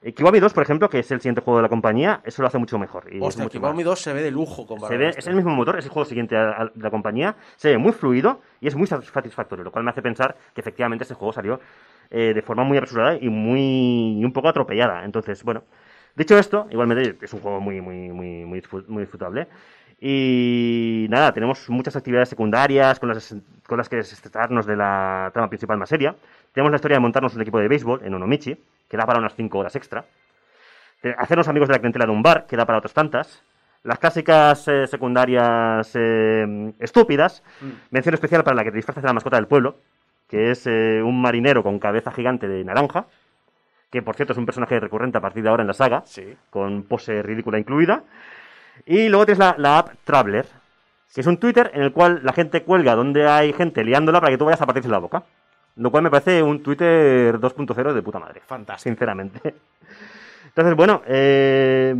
Eh, 0.00 0.12
Kiwami 0.14 0.38
2, 0.38 0.52
por 0.52 0.62
ejemplo, 0.62 0.88
que 0.88 1.00
es 1.00 1.10
el 1.10 1.20
siguiente 1.20 1.40
juego 1.40 1.58
de 1.58 1.62
la 1.64 1.68
compañía, 1.68 2.20
eso 2.24 2.40
lo 2.42 2.48
hace 2.48 2.58
mucho 2.58 2.78
mejor. 2.78 3.04
y 3.12 3.18
Hostia, 3.20 3.44
mucho 3.44 3.58
Kiwami 3.58 3.78
más- 3.78 3.84
2 3.86 4.00
se 4.00 4.12
ve 4.12 4.22
de 4.22 4.30
lujo 4.30 4.66
comparado 4.66 4.92
se 4.92 4.96
ve, 4.96 5.08
es 5.16 5.26
el 5.26 5.34
mismo 5.34 5.50
motor, 5.54 5.78
es 5.78 5.84
el 5.84 5.90
juego 5.90 6.04
siguiente 6.08 6.36
a, 6.36 6.50
a 6.50 6.70
la 6.74 6.90
compañía, 6.90 7.34
se 7.56 7.70
ve 7.70 7.78
muy 7.78 7.92
fluido 7.92 8.40
y 8.60 8.68
es 8.68 8.76
muy 8.76 8.86
satisfactorio, 8.86 9.64
lo 9.64 9.72
cual 9.72 9.84
me 9.84 9.90
hace 9.90 10.02
pensar 10.02 10.36
que 10.54 10.60
efectivamente 10.60 11.02
este 11.04 11.14
juego 11.14 11.32
salió 11.32 11.60
eh, 12.10 12.32
de 12.34 12.42
forma 12.42 12.62
muy 12.64 12.78
apresurada 12.78 13.16
y 13.20 13.28
muy 13.28 14.18
y 14.20 14.24
un 14.24 14.32
poco 14.32 14.48
atropellada. 14.48 15.04
Entonces, 15.04 15.42
bueno, 15.42 15.64
dicho 16.14 16.38
esto, 16.38 16.68
igualmente 16.70 17.18
es 17.20 17.32
un 17.34 17.40
juego 17.40 17.60
muy, 17.60 17.80
muy, 17.80 18.08
muy, 18.10 18.44
muy, 18.44 18.62
muy 18.86 19.00
disfrutable. 19.02 19.48
Y 20.00 21.06
nada, 21.10 21.32
tenemos 21.32 21.68
muchas 21.68 21.96
actividades 21.96 22.28
secundarias 22.28 23.00
con 23.00 23.08
las, 23.08 23.34
con 23.66 23.78
las 23.78 23.88
que 23.88 23.96
desestresarnos 23.96 24.64
de 24.64 24.76
la 24.76 25.30
trama 25.32 25.48
principal 25.48 25.76
más 25.76 25.88
seria. 25.88 26.14
Tenemos 26.52 26.70
la 26.70 26.76
historia 26.76 26.96
de 26.96 27.00
montarnos 27.00 27.34
un 27.34 27.42
equipo 27.42 27.58
de 27.58 27.68
béisbol 27.68 28.00
en 28.04 28.14
Onomichi, 28.14 28.56
que 28.88 28.96
da 28.96 29.06
para 29.06 29.18
unas 29.18 29.34
5 29.34 29.58
horas 29.58 29.76
extra. 29.76 30.04
De 31.02 31.14
hacernos 31.16 31.46
amigos 31.48 31.68
de 31.68 31.74
la 31.74 31.78
clientela 31.78 32.06
de 32.06 32.12
un 32.12 32.22
bar, 32.22 32.46
que 32.46 32.56
da 32.56 32.66
para 32.66 32.78
otras 32.78 32.92
tantas. 32.94 33.42
Las 33.84 33.98
clásicas 34.00 34.66
eh, 34.66 34.86
secundarias 34.86 35.90
eh, 35.94 36.72
estúpidas. 36.80 37.42
Mención 37.90 38.14
especial 38.14 38.42
para 38.42 38.56
la 38.56 38.64
que 38.64 38.70
te 38.70 38.76
disfrazas 38.76 39.02
de 39.02 39.06
la 39.08 39.12
mascota 39.12 39.36
del 39.36 39.46
pueblo, 39.46 39.76
que 40.28 40.50
es 40.50 40.66
eh, 40.66 41.00
un 41.02 41.20
marinero 41.22 41.62
con 41.62 41.78
cabeza 41.78 42.10
gigante 42.10 42.48
de 42.48 42.64
naranja, 42.64 43.06
que 43.90 44.02
por 44.02 44.16
cierto 44.16 44.32
es 44.32 44.38
un 44.38 44.46
personaje 44.46 44.78
recurrente 44.80 45.16
a 45.18 45.20
partir 45.20 45.42
de 45.42 45.48
ahora 45.48 45.62
en 45.62 45.68
la 45.68 45.74
saga, 45.74 46.02
Sí. 46.04 46.34
con 46.50 46.82
pose 46.82 47.22
ridícula 47.22 47.58
incluida. 47.58 48.02
Y 48.84 49.08
luego 49.08 49.26
tienes 49.26 49.38
la, 49.38 49.54
la 49.58 49.78
app 49.78 49.90
Traveler, 50.04 50.46
que 51.14 51.20
es 51.20 51.26
un 51.26 51.38
Twitter 51.38 51.70
en 51.74 51.82
el 51.82 51.92
cual 51.92 52.20
la 52.24 52.32
gente 52.32 52.62
cuelga 52.64 52.94
donde 52.96 53.26
hay 53.28 53.52
gente 53.52 53.84
liándola 53.84 54.20
para 54.20 54.32
que 54.32 54.38
tú 54.38 54.44
vayas 54.44 54.60
a 54.60 54.66
partirse 54.66 54.88
la 54.88 54.98
boca. 54.98 55.22
Lo 55.78 55.90
cual 55.90 56.02
me 56.02 56.10
parece 56.10 56.42
un 56.42 56.62
Twitter 56.62 57.38
2.0 57.38 57.92
de 57.92 58.02
puta 58.02 58.18
madre. 58.18 58.42
Fantástico. 58.44 58.90
Sinceramente. 58.90 59.54
Entonces, 60.46 60.74
bueno, 60.74 61.02
eh, 61.06 61.94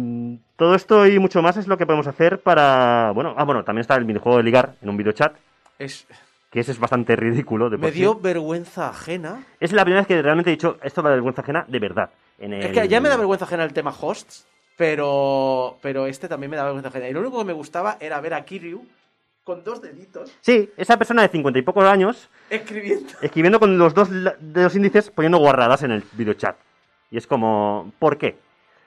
todo 0.57 0.75
esto 0.75 1.07
y 1.07 1.19
mucho 1.21 1.43
más 1.43 1.57
es 1.57 1.69
lo 1.69 1.79
que 1.79 1.87
podemos 1.87 2.09
hacer 2.09 2.41
para... 2.41 3.13
Bueno, 3.15 3.35
ah, 3.37 3.45
bueno, 3.45 3.63
también 3.63 3.83
está 3.83 3.95
el 3.95 4.05
videojuego 4.05 4.39
de 4.39 4.43
ligar 4.43 4.75
en 4.83 4.89
un 4.89 4.97
videochat, 4.97 5.37
Es, 5.79 6.09
que 6.51 6.61
ese 6.61 6.73
es 6.73 6.81
bastante 6.81 7.15
ridículo. 7.15 7.71
De 7.71 7.79
me 7.79 7.93
sí. 7.93 8.01
dio 8.01 8.19
vergüenza 8.19 8.89
ajena. 8.89 9.45
Es 9.61 9.73
la 9.73 9.85
primera 9.85 10.01
vez 10.01 10.09
que 10.09 10.21
realmente 10.23 10.51
he 10.51 10.57
dicho 10.57 10.79
esto 10.83 11.03
de 11.03 11.11
vergüenza 11.11 11.43
ajena 11.43 11.65
de 11.69 11.79
verdad. 11.79 12.11
En 12.41 12.55
Es 12.55 12.73
que 12.73 12.89
ya 12.89 13.01
me 13.01 13.09
da 13.09 13.17
vergüenza 13.17 13.45
ajena 13.45 13.63
el 13.63 13.73
tema 13.73 13.95
hosts, 13.97 14.47
pero, 14.77 15.79
pero 15.81 16.07
este 16.07 16.27
también 16.27 16.51
me 16.51 16.57
da 16.57 16.65
vergüenza 16.65 16.89
ajena. 16.89 17.09
Y 17.09 17.13
lo 17.13 17.21
único 17.21 17.39
que 17.39 17.45
me 17.45 17.53
gustaba 17.53 17.97
era 18.01 18.21
ver 18.21 18.35
a 18.35 18.45
Kiryu 18.45 18.85
con 19.49 19.65
dos 19.65 19.81
deditos 19.81 20.31
Sí, 20.43 20.69
esa 20.77 20.99
persona 20.99 21.23
de 21.23 21.29
cincuenta 21.29 21.59
y 21.59 21.63
pocos 21.63 21.83
años 21.85 22.29
escribiendo. 22.51 23.09
escribiendo 23.23 23.59
con 23.59 23.79
los 23.79 23.95
dos 23.95 24.09
dedos 24.41 24.77
índices 24.77 25.11
poniendo 25.11 25.39
guarradas 25.39 25.83
en 25.85 25.91
el 25.93 26.05
videochat. 26.13 26.57
Y 27.11 27.17
es 27.17 27.27
como, 27.27 27.91
¿por 27.99 28.19
qué? 28.19 28.37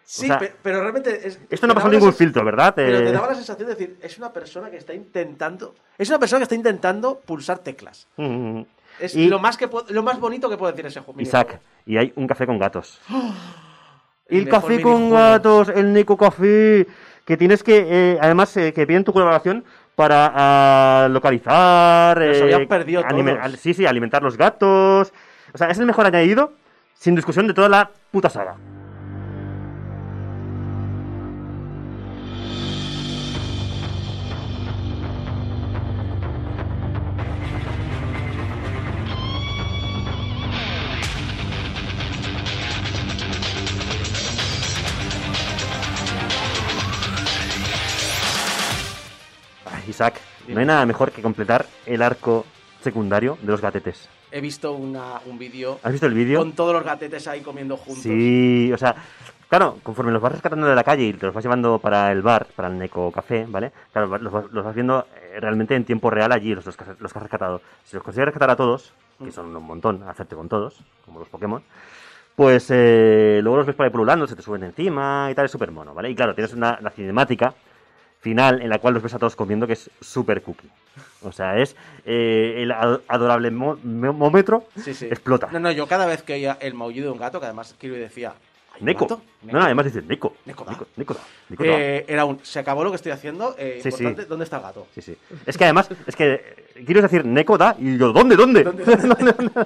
Sí, 0.03 0.27
sea, 0.27 0.37
pero, 0.61 0.81
realmente... 0.81 1.27
es- 1.27 1.39
Esto 1.49 1.65
no 1.65 1.73
pasó 1.73 1.89
ningún 1.89 2.13
filtro, 2.13 2.45
¿verdad? 2.45 2.73
Pero 2.75 2.99
Eh, 2.99 3.01
te 3.05 3.11
daba 3.11 3.27
la 3.29 3.33
sensación 3.35 3.67
de 3.69 3.73
decir, 3.75 3.97
es 4.01 4.17
una 4.19 4.31
persona 4.31 4.69
que 4.69 4.77
está 4.77 4.93
intentando... 4.93 5.73
Es 5.97 6.09
una 6.09 6.19
persona 6.19 6.39
que 6.39 6.43
está 6.43 6.55
intentando 6.55 7.19
pulsar 7.25 7.57
teclas. 7.59 8.07
mm, 8.17 8.61
Es 8.99 9.15
Y- 9.15 9.29
lo, 9.29 9.39
más 9.39 9.57
que 9.57 9.67
lo 9.89 10.03
más 10.03 10.19
bonito 10.19 10.47
que 10.47 10.57
puede 10.57 10.73
decir 10.73 10.85
ese 10.85 10.99
juego. 10.99 11.19
Isaac, 11.21 11.59
y 11.87 11.97
hay 11.97 12.13
un 12.15 12.27
café 12.27 12.45
con 12.45 12.59
gatos. 12.59 12.99
El 14.27 14.37
El, 14.39 14.45
mejor 14.45 14.61
café 14.61 14.81
con 14.81 15.09
gatos, 15.09 15.69
el 15.69 15.91
Nico 15.91 16.15
Café, 16.15 16.87
que 17.25 17.35
tienes 17.35 17.63
que, 17.63 17.85
eh, 18.13 18.17
además, 18.21 18.55
eh, 18.55 18.71
que 18.73 18.87
piden 18.87 19.03
tu 19.03 19.11
colaboración 19.11 19.65
para 19.95 20.31
ah, 20.33 21.07
localizar, 21.09 22.17
Los 22.19 22.37
eh, 22.37 22.43
habían 22.43 22.67
perdido 22.67 23.03
anime- 23.05 23.33
todos. 23.33 23.45
al- 23.45 23.57
sí, 23.57 23.73
sí, 23.73 23.85
alimentar 23.85 24.23
los 24.23 24.37
gatos. 24.37 25.13
O 25.53 25.57
sea, 25.57 25.69
es 25.69 25.77
el 25.79 25.85
mejor 25.85 26.05
añadido, 26.05 26.53
sin 26.93 27.15
discusión, 27.15 27.47
de 27.47 27.53
toda 27.53 27.69
la 27.69 27.89
puta 28.11 28.29
saga. 28.29 28.55
Isaac, 50.05 50.19
no 50.47 50.59
hay 50.59 50.65
nada 50.65 50.85
mejor 50.87 51.11
que 51.11 51.21
completar 51.21 51.65
el 51.85 52.01
arco 52.01 52.45
secundario 52.81 53.37
de 53.41 53.47
los 53.51 53.61
gatetes. 53.61 54.09
He 54.31 54.41
visto 54.41 54.71
una- 54.73 55.21
un 55.27 55.37
vídeo 55.37 55.79
¿Has 55.83 55.91
visto 55.91 56.07
el 56.07 56.13
vídeo? 56.15 56.39
con 56.39 56.53
todos 56.53 56.73
los 56.73 56.83
gatetes 56.83 57.27
ahí 57.27 57.41
comiendo 57.41 57.77
juntos. 57.77 58.01
Sí, 58.03 58.71
o 58.73 58.77
sea, 58.77 58.95
claro, 59.47 59.77
conforme 59.83 60.11
los 60.11 60.21
vas 60.21 60.31
rescatando 60.31 60.65
de 60.65 60.73
la 60.75 60.83
calle 60.83 61.03
y 61.03 61.13
te 61.13 61.25
los 61.27 61.35
vas 61.35 61.43
llevando 61.43 61.77
para 61.77 62.11
el 62.11 62.21
bar, 62.23 62.47
para 62.55 62.69
el 62.69 62.79
Neco 62.79 63.11
Café, 63.11 63.45
¿vale? 63.47 63.71
Claro, 63.91 64.07
los, 64.17 64.31
vas- 64.31 64.51
los 64.51 64.65
vas 64.65 64.73
viendo 64.73 65.05
eh, 65.15 65.39
realmente 65.39 65.75
en 65.75 65.85
tiempo 65.85 66.09
real 66.09 66.31
allí, 66.31 66.55
los, 66.55 66.65
los, 66.65 66.75
que, 66.75 66.85
los 66.97 67.11
que 67.13 67.19
has 67.19 67.23
rescatado. 67.23 67.61
Si 67.83 67.95
los 67.95 68.03
consigues 68.03 68.25
rescatar 68.25 68.49
a 68.49 68.55
todos, 68.55 68.93
que 69.23 69.31
son 69.31 69.55
un 69.55 69.63
montón, 69.63 70.01
hacerte 70.07 70.35
con 70.35 70.49
todos, 70.49 70.79
como 71.05 71.19
los 71.19 71.27
Pokémon, 71.29 71.61
pues 72.35 72.67
eh, 72.71 73.39
luego 73.43 73.57
los 73.57 73.67
ves 73.67 73.75
por 73.75 73.85
ahí 73.85 73.91
pululando, 73.91 74.25
se 74.25 74.35
te 74.35 74.41
suben 74.41 74.63
encima 74.63 75.27
y 75.29 75.35
tal, 75.35 75.45
es 75.45 75.51
súper 75.51 75.69
mono, 75.71 75.93
¿vale? 75.93 76.09
Y 76.09 76.15
claro, 76.15 76.33
tienes 76.33 76.53
una, 76.53 76.79
la 76.81 76.89
cinemática 76.89 77.53
final 78.21 78.61
en 78.61 78.69
la 78.69 78.79
cual 78.79 78.93
los 78.93 79.03
ves 79.03 79.13
a 79.13 79.19
todos 79.19 79.35
comiendo 79.35 79.67
que 79.67 79.73
es 79.73 79.89
súper 79.99 80.41
cookie. 80.41 80.69
O 81.23 81.31
sea, 81.31 81.57
es 81.57 81.75
eh, 82.05 82.55
el 82.57 82.71
ad- 82.71 83.01
adorable 83.07 83.51
mo- 83.51 83.77
mo- 83.83 84.13
momómetro 84.13 84.65
Sí, 84.81 84.93
sí. 84.93 85.05
explota. 85.05 85.49
No, 85.51 85.59
no, 85.59 85.71
yo 85.71 85.87
cada 85.87 86.05
vez 86.05 86.23
que 86.23 86.33
oía 86.33 86.57
el 86.61 86.73
maullido 86.73 87.07
de 87.07 87.11
un 87.13 87.19
gato, 87.19 87.39
que 87.39 87.45
además 87.47 87.75
Kirby 87.79 87.97
decía... 87.97 88.33
¿hay 88.73 88.81
un 88.81 88.85
Neko. 88.85 89.05
gato? 89.05 89.21
No, 89.43 89.53
no, 89.59 89.65
además 89.65 89.85
dice 89.85 90.01
Neko. 90.01 90.35
Neko 90.45 90.63
da. 90.65 90.71
Neko, 90.71 90.85
Neko 90.95 91.13
da, 91.15 91.19
Neko 91.49 91.63
da. 91.63 91.69
Eh, 91.79 92.05
era 92.07 92.25
un... 92.25 92.39
Se 92.43 92.59
acabó 92.59 92.83
lo 92.83 92.89
que 92.91 92.95
estoy 92.97 93.11
haciendo. 93.11 93.55
eh, 93.57 93.79
Sí, 93.83 93.91
sí. 93.91 94.03
importante, 94.03 94.25
¿Dónde 94.29 94.43
está 94.45 94.57
el 94.57 94.63
gato? 94.63 94.87
Sí, 94.95 95.01
sí. 95.01 95.17
Es 95.45 95.57
que 95.57 95.63
además, 95.65 95.89
es 96.07 96.15
que 96.15 96.33
eh, 96.75 96.83
quiero 96.85 97.01
decir 97.01 97.25
Neko 97.25 97.57
da 97.57 97.75
y 97.79 97.97
yo, 97.97 98.11
¿dónde, 98.13 98.35
dónde? 98.35 98.63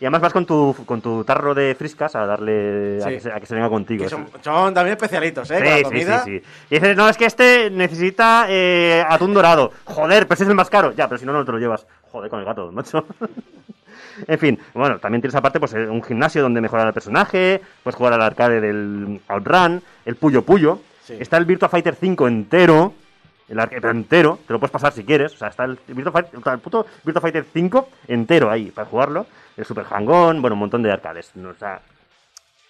y 0.00 0.04
además 0.04 0.20
vas 0.22 0.32
con 0.32 0.46
tu, 0.46 0.74
con 0.86 1.00
tu 1.00 1.24
tarro 1.24 1.54
de 1.54 1.74
friscas 1.74 2.14
a 2.16 2.26
darle 2.26 2.98
a, 3.04 3.08
que 3.08 3.20
se, 3.20 3.32
a 3.32 3.38
que 3.38 3.46
se 3.46 3.54
venga 3.54 3.68
contigo. 3.68 4.04
Que 4.04 4.10
son, 4.10 4.26
son 4.40 4.74
también 4.74 4.96
especialitos, 4.96 5.50
¿eh? 5.50 5.56
con 5.56 5.64
la 5.64 5.72
Sí, 5.72 5.78
sí, 5.78 5.84
comida. 5.84 6.24
sí, 6.24 6.38
sí. 6.38 6.44
Y 6.70 6.74
dices, 6.74 6.96
no, 6.96 7.08
es 7.08 7.16
que 7.16 7.26
este 7.26 7.70
necesita 7.70 8.46
eh, 8.48 9.04
atún 9.08 9.34
dorado. 9.34 9.72
Joder, 9.84 10.24
pero 10.24 10.34
ese 10.34 10.44
es 10.44 10.48
el 10.50 10.56
más 10.56 10.70
caro. 10.70 10.92
Ya, 10.92 11.08
pero 11.08 11.18
si 11.18 11.26
no, 11.26 11.32
no 11.32 11.44
te 11.44 11.52
lo 11.52 11.58
llevas. 11.58 11.86
Joder, 12.10 12.30
con 12.30 12.40
el 12.40 12.46
gato, 12.46 12.72
macho. 12.72 13.06
en 14.26 14.38
fin, 14.38 14.58
bueno, 14.74 14.98
también 14.98 15.20
tienes 15.20 15.34
aparte 15.34 15.60
pues 15.60 15.74
eh, 15.74 15.88
un 15.88 16.02
gimnasio 16.02 16.42
donde 16.42 16.60
mejorar 16.60 16.86
el 16.86 16.92
personaje, 16.92 17.60
puedes 17.82 17.96
jugar 17.96 18.12
al 18.14 18.22
arcade 18.22 18.60
del 18.60 19.20
Outrun, 19.28 19.82
el 20.04 20.16
Puyo 20.16 20.42
Puyo. 20.42 20.80
Sí. 21.04 21.16
Está 21.18 21.36
el 21.36 21.44
Virtua 21.44 21.68
Fighter 21.68 21.94
5 21.94 22.28
entero. 22.28 22.94
El 23.48 23.58
arcade 23.60 23.90
entero, 23.90 24.38
te 24.46 24.52
lo 24.54 24.58
puedes 24.58 24.70
pasar 24.70 24.92
si 24.94 25.04
quieres. 25.04 25.34
O 25.34 25.36
sea, 25.36 25.48
está 25.48 25.64
el, 25.64 25.78
Virtua 25.88 26.12
Fighter, 26.12 26.40
el 26.52 26.58
puto 26.60 26.86
Virtua 27.04 27.20
Fighter 27.20 27.44
5 27.52 27.88
entero 28.08 28.50
ahí 28.50 28.70
para 28.70 28.88
jugarlo. 28.88 29.26
El 29.56 29.64
Super 29.64 29.84
Hang-On, 29.84 30.40
bueno, 30.40 30.54
un 30.54 30.60
montón 30.60 30.82
de 30.82 30.90
arcades. 30.90 31.32
¿no? 31.34 31.50
O 31.50 31.54
sea, 31.54 31.80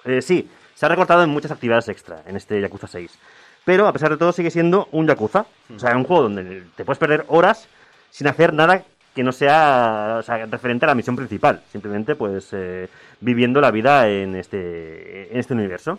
eh, 0.05 0.21
sí, 0.23 0.49
se 0.75 0.87
ha 0.87 0.89
recortado 0.89 1.23
en 1.23 1.31
muchas 1.31 1.53
actividades 1.53 1.89
extra 1.89 2.23
en 2.27 2.37
este 2.37 2.61
Yakuza 2.61 2.87
6. 2.87 3.19
Pero 3.65 3.87
a 3.87 3.93
pesar 3.93 4.11
de 4.11 4.17
todo 4.17 4.33
sigue 4.33 4.51
siendo 4.51 4.89
un 4.93 5.07
Yakuza. 5.07 5.47
O 5.75 5.79
sea, 5.79 5.97
un 5.97 6.05
juego 6.05 6.25
donde 6.25 6.65
te 6.77 6.85
puedes 6.85 6.99
perder 6.99 7.25
horas 7.29 7.69
sin 8.11 8.27
hacer 8.27 8.53
nada 8.53 8.83
que 9.15 9.23
no 9.23 9.31
sea, 9.31 10.17
o 10.19 10.23
sea, 10.23 10.47
referente 10.47 10.87
a 10.87 10.89
la 10.89 10.95
misión 10.95 11.17
principal. 11.17 11.63
Simplemente, 11.71 12.17
pues, 12.17 12.49
eh, 12.53 12.89
viviendo 13.21 13.61
la 13.61 13.71
vida 13.71 14.09
en 14.09 14.35
este, 14.35 15.33
en 15.33 15.39
este 15.39 15.55
universo. 15.55 15.99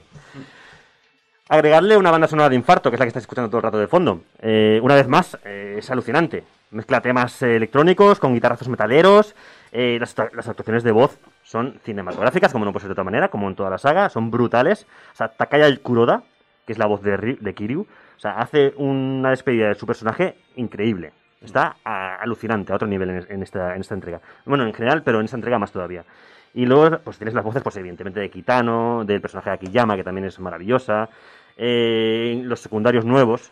Agregarle 1.47 1.95
una 1.95 2.09
banda 2.09 2.27
sonora 2.27 2.49
de 2.49 2.55
infarto, 2.55 2.89
que 2.89 2.95
es 2.95 2.99
la 2.99 3.05
que 3.05 3.09
estás 3.09 3.23
escuchando 3.23 3.49
todo 3.49 3.59
el 3.59 3.63
rato 3.63 3.77
de 3.77 3.88
fondo. 3.88 4.23
Eh, 4.41 4.79
una 4.81 4.95
vez 4.95 5.07
más, 5.07 5.38
es 5.45 5.89
alucinante. 5.91 6.43
Mezcla 6.71 7.01
temas 7.01 7.39
electrónicos 7.43 8.19
con 8.19 8.34
guitarrazos 8.34 8.67
metaleros. 8.67 9.36
Eh, 9.74 9.97
las, 9.99 10.17
actuaciones 10.17 10.84
de 10.84 10.91
voz 10.91 11.19
son 11.43 11.80
cinematográficas, 11.84 12.51
como 12.53 12.63
no 12.63 12.71
puede 12.71 12.82
ser 12.82 12.89
de 12.89 12.93
otra 12.93 13.03
manera, 13.03 13.30
como 13.30 13.47
en 13.49 13.55
toda 13.55 13.69
la 13.69 13.78
saga, 13.78 14.07
son 14.09 14.32
brutales. 14.32 14.86
O 15.13 15.15
sea, 15.15 15.30
Takaya 15.30 15.76
Kuroda, 15.78 16.24
que 16.65 16.74
es 16.74 16.80
la 16.80 16.86
voz 16.86 17.01
de, 17.01 17.53
Kiryu, 17.55 17.82
o 17.82 18.19
sea, 18.19 18.38
hace 18.39 18.74
una 18.78 19.32
despedida 19.32 19.67
de 19.69 19.76
su 19.76 19.86
personaje 19.86 20.36
increíble. 20.55 21.11
Está 21.41 21.76
alucinante, 21.84 22.71
a 22.71 22.76
otro 22.78 22.88
nivel 22.88 23.26
en, 23.28 23.43
esta, 23.43 23.76
en 23.76 23.82
esta 23.82 23.95
entrega. 23.95 24.21
Bueno, 24.45 24.63
en 24.65 24.74
general, 24.74 25.03
pero 25.03 25.19
en 25.19 25.26
esta 25.26 25.36
entrega 25.38 25.59
más 25.59 25.74
todavía. 25.74 26.05
Y 26.53 26.65
luego, 26.65 26.99
pues 26.99 27.17
tienes 27.17 27.34
las 27.34 27.43
voces, 27.43 27.63
pues 27.63 27.76
evidentemente, 27.76 28.19
de 28.19 28.30
Kitano, 28.30 29.03
del 29.05 29.19
personaje 29.19 29.49
de 29.49 29.55
Akiyama, 29.55 29.95
que 29.97 30.03
también 30.03 30.26
es 30.26 30.39
maravillosa. 30.39 31.09
Eh, 31.57 32.41
los 32.45 32.59
secundarios 32.61 33.05
nuevos, 33.05 33.51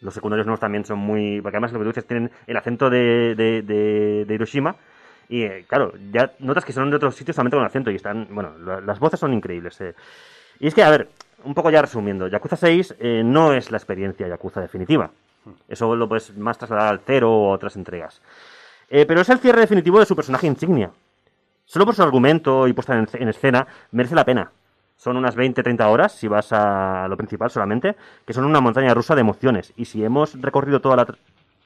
los 0.00 0.14
secundarios 0.14 0.46
nuevos 0.46 0.58
también 0.60 0.84
son 0.84 0.98
muy. 0.98 1.40
Porque 1.42 1.56
además 1.58 1.72
lo 1.72 1.78
que 1.78 1.92
tú 1.92 2.02
tienen 2.02 2.30
el 2.46 2.56
acento 2.56 2.88
de, 2.90 3.34
de, 3.36 3.62
de- 3.62 4.24
de 4.26 4.34
Hiroshima. 4.34 4.74
Y 5.30 5.44
eh, 5.44 5.64
claro, 5.66 5.92
ya 6.12 6.32
notas 6.40 6.64
que 6.64 6.72
son 6.72 6.90
de 6.90 6.96
otros 6.96 7.14
sitios 7.14 7.36
solamente 7.36 7.56
con 7.56 7.64
acento. 7.64 7.90
Y 7.90 7.94
están. 7.94 8.26
Bueno, 8.30 8.52
la- 8.58 8.80
las 8.80 8.98
voces 8.98 9.18
son 9.20 9.32
increíbles. 9.32 9.80
eh. 9.80 9.94
Y 10.58 10.66
es 10.66 10.74
que, 10.74 10.82
a 10.82 10.90
ver, 10.90 11.08
un 11.44 11.54
poco 11.54 11.70
ya 11.70 11.80
resumiendo: 11.80 12.26
Yakuza 12.26 12.56
6 12.56 12.96
eh, 12.98 13.22
no 13.24 13.52
es 13.54 13.70
la 13.70 13.78
experiencia 13.78 14.26
Yakuza 14.28 14.60
definitiva. 14.60 15.10
Eso 15.68 15.94
lo 15.96 16.08
puedes 16.08 16.36
más 16.36 16.58
trasladar 16.58 16.88
al 16.88 17.00
0 17.06 17.32
o 17.32 17.52
a 17.52 17.54
otras 17.54 17.76
entregas. 17.76 18.20
Eh, 18.90 19.06
pero 19.06 19.20
es 19.20 19.28
el 19.30 19.38
cierre 19.38 19.60
definitivo 19.60 20.00
de 20.00 20.04
su 20.06 20.16
personaje 20.16 20.46
insignia. 20.48 20.90
Solo 21.64 21.86
por 21.86 21.94
su 21.94 22.02
argumento 22.02 22.66
y 22.66 22.72
puesta 22.72 22.98
en, 22.98 23.06
en 23.12 23.28
escena 23.28 23.66
merece 23.92 24.16
la 24.16 24.24
pena. 24.24 24.50
Son 24.96 25.16
unas 25.16 25.36
20-30 25.36 25.86
horas, 25.88 26.12
si 26.12 26.26
vas 26.28 26.52
a 26.52 27.06
lo 27.08 27.16
principal 27.16 27.48
solamente, 27.50 27.94
que 28.26 28.32
son 28.34 28.44
una 28.44 28.60
montaña 28.60 28.92
rusa 28.92 29.14
de 29.14 29.20
emociones. 29.22 29.72
Y 29.76 29.84
si 29.86 30.04
hemos 30.04 30.38
recorrido 30.42 30.80
toda 30.80 30.96
la, 30.96 31.06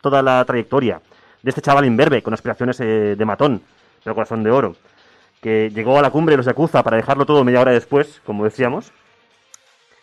toda 0.02 0.22
la 0.22 0.44
trayectoria 0.44 1.00
de 1.44 1.50
este 1.50 1.60
chaval 1.60 1.84
imberbe, 1.84 2.22
con 2.22 2.32
aspiraciones 2.32 2.80
eh, 2.80 3.14
de 3.16 3.24
matón, 3.24 3.60
pero 4.02 4.14
corazón 4.14 4.42
de 4.42 4.50
oro, 4.50 4.76
que 5.42 5.70
llegó 5.70 5.98
a 5.98 6.02
la 6.02 6.10
cumbre 6.10 6.32
de 6.32 6.38
los 6.38 6.46
Yakuza 6.46 6.82
para 6.82 6.96
dejarlo 6.96 7.26
todo 7.26 7.44
media 7.44 7.60
hora 7.60 7.72
después, 7.72 8.20
como 8.24 8.44
decíamos, 8.44 8.92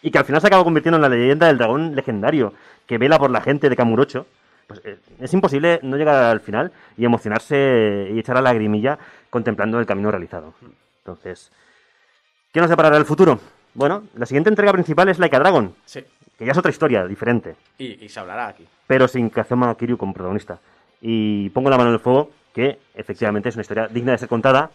y 0.04 0.12
que 0.12 0.20
al 0.20 0.26
final 0.26 0.40
se 0.42 0.48
acaba 0.48 0.64
convirtiendo 0.64 0.98
en 0.98 1.02
la 1.02 1.10
leyenda 1.10 1.48
del 1.48 1.58
dragón 1.58 1.96
legendario, 1.96 2.54
que 2.86 3.00
vela 3.00 3.18
por 3.18 3.32
la 3.32 3.42
gente 3.42 3.70
de 3.70 3.76
Kamurocho, 3.76 4.28
pues 4.68 4.82
eh, 4.86 5.00
es 5.20 5.34
imposible 5.34 5.80
no 5.82 5.98
llegar 5.98 6.16
al 6.26 6.42
final 6.42 6.72
y 6.96 7.06
emocionarse 7.06 8.10
y 8.14 8.20
echar 8.20 8.36
la 8.36 8.42
lagrimilla 8.44 9.00
contemplando 9.32 9.80
el 9.80 9.86
camino 9.88 10.12
realizado. 10.12 10.54
Entonces, 11.00 11.52
¿qué 12.54 12.60
nos 12.62 12.70
deparará 12.70 12.98
el 12.98 13.06
futuro? 13.06 13.40
Bueno, 13.74 14.04
la 14.16 14.28
siguiente 14.28 14.50
entrega 14.50 14.74
principal 14.74 15.10
es 15.10 15.18
Laika 15.18 15.40
Dragon, 15.40 15.74
Sí. 15.86 16.04
que 16.38 16.46
ya 16.46 16.52
es 16.52 16.58
otra 16.58 16.70
historia, 16.72 17.06
diferente, 17.08 17.56
Y, 17.80 18.06
y 18.06 18.10
se 18.10 18.20
hablará 18.20 18.48
aquí. 18.48 18.68
pero 18.86 19.08
sin 19.08 19.30
Kazuma 19.32 19.74
Kiryu 19.76 19.98
como 19.98 20.14
protagonista. 20.14 20.60
Y 21.02 21.50
pongo 21.50 21.70
la 21.70 21.78
mano 21.78 21.90
en 21.90 21.96
el 21.96 22.00
fuego 22.00 22.30
que 22.54 22.80
efectivamente 22.94 23.50
es 23.50 23.56
una 23.56 23.62
historia 23.62 23.88
digna 23.88 24.12
de 24.12 24.18
ser 24.20 24.30
contada 24.30 24.70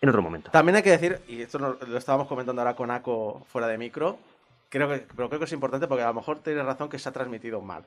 en 0.00 0.08
otro 0.08 0.22
momento. 0.22 0.50
También 0.50 0.76
hay 0.76 0.82
que 0.82 0.90
decir, 0.90 1.20
y 1.28 1.42
esto 1.42 1.58
lo 1.58 1.98
estábamos 1.98 2.26
comentando 2.26 2.62
ahora 2.62 2.74
con 2.74 2.90
Ako 2.90 3.46
fuera 3.48 3.68
de 3.68 3.76
micro, 3.76 4.18
creo 4.68 4.88
que, 4.88 5.06
pero 5.14 5.28
creo 5.28 5.38
que 5.38 5.44
es 5.44 5.52
importante 5.52 5.86
porque 5.86 6.04
a 6.04 6.08
lo 6.08 6.14
mejor 6.14 6.38
tienes 6.38 6.64
razón 6.64 6.88
que 6.88 6.98
se 6.98 7.08
ha 7.08 7.12
transmitido 7.12 7.60
mal. 7.60 7.84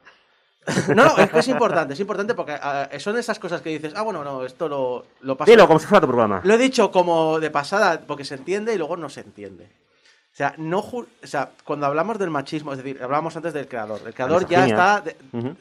No, 0.96 1.04
no, 1.04 1.18
es 1.18 1.30
que 1.30 1.40
es 1.40 1.48
importante, 1.50 1.94
es 1.94 2.00
importante 2.00 2.36
porque 2.36 2.54
ah, 2.54 2.88
son 2.98 3.18
esas 3.18 3.38
cosas 3.38 3.62
que 3.62 3.70
dices, 3.70 3.92
ah, 3.98 4.02
bueno, 4.02 4.24
no, 4.24 4.46
esto 4.46 4.70
lo, 4.70 5.06
lo 5.20 5.36
paso. 5.36 5.52
Dilo, 5.52 5.68
como 5.68 5.78
si 5.78 5.88
fuera 5.88 6.00
tu 6.00 6.08
programa. 6.08 6.40
Lo 6.42 6.54
he 6.54 6.58
dicho 6.58 6.90
como 6.90 7.38
de 7.42 7.52
pasada 7.52 8.02
porque 8.08 8.24
se 8.24 8.36
entiende 8.36 8.74
y 8.74 8.78
luego 8.78 8.96
no 8.96 9.10
se 9.10 9.22
entiende. 9.22 9.70
O 10.34 10.36
sea, 10.36 10.56
no 10.58 10.82
ju- 10.82 11.06
o 11.24 11.28
sea, 11.28 11.52
cuando 11.64 11.86
hablamos 11.86 12.18
del 12.18 12.32
machismo, 12.32 12.72
es 12.74 12.80
decir, 12.80 13.00
hablábamos 13.04 13.36
antes 13.38 13.54
del 13.54 13.68
creador. 13.68 14.02
El 14.04 14.16
creador 14.16 14.48
ya 14.48 14.66
está, 14.66 15.00
de- 15.02 15.16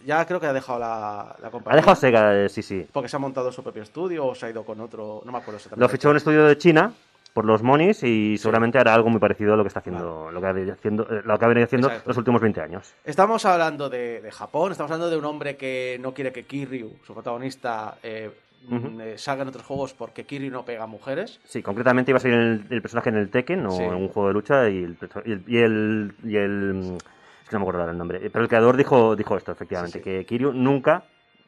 ya 0.06 0.24
creo 0.24 0.40
que 0.40 0.46
ha 0.46 0.52
dejado 0.54 0.78
la, 0.78 1.36
la 1.42 1.48
Ha 1.48 1.50
compañía. 1.50 1.76
dejado 1.76 1.94
Sega, 1.94 2.34
eh, 2.44 2.48
sí, 2.48 2.62
sí. 2.62 2.86
Porque 2.90 3.10
se 3.10 3.16
ha 3.16 3.18
montado 3.18 3.52
su 3.52 3.62
propio 3.62 3.82
estudio 3.82 4.24
o 4.26 4.34
se 4.34 4.46
ha 4.46 4.50
ido 4.50 4.64
con 4.64 4.80
otro, 4.80 5.20
no 5.26 5.30
me 5.32 5.36
acuerdo 5.36 5.56
exactamente. 5.58 5.82
Lo 5.82 5.88
fichó 5.90 6.08
un 6.08 6.16
estudio 6.16 6.46
de 6.46 6.56
China 6.56 6.90
por 7.34 7.44
los 7.44 7.62
monis 7.62 8.02
y 8.02 8.38
seguramente 8.38 8.78
hará 8.78 8.94
algo 8.94 9.10
muy 9.10 9.20
parecido 9.20 9.52
a 9.52 9.56
lo 9.58 9.62
que 9.62 9.68
está 9.68 9.80
haciendo, 9.80 10.30
lo 10.30 10.40
que 10.40 10.46
ha 10.46 10.52
venido 10.52 10.72
haciendo, 10.72 11.02
eh, 11.04 11.20
lo 11.22 11.38
que 11.38 11.44
ha 11.44 11.48
venido 11.48 11.64
haciendo 11.66 11.88
Exacto. 11.88 12.08
los 12.08 12.16
últimos 12.16 12.40
20 12.40 12.60
años. 12.62 12.94
Estamos 13.04 13.44
hablando 13.44 13.90
de, 13.90 14.22
de 14.22 14.30
Japón, 14.32 14.72
estamos 14.72 14.90
hablando 14.90 15.10
de 15.10 15.18
un 15.18 15.24
hombre 15.26 15.56
que 15.58 15.98
no 16.00 16.14
quiere 16.14 16.32
que 16.32 16.44
Kiryu, 16.46 16.96
su 17.06 17.12
protagonista, 17.12 17.96
eh, 18.02 18.30
Salga 19.16 19.42
en 19.42 19.48
otros 19.48 19.64
juegos 19.64 19.92
porque 19.94 20.24
Kiryu 20.24 20.50
no 20.50 20.64
pega 20.64 20.84
a 20.84 20.86
mujeres. 20.86 21.40
Sí, 21.44 21.62
concretamente 21.62 22.10
iba 22.12 22.18
a 22.18 22.20
salir 22.20 22.36
el, 22.38 22.66
el 22.70 22.82
personaje 22.82 23.08
en 23.10 23.16
el 23.16 23.28
Tekken 23.30 23.66
o 23.66 23.70
Sí. 23.72 23.82
en 23.82 23.94
un 23.94 24.08
juego 24.08 24.28
de 24.28 24.34
lucha 24.34 24.68
y 24.70 24.84
el, 24.84 24.96
y 25.24 25.32
el, 25.32 25.44
y 25.46 25.56
el, 25.58 26.14
y 26.24 26.36
el- 26.36 26.96
es 27.42 27.48
que 27.48 27.52
no 27.54 27.58
me 27.58 27.62
acuerdo 27.64 27.80
ahora 27.80 27.92
el 27.92 27.98
nombre, 27.98 28.20
pero 28.30 28.42
el 28.42 28.48
creador 28.48 28.76
dijo, 28.76 29.16
dijo 29.16 29.36
esto, 29.36 29.52
efectivamente, 29.52 29.98
Sí, 29.98 30.04
sí. 30.04 30.04
que 30.04 30.24
Kiryu 30.24 30.52
nunca, 30.52 31.04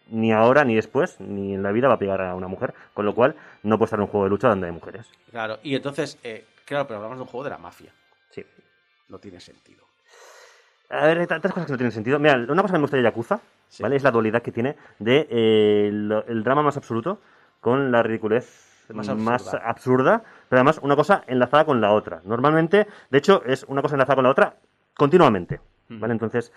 ni 0.09 0.33
ahora, 0.33 0.65
ni 0.65 0.75
después, 0.75 1.19
ni 1.21 1.55
en 1.55 1.63
la 1.63 1.73
vida 1.73 1.89
va 1.89 1.95
a 1.95 1.99
pegar 1.99 2.21
a 2.21 2.35
una 2.35 2.49
mujer, 2.49 2.75
con 2.93 3.07
lo 3.07 3.15
cual 3.15 3.35
no 3.63 3.79
puede 3.79 3.87
estar 3.87 3.99
en 3.99 4.03
un 4.03 4.09
juego 4.09 4.25
de 4.25 4.31
lucha 4.31 4.49
donde 4.49 4.67
hay 4.67 4.73
mujeres. 4.73 5.09
Claro, 5.31 5.59
y 5.63 5.75
entonces, 5.77 6.19
eh, 6.25 6.45
claro, 6.67 6.87
pero 6.87 6.97
hablamos 6.99 7.19
de 7.19 7.23
un 7.23 7.29
juego 7.29 7.45
de 7.45 7.51
la 7.51 7.59
mafia. 7.59 7.93
Sí. 8.31 8.45
No 9.09 9.19
tiene 9.19 9.41
sentido. 9.41 9.85
A 10.91 11.07
ver, 11.07 11.19
hay 11.21 11.27
tantas 11.27 11.53
cosas 11.53 11.67
que 11.67 11.73
no 11.73 11.79
tienen 11.79 11.93
sentido. 11.93 12.19
Mira, 12.19 12.35
una 12.37 12.61
cosa 12.63 12.73
que 12.75 12.79
me 12.79 12.83
gusta 12.83 12.97
de 12.99 13.03
Yakuza, 13.03 13.41
Sí. 13.75 13.83
¿vale? 13.83 13.97
Es 13.97 14.03
la 14.05 14.13
dualidad 14.13 14.41
que 14.41 14.53
tiene 14.53 14.77
de 15.01 15.27
eh, 15.31 15.89
el 15.89 16.45
drama 16.45 16.63
más 16.63 16.77
absoluto 16.77 17.21
con 17.61 17.91
la 17.91 18.03
ridiculez 18.05 18.85
Más 18.91 19.09
más, 19.17 19.43
absurda. 19.49 19.69
absurda. 19.69 20.23
pero 20.49 20.59
además 20.61 20.79
una 20.83 20.95
cosa 20.95 21.25
enlazada 21.27 21.65
con 21.65 21.81
la 21.81 21.93
otra. 21.93 22.21
Normalmente, 22.25 22.87
de 23.11 23.19
hecho, 23.19 23.43
es 23.45 23.65
una 23.65 23.83
cosa 23.83 23.97
enlazada 23.97 24.15
con 24.15 24.25
la 24.25 24.31
otra 24.31 24.57
continuamente, 24.97 25.59
¿vale? 25.89 26.13
Entonces, 26.13 26.53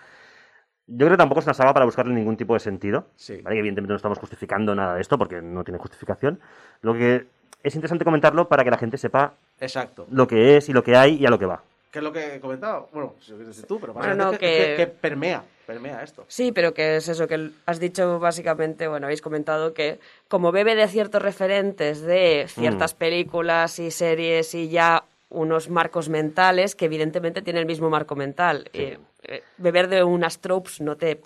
yo 0.86 0.98
creo 1.06 1.10
que 1.10 1.16
tampoco 1.16 1.40
es 1.40 1.46
una 1.46 1.54
saga 1.54 1.74
para 1.74 1.84
buscarle 1.86 2.14
ningún 2.14 2.36
tipo 2.36 2.54
de 2.54 2.60
sentido, 2.60 3.06
Sí. 3.16 3.40
¿vale? 3.42 3.56
Que 3.56 3.60
evidentemente 3.60 3.92
no 3.92 3.96
estamos 3.96 4.18
justificando 4.18 4.74
nada 4.76 4.94
de 4.94 5.00
esto 5.00 5.18
porque 5.18 5.42
no 5.42 5.64
tiene 5.64 5.78
justificación. 5.78 6.38
Lo 6.82 6.94
que 6.94 7.26
es 7.64 7.74
interesante 7.74 8.04
comentarlo 8.04 8.46
para 8.48 8.62
que 8.62 8.70
la 8.70 8.78
gente 8.78 8.96
sepa 8.96 9.32
Exacto. 9.58 10.06
lo 10.10 10.28
que 10.28 10.56
es 10.56 10.68
y 10.68 10.72
lo 10.72 10.84
que 10.84 10.96
hay 10.96 11.16
y 11.16 11.26
a 11.26 11.30
lo 11.30 11.38
que 11.40 11.46
va. 11.46 11.62
¿Qué 11.90 11.98
es 12.00 12.02
lo 12.02 12.12
que 12.12 12.34
he 12.36 12.40
comentado? 12.40 12.88
Bueno, 12.92 13.14
si 13.20 13.32
lo 13.32 13.38
dices 13.38 13.66
tú, 13.66 13.80
pero 13.80 13.94
Bueno, 13.94 14.08
básicamente 14.10 14.36
no, 14.36 14.38
que, 14.38 14.46
que- 14.46 14.76
que- 14.76 14.76
que 14.76 14.86
permea, 14.88 15.44
permea 15.66 16.02
esto. 16.02 16.24
Sí, 16.28 16.52
pero 16.52 16.74
que 16.74 16.96
es 16.96 17.08
eso 17.08 17.26
que 17.26 17.50
has 17.66 17.80
dicho 17.80 18.18
básicamente, 18.18 18.88
bueno, 18.88 19.06
habéis 19.06 19.22
comentado 19.22 19.72
que 19.72 19.98
como 20.28 20.52
bebe 20.52 20.74
de 20.74 20.86
ciertos 20.88 21.22
referentes 21.22 22.02
de 22.02 22.46
ciertas 22.48 22.92
películas 22.94 23.78
y 23.78 23.90
series 23.90 24.54
y 24.54 24.68
ya 24.68 25.04
unos 25.30 25.68
marcos 25.68 26.08
mentales 26.08 26.74
que 26.74 26.86
evidentemente 26.86 27.42
tienen 27.42 27.60
el 27.60 27.66
mismo 27.66 27.90
marco 27.90 28.16
mental. 28.16 28.70
Eh, 28.72 28.98
eh, 29.24 29.42
beber 29.58 29.88
de 29.88 30.02
unas 30.04 30.38
tropes 30.38 30.80
no 30.80 30.96
te, 30.96 31.20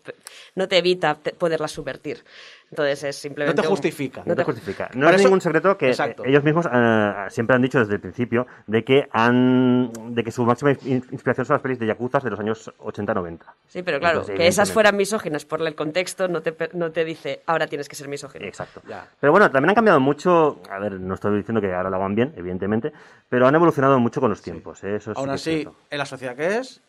no 0.55 0.67
te 0.67 0.79
evita 0.79 1.19
poderlas 1.39 1.71
subvertir. 1.73 2.25
Entonces 2.73 3.05
es 3.05 3.17
simplemente... 3.17 3.55
No 3.55 3.63
te 3.63 3.69
un- 3.69 3.75
justifica. 3.75 4.23
No 4.25 4.35
te 4.35 4.45
justifica. 4.45 4.89
No 4.95 5.07
es 5.11 5.17
eso- 5.17 5.25
ningún 5.25 5.43
secreto 5.43 5.77
que 5.77 5.89
Exacto. 5.89 6.25
eh, 6.25 6.31
ellos 6.31 6.43
mismos 6.43 6.67
eh, 6.73 7.13
siempre 7.29 7.55
han 7.55 7.61
dicho 7.61 7.79
desde 7.79 7.93
el 7.97 8.01
principio 8.01 8.47
de 8.67 8.83
que 8.83 9.09
han 9.13 9.93
de 10.15 10.25
que 10.25 10.31
su 10.33 10.43
máxima 10.47 10.73
in- 10.87 11.05
inspiración 11.13 11.45
son 11.45 11.55
las 11.55 11.63
pelis 11.63 11.79
de 11.79 11.87
Yakuza 11.87 12.19
de 12.21 12.31
los 12.31 12.41
años 12.41 12.73
80-90. 12.79 13.41
Sí, 13.69 13.83
pero 13.83 13.99
claro, 14.01 14.21
Entonces, 14.21 14.37
que 14.39 14.47
esas 14.47 14.73
fueran 14.73 14.97
misóginas 14.97 15.45
por 15.45 15.61
el 15.61 15.75
contexto 15.75 16.29
no 16.29 16.41
te, 16.41 16.57
no 16.73 16.91
te 16.93 17.05
dice 17.05 17.43
ahora 17.45 17.67
tienes 17.67 17.91
que 17.91 17.95
ser 17.97 18.09
misógino. 18.09 18.47
Exacto. 18.47 18.81
Ya. 18.89 19.07
Pero 19.21 19.33
bueno, 19.33 19.51
también 19.51 19.69
han 19.69 19.75
cambiado 19.75 20.01
mucho. 20.01 20.63
A 20.71 20.79
ver, 20.79 20.99
no 20.99 21.13
estoy 21.15 21.37
diciendo 21.37 21.61
que 21.61 21.75
ahora 21.75 21.91
lo 21.91 21.97
hagan 21.97 22.15
bien, 22.15 22.33
evidentemente, 22.39 22.91
pero 23.29 23.47
han 23.47 23.55
evolucionado 23.55 24.01
mucho 24.01 24.19
con 24.23 24.31
los 24.31 24.41
tiempos. 24.41 24.83
¿eh? 24.85 24.97
Eso 24.97 25.13
sí 25.13 25.19
Aún 25.21 25.29
que 25.29 25.35
es 25.35 25.41
así, 25.43 25.69
en 25.91 25.99
la 25.99 26.07
sociedad 26.07 26.35
que 26.35 26.57
es, 26.57 26.81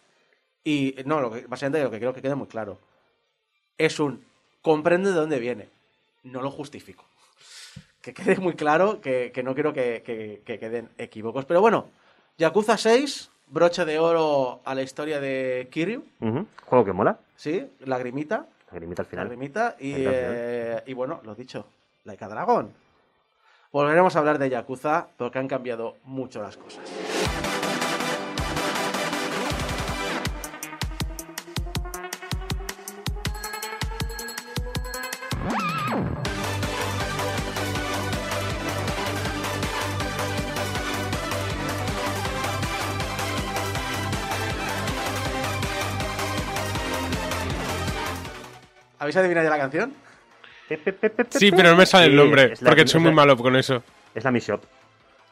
y 0.63 0.95
no, 1.05 1.19
lo 1.19 1.29
que, 1.29 1.45
básicamente 1.45 1.83
lo 1.83 1.91
que 1.91 1.99
creo 1.99 2.13
que 2.13 2.21
quede 2.21 2.35
muy 2.35 2.47
claro, 2.47 2.79
es 3.77 3.99
un 3.99 4.23
comprende 4.63 5.11
de 5.11 5.15
dónde 5.15 5.37
viene, 5.37 5.69
no 6.23 6.41
lo 6.41 6.49
justifico. 6.49 7.05
Que 8.01 8.13
quede 8.13 8.37
muy 8.37 8.55
claro 8.55 8.99
que, 8.99 9.31
que 9.31 9.43
no 9.43 9.53
quiero 9.53 9.71
que, 9.73 10.01
que- 10.03 10.41
que 10.43 10.57
queden 10.59 10.89
equívocos. 10.97 11.45
Pero 11.45 11.61
bueno, 11.61 11.85
Yakuza 12.37 12.77
6, 12.77 13.29
broche 13.47 13.85
de 13.85 13.99
oro 13.99 14.61
a 14.65 14.73
la 14.73 14.81
historia 14.81 15.19
de 15.21 15.67
Kiryu. 15.71 16.03
Juego 16.65 16.83
que 16.85 16.91
mola. 16.93 17.19
¿sí? 17.35 17.65
Lagrimita, 17.81 18.47
Lagrimita 18.71 19.03
al 19.03 19.07
final. 19.07 19.25
lagrimita, 19.27 19.75
y, 19.79 19.91
al 19.93 19.97
final. 19.99 20.13
eh, 20.35 20.83
y 20.87 20.93
bueno, 20.93 21.21
lo 21.23 21.35
dicho, 21.35 21.65
Laika 22.05 22.27
Dragon. 22.27 22.73
Volveremos 23.71 24.15
a 24.15 24.19
hablar 24.19 24.37
de 24.37 24.49
Yakuza 24.49 25.07
porque 25.17 25.39
han 25.39 25.47
cambiado 25.47 25.95
mucho 26.03 26.41
las 26.41 26.57
cosas. 26.57 26.83
¿Habéis 49.15 49.25
adivinado 49.25 49.45
ya 49.45 49.49
la 49.55 49.61
canción? 49.61 49.93
Pe, 50.67 50.77
pe, 50.77 50.93
pe, 50.93 51.09
pe, 51.09 51.25
pe, 51.25 51.39
Sí, 51.39 51.51
pe. 51.51 51.57
pero 51.57 51.69
no 51.71 51.75
me 51.77 51.85
sale 51.85 52.05
el 52.07 52.15
nombre, 52.15 52.53
es 52.53 52.61
la- 52.61 52.69
porque 52.69 52.81
es 52.83 52.91
soy 52.91 53.01
muy 53.01 53.09
la- 53.11 53.15
malo 53.15 53.37
con 53.37 53.55
eso. 53.55 53.83
Es 54.15 54.23
la 54.23 54.31
Mi 54.31 54.39
Shop. 54.39 54.61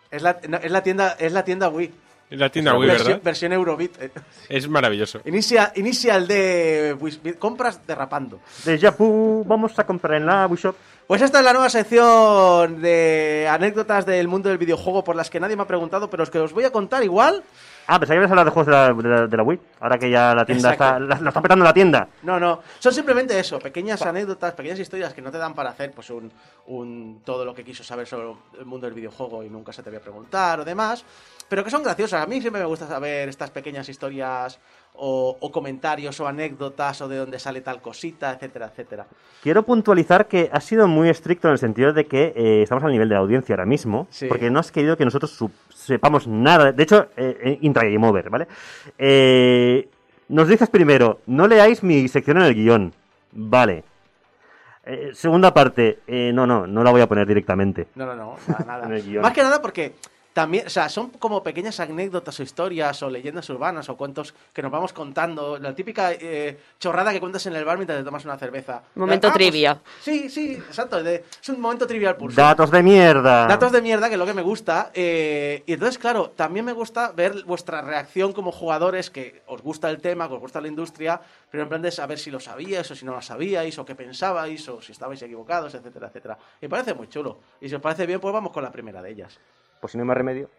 Es 0.10 0.22
la, 0.22 0.38
no, 0.48 0.58
es 0.58 0.72
la 0.72 0.84
tienda, 0.84 1.16
es 1.20 1.32
la 1.32 1.44
tienda 1.44 1.70
Wii. 1.70 1.92
Es 2.30 2.40
la 2.40 2.50
tienda 2.50 2.78
Wii, 2.78 2.88
versión, 2.88 3.08
¿verdad? 3.08 3.24
versión 3.24 3.54
Eurobeat. 3.54 4.02
eh. 4.02 4.12
Es 4.50 4.68
maravilloso. 4.70 5.22
Inicia, 5.26 5.72
inicial 5.76 6.28
de 6.28 6.96
Wii- 7.00 7.38
compras 7.40 7.86
derrapando. 7.88 8.40
De 8.66 8.78
Yapu, 8.78 9.44
vamos 9.48 9.78
a 9.80 9.86
comprar 9.86 10.16
en 10.18 10.26
la 10.26 10.48
Wii 10.48 10.58
Shop. 10.62 10.76
Pues 11.08 11.22
esta 11.22 11.40
es 11.40 11.46
la 11.46 11.52
nueva 11.54 11.70
sección 11.70 12.82
de 12.82 13.48
anécdotas 13.50 14.06
del 14.06 14.28
mundo 14.30 14.48
del 14.50 14.58
videojuego 14.58 15.04
por 15.04 15.16
las 15.16 15.30
que 15.30 15.40
nadie 15.40 15.56
me 15.58 15.64
ha 15.64 15.68
preguntado, 15.68 16.10
pero 16.10 16.24
es 16.24 16.30
que 16.30 16.40
os 16.40 16.54
voy 16.54 16.64
a 16.64 16.72
contar 16.72 17.04
igual. 17.04 17.44
Ah, 17.94 18.00
pensaba 18.00 18.16
que 18.16 18.20
ibas 18.20 18.30
a 18.30 18.32
hablar 18.32 18.46
de 18.46 18.52
juegos 18.52 18.68
de 18.68 18.72
la, 18.72 18.94
de 18.94 19.10
la- 19.22 19.28
de 19.28 19.36
la 19.38 19.44
Wii. 19.44 19.60
Ahora 19.82 19.98
que 19.98 20.10
ya 20.10 20.34
la 20.34 20.46
tienda 20.46 20.72
Exacto. 20.72 21.04
está, 21.04 21.16
la, 21.18 21.22
la 21.22 21.30
está 21.30 21.42
petando 21.42 21.66
la 21.66 21.74
tienda. 21.74 22.08
No, 22.24 22.40
no, 22.40 22.62
son 22.80 22.94
simplemente 22.94 23.38
eso, 23.38 23.60
pequeñas 23.60 24.02
anécdotas, 24.04 24.54
pequeñas 24.54 24.80
historias 24.80 25.14
que 25.14 25.22
no 25.22 25.30
te 25.30 25.38
dan 25.38 25.54
para 25.54 25.72
hacer 25.72 25.92
pues 25.92 26.10
un, 26.10 26.32
un 26.68 27.22
todo 27.26 27.44
lo 27.44 27.54
que 27.54 27.66
quiso 27.66 27.84
saber 27.84 28.08
sobre 28.08 28.34
el 28.60 28.66
mundo 28.66 28.88
del 28.88 28.94
videojuego 28.94 29.44
y 29.44 29.50
nunca 29.50 29.74
se 29.74 29.84
te 29.84 29.90
voy 29.90 29.98
a 29.98 30.02
preguntar 30.02 30.62
o 30.62 30.64
demás, 30.64 31.04
pero 31.50 31.66
que 31.66 31.70
son 31.70 31.84
graciosas. 31.84 32.24
A 32.24 32.28
mí 32.28 32.40
siempre 32.40 32.62
me 32.62 32.68
gusta 32.68 32.88
saber 32.88 33.28
estas 33.28 33.50
pequeñas 33.52 33.90
historias 33.90 34.58
o, 34.94 35.38
o 35.40 35.52
comentarios 35.52 36.20
o 36.20 36.28
anécdotas 36.28 37.02
o 37.02 37.08
de 37.08 37.18
dónde 37.18 37.40
sale 37.40 37.62
tal 37.62 37.82
cosita, 37.82 38.34
etcétera, 38.34 38.68
etcétera. 38.68 39.06
Quiero 39.42 39.64
puntualizar 39.64 40.28
que 40.28 40.50
has 40.52 40.64
sido 40.64 40.88
muy 40.88 41.10
estricto 41.10 41.48
en 41.48 41.54
el 41.54 41.58
sentido 41.58 41.94
de 41.94 42.06
que 42.06 42.34
eh, 42.36 42.62
estamos 42.64 42.84
al 42.84 42.92
nivel 42.92 43.10
de 43.10 43.16
la 43.16 43.22
audiencia 43.22 43.54
ahora 43.54 43.66
mismo, 43.66 44.08
Sí. 44.12 44.28
porque 44.28 44.50
no 44.52 44.60
has 44.60 44.72
querido 44.72 44.98
que 44.98 45.06
nosotros 45.06 45.38
sepamos 45.74 46.28
nada. 46.28 46.72
De 46.72 46.84
hecho, 46.84 47.08
eh, 47.18 47.38
eh, 47.44 47.58
intra 47.62 47.84
Game 47.86 48.06
Over, 48.08 48.30
¿vale? 48.30 48.48
Eh, 48.98 49.90
nos 50.30 50.48
dices 50.48 50.70
primero, 50.70 51.20
no 51.26 51.48
leáis 51.48 51.82
mi 51.84 52.08
sección 52.08 52.38
en 52.38 52.44
el 52.44 52.54
guion. 52.56 52.94
Vale. 53.32 53.84
Eh, 54.84 55.12
segunda 55.14 55.54
parte, 55.54 56.00
eh, 56.08 56.32
no, 56.34 56.46
no, 56.48 56.66
no 56.68 56.84
la 56.84 56.92
voy 56.92 57.02
a 57.02 57.08
poner 57.08 57.28
directamente. 57.28 57.88
No, 57.96 58.06
no, 58.06 58.16
no, 58.16 58.36
nada. 58.66 58.88
Más 59.22 59.34
que 59.34 59.42
nada 59.44 59.62
porque 59.62 59.94
también, 60.34 60.68
o 60.68 60.70
sea, 60.70 60.88
son 60.90 61.10
como 61.12 61.44
pequeñas 61.44 61.80
anécdotas 61.80 62.40
o 62.40 62.44
historias 62.44 63.02
o 63.04 63.10
leyendas 63.10 63.50
urbanas 63.50 63.90
o 63.90 63.98
cuentos 63.98 64.34
que 64.54 64.62
nos 64.62 64.72
vamos 64.72 64.94
contando. 64.94 65.58
La 65.58 65.76
típica 65.76 66.14
eh, 66.14 66.58
chorrada 66.80 67.12
que 67.12 67.20
cuentas 67.20 67.46
en 67.48 67.56
el 67.56 67.66
bar 67.66 67.78
mientras 67.78 68.00
te 68.00 68.06
tomas 68.06 68.24
una 68.26 68.38
cerveza. 68.38 68.82
Momento 68.96 69.28
Ah, 69.28 69.32
pues, 69.34 69.50
trivia. 69.50 69.82
sí, 70.02 70.30
sí, 70.30 70.54
exacto. 70.54 71.04
de- 71.04 71.26
es 71.42 71.50
un 71.50 71.60
momento 71.60 71.86
trivial 71.86 72.16
pulso. 72.16 72.40
Datos 72.40 72.72
de 72.72 72.82
mierda. 72.82 73.46
Datos 73.48 73.72
de 73.72 73.82
mierda, 73.82 74.08
que 74.08 74.14
es 74.16 74.20
lo 74.20 74.26
que 74.26 74.34
me 74.34 74.42
gusta. 74.42 74.92
eh, 74.94 75.64
y 75.66 75.74
entonces, 75.74 75.98
claro, 75.98 76.30
también 76.30 76.66
me 76.66 76.74
gusta 76.74 77.12
ver 77.12 77.44
vuestra 77.46 77.82
reacción 77.82 78.32
como 78.34 78.52
jugadores, 78.52 79.10
que 79.10 79.42
os 79.48 79.62
gusta 79.62 79.90
el 79.90 80.00
tema, 80.02 80.28
que 80.28 80.36
os 80.36 80.40
gusta 80.40 80.62
la 80.62 80.68
industria, 80.70 81.20
pero 81.50 81.64
en 81.64 81.70
plan 81.70 81.82
de 81.82 81.92
saber 81.92 82.18
si 82.20 82.32
lo 82.32 82.40
sabíais 82.40 82.90
o 82.90 82.96
si 82.96 83.06
no 83.06 83.12
lo 83.14 83.22
sabíais, 83.22 83.78
o 83.80 83.86
qué 83.86 83.96
pensabais, 83.96 84.68
o 84.70 84.82
si 84.82 84.92
estabais 84.94 85.22
equivocados, 85.22 85.74
etcétera, 85.76 86.08
etcétera. 86.08 86.38
Y 86.62 86.66
me 86.66 86.70
parece 86.70 86.94
muy 86.94 87.08
chulo. 87.10 87.40
Y 87.60 87.68
si 87.68 87.76
os 87.76 87.82
parece 87.82 88.06
bien, 88.06 88.20
pues 88.20 88.34
vamos 88.34 88.52
con 88.54 88.64
la 88.64 88.72
primera 88.72 89.02
de 89.02 89.12
ellas. 89.12 89.38
Pues 89.82 89.92
si 89.92 89.98
no 89.98 90.04
hay 90.04 90.08
más 90.08 90.18
remedio. 90.18 90.50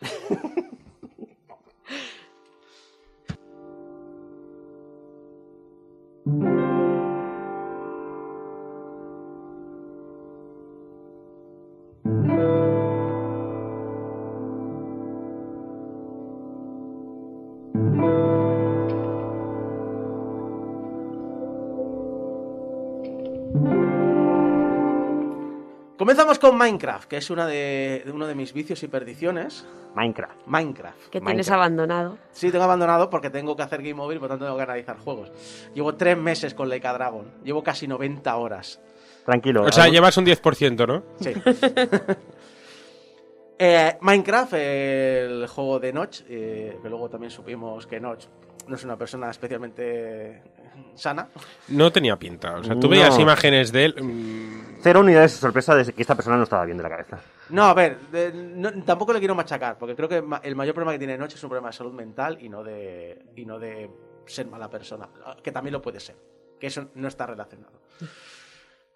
Comenzamos 25.96 26.38
con 26.38 26.56
Minecraft, 26.58 27.08
que 27.08 27.16
es 27.16 27.30
una 27.30 27.46
de, 27.46 28.02
de 28.04 28.12
uno 28.12 28.26
de 28.26 28.34
mis 28.34 28.52
vicios 28.52 28.82
y 28.82 28.88
perdiciones. 28.88 29.66
Minecraft. 29.94 30.46
Minecraft. 30.46 30.98
Que 31.04 31.20
tienes 31.20 31.24
Minecraft. 31.24 31.50
abandonado. 31.52 32.18
Sí, 32.32 32.50
tengo 32.50 32.64
abandonado 32.64 33.08
porque 33.08 33.30
tengo 33.30 33.56
que 33.56 33.62
hacer 33.62 33.82
game 33.82 34.00
over 34.02 34.16
y 34.16 34.20
por 34.20 34.28
tanto 34.28 34.44
tengo 34.44 34.56
que 34.58 34.62
analizar 34.64 34.98
juegos. 34.98 35.32
Llevo 35.74 35.94
tres 35.94 36.18
meses 36.18 36.52
con 36.52 36.68
Leica 36.68 36.92
Dragon. 36.92 37.26
Llevo 37.44 37.62
casi 37.62 37.88
90 37.88 38.36
horas. 38.36 38.78
Tranquilo. 39.24 39.62
O 39.64 39.72
sea, 39.72 39.84
algún- 39.84 39.94
llevas 39.94 40.16
un 40.18 40.26
10%, 40.26 40.86
¿no? 40.86 41.02
Sí. 41.18 41.32
Eh, 43.58 43.96
Minecraft, 44.02 44.52
el 44.52 45.46
juego 45.46 45.80
de 45.80 45.90
Notch, 45.90 46.20
eh, 46.28 46.78
que 46.82 46.88
luego 46.90 47.08
también 47.08 47.30
supimos 47.30 47.86
que 47.86 47.98
Notch 47.98 48.26
no 48.66 48.74
es 48.76 48.84
una 48.84 48.96
persona 48.96 49.30
especialmente 49.30 50.42
sana. 50.94 51.28
No 51.68 51.90
tenía 51.92 52.16
pinta. 52.16 52.56
O 52.56 52.64
sea, 52.64 52.74
tú 52.74 52.82
No. 52.82 52.88
veías 52.90 53.18
imágenes 53.18 53.72
de 53.72 53.84
él. 53.86 53.94
mm, 54.02 54.66
Cero 54.82 55.00
unidades 55.00 55.32
de 55.32 55.38
sorpresa 55.38 55.74
de 55.74 55.92
que 55.92 56.02
esta 56.02 56.14
persona 56.14 56.36
no 56.36 56.44
estaba 56.44 56.64
bien 56.64 56.76
de 56.76 56.82
la 56.84 56.90
cabeza. 56.90 57.18
No, 57.48 57.64
a 57.64 57.74
ver, 57.74 57.98
de- 58.12 58.32
no- 58.32 58.84
tampoco 58.84 59.12
le 59.12 59.18
quiero 59.18 59.34
machacar, 59.34 59.78
porque 59.78 59.96
creo 59.96 60.08
que 60.08 60.22
el 60.42 60.54
mayor 60.54 60.74
problema 60.74 60.92
que 60.92 60.98
tiene 60.98 61.16
Notch 61.18 61.34
es 61.34 61.42
un 61.42 61.48
problema 61.50 61.68
de 61.70 61.72
salud 61.76 61.92
mental 61.92 62.38
y 62.40 62.48
no 62.48 62.62
de, 62.62 63.24
y 63.34 63.44
no 63.46 63.58
de 63.58 63.90
ser 64.26 64.46
mala 64.46 64.68
persona, 64.70 65.08
que 65.42 65.50
también 65.50 65.72
lo 65.72 65.82
puede 65.82 65.98
ser, 65.98 66.14
que 66.60 66.68
eso 66.68 66.88
no 66.94 67.08
está 67.08 67.26
relacionado. 67.26 67.80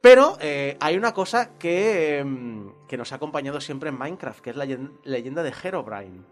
Pero 0.01 0.37
eh, 0.41 0.77
hay 0.81 0.97
una 0.97 1.13
cosa 1.13 1.59
que, 1.59 2.19
em, 2.19 2.73
que 2.89 2.97
nos 2.97 3.13
ha 3.13 3.17
acompañado 3.17 3.61
siempre 3.61 3.89
en 3.91 3.99
Minecraft, 3.99 4.41
que 4.41 4.51
es 4.51 4.57
la 4.57 4.65
yen- 4.67 4.99
leyenda 5.05 5.43
de 5.43 5.53
Herobrine. 5.63 6.23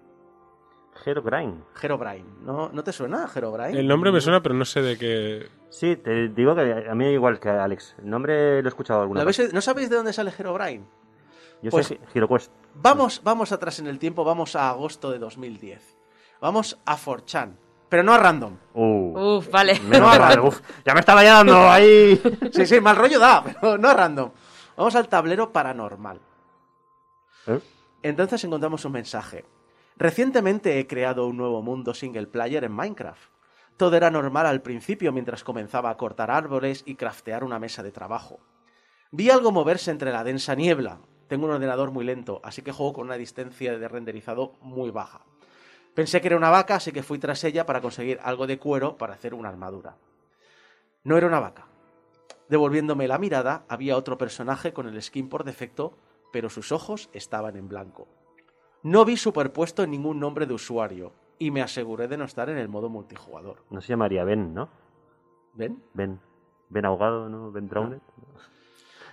Herobrine. 1.04 1.62
Herobrine, 1.80 2.24
¿no, 2.42 2.70
¿no 2.72 2.82
te 2.84 2.92
suena 2.92 3.28
Herobrine? 3.34 3.78
el 3.78 3.86
nombre 3.88 4.10
me 4.12 4.20
suena, 4.20 4.42
pero 4.42 4.54
no 4.54 4.64
sé 4.64 4.82
de 4.82 4.98
qué. 4.98 5.48
Sí, 5.70 5.96
te 5.96 6.28
digo 6.28 6.54
que 6.54 6.86
a 6.90 6.94
mí 6.94 7.06
igual 7.08 7.38
que 7.40 7.48
a 7.48 7.64
Alex. 7.64 7.94
El 7.98 8.10
nombre 8.10 8.60
lo 8.62 8.68
he 8.68 8.70
escuchado 8.70 9.02
alguna 9.02 9.20
¿Lo 9.20 9.26
vez. 9.26 9.52
¿No 9.52 9.60
sabéis 9.60 9.90
de 9.90 9.96
dónde 9.96 10.12
sale 10.12 10.32
Herobrine? 10.36 10.84
Yo 11.62 11.70
Pues- 11.70 11.86
sé 11.88 12.00
HeroQuest. 12.14 12.52
Vamos, 12.74 13.20
vamos 13.24 13.50
atrás 13.52 13.78
en 13.80 13.86
el 13.88 13.98
tiempo, 13.98 14.24
vamos 14.24 14.54
a 14.56 14.68
agosto 14.70 15.10
de 15.10 15.18
2010. 15.18 15.96
Vamos 16.40 16.78
a 16.86 16.96
4chan, 16.96 17.56
pero 17.88 18.02
no 18.04 18.12
a 18.12 18.18
random. 18.18 18.56
Uh, 18.74 19.36
Uf, 19.38 19.50
vale. 19.50 19.80
mal, 19.80 20.38
uf, 20.40 20.60
ya 20.84 20.94
me 20.94 21.00
estaba 21.00 21.22
llenando 21.22 21.68
ahí. 21.68 22.20
Sí, 22.52 22.64
sí, 22.66 22.80
mal 22.80 22.94
rollo 22.96 23.18
da, 23.18 23.42
pero 23.60 23.76
no 23.76 23.88
a 23.88 23.94
random. 23.94 24.30
Vamos 24.76 24.94
al 24.94 25.08
tablero 25.08 25.52
paranormal. 25.52 26.20
¿Eh? 27.48 27.58
Entonces 28.02 28.44
encontramos 28.44 28.84
un 28.84 28.92
mensaje. 28.92 29.44
Recientemente 29.98 30.78
he 30.78 30.86
creado 30.86 31.26
un 31.26 31.36
nuevo 31.36 31.60
mundo 31.60 31.92
single 31.92 32.28
player 32.28 32.62
en 32.62 32.70
Minecraft. 32.70 33.32
Todo 33.76 33.96
era 33.96 34.12
normal 34.12 34.46
al 34.46 34.62
principio 34.62 35.12
mientras 35.12 35.42
comenzaba 35.42 35.90
a 35.90 35.96
cortar 35.96 36.30
árboles 36.30 36.84
y 36.86 36.94
craftear 36.94 37.42
una 37.42 37.58
mesa 37.58 37.82
de 37.82 37.90
trabajo. 37.90 38.38
Vi 39.10 39.28
algo 39.28 39.50
moverse 39.50 39.90
entre 39.90 40.12
la 40.12 40.22
densa 40.22 40.54
niebla. 40.54 41.00
Tengo 41.26 41.46
un 41.46 41.52
ordenador 41.52 41.90
muy 41.90 42.04
lento, 42.04 42.40
así 42.44 42.62
que 42.62 42.70
juego 42.70 42.92
con 42.92 43.06
una 43.06 43.16
distancia 43.16 43.76
de 43.76 43.88
renderizado 43.88 44.52
muy 44.60 44.92
baja. 44.92 45.26
Pensé 45.96 46.20
que 46.20 46.28
era 46.28 46.36
una 46.36 46.50
vaca, 46.50 46.76
así 46.76 46.92
que 46.92 47.02
fui 47.02 47.18
tras 47.18 47.42
ella 47.42 47.66
para 47.66 47.80
conseguir 47.80 48.20
algo 48.22 48.46
de 48.46 48.60
cuero 48.60 48.96
para 48.98 49.14
hacer 49.14 49.34
una 49.34 49.48
armadura. 49.48 49.96
No 51.02 51.16
era 51.16 51.26
una 51.26 51.40
vaca. 51.40 51.66
Devolviéndome 52.48 53.08
la 53.08 53.18
mirada, 53.18 53.64
había 53.68 53.96
otro 53.96 54.16
personaje 54.16 54.72
con 54.72 54.86
el 54.86 55.02
skin 55.02 55.28
por 55.28 55.42
defecto, 55.42 55.98
pero 56.32 56.50
sus 56.50 56.70
ojos 56.70 57.10
estaban 57.12 57.56
en 57.56 57.66
blanco. 57.68 58.06
No 58.82 59.04
vi 59.04 59.16
superpuesto 59.16 59.86
ningún 59.86 60.20
nombre 60.20 60.46
de 60.46 60.54
usuario, 60.54 61.12
y 61.38 61.50
me 61.50 61.62
aseguré 61.62 62.08
de 62.08 62.16
no 62.16 62.24
estar 62.24 62.48
en 62.48 62.58
el 62.58 62.68
modo 62.68 62.88
multijugador. 62.88 63.64
No 63.70 63.80
se 63.80 63.88
llamaría 63.88 64.24
Ben, 64.24 64.54
¿no? 64.54 64.68
¿Ven? 65.54 65.82
Ben. 65.94 66.20
Ben 66.68 66.84
ahogado, 66.84 67.28
¿no? 67.28 67.50
Ben 67.50 67.68
drowned. 67.68 68.00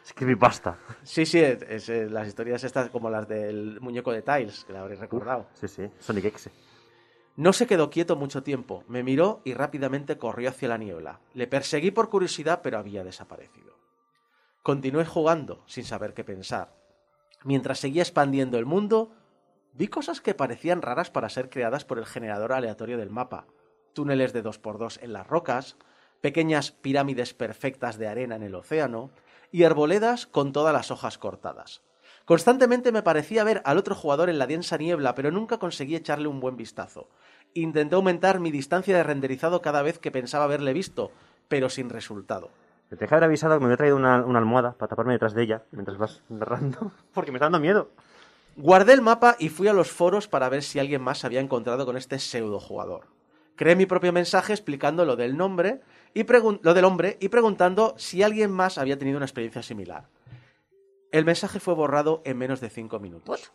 Es 0.03 0.13
creepypasta. 0.13 0.77
Sí, 1.03 1.25
sí, 1.25 1.39
es, 1.39 1.61
es, 1.63 1.89
eh, 1.89 2.07
las 2.09 2.27
historias 2.27 2.63
estas 2.63 2.89
como 2.89 3.09
las 3.09 3.27
del 3.27 3.79
muñeco 3.81 4.11
de 4.11 4.21
Tiles, 4.21 4.63
que 4.65 4.73
la 4.73 4.81
habréis 4.81 4.99
recordado. 4.99 5.47
Sí, 5.53 5.67
sí. 5.67 5.89
Sonic 5.99 6.25
X. 6.25 6.51
No 7.37 7.51
se 7.51 7.67
quedó 7.67 7.89
quieto 7.89 8.15
mucho 8.15 8.43
tiempo, 8.43 8.83
me 8.87 9.03
miró 9.03 9.41
y 9.43 9.53
rápidamente 9.53 10.17
corrió 10.17 10.49
hacia 10.49 10.69
la 10.69 10.77
niebla. 10.77 11.19
Le 11.33 11.47
perseguí 11.47 11.91
por 11.91 12.09
curiosidad, 12.09 12.61
pero 12.63 12.77
había 12.77 13.03
desaparecido. 13.03 13.73
Continué 14.61 15.05
jugando, 15.05 15.63
sin 15.65 15.83
saber 15.83 16.13
qué 16.13 16.23
pensar. 16.23 16.75
Mientras 17.43 17.79
seguía 17.79 18.03
expandiendo 18.03 18.57
el 18.57 18.65
mundo, 18.65 19.11
vi 19.77 19.87
cosas 19.87 20.21
que 20.21 20.33
parecían 20.33 20.81
raras 20.81 21.11
para 21.11 21.29
ser 21.29 21.49
creadas 21.49 21.85
por 21.85 21.99
el 21.99 22.05
generador 22.05 22.53
aleatorio 22.53 22.97
del 22.97 23.09
mapa. 23.09 23.45
Túneles 23.93 24.33
de 24.33 24.43
2x2 24.43 24.99
en 25.01 25.13
las 25.13 25.27
rocas, 25.27 25.77
pequeñas 26.21 26.71
pirámides 26.71 27.33
perfectas 27.33 27.97
de 27.97 28.07
arena 28.07 28.35
en 28.35 28.43
el 28.43 28.55
océano 28.55 29.11
y 29.51 29.63
arboledas 29.63 30.25
con 30.25 30.53
todas 30.53 30.73
las 30.73 30.91
hojas 30.91 31.17
cortadas. 31.17 31.81
Constantemente 32.25 32.91
me 32.91 33.03
parecía 33.03 33.43
ver 33.43 33.61
al 33.65 33.77
otro 33.77 33.93
jugador 33.93 34.29
en 34.29 34.39
la 34.39 34.47
densa 34.47 34.77
niebla, 34.77 35.13
pero 35.13 35.29
nunca 35.29 35.59
conseguí 35.59 35.95
echarle 35.95 36.27
un 36.27 36.39
buen 36.39 36.57
vistazo. 36.57 37.09
Intenté 37.53 37.95
aumentar 37.95 38.39
mi 38.39 38.51
distancia 38.51 38.97
de 38.97 39.03
renderizado 39.03 39.61
cada 39.61 39.81
vez 39.83 39.99
que 39.99 40.11
pensaba 40.11 40.45
haberle 40.45 40.73
visto, 40.73 41.11
pero 41.47 41.69
sin 41.69 41.89
resultado. 41.89 42.49
Te 42.89 42.95
deja 42.95 43.15
haber 43.15 43.25
avisado 43.25 43.55
que 43.55 43.59
me 43.59 43.65
había 43.65 43.77
traído 43.77 43.95
una, 43.95 44.23
una 44.25 44.39
almohada 44.39 44.73
para 44.73 44.89
taparme 44.89 45.13
detrás 45.13 45.33
de 45.33 45.43
ella 45.43 45.63
mientras 45.71 45.97
vas 45.97 46.23
narrando. 46.29 46.91
Porque 47.13 47.31
me 47.31 47.37
está 47.37 47.45
dando 47.45 47.59
miedo. 47.59 47.89
Guardé 48.57 48.93
el 48.93 49.01
mapa 49.01 49.35
y 49.37 49.49
fui 49.49 49.67
a 49.67 49.73
los 49.73 49.91
foros 49.91 50.29
para 50.29 50.47
ver 50.47 50.63
si 50.63 50.79
alguien 50.79 51.01
más 51.01 51.19
se 51.19 51.27
había 51.27 51.41
encontrado 51.41 51.85
con 51.85 51.97
este 51.97 52.19
pseudo 52.19 52.59
jugador. 52.59 53.07
Creé 53.57 53.75
mi 53.75 53.85
propio 53.85 54.13
mensaje 54.13 54.53
explicando 54.53 55.03
lo 55.03 55.17
del 55.17 55.35
nombre 55.35 55.81
y 56.13 56.23
lo 56.23 56.73
del 56.73 56.85
hombre 56.85 57.17
y 57.19 57.29
preguntando 57.29 57.95
si 57.97 58.23
alguien 58.23 58.51
más 58.51 58.77
había 58.77 58.97
tenido 58.97 59.17
una 59.17 59.25
experiencia 59.25 59.61
similar. 59.61 60.07
El 61.11 61.25
mensaje 61.25 61.59
fue 61.59 61.73
borrado 61.73 62.21
en 62.25 62.37
menos 62.37 62.61
de 62.61 62.69
cinco 62.69 62.99
minutos. 62.99 63.51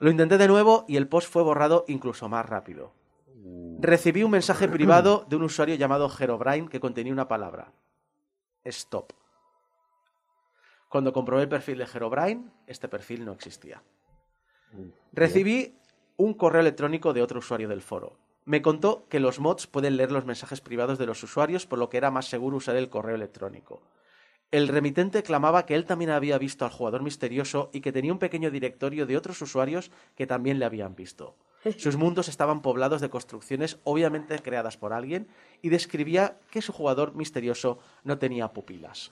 Lo 0.00 0.10
intenté 0.10 0.36
de 0.36 0.48
nuevo 0.48 0.84
y 0.88 0.96
el 0.96 1.08
post 1.08 1.30
fue 1.30 1.42
borrado 1.42 1.84
incluso 1.86 2.28
más 2.28 2.46
rápido. 2.46 2.92
Recibí 3.78 4.24
un 4.24 4.32
mensaje 4.32 4.68
privado 4.68 5.26
de 5.28 5.36
un 5.36 5.44
usuario 5.44 5.76
llamado 5.76 6.10
Herobrine 6.18 6.68
que 6.68 6.80
contenía 6.80 7.12
una 7.12 7.28
palabra. 7.28 7.72
Stop. 8.64 9.12
Cuando 10.94 11.12
comprobé 11.12 11.42
el 11.42 11.48
perfil 11.48 11.78
de 11.78 11.88
Herobrine, 11.92 12.44
este 12.68 12.86
perfil 12.86 13.24
no 13.24 13.32
existía. 13.32 13.82
Recibí 15.12 15.74
un 16.16 16.34
correo 16.34 16.60
electrónico 16.60 17.12
de 17.12 17.20
otro 17.20 17.40
usuario 17.40 17.68
del 17.68 17.82
foro. 17.82 18.16
Me 18.44 18.62
contó 18.62 19.04
que 19.08 19.18
los 19.18 19.40
mods 19.40 19.66
pueden 19.66 19.96
leer 19.96 20.12
los 20.12 20.24
mensajes 20.24 20.60
privados 20.60 20.96
de 20.96 21.06
los 21.06 21.20
usuarios, 21.24 21.66
por 21.66 21.80
lo 21.80 21.88
que 21.88 21.96
era 21.96 22.12
más 22.12 22.26
seguro 22.26 22.58
usar 22.58 22.76
el 22.76 22.90
correo 22.90 23.16
electrónico. 23.16 23.82
El 24.52 24.68
remitente 24.68 25.24
clamaba 25.24 25.66
que 25.66 25.74
él 25.74 25.84
también 25.84 26.12
había 26.12 26.38
visto 26.38 26.64
al 26.64 26.70
jugador 26.70 27.02
misterioso 27.02 27.70
y 27.72 27.80
que 27.80 27.90
tenía 27.90 28.12
un 28.12 28.20
pequeño 28.20 28.52
directorio 28.52 29.04
de 29.04 29.16
otros 29.16 29.42
usuarios 29.42 29.90
que 30.14 30.28
también 30.28 30.60
le 30.60 30.64
habían 30.64 30.94
visto. 30.94 31.34
Sus 31.76 31.96
mundos 31.96 32.28
estaban 32.28 32.62
poblados 32.62 33.00
de 33.00 33.10
construcciones 33.10 33.80
obviamente 33.82 34.38
creadas 34.38 34.76
por 34.76 34.92
alguien 34.92 35.26
y 35.60 35.70
describía 35.70 36.38
que 36.52 36.62
su 36.62 36.72
jugador 36.72 37.16
misterioso 37.16 37.80
no 38.04 38.16
tenía 38.18 38.52
pupilas. 38.52 39.10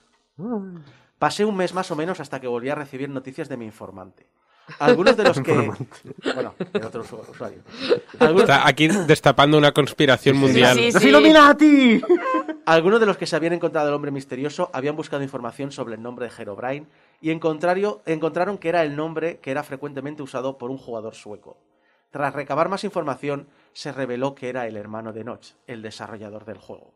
Pasé 1.22 1.44
un 1.44 1.56
mes 1.56 1.72
más 1.72 1.88
o 1.92 1.94
menos 1.94 2.18
hasta 2.18 2.40
que 2.40 2.48
volví 2.48 2.68
a 2.68 2.74
recibir 2.74 3.08
noticias 3.08 3.48
de 3.48 3.56
mi 3.56 3.64
informante. 3.64 4.26
Algunos 4.80 5.16
de 5.16 5.22
los 5.22 5.40
que... 5.40 5.52
bueno, 6.34 6.52
de 6.72 6.84
otro 6.84 7.04
usu- 7.04 7.28
usuario. 7.30 7.60
Algunos, 8.18 8.42
Está 8.42 8.66
aquí 8.66 8.88
destapando 8.88 9.56
una 9.56 9.70
conspiración 9.70 10.36
mundial. 10.36 10.76
Sí, 10.76 10.90
¡Los 10.90 11.00
sí. 11.00 11.08
Illuminati! 11.10 12.02
algunos 12.66 12.98
de 12.98 13.06
los 13.06 13.16
que 13.18 13.28
se 13.28 13.36
habían 13.36 13.52
encontrado 13.52 13.86
el 13.86 13.94
hombre 13.94 14.10
misterioso 14.10 14.68
habían 14.72 14.96
buscado 14.96 15.22
información 15.22 15.70
sobre 15.70 15.94
el 15.94 16.02
nombre 16.02 16.26
de 16.28 16.32
Herobrine 16.42 16.86
y 17.20 17.30
en 17.30 17.38
contrario, 17.38 18.02
encontraron 18.04 18.58
que 18.58 18.68
era 18.70 18.82
el 18.82 18.96
nombre 18.96 19.38
que 19.38 19.52
era 19.52 19.62
frecuentemente 19.62 20.24
usado 20.24 20.58
por 20.58 20.72
un 20.72 20.78
jugador 20.78 21.14
sueco. 21.14 21.56
Tras 22.10 22.34
recabar 22.34 22.68
más 22.68 22.82
información, 22.82 23.46
se 23.74 23.92
reveló 23.92 24.34
que 24.34 24.48
era 24.48 24.66
el 24.66 24.76
hermano 24.76 25.12
de 25.12 25.22
Notch, 25.22 25.52
el 25.68 25.82
desarrollador 25.82 26.44
del 26.46 26.58
juego. 26.58 26.92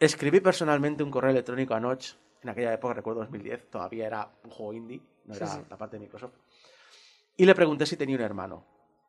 Escribí 0.00 0.40
personalmente 0.40 1.02
un 1.02 1.10
correo 1.10 1.30
electrónico 1.32 1.74
a 1.74 1.80
Notch, 1.80 2.12
en 2.46 2.50
aquella 2.50 2.72
época, 2.72 2.94
recuerdo 2.94 3.20
2010, 3.20 3.70
todavía 3.70 4.06
era 4.06 4.30
un 4.44 4.50
juego 4.50 4.72
indie, 4.72 5.00
no 5.24 5.34
era 5.34 5.46
sí. 5.48 5.60
la 5.68 5.76
parte 5.76 5.96
de 5.96 6.00
Microsoft, 6.00 6.34
y 7.36 7.44
le 7.44 7.54
pregunté 7.54 7.86
si 7.86 7.96
tenía 7.96 8.16
un 8.16 8.22
hermano. 8.22 8.64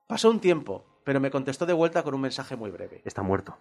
Pasó 0.08 0.30
un 0.30 0.40
tiempo, 0.40 0.86
pero 1.04 1.20
me 1.20 1.30
contestó 1.30 1.66
de 1.66 1.74
vuelta 1.74 2.02
con 2.02 2.16
un 2.16 2.22
mensaje 2.22 2.56
muy 2.56 2.72
breve. 2.72 3.02
Está 3.06 3.22
muerto. 3.22 3.58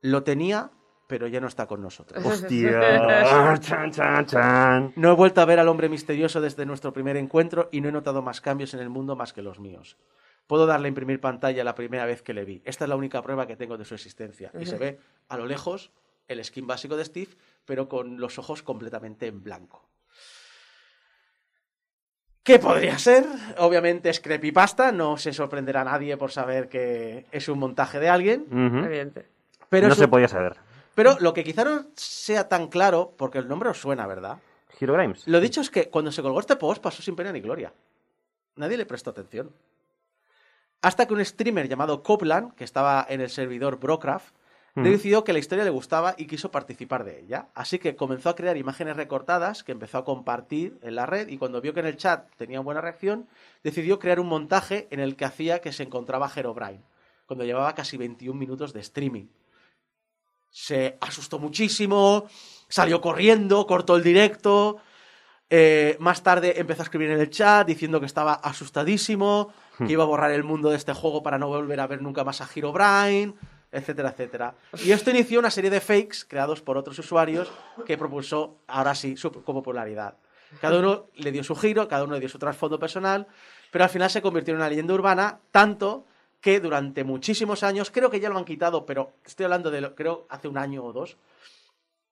Lo 0.00 0.22
tenía, 0.22 0.70
pero 1.06 1.26
ya 1.26 1.40
no 1.40 1.46
está 1.46 1.66
con 1.66 1.82
nosotros. 1.82 2.24
¡Hostia! 2.26 3.58
¡Chan, 3.60 3.90
chan, 3.90 4.26
chan! 4.26 4.92
No 4.96 5.12
he 5.12 5.14
vuelto 5.14 5.40
a 5.40 5.44
ver 5.44 5.58
al 5.58 5.68
hombre 5.68 5.88
misterioso 5.88 6.40
desde 6.40 6.64
nuestro 6.64 6.92
primer 6.92 7.16
encuentro 7.16 7.68
y 7.70 7.80
no 7.80 7.90
he 7.90 7.92
notado 7.92 8.22
más 8.22 8.40
cambios 8.40 8.72
en 8.74 8.80
el 8.80 8.88
mundo 8.88 9.14
más 9.14 9.32
que 9.32 9.42
los 9.42 9.60
míos. 9.60 9.98
Puedo 10.46 10.64
darle 10.64 10.86
a 10.86 10.88
imprimir 10.88 11.20
pantalla 11.20 11.62
la 11.62 11.74
primera 11.74 12.06
vez 12.06 12.22
que 12.22 12.32
le 12.32 12.46
vi. 12.46 12.62
Esta 12.64 12.86
es 12.86 12.88
la 12.88 12.96
única 12.96 13.22
prueba 13.22 13.46
que 13.46 13.56
tengo 13.56 13.76
de 13.76 13.84
su 13.84 13.94
existencia. 13.94 14.50
Y 14.58 14.64
se 14.64 14.78
ve 14.78 14.98
a 15.28 15.36
lo 15.36 15.44
lejos 15.44 15.92
el 16.28 16.44
skin 16.44 16.66
básico 16.66 16.96
de 16.96 17.04
Steve, 17.04 17.30
pero 17.68 17.86
con 17.86 18.18
los 18.18 18.38
ojos 18.38 18.62
completamente 18.62 19.26
en 19.26 19.42
blanco. 19.44 19.86
¿Qué 22.42 22.58
podría 22.58 22.98
ser? 22.98 23.26
Obviamente 23.58 24.08
es 24.08 24.20
creepypasta, 24.20 24.90
no 24.90 25.18
se 25.18 25.34
sorprenderá 25.34 25.82
a 25.82 25.84
nadie 25.84 26.16
por 26.16 26.30
saber 26.32 26.70
que 26.70 27.26
es 27.30 27.46
un 27.50 27.58
montaje 27.58 28.00
de 28.00 28.08
alguien. 28.08 28.46
Evidente. 28.86 29.28
pero, 29.68 29.88
no 29.88 29.94
se 29.94 30.04
un- 30.04 30.10
podía 30.10 30.28
saber. 30.28 30.56
pero 30.94 31.18
lo 31.20 31.34
que 31.34 31.44
quizá 31.44 31.62
no 31.64 31.88
sea 31.94 32.48
tan 32.48 32.68
claro, 32.68 33.12
porque 33.18 33.36
el 33.36 33.48
nombre 33.48 33.68
os 33.68 33.78
suena, 33.78 34.06
¿verdad? 34.06 34.38
Hero 34.80 34.94
Grimes. 34.94 35.28
Lo 35.28 35.40
dicho 35.40 35.60
es 35.60 35.68
que 35.68 35.90
cuando 35.90 36.10
se 36.10 36.22
colgó 36.22 36.40
este 36.40 36.56
post 36.56 36.82
pasó 36.82 37.02
sin 37.02 37.16
pena 37.16 37.32
ni 37.32 37.40
gloria. 37.42 37.70
Nadie 38.56 38.78
le 38.78 38.86
prestó 38.86 39.10
atención. 39.10 39.52
Hasta 40.80 41.06
que 41.06 41.12
un 41.12 41.22
streamer 41.24 41.68
llamado 41.68 42.02
Copland, 42.02 42.54
que 42.54 42.64
estaba 42.64 43.04
en 43.10 43.20
el 43.20 43.28
servidor 43.28 43.78
Brocraft, 43.78 44.32
decidió 44.82 45.24
que 45.24 45.32
la 45.32 45.38
historia 45.38 45.64
le 45.64 45.70
gustaba 45.70 46.14
y 46.16 46.26
quiso 46.26 46.50
participar 46.50 47.04
de 47.04 47.20
ella. 47.20 47.48
Así 47.54 47.78
que 47.78 47.96
comenzó 47.96 48.28
a 48.28 48.36
crear 48.36 48.56
imágenes 48.56 48.96
recortadas 48.96 49.64
que 49.64 49.72
empezó 49.72 49.98
a 49.98 50.04
compartir 50.04 50.78
en 50.82 50.94
la 50.94 51.06
red 51.06 51.28
y 51.28 51.38
cuando 51.38 51.60
vio 51.60 51.74
que 51.74 51.80
en 51.80 51.86
el 51.86 51.96
chat 51.96 52.28
tenía 52.36 52.60
buena 52.60 52.80
reacción, 52.80 53.26
decidió 53.62 53.98
crear 53.98 54.20
un 54.20 54.28
montaje 54.28 54.88
en 54.90 55.00
el 55.00 55.16
que 55.16 55.24
hacía 55.24 55.60
que 55.60 55.72
se 55.72 55.82
encontraba 55.82 56.30
Herobrine, 56.34 56.82
cuando 57.26 57.44
llevaba 57.44 57.74
casi 57.74 57.96
21 57.96 58.38
minutos 58.38 58.72
de 58.72 58.80
streaming. 58.80 59.26
Se 60.50 60.96
asustó 61.00 61.38
muchísimo, 61.38 62.26
salió 62.68 63.00
corriendo, 63.00 63.66
cortó 63.66 63.96
el 63.96 64.02
directo, 64.02 64.80
eh, 65.50 65.96
más 65.98 66.22
tarde 66.22 66.60
empezó 66.60 66.82
a 66.82 66.84
escribir 66.84 67.10
en 67.10 67.20
el 67.20 67.30
chat 67.30 67.66
diciendo 67.66 68.00
que 68.00 68.06
estaba 68.06 68.34
asustadísimo, 68.34 69.52
que 69.78 69.92
iba 69.92 70.04
a 70.04 70.06
borrar 70.06 70.30
el 70.32 70.44
mundo 70.44 70.68
de 70.68 70.76
este 70.76 70.92
juego 70.92 71.22
para 71.22 71.38
no 71.38 71.48
volver 71.48 71.80
a 71.80 71.86
ver 71.86 72.02
nunca 72.02 72.22
más 72.22 72.42
a 72.42 72.48
Herobrine, 72.54 73.34
etcétera, 73.72 74.10
etcétera. 74.10 74.54
Y 74.84 74.92
esto 74.92 75.10
inició 75.10 75.38
una 75.38 75.50
serie 75.50 75.70
de 75.70 75.80
fakes 75.80 76.24
creados 76.26 76.60
por 76.62 76.76
otros 76.76 76.98
usuarios 76.98 77.50
que 77.86 77.98
propulsó, 77.98 78.56
ahora 78.66 78.94
sí, 78.94 79.16
su 79.16 79.30
popularidad. 79.30 80.14
Cada 80.60 80.78
uno 80.78 81.06
le 81.14 81.30
dio 81.30 81.44
su 81.44 81.54
giro, 81.54 81.88
cada 81.88 82.04
uno 82.04 82.14
le 82.14 82.20
dio 82.20 82.28
su 82.28 82.38
trasfondo 82.38 82.78
personal, 82.78 83.26
pero 83.70 83.84
al 83.84 83.90
final 83.90 84.10
se 84.10 84.22
convirtió 84.22 84.52
en 84.52 84.60
una 84.60 84.68
leyenda 84.68 84.94
urbana, 84.94 85.40
tanto 85.50 86.06
que 86.40 86.60
durante 86.60 87.04
muchísimos 87.04 87.62
años, 87.62 87.90
creo 87.90 88.10
que 88.10 88.20
ya 88.20 88.30
lo 88.30 88.38
han 88.38 88.44
quitado, 88.44 88.86
pero 88.86 89.12
estoy 89.24 89.44
hablando 89.44 89.70
de, 89.70 89.94
creo, 89.94 90.26
hace 90.30 90.48
un 90.48 90.56
año 90.56 90.84
o 90.84 90.92
dos, 90.92 91.16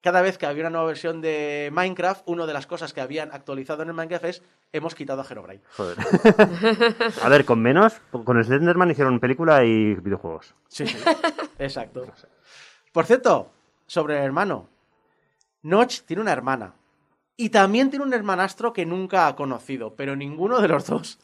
cada 0.01 0.21
vez 0.21 0.37
que 0.37 0.45
había 0.45 0.63
una 0.63 0.69
nueva 0.69 0.87
versión 0.87 1.21
de 1.21 1.69
Minecraft, 1.73 2.23
una 2.27 2.45
de 2.45 2.53
las 2.53 2.67
cosas 2.67 2.93
que 2.93 3.01
habían 3.01 3.31
actualizado 3.31 3.83
en 3.83 3.89
el 3.89 3.93
Minecraft 3.95 4.25
es 4.25 4.43
hemos 4.71 4.95
quitado 4.95 5.21
a 5.21 5.25
Herobrine. 5.29 5.61
Joder. 5.75 5.97
A 7.23 7.29
ver, 7.29 7.45
con 7.45 7.61
menos, 7.61 7.99
con 8.11 8.43
Slenderman 8.43 8.91
hicieron 8.91 9.19
película 9.19 9.63
y 9.63 9.95
videojuegos. 9.95 10.55
Sí, 10.67 10.87
sí. 10.87 10.97
Exacto. 11.59 12.05
Por 12.91 13.05
cierto, 13.05 13.51
sobre 13.85 14.17
el 14.17 14.23
hermano. 14.23 14.69
Notch 15.63 16.01
tiene 16.01 16.21
una 16.21 16.31
hermana. 16.31 16.75
Y 17.35 17.49
también 17.49 17.89
tiene 17.89 18.05
un 18.05 18.13
hermanastro 18.13 18.73
que 18.73 18.85
nunca 18.85 19.27
ha 19.27 19.35
conocido, 19.35 19.95
pero 19.95 20.15
ninguno 20.15 20.59
de 20.59 20.67
los 20.67 20.87
dos 20.87 21.19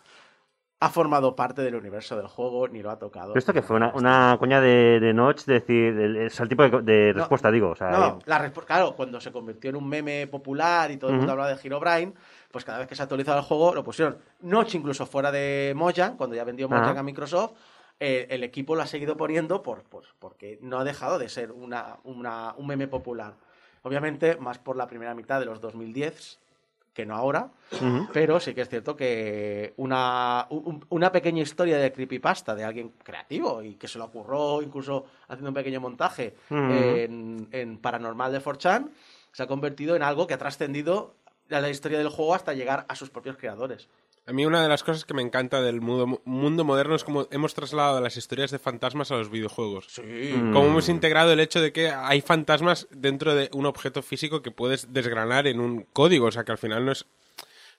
ha 0.85 0.89
formado 0.89 1.35
parte 1.35 1.61
del 1.61 1.75
universo 1.75 2.17
del 2.17 2.27
juego 2.27 2.67
ni 2.67 2.81
lo 2.81 2.91
ha 2.91 2.99
tocado. 2.99 3.29
Pero 3.29 3.39
esto 3.39 3.53
que 3.53 3.61
fue 3.61 3.77
una, 3.77 3.93
una 3.95 4.35
coña 4.37 4.59
de, 4.59 4.99
de 4.99 5.13
Notch, 5.13 5.45
de 5.45 5.53
decir, 5.53 5.97
el, 5.97 6.17
es 6.17 6.39
el 6.39 6.49
tipo 6.49 6.63
de, 6.63 6.81
de 6.81 7.13
No, 7.13 7.19
respuesta, 7.19 7.49
digo. 7.49 7.69
O 7.69 7.75
sea, 7.75 7.89
No, 7.89 8.19
la 8.25 8.51
claro, 8.51 8.93
cuando 8.95 9.21
se 9.21 9.31
convirtió 9.31 9.69
en 9.69 9.77
un 9.77 9.87
meme 9.87 10.27
popular 10.27 10.91
y 10.91 10.97
todo 10.97 11.11
el 11.11 11.17
mundo 11.17 11.31
Ujú. 11.31 11.41
hablaba 11.41 11.57
de 11.57 11.67
Herobrine, 11.67 12.13
pues 12.51 12.65
cada 12.65 12.79
vez 12.79 12.87
que 12.87 12.95
se 12.95 13.03
actualizaba 13.03 13.39
el 13.39 13.45
juego 13.45 13.73
lo 13.73 13.83
pusieron. 13.83 14.17
Notch 14.41 14.75
incluso 14.75 15.05
fuera 15.05 15.31
de 15.31 15.73
Mojang, 15.75 16.17
cuando 16.17 16.35
ya 16.35 16.43
vendió 16.43 16.67
Mojang 16.67 16.97
a 16.97 17.03
Microsoft, 17.03 17.53
el 17.99 18.43
equipo 18.43 18.75
lo 18.75 18.81
ha 18.81 18.87
seguido 18.87 19.15
poniendo 19.15 19.63
por, 19.63 19.83
por- 19.83 20.03
porque 20.19 20.59
no 20.61 20.79
ha 20.79 20.83
dejado 20.83 21.17
de 21.17 21.29
ser 21.29 21.53
una, 21.53 21.97
una- 22.03 22.53
un 22.57 22.67
meme 22.67 22.87
popular. 22.89 23.35
Obviamente, 23.83 24.35
más 24.37 24.59
por 24.59 24.75
la 24.75 24.87
primera 24.87 25.15
mitad 25.15 25.39
de 25.39 25.45
los 25.45 25.61
2010 25.61 26.39
que 26.93 27.05
no 27.05 27.15
ahora, 27.15 27.49
pero 28.13 28.39
sí 28.39 28.53
que 28.53 28.61
es 28.61 28.69
cierto 28.69 28.95
que 28.95 29.73
una, 29.77 30.45
un- 30.51 30.85
una 30.89 31.11
pequeña 31.11 31.41
historia 31.41 31.77
de 31.77 31.91
creepypasta 31.91 32.53
de 32.55 32.63
alguien 32.63 32.93
creativo 33.03 33.63
y 33.63 33.75
que 33.75 33.87
se 33.87 33.97
lo 33.97 34.05
ocurrió 34.05 34.61
incluso 34.61 35.05
haciendo 35.27 35.49
un 35.49 35.55
pequeño 35.55 35.81
montaje 35.81 36.35
en, 37.03 37.47
en 37.51 37.77
Paranormal 37.79 38.31
de 38.31 38.41
4chan 38.41 38.89
se 39.31 39.41
ha 39.43 39.47
convertido 39.47 39.95
en 39.95 40.03
algo 40.03 40.27
que 40.27 40.35
ha 40.35 40.37
trascendido 40.37 41.15
la 41.49 41.67
historia 41.69 41.97
del 41.97 42.09
juego 42.09 42.35
hasta 42.35 42.53
llegar 42.53 42.85
a 42.87 42.95
sus 42.95 43.09
propios 43.09 43.37
creadores. 43.37 43.89
A 44.25 44.31
mí 44.31 44.45
una 44.45 44.63
de 44.63 44.69
las 44.69 44.83
cosas 44.83 45.03
que 45.03 45.13
me 45.13 45.21
encanta 45.21 45.61
del 45.61 45.81
mundo, 45.81 46.21
mundo 46.23 46.63
moderno 46.63 46.95
es 46.95 47.03
como 47.03 47.27
hemos 47.29 47.53
trasladado 47.53 47.99
las 47.99 48.15
historias 48.15 48.51
de 48.51 48.59
fantasmas 48.59 49.11
a 49.11 49.15
los 49.17 49.29
videojuegos. 49.29 49.87
Sí. 49.89 50.31
Como 50.53 50.65
hemos 50.67 50.87
integrado 50.87 51.33
el 51.33 51.41
hecho 51.41 51.61
de 51.61 51.73
que 51.73 51.89
hay 51.89 52.21
fantasmas 52.21 52.87
dentro 52.91 53.35
de 53.35 53.49
un 53.53 53.65
objeto 53.65 54.01
físico 54.01 54.41
que 54.41 54.51
puedes 54.51 54.93
desgranar 54.93 55.45
en 55.47 55.59
un 55.59 55.85
código. 55.91 56.27
O 56.27 56.31
sea, 56.31 56.45
que 56.45 56.53
al 56.53 56.57
final 56.57 56.85
no 56.85 56.93
es, 56.93 57.05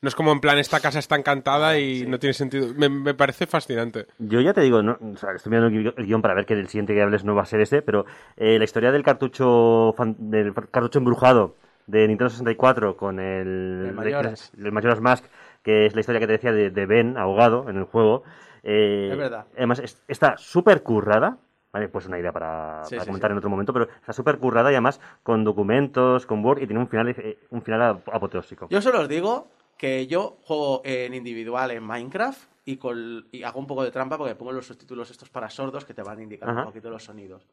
no 0.02 0.08
es 0.08 0.14
como 0.14 0.32
en 0.32 0.40
plan 0.40 0.58
esta 0.58 0.80
casa 0.80 0.98
está 0.98 1.16
encantada 1.16 1.78
y 1.78 2.04
no 2.06 2.18
tiene 2.18 2.34
sentido. 2.34 2.74
Me, 2.74 2.90
me 2.90 3.14
parece 3.14 3.46
fascinante. 3.46 4.06
Yo 4.18 4.42
ya 4.42 4.52
te 4.52 4.60
digo, 4.60 4.82
no, 4.82 4.98
o 5.00 5.16
sea, 5.16 5.32
estoy 5.32 5.48
mirando 5.48 5.68
el 5.74 5.82
gui- 5.82 5.94
el 5.96 6.04
guion 6.06 6.20
para 6.20 6.34
ver 6.34 6.44
que 6.44 6.52
el 6.52 6.68
siguiente 6.68 6.92
que 6.92 7.00
hables 7.00 7.24
no 7.24 7.34
va 7.34 7.40
a 7.42 7.46
ser 7.46 7.62
ese, 7.62 7.80
pero 7.80 8.04
eh, 8.36 8.58
la 8.58 8.64
historia 8.64 8.92
del 8.92 9.02
cartucho 9.02 9.94
fan- 9.96 10.16
del 10.18 10.52
cartucho 10.52 10.98
embrujado 10.98 11.56
de 11.86 12.06
Nintendo 12.08 12.28
64 12.30 12.96
con 12.98 13.18
el, 13.18 13.86
El 13.88 13.92
Majora's. 13.94 14.52
el 14.58 14.72
Majora's 14.72 15.00
Mask, 15.00 15.24
que 15.64 15.86
es 15.86 15.94
la 15.94 16.00
historia 16.00 16.20
que 16.20 16.26
te 16.28 16.32
decía 16.34 16.52
de, 16.52 16.70
de 16.70 16.86
Ben 16.86 17.16
ahogado 17.18 17.68
en 17.68 17.76
el 17.78 17.84
juego. 17.84 18.22
eh, 18.62 19.08
Es 19.10 19.18
verdad. 19.18 19.46
Además, 19.56 19.80
es- 19.80 20.00
está 20.06 20.36
súper 20.36 20.84
currada. 20.84 21.38
Vale, 21.72 21.88
pues 21.88 22.06
una 22.06 22.20
idea 22.20 22.30
para, 22.30 22.82
Sí, 22.84 22.90
para 22.94 23.02
sí, 23.02 23.06
comentar 23.08 23.30
sí. 23.30 23.32
en 23.32 23.38
otro 23.38 23.50
momento, 23.50 23.72
pero 23.72 23.88
está 23.88 24.12
súper 24.12 24.38
currada 24.38 24.70
y 24.70 24.74
además 24.74 25.00
con 25.24 25.42
documentos, 25.42 26.24
con 26.24 26.44
Word 26.44 26.62
y 26.62 26.66
tiene 26.68 26.78
un 26.80 26.86
final, 26.86 27.08
eh, 27.08 27.38
un 27.50 27.62
final 27.62 27.82
ap- 27.82 28.08
apoteósico. 28.14 28.68
Yo 28.70 28.80
solo 28.80 29.00
os 29.00 29.08
digo 29.08 29.48
que 29.76 30.06
yo 30.06 30.36
juego 30.44 30.82
en 30.84 31.14
individual 31.14 31.72
en 31.72 31.82
Minecraft 31.82 32.40
y, 32.64 32.76
con- 32.76 33.26
y 33.32 33.42
hago 33.42 33.58
un 33.58 33.66
poco 33.66 33.82
de 33.82 33.90
trampa 33.90 34.16
porque 34.16 34.36
pongo 34.36 34.52
los 34.52 34.66
subtítulos 34.68 35.10
estos 35.10 35.30
para 35.30 35.50
sordos 35.50 35.84
que 35.84 35.94
te 35.94 36.02
van 36.04 36.22
indicando 36.22 36.52
Ajá. 36.52 36.60
un 36.60 36.66
poquito 36.68 36.90
los 36.90 37.02
sonidos. 37.02 37.44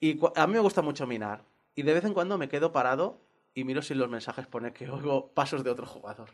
Y 0.00 0.18
a 0.34 0.46
mí 0.48 0.54
me 0.54 0.58
gusta 0.60 0.82
mucho 0.82 1.06
minar. 1.06 1.42
Y 1.76 1.82
de 1.82 1.94
vez 1.94 2.04
en 2.04 2.14
cuando 2.14 2.38
me 2.38 2.48
quedo 2.48 2.72
parado 2.72 3.18
y 3.56 3.64
miro 3.64 3.80
si 3.80 3.94
en 3.94 4.00
los 4.00 4.10
mensajes 4.10 4.46
pone 4.46 4.70
que 4.74 4.88
oigo 4.88 5.30
pasos 5.32 5.64
de 5.64 5.70
otro 5.70 5.86
jugador. 5.86 6.28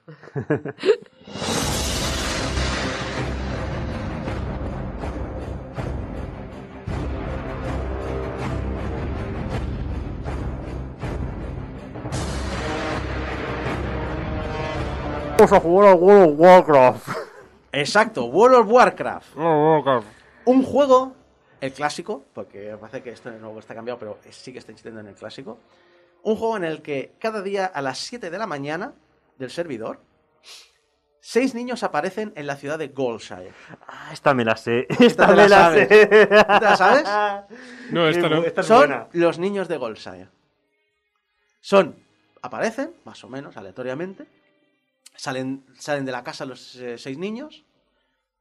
a 15.39 15.61
jugar 15.61 15.89
a 15.89 15.94
World 15.94 16.32
of 16.32 16.40
Warcraft. 16.40 17.09
Exacto, 17.73 18.27
World 18.27 18.57
of 18.59 18.69
Warcraft. 18.69 19.36
Un 20.44 20.62
juego, 20.62 21.15
el 21.61 21.73
clásico, 21.73 22.24
porque 22.32 22.77
parece 22.81 23.03
que 23.03 23.11
esto 23.11 23.28
en 23.28 23.36
el 23.36 23.40
nuevo 23.40 23.59
está 23.59 23.74
cambiado, 23.74 23.99
pero 23.99 24.19
sí 24.31 24.53
que 24.53 24.59
está 24.59 24.73
insistiendo 24.73 25.01
en 25.01 25.09
el 25.09 25.15
clásico. 25.15 25.59
Un 26.23 26.36
juego 26.36 26.57
en 26.57 26.65
el 26.65 26.82
que 26.82 27.15
cada 27.19 27.43
día 27.43 27.66
a 27.66 27.82
las 27.82 27.99
7 27.99 28.31
de 28.31 28.39
la 28.39 28.47
mañana 28.47 28.94
del 29.39 29.51
servidor, 29.51 30.01
seis 31.20 31.55
niños 31.55 31.82
aparecen 31.82 32.32
en 32.36 32.47
la 32.47 32.57
ciudad 32.57 32.78
de 32.78 32.89
Goldshire. 32.89 33.53
Ah, 33.89 34.11
esta 34.12 34.35
me 34.35 34.44
la 34.44 34.57
sé. 34.57 34.86
Esta 35.01 35.27
me 35.28 35.36
la 35.36 35.49
la 35.49 35.59
sabes. 35.59 35.89
sé. 35.89 36.16
¿Te 36.16 36.27
la 36.36 36.77
sabes? 36.77 37.05
No, 37.90 38.09
esta 38.09 38.28
no. 38.28 38.44
Esta 38.44 38.61
es 38.61 38.66
Son 38.66 38.78
buena. 38.78 39.09
los 39.12 39.39
niños 39.39 39.69
de 39.69 39.77
Goldshire. 39.77 40.28
Son, 41.61 41.97
aparecen, 42.43 42.94
más 43.05 43.23
o 43.24 43.28
menos, 43.28 43.57
aleatoriamente. 43.57 44.27
Salen, 45.15 45.65
salen 45.78 46.05
de 46.05 46.12
la 46.12 46.24
casa 46.24 46.44
los 46.44 46.74
eh, 46.77 46.99
seis 46.99 47.19
niños 47.19 47.65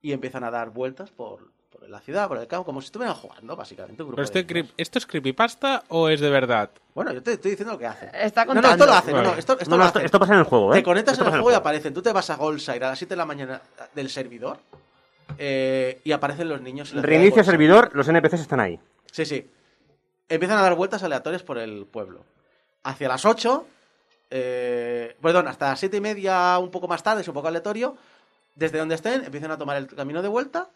y 0.01 0.13
empiezan 0.13 0.43
a 0.43 0.51
dar 0.51 0.71
vueltas 0.71 1.11
por, 1.11 1.51
por 1.71 1.89
la 1.89 1.99
ciudad, 2.01 2.27
por 2.27 2.37
el 2.37 2.47
campo, 2.47 2.65
como 2.65 2.81
si 2.81 2.85
estuvieran 2.85 3.15
jugando, 3.15 3.55
básicamente. 3.55 4.03
Un 4.03 4.09
grupo 4.09 4.21
¿Pero 4.21 4.29
de 4.33 4.39
este 4.61 4.73
¿Esto 4.77 4.99
es 4.99 5.05
creepypasta 5.05 5.83
o 5.89 6.09
es 6.09 6.19
de 6.19 6.29
verdad? 6.29 6.69
Bueno, 6.93 7.13
yo 7.13 7.23
te 7.23 7.33
estoy 7.33 7.51
diciendo 7.51 7.73
lo 7.73 7.79
que 7.79 7.87
hacen. 7.87 8.09
Está 8.13 8.45
No, 8.45 8.53
no, 8.55 8.59
esto 8.59 8.69
contando. 8.69 8.85
lo 8.85 8.93
hacen. 8.93 9.13
No, 9.15 9.33
esto, 9.35 9.53
esto 9.59 9.69
No, 9.69 9.77
lo 9.77 9.83
hacen. 9.85 10.05
esto 10.05 10.19
pasa 10.19 10.33
en 10.33 10.39
el 10.39 10.45
juego, 10.45 10.73
¿eh? 10.73 10.77
Te 10.77 10.83
conectas 10.83 11.17
en 11.19 11.25
el 11.25 11.31
juego 11.31 11.51
y 11.51 11.53
aparecen. 11.55 11.93
Tú 11.93 12.01
te 12.01 12.11
vas 12.11 12.29
a 12.29 12.35
Goldshire 12.35 12.85
a 12.85 12.89
las 12.89 12.99
7 12.99 13.13
de 13.13 13.17
la 13.17 13.25
mañana 13.25 13.61
del 13.95 14.09
servidor 14.09 14.57
eh, 15.37 16.01
y 16.03 16.11
aparecen 16.11 16.49
los 16.49 16.61
niños. 16.61 16.91
en 16.93 17.01
Reinicia 17.03 17.37
Goldshire. 17.37 17.45
servidor, 17.51 17.89
los 17.93 18.07
NPCs 18.07 18.41
están 18.41 18.59
ahí. 18.59 18.79
Sí, 19.11 19.25
sí. 19.25 19.49
Empiezan 20.29 20.57
a 20.57 20.61
dar 20.61 20.75
vueltas 20.75 21.03
aleatorias 21.03 21.43
por 21.43 21.57
el 21.57 21.85
pueblo. 21.85 22.25
Hacia 22.83 23.07
las 23.07 23.25
8, 23.25 23.65
eh, 24.29 25.15
perdón, 25.21 25.47
hasta 25.47 25.69
las 25.69 25.79
7 25.79 25.97
y 25.97 26.01
media, 26.01 26.57
un 26.59 26.71
poco 26.71 26.87
más 26.87 27.03
tarde, 27.03 27.21
es 27.21 27.27
un 27.27 27.33
poco 27.33 27.47
aleatorio. 27.47 27.95
Desde 28.55 28.77
donde 28.79 28.95
estén, 28.95 29.23
empiezan 29.23 29.51
a 29.51 29.57
tomar 29.57 29.77
el 29.77 29.87
camino 29.87 30.21
de 30.21 30.27
vuelta. 30.27 30.69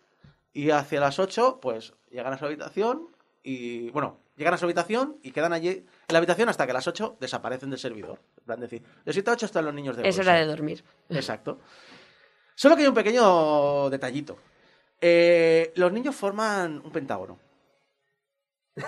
Y 0.55 0.69
hacia 0.71 1.01
las 1.01 1.19
8, 1.19 1.59
pues 1.61 1.91
llegan 2.09 2.31
a 2.31 2.37
su 2.37 2.45
habitación. 2.45 3.09
Y 3.43 3.89
bueno, 3.91 4.17
llegan 4.37 4.53
a 4.53 4.57
su 4.57 4.63
habitación 4.65 5.17
y 5.21 5.31
quedan 5.31 5.51
allí 5.51 5.67
en 5.69 5.85
la 6.07 6.17
habitación 6.17 6.47
hasta 6.47 6.65
que 6.65 6.71
a 6.71 6.73
las 6.75 6.87
8 6.87 7.17
desaparecen 7.19 7.69
del 7.69 7.77
servidor. 7.77 8.19
En 8.37 8.43
plan, 8.45 8.59
decir, 8.61 8.81
de 9.03 9.11
7 9.13 9.29
a 9.29 9.33
8 9.33 9.45
están 9.47 9.65
los 9.65 9.73
niños 9.73 9.97
de 9.97 10.07
Es 10.07 10.17
hora 10.17 10.35
de 10.35 10.45
dormir. 10.45 10.81
Exacto. 11.09 11.59
Solo 12.55 12.75
que 12.77 12.83
hay 12.83 12.87
un 12.87 12.93
pequeño 12.95 13.89
detallito. 13.89 14.37
Eh, 15.01 15.73
los 15.75 15.91
niños 15.91 16.15
forman 16.15 16.81
un 16.83 16.91
pentágono. 16.91 17.37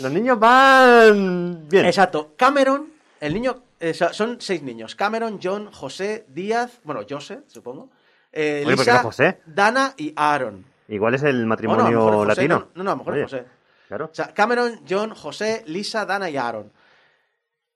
Los 0.00 0.10
niños 0.10 0.38
van 0.40 1.68
bien. 1.68 1.86
Exacto. 1.86 2.32
Cameron, 2.36 2.92
el 3.20 3.32
niño, 3.32 3.62
eh, 3.78 3.94
so- 3.94 4.12
son 4.12 4.40
seis 4.40 4.60
niños. 4.60 4.96
Cameron, 4.96 5.38
John, 5.40 5.70
José, 5.72 6.26
Díaz, 6.28 6.80
bueno, 6.82 7.02
José, 7.08 7.42
supongo. 7.46 7.90
Eh, 8.34 8.64
Oye, 8.66 8.76
¿por 8.76 8.84
qué 8.84 8.90
Lisa, 8.90 9.02
no 9.02 9.08
José? 9.08 9.40
Dana 9.46 9.94
y 9.96 10.12
Aaron. 10.16 10.64
Igual 10.88 11.14
es 11.14 11.22
el 11.22 11.42
no, 11.42 11.46
matrimonio 11.46 11.84
mejor 11.84 12.12
es 12.12 12.16
José, 12.16 12.28
latino. 12.48 12.68
No, 12.74 12.84
no, 12.84 12.90
a 12.90 12.94
lo 12.94 12.98
mejor 12.98 13.12
Oye, 13.14 13.22
es 13.24 13.30
José. 13.30 13.46
Claro. 13.88 14.04
O 14.10 14.14
sea, 14.14 14.34
Cameron, 14.34 14.80
John, 14.88 15.14
José, 15.14 15.62
Lisa, 15.66 16.04
Dana 16.04 16.28
y 16.28 16.36
Aaron. 16.36 16.72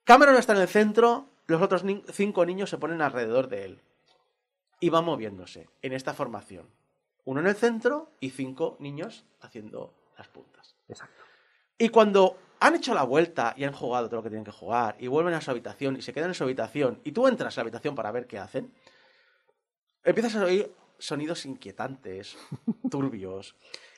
Cameron 0.03 0.35
está 0.35 0.53
en 0.53 0.61
el 0.61 0.67
centro, 0.67 1.25
los 1.47 1.61
otros 1.61 1.83
ni- 1.83 2.03
cinco 2.11 2.45
niños 2.45 2.69
se 2.69 2.77
ponen 2.77 3.01
alrededor 3.01 3.47
de 3.47 3.65
él. 3.65 3.81
Y 4.79 4.89
van 4.89 5.05
moviéndose 5.05 5.67
en 5.81 5.93
esta 5.93 6.13
formación. 6.13 6.65
Uno 7.25 7.41
en 7.41 7.47
el 7.47 7.55
centro 7.55 8.11
y 8.19 8.29
cinco 8.31 8.75
niños 8.79 9.25
haciendo 9.41 9.93
las 10.17 10.27
puntas. 10.27 10.75
Exacto. 10.87 11.21
Y 11.77 11.89
cuando 11.89 12.37
han 12.59 12.75
hecho 12.75 12.93
la 12.93 13.03
vuelta 13.03 13.53
y 13.55 13.63
han 13.65 13.73
jugado 13.73 14.07
todo 14.07 14.17
lo 14.17 14.23
que 14.23 14.29
tienen 14.29 14.43
que 14.45 14.51
jugar 14.51 14.95
y 14.99 15.07
vuelven 15.07 15.33
a 15.33 15.41
su 15.41 15.51
habitación 15.51 15.95
y 15.95 16.01
se 16.01 16.13
quedan 16.13 16.29
en 16.29 16.33
su 16.33 16.43
habitación 16.43 16.99
y 17.03 17.11
tú 17.11 17.27
entras 17.27 17.57
a 17.57 17.61
la 17.61 17.63
habitación 17.63 17.95
para 17.95 18.11
ver 18.11 18.25
qué 18.27 18.37
hacen, 18.39 18.73
empiezas 20.03 20.35
a 20.35 20.45
oír 20.45 20.71
sonidos 20.97 21.45
inquietantes, 21.45 22.37
turbios 22.91 23.55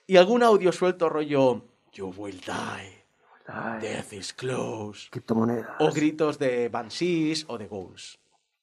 y 0.07 0.17
algún 0.17 0.43
audio 0.43 0.71
suelto 0.71 1.09
rollo 1.09 1.65
You 1.93 2.13
will 2.15 2.39
die, 2.41 3.03
death 3.81 4.13
is 4.13 4.31
close 4.33 5.09
Criptomonedas. 5.09 5.67
o 5.79 5.91
gritos 5.91 6.39
de 6.39 6.69
Banshees 6.69 7.45
o 7.49 7.57
de 7.57 7.67
Ghouls. 7.67 8.17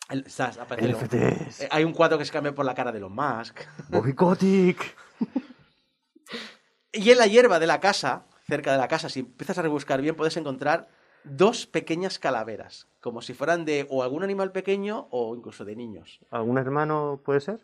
El- 0.09 0.24
estás- 0.27 0.56
NFTs. 0.59 1.60
eh, 1.62 1.69
hay 1.70 1.85
un 1.85 1.93
cuadro 1.93 2.16
que 2.16 2.24
se 2.24 2.32
cambia 2.32 2.55
por 2.55 2.65
la 2.65 2.74
cara 2.74 2.90
de 2.93 2.97
Elon 2.98 3.15
Musk. 3.15 3.60
Bobby 3.90 4.15
Kotick. 4.15 4.97
Y 6.93 7.10
en 7.10 7.19
la 7.19 7.27
hierba 7.27 7.59
de 7.59 7.66
la 7.66 7.81
casa, 7.81 8.24
cerca 8.47 8.73
de 8.73 8.78
la 8.78 8.89
casa, 8.89 9.10
si 9.10 9.20
empiezas 9.20 9.59
a 9.59 9.62
rebuscar 9.62 10.01
bien, 10.01 10.15
puedes 10.16 10.36
encontrar 10.39 10.89
dos 11.24 11.66
pequeñas 11.66 12.18
calaveras, 12.18 12.86
como 13.00 13.22
si 13.22 13.34
fueran 13.34 13.64
de 13.64 13.86
o 13.90 14.02
algún 14.02 14.22
animal 14.22 14.52
pequeño 14.52 15.08
o 15.10 15.34
incluso 15.36 15.64
de 15.64 15.76
niños. 15.76 16.20
¿Algún 16.30 16.58
hermano 16.58 17.20
puede 17.24 17.40
ser? 17.40 17.58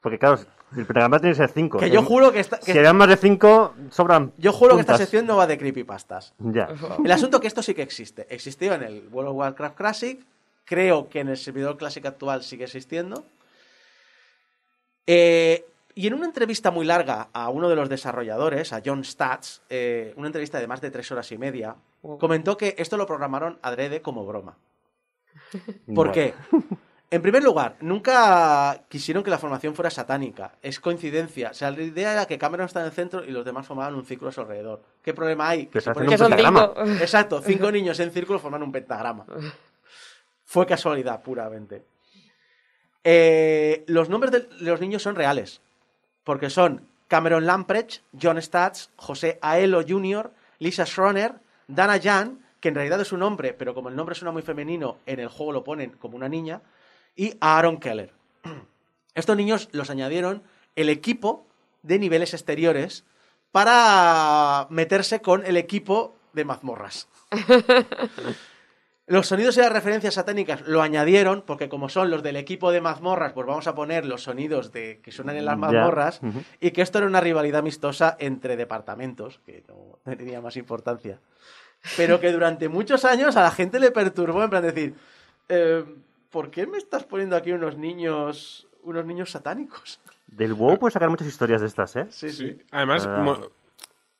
Porque 0.00 0.18
claro, 0.18 0.38
el 0.76 0.84
programa 0.84 1.18
tiene 1.20 1.32
que 1.34 1.38
ser 1.38 1.50
cinco. 1.50 1.78
Que 1.78 1.90
yo 1.90 2.02
juro 2.02 2.32
que 2.32 2.40
esta, 2.40 2.58
que- 2.58 2.72
Si 2.72 2.78
eran 2.78 2.96
más 2.96 3.08
de 3.08 3.16
cinco, 3.16 3.74
sobran. 3.90 4.32
yo 4.36 4.52
juro 4.52 4.74
que 4.74 4.80
esta 4.80 4.96
sección 4.98 5.26
no 5.26 5.36
va 5.36 5.46
de 5.46 5.58
creepypastas. 5.58 6.34
Ya. 6.38 6.68
El 7.04 7.10
asunto 7.12 7.40
que 7.40 7.46
esto 7.46 7.62
sí 7.62 7.74
que 7.74 7.82
existe. 7.82 8.26
Existió 8.28 8.74
en 8.74 8.82
el 8.82 9.08
World 9.12 9.30
of 9.30 9.36
Warcraft 9.36 9.76
Classic, 9.76 10.20
creo 10.64 11.08
que 11.08 11.20
en 11.20 11.28
el 11.28 11.36
servidor 11.36 11.76
Classic 11.76 12.04
actual 12.04 12.42
sigue 12.42 12.64
existiendo. 12.64 13.24
Eh, 15.06 15.64
y 15.94 16.06
en 16.06 16.14
una 16.14 16.26
entrevista 16.26 16.70
muy 16.70 16.86
larga 16.86 17.28
a 17.32 17.48
uno 17.50 17.68
de 17.68 17.76
los 17.76 17.88
desarrolladores, 17.88 18.72
a 18.72 18.80
John 18.84 19.04
Stats, 19.04 19.62
eh, 19.68 20.14
una 20.16 20.28
entrevista 20.28 20.58
de 20.60 20.66
más 20.66 20.80
de 20.80 20.90
tres 20.90 21.10
horas 21.12 21.30
y 21.32 21.38
media, 21.38 21.76
comentó 22.18 22.56
que 22.56 22.74
esto 22.78 22.96
lo 22.96 23.06
programaron 23.06 23.58
adrede 23.62 24.00
como 24.02 24.24
broma. 24.26 24.56
¿Por 25.52 25.94
Bueno. 25.94 26.12
qué? 26.12 26.34
En 27.10 27.20
primer 27.20 27.42
lugar, 27.44 27.76
nunca 27.80 28.84
quisieron 28.88 29.22
que 29.22 29.28
la 29.28 29.36
formación 29.36 29.74
fuera 29.74 29.90
satánica. 29.90 30.52
Es 30.62 30.80
coincidencia. 30.80 31.50
O 31.50 31.54
sea, 31.54 31.70
la 31.70 31.82
idea 31.82 32.12
era 32.12 32.24
que 32.26 32.38
Cameron 32.38 32.64
está 32.64 32.80
en 32.80 32.86
el 32.86 32.92
centro 32.92 33.22
y 33.22 33.30
los 33.32 33.44
demás 33.44 33.66
formaban 33.66 33.94
un 33.94 34.06
círculo 34.06 34.30
a 34.30 34.32
su 34.32 34.40
alrededor. 34.40 34.82
¿Qué 35.02 35.12
problema 35.12 35.50
hay? 35.50 35.66
Que 35.66 35.82
se 35.82 35.90
hacen 35.90 36.04
un 36.04 36.08
pentagrama. 36.08 36.72
cinco. 36.74 36.90
Exacto, 37.02 37.42
cinco 37.42 37.70
niños 37.70 38.00
en 38.00 38.10
círculo 38.12 38.38
forman 38.38 38.62
un 38.62 38.72
pentagrama. 38.72 39.26
Fue 40.46 40.64
casualidad, 40.64 41.22
puramente. 41.22 41.84
Eh, 43.04 43.84
los 43.88 44.08
nombres 44.08 44.32
de 44.32 44.48
los 44.60 44.80
niños 44.80 45.02
son 45.02 45.14
reales, 45.14 45.60
porque 46.24 46.50
son 46.50 46.86
Cameron 47.08 47.46
Lamprecht, 47.46 48.02
John 48.20 48.40
Stats, 48.40 48.90
José 48.96 49.38
Aelo 49.42 49.82
Jr., 49.86 50.30
Lisa 50.58 50.86
Schroner, 50.86 51.34
Dana 51.68 52.00
Jan, 52.00 52.44
que 52.60 52.68
en 52.68 52.74
realidad 52.74 53.00
es 53.00 53.12
un 53.12 53.22
hombre, 53.22 53.52
pero 53.52 53.74
como 53.74 53.88
el 53.88 53.96
nombre 53.96 54.14
suena 54.14 54.32
muy 54.32 54.42
femenino, 54.42 54.98
en 55.06 55.20
el 55.20 55.28
juego 55.28 55.52
lo 55.52 55.64
ponen 55.64 55.90
como 55.90 56.16
una 56.16 56.28
niña, 56.28 56.62
y 57.16 57.34
Aaron 57.40 57.78
Keller. 57.78 58.12
Estos 59.14 59.36
niños 59.36 59.68
los 59.72 59.90
añadieron 59.90 60.42
el 60.76 60.88
equipo 60.88 61.44
de 61.82 61.98
niveles 61.98 62.32
exteriores 62.32 63.04
para 63.50 64.66
meterse 64.70 65.20
con 65.20 65.44
el 65.44 65.56
equipo 65.56 66.16
de 66.32 66.44
mazmorras. 66.44 67.08
Los 69.06 69.26
sonidos 69.26 69.56
y 69.56 69.60
las 69.60 69.72
referencias 69.72 70.14
satánicas 70.14 70.60
lo 70.62 70.80
añadieron 70.80 71.42
porque 71.44 71.68
como 71.68 71.88
son 71.88 72.08
los 72.10 72.22
del 72.22 72.36
equipo 72.36 72.70
de 72.70 72.80
mazmorras, 72.80 73.32
pues 73.32 73.46
vamos 73.46 73.66
a 73.66 73.74
poner 73.74 74.06
los 74.06 74.22
sonidos 74.22 74.70
de 74.72 75.00
que 75.02 75.10
suenan 75.10 75.36
en 75.36 75.44
las 75.44 75.58
mazmorras 75.58 76.20
y 76.60 76.70
que 76.70 76.82
esto 76.82 76.98
era 76.98 77.06
una 77.08 77.20
rivalidad 77.20 77.58
amistosa 77.60 78.16
entre 78.20 78.56
departamentos, 78.56 79.40
que 79.44 79.64
no 79.68 79.98
tenía 80.16 80.40
más 80.40 80.56
importancia. 80.56 81.18
Pero 81.96 82.20
que 82.20 82.30
durante 82.30 82.68
muchos 82.68 83.04
años 83.04 83.36
a 83.36 83.42
la 83.42 83.50
gente 83.50 83.80
le 83.80 83.90
perturbó 83.90 84.44
en 84.44 84.50
plan 84.50 84.62
decir, 84.62 84.94
eh, 85.48 85.84
¿por 86.30 86.50
qué 86.52 86.68
me 86.68 86.78
estás 86.78 87.02
poniendo 87.02 87.34
aquí 87.34 87.50
unos 87.50 87.76
niños, 87.76 88.68
unos 88.84 89.04
niños 89.04 89.32
satánicos? 89.32 89.98
Del 90.28 90.54
WoW 90.54 90.78
puedes 90.78 90.94
sacar 90.94 91.10
muchas 91.10 91.26
historias 91.26 91.60
de 91.60 91.66
estas, 91.66 91.96
¿eh? 91.96 92.06
Sí, 92.10 92.30
sí. 92.30 92.56
Además, 92.70 93.04
Ah. 93.06 93.18
mo- 93.22 93.48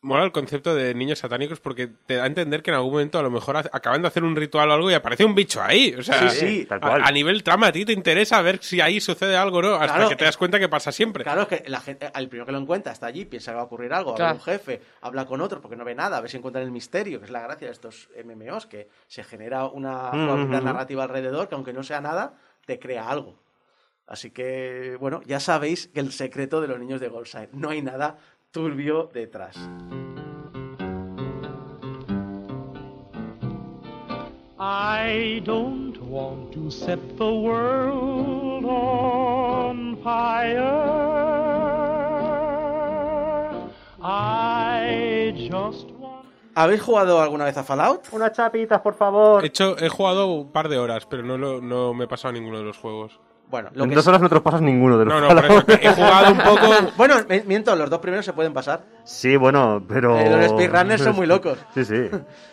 mola 0.03 0.25
el 0.25 0.33
concepto 0.33 0.75
de 0.75 0.95
niños 0.95 1.21
satánicos 1.21 1.61
porque 1.61 1.87
te 1.87 2.17
da 2.17 2.25
a 2.25 2.27
entender 2.27 2.63
que 2.63 2.71
en 2.71 2.77
algún 2.77 2.91
momento 2.93 3.19
a 3.19 3.23
lo 3.23 3.31
mejor 3.31 3.57
acaban 3.57 4.03
de 4.03 4.09
hacer 4.09 4.25
un 4.25 4.35
ritual 4.37 4.69
o 4.71 4.73
algo 4.75 4.91
y 4.91 4.95
aparece 4.95 5.25
un 5.25 5.35
bicho 5.35 5.63
ahí. 5.63 5.95
O 5.97 6.03
sea, 6.03 6.29
Sí, 6.29 6.39
sí, 6.39 6.67
tal 6.67 6.79
a, 6.83 6.89
cual. 6.89 7.03
a 7.05 7.11
nivel 7.13 7.43
trama, 7.45 7.69
a 7.69 7.73
ti 7.73 7.85
te 7.85 7.93
interesa 7.93 8.43
ver 8.43 8.59
si 8.63 8.81
ahí 8.81 9.01
sucede 9.01 9.37
algo 9.37 9.59
o 9.59 9.63
no, 9.63 9.75
hasta 9.77 9.95
Claro, 9.95 10.09
que 10.09 10.17
te 10.17 10.25
das 10.25 10.37
cuenta 10.37 10.59
que 10.59 10.69
pasa 10.69 10.91
siempre. 10.93 11.23
Claro, 11.25 11.43
es 11.43 11.49
que 11.49 11.69
la 11.71 11.81
gente, 11.81 12.11
el 12.15 12.29
primero 12.29 12.47
que 12.47 12.53
lo 12.53 12.59
encuentra 12.59 12.93
está 12.93 13.07
allí, 13.07 13.25
piensa 13.25 13.53
que 13.53 13.57
va 13.57 13.63
a 13.63 13.65
ocurrir 13.67 13.93
algo, 13.93 14.11
habla 14.13 14.17
Claro. 14.35 14.39
con 14.45 14.53
un 14.53 14.59
jefe, 14.59 14.83
habla 15.03 15.25
con 15.25 15.41
otro 15.41 15.61
porque 15.61 15.77
no 15.77 15.85
ve 15.85 15.95
nada, 15.95 16.17
a 16.17 16.21
ver 16.21 16.31
si 16.31 16.37
encuentran 16.37 16.65
el 16.65 16.73
misterio, 16.73 17.21
que 17.21 17.27
es 17.27 17.31
la 17.31 17.41
gracia 17.43 17.69
de 17.69 17.73
estos 17.73 18.09
MMOs, 18.25 18.67
que 18.67 18.89
se 19.07 19.23
genera 19.23 19.67
una 19.67 20.11
Mm, 20.13 20.25
jugabilidad 20.27 20.61
mm, 20.61 20.63
mm. 20.63 20.65
narrativa 20.67 21.05
alrededor 21.05 21.49
que 21.49 21.55
aunque 21.55 21.73
no 21.73 21.83
sea 21.85 22.01
nada, 22.01 22.35
te 22.67 22.79
crea 22.81 23.09
algo. 23.09 23.41
Así 24.05 24.31
que, 24.33 24.97
bueno, 25.01 25.23
ya 25.25 25.39
sabéis 25.41 25.87
que 25.89 26.01
el 26.01 26.13
secreto 26.13 26.61
de 26.61 26.67
los 26.69 26.79
niños 26.79 27.01
de 27.01 27.09
Goldside, 27.09 27.49
no 27.53 27.71
hay 27.71 27.81
nada 27.83 28.19
turbio 28.53 29.11
detrás. 29.13 29.57
I 34.59 35.41
don't 35.45 35.97
want 36.09 36.53
to 36.53 36.71
set 36.71 37.01
the 37.19 37.25
world 37.33 38.65
on 38.65 39.97
fire. 40.03 40.63
I 44.01 45.33
just 45.51 45.91
want. 45.99 46.27
¿Habéis 46.55 46.83
jugado 46.83 47.21
alguna 47.21 47.45
vez 47.47 47.57
a 47.57 47.65
Fallout? 47.65 48.05
Unas 48.13 48.33
chapitas, 48.33 48.81
por 48.83 48.95
favor. 48.95 49.43
He, 49.43 49.47
hecho, 49.49 49.77
he 49.79 49.89
jugado 49.89 50.27
un 50.27 50.53
par 50.53 50.69
de 50.69 50.79
horas, 50.79 51.07
pero 51.07 51.23
no, 51.25 51.37
lo- 51.39 51.61
no 51.61 51.93
me 51.95 52.05
he 52.05 52.09
pasado 52.09 52.33
ninguno 52.33 52.59
de 52.59 52.65
los 52.65 52.77
juegos. 52.79 53.19
Bueno, 53.53 53.69
lo 53.75 53.85
En 53.85 53.91
que 53.91 53.97
dos 53.97 54.03
es- 54.05 54.09
horas 54.09 54.21
no 54.23 54.29
te 54.31 54.35
los 54.35 54.43
pasas 54.43 54.63
ninguno 54.63 54.97
de 54.99 55.05
los 55.05 55.13
No, 55.15 55.21
no, 55.21 55.29
por 55.37 55.45
eso, 55.45 55.67
que 55.67 55.87
he 55.87 55.93
jugado 55.93 56.33
un 56.33 56.39
poco. 56.39 56.73
Bueno, 56.97 57.17
miento, 57.47 57.77
los 57.77 57.91
dos 57.91 58.01
primeros 58.01 58.25
se 58.25 58.33
pueden 58.33 58.53
pasar. 58.55 58.83
Sí, 59.05 59.37
bueno, 59.37 59.85
pero... 59.87 60.19
Eh, 60.19 60.31
los 60.31 60.51
speedrunners 60.53 61.03
son 61.03 61.15
muy 61.15 61.27
locos. 61.27 61.59
Sí, 61.75 61.85
sí. 61.85 62.09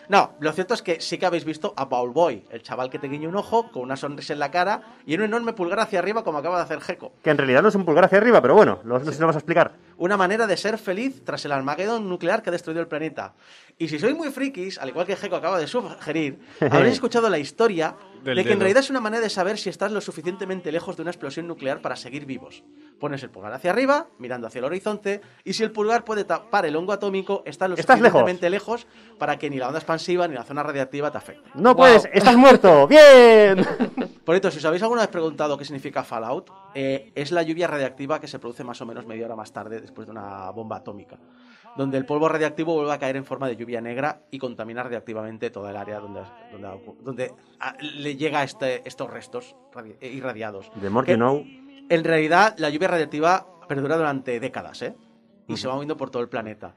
No, 0.10 0.34
lo 0.40 0.52
cierto 0.54 0.74
es 0.74 0.82
que 0.82 1.00
sí 1.00 1.18
que 1.20 1.26
habéis 1.28 1.46
visto 1.46 1.74
a 1.78 1.88
Paul 1.88 2.10
Boy, 2.12 2.44
el 2.50 2.64
chaval 2.64 2.90
que 2.90 2.98
te 3.00 3.08
guiña 3.08 3.30
un 3.30 3.36
ojo 3.36 3.72
con 3.72 3.84
una 3.84 3.96
sonrisa 3.96 4.34
en 4.34 4.40
la 4.40 4.50
cara 4.52 4.82
y 5.06 5.14
un 5.16 5.22
enorme 5.22 5.54
pulgar 5.54 5.80
hacia 5.80 6.00
arriba 6.00 6.24
como 6.24 6.40
acaba 6.40 6.58
de 6.58 6.64
hacer 6.64 6.82
Gecko. 6.82 7.14
Que 7.24 7.30
en 7.30 7.38
realidad 7.38 7.62
no 7.62 7.70
es 7.70 7.76
un 7.76 7.86
pulgar 7.86 8.06
hacia 8.06 8.18
arriba, 8.18 8.42
pero 8.42 8.56
bueno, 8.56 8.80
lo- 8.84 8.98
no 9.00 9.06
sé 9.06 9.14
si 9.14 9.20
lo 9.22 9.28
vas 9.28 9.36
a 9.36 9.40
explicar. 9.40 9.72
Una 9.98 10.18
manera 10.18 10.48
de 10.48 10.58
ser 10.58 10.78
feliz 10.80 11.24
tras 11.24 11.46
el 11.46 11.52
Armagedón 11.54 12.10
nuclear 12.10 12.42
que 12.42 12.50
ha 12.50 12.52
destruido 12.52 12.82
el 12.82 12.88
planeta. 12.88 13.34
Y 13.78 13.88
si 13.88 14.00
sois 14.00 14.16
muy 14.18 14.30
frikis, 14.32 14.80
al 14.80 14.90
igual 14.90 15.06
que 15.06 15.16
Gecko 15.16 15.36
acaba 15.38 15.60
de 15.60 15.68
sugerir, 15.68 16.40
habréis 16.72 16.96
escuchado 16.96 17.30
la 17.30 17.38
historia 17.38 17.96
de 18.24 18.44
que 18.44 18.54
en 18.54 18.60
realidad 18.60 18.84
es 18.84 18.90
una 18.90 19.00
manera 19.00 19.22
de 19.22 19.30
saber 19.30 19.58
si 19.58 19.70
estás 19.70 19.92
lo 19.92 20.02
suficientemente 20.02 20.72
lejos 20.72 20.96
de 20.96 21.02
una 21.04 21.12
explosión 21.12 21.48
nuclear 21.48 21.82
para 21.82 21.96
seguir 21.96 22.26
vivos. 22.26 22.64
Pones 23.00 23.24
el 23.24 23.30
pulgar 23.30 23.54
hacia 23.54 23.72
arriba, 23.72 24.08
mirando 24.18 24.48
hacia 24.48 24.60
el 24.60 24.66
horizonte, 24.66 25.22
y 25.44 25.54
si 25.54 25.64
el 25.64 25.72
pulgar 25.72 26.04
puede 26.04 26.24
tapar 26.26 26.66
el 26.66 26.76
hongo 26.76 26.92
atómico, 26.94 27.44
estás 27.46 27.70
lo 27.70 27.76
Estás 27.76 27.98
suficientemente 27.98 28.50
lejos. 28.50 28.88
para 29.18 29.38
que 29.38 29.50
ni 29.50 29.58
la 29.58 29.68
onda 29.68 29.80
expansiva 29.80 30.28
ni 30.28 30.36
la 30.36 30.44
zona 30.44 30.64
radiactiva 30.64 31.12
te 31.12 31.18
afecten. 31.18 31.52
No 31.56 31.76
puedes, 31.76 32.10
estás 32.14 32.36
muerto. 32.36 32.88
Bien. 32.90 33.66
Por 34.26 34.36
esto, 34.36 34.52
si 34.52 34.58
os 34.58 34.66
habéis 34.66 34.84
alguna 34.84 35.02
vez 35.02 35.10
preguntado 35.10 35.58
qué 35.58 35.66
significa 35.66 36.04
Fallout, 36.04 36.50
eh, 36.76 37.12
es 37.16 37.32
la 37.32 37.42
lluvia 37.44 37.68
radiactiva 37.68 38.20
que 38.20 38.28
se 38.28 38.40
produce 38.40 38.64
más 38.64 38.80
o 38.82 38.86
menos 38.86 39.06
media 39.06 39.26
hora 39.26 39.36
más 39.36 39.52
tarde 39.52 39.82
después 39.82 40.06
de 40.08 40.12
una 40.12 40.50
bomba 40.52 40.78
atómica, 40.78 41.18
donde 41.78 41.98
el 41.98 42.06
polvo 42.06 42.28
radiactivo 42.30 42.74
vuelve 42.76 42.94
a 42.94 43.00
caer 43.00 43.16
en 43.16 43.26
forma 43.26 43.48
de 43.48 43.56
lluvia 43.56 43.82
negra 43.82 44.22
y 44.32 44.38
contamina 44.40 44.84
radiactivamente 44.84 45.50
toda 45.50 45.72
el 45.72 45.78
área 45.78 46.00
donde, 46.00 46.22
donde, 46.52 46.94
donde, 47.02 47.34
le 47.96 48.16
llega 48.16 48.44
este, 48.44 48.82
estos 48.88 49.10
restos 49.10 49.56
radi- 49.74 49.96
eh, 50.02 50.10
irradiados. 50.10 50.72
The 50.82 50.90
more 50.90 51.06
Que, 51.06 51.16
know. 51.16 51.46
En 51.90 52.04
realidad, 52.04 52.56
la 52.58 52.70
lluvia 52.70 52.88
radiactiva 52.90 53.46
perdura 53.68 53.98
durante 53.98 54.40
décadas, 54.40 54.82
¿eh? 54.82 54.96
Y 55.48 55.58
se 55.58 55.68
va 55.68 55.74
moviendo 55.74 55.98
por 55.98 56.10
todo 56.12 56.22
el 56.22 56.30
planeta. 56.30 56.76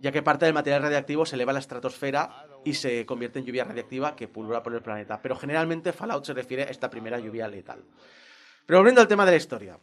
Ya 0.00 0.12
que 0.12 0.22
parte 0.22 0.44
del 0.44 0.54
material 0.54 0.82
radiactivo 0.82 1.26
se 1.26 1.34
eleva 1.36 1.50
a 1.50 1.54
la 1.54 1.58
estratosfera 1.58 2.46
y 2.64 2.74
se 2.74 3.04
convierte 3.04 3.38
en 3.40 3.44
lluvia 3.44 3.64
radiactiva 3.64 4.14
que 4.14 4.28
pulula 4.28 4.62
por 4.62 4.72
el 4.74 4.80
planeta. 4.80 5.20
Pero 5.20 5.36
generalmente 5.36 5.92
Fallout 5.92 6.24
se 6.24 6.32
refiere 6.34 6.62
a 6.62 6.66
esta 6.66 6.88
primera 6.88 7.18
lluvia 7.18 7.48
letal. 7.48 7.82
Pero 8.64 8.78
volviendo 8.78 9.00
al 9.00 9.08
tema 9.08 9.24
de 9.24 9.32
la 9.32 9.36
historia. 9.36 9.78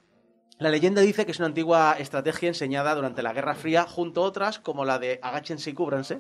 La 0.58 0.70
leyenda 0.70 1.02
dice 1.02 1.26
que 1.26 1.32
es 1.34 1.40
una 1.40 1.48
antigua 1.48 1.96
estrategia 2.00 2.48
enseñada 2.48 2.96
durante 2.96 3.22
la 3.22 3.34
Guerra 3.34 3.56
Fría 3.56 3.84
junto 3.84 4.24
a 4.24 4.28
otras 4.28 4.60
como 4.60 4.86
la 4.86 5.00
de 5.00 5.20
agáchense 5.22 5.70
y 5.70 5.74
cúbranse, 5.74 6.20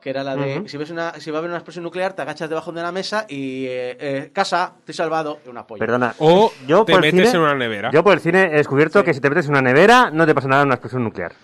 que 0.00 0.08
era 0.08 0.24
la 0.24 0.34
de 0.34 0.66
si, 0.66 0.78
ves 0.78 0.88
una, 0.90 1.12
si 1.20 1.30
va 1.30 1.36
a 1.36 1.40
haber 1.40 1.50
una 1.50 1.58
explosión 1.58 1.84
nuclear 1.84 2.14
te 2.14 2.22
agachas 2.22 2.48
debajo 2.48 2.72
de 2.72 2.80
una 2.80 2.90
mesa 2.90 3.26
y 3.28 3.66
eh, 3.66 3.96
eh, 4.00 4.30
casa, 4.32 4.76
he 4.86 4.92
salvado, 4.94 5.40
y 5.44 5.50
una 5.50 5.66
polla. 5.66 5.78
Perdona. 5.80 6.14
O 6.20 6.50
Yo 6.66 6.86
te 6.86 6.92
por 6.94 7.04
el 7.04 7.12
metes 7.12 7.28
cine- 7.32 7.36
en 7.38 7.42
una 7.44 7.54
nevera. 7.54 7.90
Yo 7.92 8.02
por 8.02 8.14
el 8.14 8.20
cine 8.20 8.44
he 8.46 8.56
descubierto 8.56 9.04
que 9.04 9.12
si 9.12 9.20
te 9.20 9.28
metes 9.28 9.44
en 9.44 9.50
una 9.50 9.60
nevera 9.62 10.10
no 10.10 10.24
te 10.24 10.34
pasa 10.34 10.48
nada 10.48 10.62
en 10.62 10.68
una 10.68 10.76
explosión 10.76 11.04
nuclear. 11.04 11.34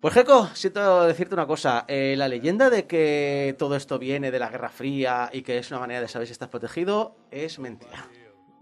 Pues 0.00 0.14
Jeco, 0.14 0.48
siento 0.54 1.04
decirte 1.04 1.34
una 1.34 1.46
cosa. 1.46 1.84
eh, 1.88 2.14
la 2.16 2.28
leyenda 2.28 2.70
de 2.70 2.86
que 2.86 3.54
todo 3.58 3.76
esto 3.76 3.98
viene 3.98 4.30
de 4.30 4.38
la 4.38 4.48
Guerra 4.48 4.70
Fría 4.70 5.28
y 5.32 5.42
que 5.42 5.58
es 5.58 5.70
una 5.70 5.80
manera 5.80 6.00
de 6.00 6.08
saber 6.08 6.26
si 6.28 6.32
estás 6.32 6.48
protegido 6.48 7.14
es 7.30 7.58
mentira. 7.58 8.06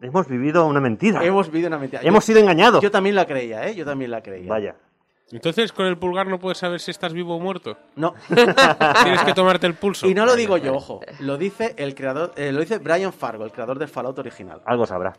Hemos 0.05 0.29
vivido 0.29 0.67
una 0.67 0.81
mentira. 0.81 1.25
Hemos 1.25 1.51
vivido 1.51 1.69
una 1.69 1.79
mentira. 1.79 2.03
Hemos 2.03 2.25
Yo- 2.25 2.27
sido 2.27 2.41
engañados. 2.41 2.83
Yo 2.83 2.91
también 2.91 3.15
la 3.17 3.27
creía, 3.27 3.67
¿eh? 3.67 3.75
Yo 3.75 3.85
también 3.85 4.11
la 4.11 4.23
creía. 4.23 4.49
Vaya. 4.49 4.77
Entonces, 5.33 5.73
con 5.73 5.87
el 5.87 5.97
pulgar 5.97 6.27
no 6.27 6.39
puedes 6.39 6.59
saber 6.59 6.81
si 6.81 6.91
estás 6.91 7.13
vivo 7.13 7.35
o 7.37 7.41
muerto. 7.41 7.77
No. 7.97 8.15
Tienes 8.29 9.23
que 9.25 9.33
tomarte 9.35 9.67
el 9.67 9.75
pulso. 9.75 10.07
y 10.07 10.15
no 10.15 10.27
lo 10.27 10.37
digo 10.37 10.59
yo, 10.59 10.75
ojo. 10.75 11.01
Lo 11.21 11.39
dice 11.39 11.75
el 11.79 11.95
creador, 11.95 12.33
eh, 12.37 12.53
lo 12.53 12.61
dice 12.61 12.79
Brian 12.79 13.13
Fargo, 13.13 13.45
el 13.45 13.51
creador 13.51 13.79
del 13.79 13.89
Fallout 13.89 14.19
original. 14.19 14.61
Algo 14.67 14.87
sabrá. 14.87 15.15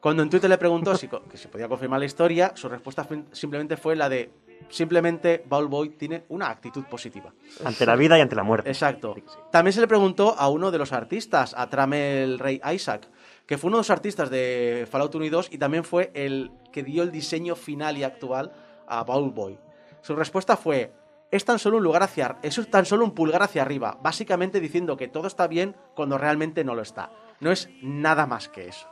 Cuando 0.00 0.22
en 0.22 0.30
Twitter 0.30 0.48
le 0.48 0.56
preguntó 0.56 0.96
si, 0.96 1.08
que 1.08 1.36
si 1.36 1.48
podía 1.48 1.68
confirmar 1.68 2.00
la 2.00 2.06
historia, 2.06 2.52
su 2.54 2.70
respuesta 2.70 3.06
simplemente 3.32 3.76
fue 3.76 3.94
la 3.96 4.08
de 4.08 4.30
simplemente 4.70 5.44
Ball 5.46 5.66
Boy 5.68 5.90
tiene 5.90 6.24
una 6.30 6.48
actitud 6.48 6.84
positiva. 6.84 7.32
Ante 7.62 7.84
la 7.84 7.96
vida 7.96 8.16
y 8.16 8.22
ante 8.22 8.34
la 8.34 8.42
muerte. 8.42 8.70
Exacto. 8.70 9.14
También 9.52 9.74
se 9.74 9.80
le 9.82 9.86
preguntó 9.86 10.34
a 10.38 10.48
uno 10.48 10.70
de 10.70 10.78
los 10.78 10.92
artistas, 10.92 11.54
a 11.56 11.68
Tramel 11.68 12.38
Rey 12.38 12.60
Isaac, 12.72 13.08
que 13.50 13.58
fue 13.58 13.66
uno 13.66 13.78
de 13.78 13.80
los 13.80 13.90
artistas 13.90 14.30
de 14.30 14.86
Fallout 14.88 15.12
1 15.12 15.24
y 15.24 15.28
2 15.28 15.48
y 15.50 15.58
también 15.58 15.82
fue 15.82 16.12
el 16.14 16.52
que 16.72 16.84
dio 16.84 17.02
el 17.02 17.10
diseño 17.10 17.56
final 17.56 17.98
y 17.98 18.04
actual 18.04 18.52
a 18.86 19.02
Ball 19.02 19.32
Boy. 19.32 19.58
Su 20.02 20.14
respuesta 20.14 20.56
fue: 20.56 20.92
es 21.32 21.44
tan 21.44 21.58
solo 21.58 21.78
un 21.78 21.82
lugar 21.82 22.04
hacia, 22.04 22.36
es 22.42 22.64
tan 22.70 22.86
solo 22.86 23.04
un 23.04 23.10
pulgar 23.12 23.42
hacia 23.42 23.62
arriba, 23.62 23.98
básicamente 24.00 24.60
diciendo 24.60 24.96
que 24.96 25.08
todo 25.08 25.26
está 25.26 25.48
bien 25.48 25.74
cuando 25.96 26.16
realmente 26.16 26.62
no 26.62 26.76
lo 26.76 26.82
está. 26.82 27.10
No 27.40 27.50
es 27.50 27.68
nada 27.82 28.24
más 28.28 28.48
que 28.48 28.68
eso. 28.68 28.86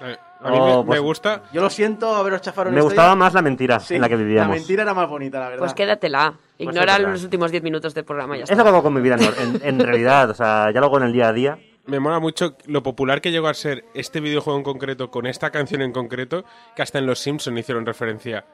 Eh, 0.00 0.16
A 0.42 0.50
mí 0.52 0.56
Oh, 0.60 0.66
me, 0.66 0.76
me 0.82 0.84
pues- 0.86 1.00
gusta. 1.00 1.42
Yo 1.52 1.60
lo 1.60 1.68
siento 1.68 2.14
haberos 2.14 2.40
chafado 2.40 2.70
Me 2.70 2.80
gustaba 2.80 3.16
más 3.16 3.34
la 3.34 3.42
mentira 3.42 3.80
Sí, 3.80 3.96
en 3.96 4.00
la 4.00 4.08
que 4.08 4.14
vivíamos. 4.14 4.50
La 4.50 4.54
mentira 4.60 4.82
era 4.84 4.94
más 4.94 5.08
bonita, 5.08 5.40
la 5.40 5.46
verdad. 5.48 5.58
Pues 5.64 5.74
quédatela. 5.74 6.34
Pues 6.56 6.68
Ignora 6.68 6.92
es 6.92 6.98
verdad. 6.98 7.12
los 7.14 7.24
últimos 7.24 7.50
10 7.50 7.64
minutos 7.64 7.94
del 7.94 8.04
programa 8.04 8.36
ya 8.36 8.44
Es 8.44 8.50
lo 8.50 8.52
está. 8.52 8.62
que 8.62 8.68
hago 8.68 8.82
con 8.84 8.94
mi 8.94 9.00
vida 9.00 9.16
en, 9.16 9.56
en- 9.56 9.60
en 9.60 9.80
realidad. 9.80 10.30
O 10.30 10.34
sea, 10.34 10.70
ya 10.72 10.78
lo 10.78 10.86
hago 10.86 10.98
en 10.98 11.02
el 11.02 11.12
día 11.12 11.26
a 11.28 11.32
día. 11.32 11.58
Me 11.88 12.00
mola 12.00 12.20
mucho 12.20 12.54
lo 12.66 12.82
popular 12.82 13.22
que 13.22 13.30
llegó 13.30 13.48
a 13.48 13.54
ser 13.54 13.86
este 13.94 14.20
videojuego 14.20 14.58
en 14.58 14.62
concreto, 14.62 15.10
con 15.10 15.26
esta 15.26 15.50
canción 15.50 15.80
en 15.80 15.90
concreto, 15.90 16.44
que 16.76 16.82
hasta 16.82 16.98
en 16.98 17.06
Los 17.06 17.18
Simpson 17.18 17.56
hicieron 17.56 17.86
referencia. 17.86 18.44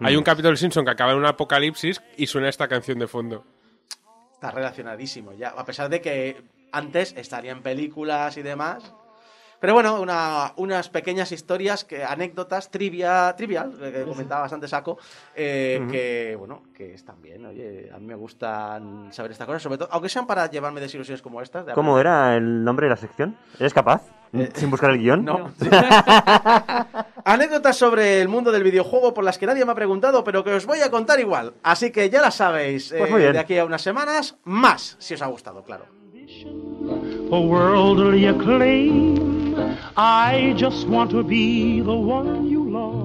Hay 0.00 0.16
un 0.16 0.24
capítulo 0.24 0.52
de 0.52 0.56
Simpson 0.56 0.86
que 0.86 0.90
acaba 0.90 1.12
en 1.12 1.18
un 1.18 1.26
apocalipsis 1.26 2.00
y 2.16 2.26
suena 2.26 2.48
esta 2.48 2.68
canción 2.68 2.98
de 2.98 3.06
fondo. 3.06 3.44
Está 4.32 4.52
relacionadísimo 4.52 5.34
ya, 5.34 5.50
a 5.50 5.66
pesar 5.66 5.90
de 5.90 6.00
que 6.00 6.42
antes 6.72 7.12
estaría 7.14 7.52
en 7.52 7.62
películas 7.62 8.38
y 8.38 8.42
demás. 8.42 8.94
Pero 9.62 9.74
bueno, 9.74 10.00
una- 10.00 10.52
unas 10.56 10.88
pequeñas 10.88 11.30
historias, 11.30 11.84
que, 11.84 12.02
anécdotas, 12.02 12.68
trivia, 12.68 13.32
trivial, 13.36 13.72
que 13.78 13.92
que 13.92 14.02
comentaba 14.02 14.40
bastante 14.42 14.66
saco, 14.66 14.98
eh, 15.36 15.86
que 15.88 16.34
bueno, 16.36 16.64
que 16.74 16.94
están 16.94 17.22
bien, 17.22 17.46
oye, 17.46 17.88
a 17.94 17.98
mí 17.98 18.06
me 18.06 18.16
gustan 18.16 19.12
saber 19.12 19.30
estas 19.30 19.46
cosas, 19.46 19.62
sobre 19.62 19.78
todo, 19.78 19.88
aunque 19.92 20.08
sean 20.08 20.26
para 20.26 20.50
llevarme 20.50 20.80
desilusiones 20.80 21.22
como 21.22 21.40
estas. 21.40 21.64
de 21.64 21.74
¿Cómo 21.74 22.00
era 22.00 22.36
el 22.36 22.64
nombre 22.64 22.86
de 22.86 22.90
la 22.90 22.96
sección? 22.96 23.36
¿Eres 23.60 23.72
capaz? 23.72 24.02
Sin 24.54 24.68
buscar 24.68 24.90
el 24.90 24.98
guion. 24.98 25.20
Eh, 25.20 25.22
No. 25.22 25.52
Anécdotas 27.24 27.76
sobre 27.76 28.20
el 28.20 28.26
mundo 28.28 28.50
del 28.50 28.64
videojuego 28.64 29.14
por 29.14 29.22
las 29.22 29.38
que 29.38 29.46
nadie 29.46 29.64
me 29.64 29.70
ha 29.70 29.76
preguntado, 29.76 30.24
pero 30.24 30.42
que 30.42 30.54
os 30.54 30.66
voy 30.66 30.80
a 30.80 30.90
contar 30.90 31.20
igual. 31.20 31.52
Así 31.62 31.92
que 31.92 32.10
ya 32.10 32.20
las 32.20 32.34
sabéis. 32.34 32.88
Pues 32.90 33.08
eh, 33.08 33.12
muy 33.12 33.20
bien. 33.20 33.32
de 33.34 33.38
aquí 33.38 33.56
a 33.58 33.64
unas 33.64 33.82
semanas, 33.82 34.36
más, 34.42 34.96
si 34.98 35.14
os 35.14 35.22
ha 35.22 35.26
gustado, 35.26 35.62
claro. 35.62 35.84
acclaim. 38.26 39.41
I 39.96 40.54
just 40.56 40.86
want 40.88 41.10
to 41.10 41.22
be 41.22 41.80
the 41.80 41.94
one 41.94 42.46
you 42.46 42.70
love. 42.70 43.01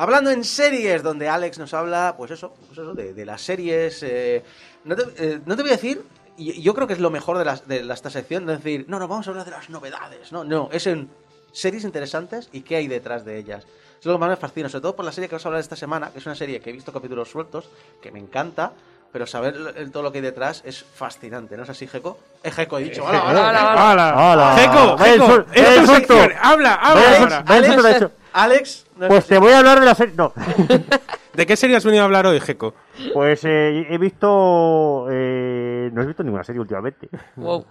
Hablando 0.00 0.30
en 0.30 0.44
series, 0.44 1.02
donde 1.02 1.28
Alex 1.28 1.58
nos 1.58 1.74
habla, 1.74 2.14
pues 2.16 2.30
eso, 2.30 2.54
pues 2.68 2.78
eso 2.78 2.94
de, 2.94 3.12
de 3.14 3.26
las 3.26 3.42
series. 3.42 4.00
eh, 4.04 4.44
no, 4.84 4.94
te, 4.94 5.02
eh, 5.18 5.40
no 5.44 5.56
te 5.56 5.62
voy 5.62 5.72
a 5.72 5.74
decir, 5.74 6.02
y 6.36 6.62
yo 6.62 6.72
creo 6.72 6.86
que 6.86 6.92
es 6.92 7.00
lo 7.00 7.10
mejor 7.10 7.36
de, 7.36 7.44
las, 7.44 7.66
de 7.66 7.82
la- 7.82 7.94
esta 7.94 8.08
sección, 8.08 8.46
no 8.46 8.52
es 8.52 8.62
decir, 8.62 8.84
no, 8.88 9.00
no, 9.00 9.08
vamos 9.08 9.26
a 9.26 9.30
hablar 9.30 9.44
de 9.44 9.50
las 9.50 9.68
novedades. 9.70 10.30
No, 10.30 10.44
no, 10.44 10.68
es 10.70 10.86
en 10.86 11.10
series 11.50 11.82
interesantes 11.82 12.48
y 12.52 12.60
qué 12.60 12.76
hay 12.76 12.86
detrás 12.86 13.24
de 13.24 13.38
ellas. 13.38 13.66
Es 13.98 14.06
lo 14.06 14.12
que 14.12 14.18
más 14.20 14.28
me 14.28 14.36
fascina, 14.36 14.68
sobre 14.68 14.82
todo 14.82 14.94
por 14.94 15.04
la 15.04 15.10
serie 15.10 15.28
que 15.28 15.34
vamos 15.34 15.46
a 15.46 15.48
hablar 15.48 15.60
esta 15.62 15.74
semana, 15.74 16.10
que 16.12 16.20
es 16.20 16.26
una 16.26 16.36
serie 16.36 16.60
que 16.60 16.70
he 16.70 16.72
visto 16.72 16.92
capítulos 16.92 17.28
sueltos, 17.28 17.68
que 18.00 18.12
me 18.12 18.20
encanta, 18.20 18.70
pero 19.10 19.26
saber 19.26 19.56
el- 19.74 19.90
todo 19.90 20.04
lo 20.04 20.12
que 20.12 20.18
hay 20.18 20.22
detrás 20.22 20.62
es 20.64 20.84
fascinante, 20.84 21.56
¿no 21.56 21.64
es 21.64 21.70
así, 21.70 21.88
Jeco? 21.88 22.18
Es 22.44 22.54
Jeco, 22.54 22.78
he 22.78 22.84
dicho. 22.84 23.02
hola, 23.04 23.24
hola, 23.24 23.40
hola. 23.50 23.90
¡Hala! 23.90 24.32
¡Hala! 24.32 24.56
¡Jeco! 24.56 24.98
¡Jeco! 24.98 26.14
¡Habla! 26.40 26.74
¡Habla 26.74 27.44
Alex, 28.42 28.86
no 28.96 29.08
Pues 29.08 29.26
te 29.26 29.38
voy 29.38 29.52
a 29.52 29.58
hablar 29.58 29.80
de 29.80 29.86
la 29.86 29.94
serie. 29.94 30.14
No. 30.16 30.32
¿De 31.34 31.46
qué 31.46 31.56
serie 31.56 31.76
has 31.76 31.84
venido 31.84 32.02
a 32.02 32.06
hablar 32.06 32.26
hoy, 32.26 32.40
Geco? 32.40 32.74
Pues 33.14 33.44
eh, 33.44 33.86
he 33.88 33.96
visto. 33.98 35.06
eh, 35.08 35.88
no 35.92 36.02
he 36.02 36.06
visto 36.06 36.24
ninguna 36.24 36.42
serie 36.42 36.60
últimamente. 36.60 37.08
Wow. 37.36 37.64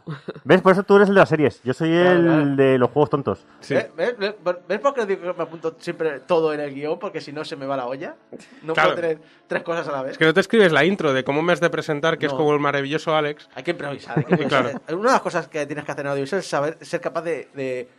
¿Ves? 0.45 0.61
Por 0.61 0.71
eso 0.71 0.83
tú 0.83 0.95
eres 0.95 1.09
el 1.09 1.15
de 1.15 1.19
las 1.19 1.27
series. 1.27 1.61
Yo 1.63 1.73
soy 1.73 1.93
el 1.93 2.21
claro. 2.23 2.55
de 2.55 2.77
los 2.77 2.89
juegos 2.91 3.09
tontos. 3.09 3.45
Sí. 3.59 3.73
¿Ves, 3.73 3.89
ves, 3.97 4.15
ves- 4.17 4.35
ves 4.67 4.79
por 4.79 4.93
qué 4.93 5.05
digo 5.05 5.21
que 5.21 5.33
me 5.33 5.43
apunto 5.43 5.75
siempre 5.79 6.21
todo 6.21 6.53
en 6.53 6.61
el 6.61 6.73
guion? 6.73 6.97
Porque 6.97 7.19
si 7.19 7.33
no 7.33 7.43
se 7.43 7.57
me 7.57 7.65
va 7.65 7.75
la 7.75 7.87
olla. 7.87 8.15
No 8.63 8.73
Claro. 8.73 8.91
puedo 8.91 9.01
tener 9.01 9.19
tres 9.47 9.63
cosas 9.63 9.85
a 9.89 9.91
la 9.91 10.01
vez. 10.03 10.11
Es 10.13 10.17
que 10.17 10.25
no 10.25 10.33
te 10.33 10.39
escribes 10.39 10.71
la 10.71 10.85
intro 10.85 11.11
de 11.11 11.25
cómo 11.25 11.41
me 11.41 11.51
has 11.51 11.59
de 11.59 11.69
presentar, 11.69 12.17
que 12.17 12.27
es 12.27 12.33
como 12.33 12.53
el 12.53 12.59
maravilloso 12.59 13.15
Alex. 13.15 13.49
Hay 13.53 13.63
que 13.63 13.71
improvisar. 13.71 14.17
Hay 14.19 14.23
que 14.23 14.31
improvisar. 14.43 14.81
Claro. 14.81 14.99
Una 14.99 15.09
de 15.09 15.13
las 15.15 15.21
cosas 15.21 15.47
que 15.49 15.65
tienes 15.65 15.83
que 15.83 15.91
hacer 15.91 16.05
en 16.05 16.11
audiovisual 16.11 16.39
es 16.39 16.47
saber, 16.47 16.77
ser 16.81 17.01
capaz 17.01 17.21
de, 17.23 17.49
de- 17.53 17.89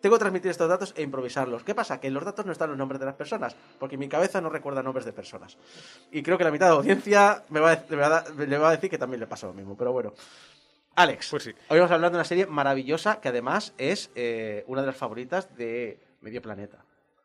Tengo 0.00 0.16
que 0.16 0.20
transmitir 0.20 0.50
estos 0.50 0.68
datos 0.68 0.94
e 0.96 1.02
improvisarlos. 1.02 1.64
¿Qué 1.64 1.74
pasa? 1.74 1.98
Que 2.00 2.06
en 2.08 2.14
los 2.14 2.24
datos 2.24 2.46
no 2.46 2.52
están 2.52 2.68
los 2.70 2.78
nombres 2.78 3.00
de 3.00 3.06
las 3.06 3.14
personas, 3.16 3.56
porque 3.78 3.96
mi 3.96 4.08
cabeza 4.08 4.40
no 4.40 4.48
recuerda 4.48 4.82
nombres 4.82 5.04
de 5.04 5.12
personas. 5.12 5.56
Y 6.12 6.22
creo 6.22 6.38
que 6.38 6.44
la 6.44 6.50
mitad 6.50 6.66
de 6.66 6.70
la 6.72 6.76
audiencia 6.78 7.42
me 7.48 7.58
va 7.60 7.72
a, 7.72 7.84
me 7.88 7.96
va 7.96 8.06
a 8.06 8.08
da- 8.08 8.24
le 8.46 8.58
va 8.58 8.68
a 8.68 8.72
decir 8.72 8.88
que 8.90 8.98
también 8.98 9.20
le 9.20 9.26
pasa 9.26 9.46
lo 9.48 9.54
mismo, 9.54 9.76
pero 9.76 9.92
bueno. 9.92 10.12
Alex, 10.94 11.28
Pues 11.30 11.44
sí. 11.44 11.50
hoy 11.68 11.78
vamos 11.78 11.90
a 11.92 11.94
hablar 11.94 12.10
de 12.10 12.16
una 12.16 12.24
serie 12.24 12.46
maravillosa 12.46 13.20
que 13.20 13.28
además 13.28 13.72
es 13.78 14.10
eh, 14.16 14.64
una 14.66 14.80
de 14.80 14.88
las 14.88 14.96
favoritas 14.96 15.54
de 15.56 15.98
Medio 16.22 16.42
Planeta. 16.42 16.78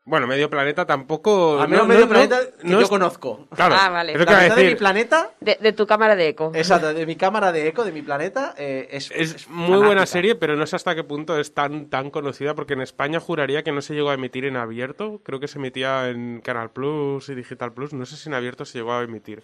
Bueno, 0.05 0.27
Medio 0.27 0.49
Planeta 0.49 0.85
tampoco... 0.85 1.61
Al 1.61 1.69
menos 1.69 1.87
no- 1.87 1.93
Medio 1.93 2.01
no- 2.05 2.09
Planeta 2.09 2.39
no- 2.41 2.57
que 2.61 2.67
no 2.67 2.71
yo 2.71 2.81
es- 2.81 2.89
conozco. 2.89 3.47
Claro, 3.55 3.75
Ah, 3.79 3.89
vale. 3.89 4.11
La 4.13 4.19
mitad 4.19 4.55
de 4.57 4.65
mi 4.67 4.75
planeta, 4.75 5.31
De, 5.39 5.57
de 5.61 5.71
tu 5.71 5.87
cámara 5.87 6.17
de 6.17 6.27
eco. 6.27 6.51
exacto, 6.53 6.93
de 6.93 7.05
mi 7.05 7.15
cámara 7.15 7.53
de 7.53 7.69
eco, 7.69 7.85
de 7.85 7.93
mi 7.93 8.01
planeta, 8.01 8.53
eh, 8.57 8.89
es, 8.91 9.11
Es 9.11 9.47
muy 9.47 9.67
fanática. 9.67 9.85
buena 9.87 10.05
serie, 10.05 10.35
pero 10.35 10.57
no 10.57 10.65
sé 10.67 10.75
hasta 10.75 10.93
qué 10.93 11.05
punto 11.05 11.39
es 11.39 11.53
tan, 11.53 11.85
tan 11.89 12.09
conocida, 12.11 12.53
porque 12.53 12.73
en 12.73 12.81
España 12.81 13.21
juraría 13.21 13.63
que 13.63 13.71
no 13.71 13.81
se 13.81 13.93
llegó 13.93 14.09
a 14.09 14.15
emitir 14.15 14.43
en 14.43 14.57
abierto. 14.57 15.21
Creo 15.23 15.39
que 15.39 15.47
se 15.47 15.57
emitía 15.57 16.09
en 16.09 16.41
Canal 16.41 16.71
Plus 16.71 17.29
y 17.29 17.35
Digital 17.35 17.71
Plus. 17.71 17.93
No 17.93 18.05
sé 18.05 18.17
si 18.17 18.27
en 18.27 18.35
abierto 18.35 18.65
se 18.65 18.79
llegó 18.79 18.91
a 18.91 19.03
emitir. 19.03 19.41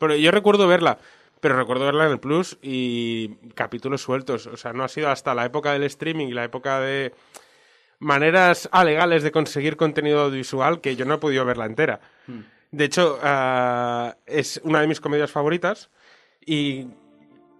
Pero 0.00 0.16
yo 0.16 0.32
recuerdo 0.32 0.66
verla, 0.66 0.98
pero 1.38 1.56
recuerdo 1.56 1.84
verla 1.84 2.06
en 2.06 2.10
el 2.12 2.18
Plus 2.18 2.58
y 2.62 3.28
capítulos 3.54 4.02
sueltos. 4.02 4.48
O 4.48 4.56
sea, 4.56 4.72
no 4.72 4.82
ha 4.82 4.88
sido 4.88 5.08
hasta 5.08 5.34
la 5.36 5.44
época 5.44 5.72
del 5.72 5.84
streaming 5.84 6.26
y 6.26 6.32
la 6.32 6.42
época 6.42 6.80
de 6.80 7.14
maneras 7.98 8.68
alegales 8.72 9.22
de 9.22 9.32
conseguir 9.32 9.76
contenido 9.76 10.20
audiovisual 10.22 10.80
que 10.80 10.96
yo 10.96 11.04
no 11.04 11.14
he 11.14 11.18
podido 11.18 11.44
verla 11.44 11.66
entera. 11.66 12.00
De 12.70 12.84
hecho, 12.84 13.18
ah, 13.22 14.16
es 14.26 14.60
una 14.64 14.80
de 14.80 14.86
mis 14.88 15.00
comedias 15.00 15.30
favoritas 15.30 15.90
y 16.44 16.88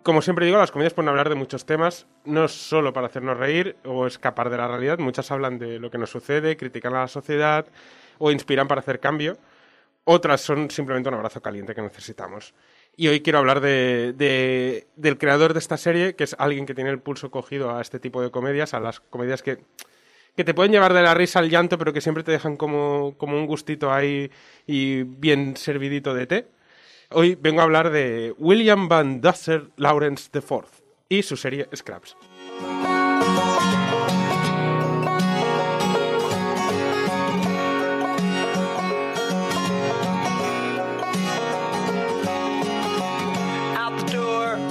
como 0.03 0.21
siempre 0.21 0.45
digo, 0.45 0.59
las 0.59 0.71
comedias 0.71 0.93
pueden 0.93 1.09
hablar 1.09 1.29
de 1.31 1.35
muchos 1.35 1.65
temas, 1.65 2.07
no 2.27 2.47
solo 2.49 2.93
para 2.93 3.07
hacernos 3.07 3.39
reír 3.39 3.77
o 3.87 4.07
escapar 4.07 4.51
de 4.51 4.59
la 4.59 4.69
realidad. 4.69 4.99
Muchas 4.99 5.31
hablan 5.31 5.59
de 5.59 5.79
lo 5.79 5.91
que 5.91 5.97
nos 5.97 6.11
sucede, 6.11 6.57
critican 6.59 6.95
a 6.95 7.01
la 7.01 7.09
sociedad 7.09 7.65
o 8.19 8.31
inspiran 8.31 8.69
para 8.69 8.81
hacer 8.81 9.01
cambio. 9.01 9.39
Otras 10.07 10.43
son 10.43 10.71
simplemente 10.71 11.09
un 11.09 11.15
abrazo 11.15 11.41
caliente 11.41 11.75
que 11.75 11.81
necesitamos. 11.81 12.53
Y 12.97 13.09
hoy 13.09 13.23
quiero 13.23 13.39
hablar 13.39 13.61
de, 13.61 14.13
de- 14.15 14.87
del 14.97 15.17
creador 15.17 15.55
de 15.55 15.59
esta 15.61 15.79
serie, 15.79 16.15
que 16.15 16.25
es 16.25 16.37
alguien 16.39 16.67
que 16.67 16.75
tiene 16.75 16.91
el 16.91 16.99
pulso 17.01 17.31
cogido 17.31 17.75
a 17.75 17.81
este 17.81 17.99
tipo 17.99 18.21
de 18.21 18.31
comedias, 18.31 18.75
a 18.75 18.81
las 18.81 19.01
comedias 19.01 19.43
que, 19.43 19.65
que 20.37 20.45
te 20.45 20.55
pueden 20.55 20.73
llevar 20.73 20.93
de 20.93 21.03
la 21.03 21.15
risa 21.15 21.39
al 21.39 21.51
llanto, 21.51 21.79
pero 21.79 21.93
que 21.93 22.01
siempre 22.01 22.25
te 22.25 22.33
dejan 22.33 22.57
como, 22.57 23.15
como 23.19 23.37
un 23.37 23.47
gustito 23.47 23.93
ahí 23.93 24.31
y 24.67 25.03
bien 25.05 25.57
servidito 25.57 26.15
de 26.15 26.27
té. 26.27 26.47
Hoy 27.11 27.37
vengo 27.41 27.61
a 27.61 27.65
hablar 27.65 27.91
de 27.91 28.35
William 28.39 28.89
Van 28.89 29.21
Dusser 29.21 29.71
Lawrence 29.77 30.31
IV 30.33 30.65
y 31.09 31.23
su 31.23 31.37
serie 31.37 31.69
Scraps. 31.75 32.17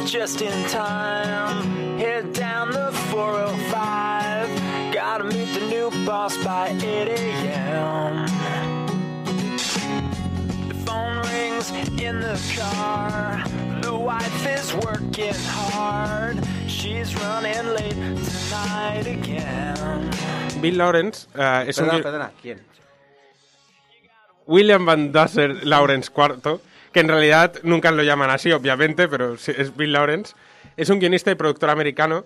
just 0.06 0.42
in 0.42 0.70
time. 0.70 1.98
Head 1.98 2.34
down 2.34 2.72
the 2.72 2.92
405. 3.12 3.73
Gotta 5.14 5.26
meet 5.26 5.54
the 5.54 5.62
new 5.68 5.92
boss 6.08 6.36
by 6.44 6.70
8 6.70 6.82
a.m. 6.82 8.26
The 10.70 10.74
phone 10.88 11.22
rings 11.30 11.70
in 12.02 12.20
the 12.20 12.34
car. 12.58 13.44
The 13.84 13.94
wife 13.94 14.48
is 14.48 14.74
working 14.84 15.36
hard. 15.54 16.40
She's 16.68 17.14
running 17.22 17.64
late 17.78 17.94
tonight 17.94 19.06
again. 19.06 20.10
Bill 20.60 20.78
Lawrence 20.78 21.28
eh, 21.36 21.66
es 21.68 21.78
un 21.78 21.86
Perdona, 21.86 21.94
gui- 21.94 22.04
perdona, 22.04 22.32
¿quién? 22.42 22.60
William 24.48 24.84
Van 24.84 25.12
Dusser 25.12 25.64
Lawrence 25.64 26.10
IV, 26.12 26.60
que 26.92 27.02
en 27.02 27.10
realidad 27.10 27.54
nunca 27.62 27.92
lo 27.92 28.02
llaman 28.02 28.32
así, 28.32 28.52
obviamente, 28.52 29.08
pero 29.08 29.36
es 29.36 29.78
Bill 29.78 29.94
Lawrence. 29.94 30.34
Es 30.76 30.90
un 30.90 30.98
guionista 30.98 31.30
y 31.30 31.36
productor 31.36 31.70
americano. 31.70 32.26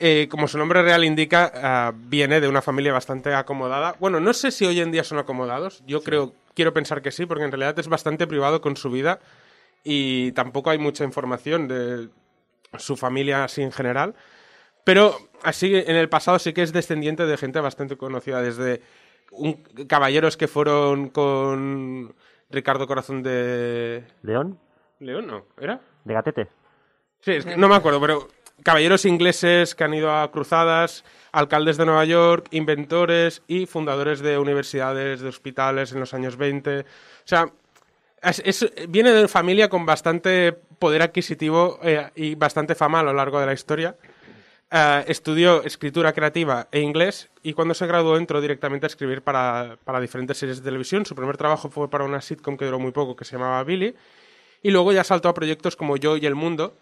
Eh, 0.00 0.28
como 0.30 0.46
su 0.46 0.58
nombre 0.58 0.82
real 0.82 1.04
indica, 1.04 1.50
ah, 1.54 1.92
viene 1.94 2.40
de 2.40 2.46
una 2.46 2.62
familia 2.62 2.92
bastante 2.92 3.34
acomodada. 3.34 3.96
Bueno, 3.98 4.20
no 4.20 4.32
sé 4.32 4.52
si 4.52 4.64
hoy 4.64 4.80
en 4.80 4.92
día 4.92 5.02
son 5.02 5.18
acomodados. 5.18 5.82
Yo 5.86 6.02
creo, 6.02 6.34
quiero 6.54 6.72
pensar 6.72 7.02
que 7.02 7.10
sí, 7.10 7.26
porque 7.26 7.44
en 7.44 7.50
realidad 7.50 7.76
es 7.78 7.88
bastante 7.88 8.28
privado 8.28 8.60
con 8.60 8.76
su 8.76 8.90
vida 8.90 9.18
y 9.82 10.30
tampoco 10.32 10.70
hay 10.70 10.78
mucha 10.78 11.02
información 11.02 11.66
de 11.66 12.10
su 12.78 12.96
familia 12.96 13.42
así 13.42 13.62
en 13.62 13.72
general. 13.72 14.14
Pero 14.84 15.16
así 15.42 15.74
en 15.74 15.96
el 15.96 16.08
pasado 16.08 16.38
sí 16.38 16.52
que 16.52 16.62
es 16.62 16.72
descendiente 16.72 17.26
de 17.26 17.36
gente 17.36 17.60
bastante 17.60 17.96
conocida, 17.96 18.40
desde 18.40 18.82
un, 19.32 19.54
caballeros 19.88 20.36
que 20.36 20.46
fueron 20.48 21.08
con 21.08 22.14
Ricardo 22.50 22.86
Corazón 22.86 23.22
de 23.22 24.04
¿León? 24.22 24.58
León, 25.00 25.26
¿no? 25.26 25.44
¿Era? 25.60 25.80
¿De 26.04 26.14
gatete? 26.14 26.48
Sí, 27.20 27.32
es 27.32 27.44
que 27.44 27.56
no 27.56 27.68
me 27.68 27.74
acuerdo, 27.74 28.00
pero 28.00 28.28
caballeros 28.62 29.04
ingleses 29.04 29.74
que 29.74 29.84
han 29.84 29.94
ido 29.94 30.12
a 30.14 30.30
cruzadas, 30.30 31.04
alcaldes 31.32 31.76
de 31.76 31.86
Nueva 31.86 32.04
York, 32.04 32.46
inventores 32.50 33.42
y 33.46 33.66
fundadores 33.66 34.20
de 34.20 34.38
universidades, 34.38 35.20
de 35.20 35.28
hospitales 35.28 35.92
en 35.92 36.00
los 36.00 36.14
años 36.14 36.36
20. 36.36 36.80
O 36.80 36.84
sea, 37.24 37.50
es- 38.22 38.42
es- 38.44 38.72
viene 38.88 39.12
de 39.12 39.28
familia 39.28 39.68
con 39.68 39.86
bastante 39.86 40.52
poder 40.52 41.02
adquisitivo 41.02 41.78
eh, 41.82 42.10
y 42.16 42.34
bastante 42.34 42.74
fama 42.74 43.00
a 43.00 43.02
lo 43.04 43.12
largo 43.12 43.38
de 43.40 43.46
la 43.46 43.52
historia. 43.52 43.96
Eh, 44.70 45.04
estudió 45.08 45.62
escritura 45.64 46.12
creativa 46.12 46.68
e 46.70 46.80
inglés 46.80 47.30
y 47.42 47.54
cuando 47.54 47.72
se 47.74 47.86
graduó 47.86 48.16
entró 48.18 48.40
directamente 48.40 48.84
a 48.86 48.88
escribir 48.88 49.22
para, 49.22 49.78
para 49.84 49.98
diferentes 50.00 50.36
series 50.36 50.58
de 50.58 50.64
televisión. 50.64 51.06
Su 51.06 51.14
primer 51.14 51.36
trabajo 51.38 51.70
fue 51.70 51.88
para 51.88 52.04
una 52.04 52.20
sitcom 52.20 52.56
que 52.56 52.66
duró 52.66 52.78
muy 52.78 52.92
poco 52.92 53.16
que 53.16 53.24
se 53.24 53.32
llamaba 53.36 53.62
Billy 53.64 53.94
y 54.62 54.70
luego 54.70 54.92
ya 54.92 55.04
saltó 55.04 55.28
a 55.30 55.34
proyectos 55.34 55.74
como 55.76 55.96
Yo 55.96 56.16
y 56.18 56.26
el 56.26 56.34
Mundo, 56.34 56.76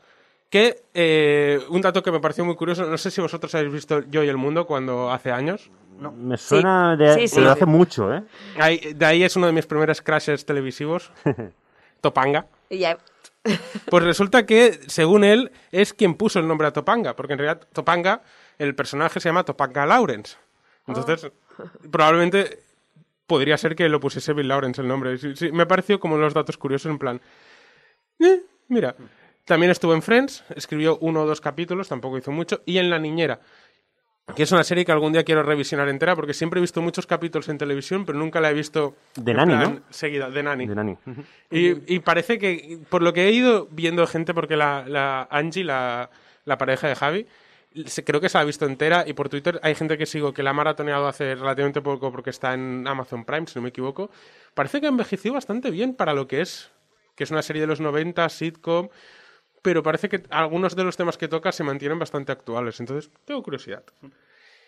que 0.51 0.83
eh, 0.95 1.61
un 1.69 1.81
dato 1.81 2.03
que 2.03 2.13
me 2.13 2.21
pareció 2.21 2.45
muy 2.45 2.55
curioso, 2.57 2.85
no 2.87 2.97
sé 2.99 3.11
si 3.11 3.21
vosotros 3.21 3.55
habéis 3.55 3.73
visto 3.73 4.01
Yo 4.11 4.23
y 4.23 4.29
el 4.29 4.37
Mundo 4.37 4.67
cuando 4.67 5.11
hace 5.11 5.33
años. 5.33 5.71
Me 5.99 6.37
suena 6.37 6.95
de, 6.97 7.15
Sí, 7.15 7.29
sí, 7.29 7.35
pero 7.37 7.47
sí. 7.49 7.53
hace 7.53 7.67
mucho, 7.67 8.15
¿eh? 8.15 8.23
Ahí- 8.59 8.93
de 8.95 9.07
ahí 9.07 9.23
es 9.23 9.35
uno 9.37 9.47
de 9.47 9.53
mis 9.53 9.67
primeros 9.67 10.03
crashes 10.03 10.45
televisivos, 10.45 11.11
Topanga. 12.01 12.47
Pues 13.91 14.03
resulta 14.03 14.45
que, 14.45 14.81
según 14.89 15.23
él, 15.23 15.53
es 15.71 15.95
quien 15.95 16.15
puso 16.15 16.41
el 16.41 16.49
nombre 16.49 16.67
a 16.67 16.73
Topanga, 16.73 17.15
porque 17.15 17.35
en 17.35 17.39
realidad 17.39 17.67
Topanga, 17.73 18.23
el 18.59 18.75
personaje 18.75 19.21
se 19.21 19.29
llama 19.29 19.45
Topanga 19.45 19.87
Lawrence. 19.87 20.37
Entonces, 20.89 21.31
probablemente 21.93 22.59
podría 23.29 23.57
ser 23.57 23.77
que 23.77 23.89
lo 23.89 24.01
pusiese 24.01 24.33
Bill 24.33 24.49
Lawrence 24.49 24.81
el 24.81 24.89
nombre. 24.89 25.17
Sí, 25.19 25.37
sí, 25.37 25.53
me 25.53 25.65
pareció 25.67 26.01
como 26.01 26.17
los 26.19 26.35
datos 26.35 26.57
curiosos 26.59 26.91
en 26.91 26.99
plan... 26.99 27.21
eh, 28.19 28.43
mira, 28.69 28.97
también 29.47 29.71
estuvo 29.71 29.95
en 29.95 30.03
Friends, 30.03 30.45
escribió 30.55 30.99
uno 31.01 31.23
o 31.23 31.27
dos 31.27 31.41
capítulos, 31.41 31.89
tampoco 31.89 32.19
hizo 32.19 32.33
mucho, 32.33 32.61
y 32.67 32.79
en 32.79 32.91
La 32.91 32.99
Niñera, 32.99 33.41
que 34.35 34.43
es 34.43 34.53
una 34.53 34.65
serie 34.65 34.85
que 34.85 34.93
algún 34.93 35.13
día 35.13 35.23
quiero 35.25 35.43
revisionar 35.43 35.89
entera, 35.89 36.17
porque 36.17 36.35
siempre 36.35 36.59
he 36.59 36.61
visto 36.61 36.83
muchos 36.83 37.07
capítulos 37.07 37.49
en 37.49 37.57
televisión, 37.57 38.05
pero 38.05 38.19
nunca 38.19 38.41
la 38.41 38.51
he 38.51 38.55
visto 38.55 38.97
De 39.15 39.33
Nani, 39.33 39.55
¿no? 39.55 39.81
seguida, 39.91 40.29
de 40.29 40.43
Nani. 40.43 40.67
De 40.67 40.75
Nani. 40.75 40.97
Y, 41.51 41.95
y 41.95 42.01
parece 42.01 42.39
que, 42.39 42.81
por 42.91 43.03
lo 43.03 43.13
que 43.13 43.29
he 43.29 43.31
ido 43.31 43.69
viendo 43.71 44.07
gente, 44.07 44.35
porque 44.35 44.57
la, 44.57 44.85
la 44.87 45.29
Angie, 45.31 45.65
la, 45.65 46.11
la 46.45 46.59
pareja 46.59 46.89
de 46.89 46.97
Javi, 46.97 47.27
creo 48.05 48.21
que 48.21 48.29
se 48.29 48.39
la 48.39 48.43
ha 48.43 48.45
visto 48.45 48.67
entera 48.67 49.05
y 49.07 49.13
por 49.13 49.29
Twitter 49.29 49.61
hay 49.63 49.75
gente 49.75 49.99
que 49.99 50.07
sigo 50.07 50.33
que 50.33 50.43
la 50.43 50.51
ha 50.51 50.55
maratoneado 50.55 51.07
hace 51.07 51.35
relativamente 51.35 51.83
poco 51.83 52.11
porque 52.11 52.31
está 52.31 52.55
en 52.55 52.87
Amazon 52.89 53.25
Prime, 53.25 53.47
si 53.47 53.59
no 53.59 53.63
me 53.63 53.69
equivoco. 53.69 54.11
Parece 54.55 54.81
que 54.81 54.87
ha 54.87 54.91
envejecido 54.91 55.35
bastante 55.35 55.71
bien 55.71 55.95
para 55.95 56.15
lo 56.15 56.27
que 56.27 56.41
es, 56.41 56.71
que 57.15 57.25
es 57.25 57.31
una 57.31 57.43
serie 57.43 57.61
de 57.61 57.69
los 57.69 57.81
90, 57.81 58.29
sitcom, 58.29 58.89
pero 59.67 59.83
parece 59.83 60.09
que 60.09 60.23
algunos 60.31 60.77
de 60.77 60.85
los 60.85 60.97
temas 60.97 61.19
que 61.19 61.27
toca 61.27 61.51
se 61.51 61.65
mantienen 61.65 61.99
bastante 61.99 62.31
actuales. 62.31 62.79
Entonces, 62.79 63.11
tengo 63.25 63.43
curiosidad. 63.43 63.83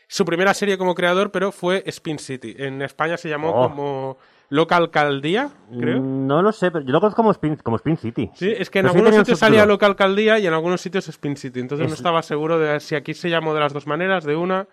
Su 0.08 0.24
primera 0.24 0.52
serie 0.54 0.76
como 0.76 0.96
creador, 0.96 1.30
pero 1.30 1.52
fue 1.52 1.84
Spin 1.86 2.18
City. 2.18 2.56
En 2.58 2.82
España 2.82 3.16
se 3.16 3.28
llamó 3.28 3.50
Oh. 3.50 3.68
como 3.68 4.18
Local 4.48 4.82
Alcaldía, 4.84 5.50
creo. 5.78 6.00
Mm, 6.00 6.26
No 6.26 6.42
lo 6.42 6.50
sé, 6.50 6.72
pero 6.72 6.84
yo 6.84 6.90
lo 6.90 6.98
conozco 7.00 7.18
como 7.18 7.30
Spin, 7.30 7.56
como 7.58 7.76
Spin 7.76 7.96
City. 7.96 8.28
Sí, 8.34 8.52
es 8.58 8.70
que 8.70 8.80
en 8.80 8.86
algunos 8.86 9.14
sitios 9.14 9.38
salía. 9.38 9.64
Local 9.66 9.90
Alcaldía 9.90 10.40
y 10.40 10.48
en 10.48 10.52
algunos 10.54 10.80
sitios 10.80 11.08
Spin 11.08 11.36
City. 11.36 11.60
Entonces 11.60 11.86
no 11.86 11.92
Es- 11.92 12.00
estaba 12.00 12.22
seguro 12.22 12.58
de 12.58 12.80
si 12.80 12.96
aquí 12.96 13.14
se 13.14 13.30
llamó 13.30 13.54
de 13.54 13.60
las 13.60 13.72
dos 13.72 13.86
maneras, 13.86 14.24
de 14.24 14.34
una, 14.34 14.66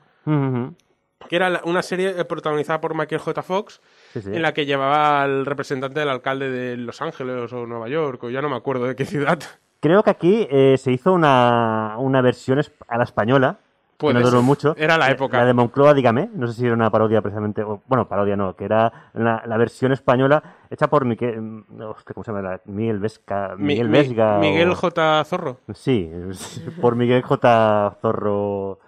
que 1.30 1.36
era 1.36 1.62
una 1.66 1.82
serie 1.82 2.16
eh, 2.18 2.26
protagonizada 2.26 2.80
por 2.82 2.96
Michael 2.96 3.20
J. 3.22 3.44
Fox, 3.44 3.82
Sí, 4.14 4.22
sí. 4.22 4.30
en 4.34 4.42
la 4.42 4.54
que 4.54 4.66
llevaba 4.66 5.22
al 5.24 5.46
representante 5.46 6.00
del 6.00 6.10
alcalde 6.10 6.50
de 6.50 6.78
Los 6.78 7.02
Ángeles 7.02 7.52
o 7.52 7.66
Nueva 7.66 7.90
York, 7.90 8.24
o 8.24 8.30
ya 8.30 8.42
no 8.42 8.50
me 8.50 8.56
acuerdo 8.56 8.86
de 8.86 8.96
qué 8.96 9.06
ciudad. 9.06 9.40
Creo 9.86 10.02
que 10.02 10.10
aquí 10.10 10.48
eh, 10.50 10.78
se 10.80 10.92
hizo 10.92 11.14
una, 11.14 11.94
una 12.00 12.20
versión 12.22 12.60
a 12.88 12.98
la 12.98 13.04
española. 13.04 13.60
que 14.00 14.12
no 14.12 14.20
duró 14.20 14.42
mucho. 14.42 14.74
Era 14.78 14.98
la 14.98 15.10
Eh, 15.10 15.12
época. 15.12 15.38
La 15.38 15.46
de 15.46 15.54
Moncloa, 15.54 15.94
dígame. 15.94 16.28
No 16.34 16.48
sé 16.48 16.54
si 16.54 16.66
era 16.66 16.74
una 16.74 16.90
parodia 16.90 17.22
precisamente. 17.22 17.62
o- 17.62 17.84
bueno, 17.86 18.08
parodia 18.08 18.36
no, 18.36 18.56
que 18.56 18.66
era 18.66 19.12
la, 19.14 19.44
la 19.46 19.58
versión 19.58 19.92
española 19.92 20.42
hecha 20.72 20.88
por 20.88 21.06
Miquel. 21.06 21.40
mm, 21.40 21.82
hostia, 21.82 22.14
¿Cómo 22.16 22.24
se 22.24 22.32
llama? 22.32 22.42
La- 22.42 22.62
Miguel 22.66 22.98
Vesca. 22.98 23.54
Mi- 23.60 23.66
Miguel 23.68 23.90
mi- 23.90 23.98
Vesga. 24.00 24.38
Miguel 24.40 24.74
J. 24.74 25.24
Zorro. 25.26 25.60
Sí, 25.76 26.12
por 26.82 26.96
Miguel 26.96 27.22
J. 27.22 27.96
Zorro. 28.02 28.80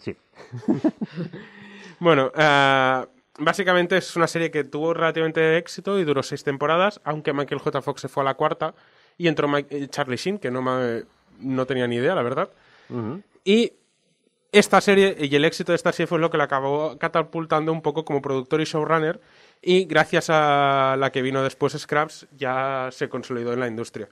Sí. 0.00 0.16
Bueno, 1.98 2.32
eh, 2.34 3.06
básicamente 3.38 3.96
es 3.96 4.16
una 4.16 4.26
serie 4.26 4.50
que 4.50 4.64
tuvo 4.64 4.92
relativamente 4.92 5.56
éxito 5.56 5.98
y 6.00 6.04
duró 6.04 6.22
seis 6.22 6.42
temporadas, 6.42 7.00
aunque 7.04 7.32
Michael 7.32 7.60
J. 7.60 7.80
Fox 7.80 8.00
se 8.00 8.08
fue 8.08 8.22
a 8.22 8.24
la 8.24 8.34
cuarta 8.34 8.74
y 9.24 9.28
entró 9.28 9.46
Mike- 9.48 9.68
eh, 9.84 9.88
Charlie 9.88 10.16
Sheen, 10.16 10.38
que 10.38 10.50
no, 10.50 10.62
me- 10.62 11.04
no 11.40 11.66
tenía 11.66 11.86
ni 11.86 11.96
idea, 11.96 12.14
la 12.14 12.22
verdad. 12.22 12.48
Y 13.44 13.72
esta 14.52 14.80
serie 14.80 15.16
y 15.18 15.34
el 15.34 15.44
éxito 15.44 15.72
de 15.72 15.76
esta 15.76 15.92
serie 15.92 16.06
fue 16.06 16.18
lo 16.18 16.30
que 16.30 16.36
la 16.38 16.44
acabó 16.44 16.98
catapultando 16.98 17.72
un 17.72 17.80
poco 17.82 18.04
como 18.04 18.20
productor 18.20 18.60
y 18.60 18.64
showrunner 18.64 19.20
y 19.62 19.84
gracias 19.84 20.26
a 20.28 20.96
la 20.98 21.10
que 21.12 21.22
vino 21.22 21.42
después 21.42 21.72
Scraps 21.72 22.26
ya 22.36 22.88
se 22.92 23.08
consolidó 23.08 23.52
en 23.52 23.60
la 23.60 23.68
industria. 23.68 24.08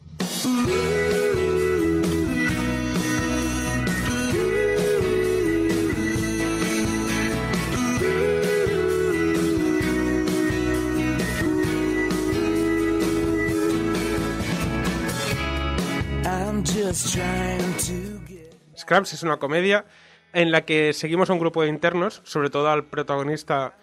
Scraps 18.77 19.13
es 19.13 19.23
una 19.23 19.37
comedia 19.39 19.85
en 20.33 20.51
la 20.51 20.63
que 20.63 20.93
seguimos 20.93 21.31
a 21.31 21.33
un 21.33 21.39
grupo 21.39 21.63
de 21.63 21.69
internos, 21.69 22.21
sobre 22.25 22.51
todo 22.51 22.69
al 22.71 22.85
protagonista. 22.85 23.75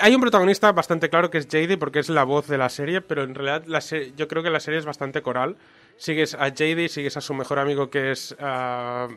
Hay 0.00 0.14
un 0.14 0.20
protagonista 0.20 0.72
bastante 0.72 1.10
claro 1.10 1.30
que 1.30 1.38
es 1.38 1.48
JD 1.48 1.78
porque 1.78 1.98
es 1.98 2.08
la 2.08 2.24
voz 2.24 2.46
de 2.48 2.56
la 2.58 2.68
serie, 2.70 3.00
pero 3.02 3.22
en 3.24 3.34
realidad 3.34 3.64
la 3.66 3.80
se- 3.80 4.12
yo 4.16 4.26
creo 4.28 4.42
que 4.42 4.50
la 4.50 4.60
serie 4.60 4.78
es 4.80 4.86
bastante 4.86 5.20
coral. 5.22 5.56
Sigues 5.98 6.34
a 6.34 6.48
JD, 6.48 6.88
sigues 6.88 7.16
a 7.16 7.20
su 7.20 7.34
mejor 7.34 7.58
amigo 7.58 7.90
que 7.90 8.12
es. 8.12 8.34
ah, 8.40 9.08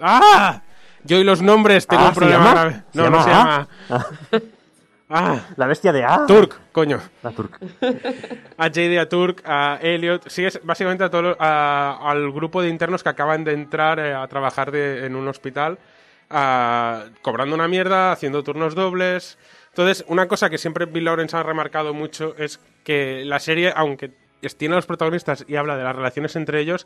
¡Ah! 0.00 0.62
Yo 1.04 1.18
y 1.18 1.24
los 1.24 1.40
nombres 1.40 1.86
tengo 1.86 2.02
Ah, 2.02 2.08
un 2.08 2.14
¿se 2.14 2.20
problema 2.20 2.54
llama? 2.54 2.70
¿Se 2.92 2.98
No, 2.98 3.04
llama 3.04 3.16
no 3.18 3.24
se 3.24 3.30
A? 3.30 3.32
llama. 3.32 3.68
¡Ah! 5.08 5.40
La 5.56 5.66
bestia 5.66 5.92
de 5.92 6.04
A. 6.04 6.26
Turk, 6.26 6.58
coño 6.72 7.00
La 7.22 7.30
Turk. 7.30 7.60
a 8.58 8.66
JD, 8.68 8.98
a 8.98 9.08
Turk, 9.08 9.42
a 9.44 9.78
Elliot, 9.80 10.28
sigues 10.28 10.58
básicamente 10.64 11.04
a 11.04 11.10
todo, 11.10 11.22
lo- 11.22 11.36
a- 11.38 12.10
al 12.10 12.32
grupo 12.32 12.60
de 12.60 12.68
internos 12.68 13.04
que 13.04 13.10
acaban 13.10 13.44
de 13.44 13.52
entrar 13.52 14.00
eh, 14.00 14.14
a 14.14 14.26
trabajar 14.26 14.72
de- 14.72 15.06
en 15.06 15.14
un 15.14 15.28
hospital, 15.28 15.78
ah, 16.28 17.04
cobrando 17.22 17.54
una 17.54 17.68
mierda, 17.68 18.10
haciendo 18.10 18.42
turnos 18.42 18.74
dobles. 18.74 19.38
Entonces, 19.68 20.04
una 20.08 20.26
cosa 20.26 20.50
que 20.50 20.58
siempre 20.58 20.86
Bill 20.86 21.04
Lawrence 21.04 21.36
ha 21.36 21.42
remarcado 21.44 21.94
mucho 21.94 22.34
es 22.36 22.58
que 22.82 23.24
la 23.24 23.38
serie, 23.38 23.72
aunque 23.76 24.10
es- 24.42 24.56
tiene 24.56 24.74
a 24.74 24.76
los 24.78 24.86
protagonistas 24.86 25.44
y 25.46 25.54
habla 25.54 25.76
de 25.76 25.84
las 25.84 25.94
relaciones 25.94 26.34
entre 26.34 26.58
ellos, 26.60 26.84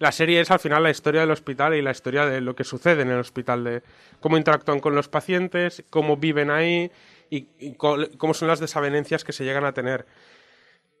la 0.00 0.10
serie 0.10 0.40
es 0.40 0.50
al 0.50 0.58
final 0.58 0.82
la 0.82 0.90
historia 0.90 1.20
del 1.20 1.30
hospital 1.30 1.74
y 1.74 1.82
la 1.82 1.90
historia 1.92 2.24
de 2.26 2.40
lo 2.40 2.56
que 2.56 2.64
sucede 2.64 3.02
en 3.02 3.10
el 3.10 3.18
hospital, 3.20 3.62
de 3.62 3.82
cómo 4.18 4.36
interactúan 4.38 4.80
con 4.80 4.94
los 4.96 5.08
pacientes, 5.08 5.84
cómo 5.90 6.16
viven 6.16 6.50
ahí 6.50 6.90
y, 7.30 7.74
cómo 7.74 8.34
son 8.34 8.48
las 8.48 8.60
desavenencias 8.60 9.24
que 9.24 9.32
se 9.32 9.44
llegan 9.44 9.64
a 9.64 9.72
tener. 9.72 10.04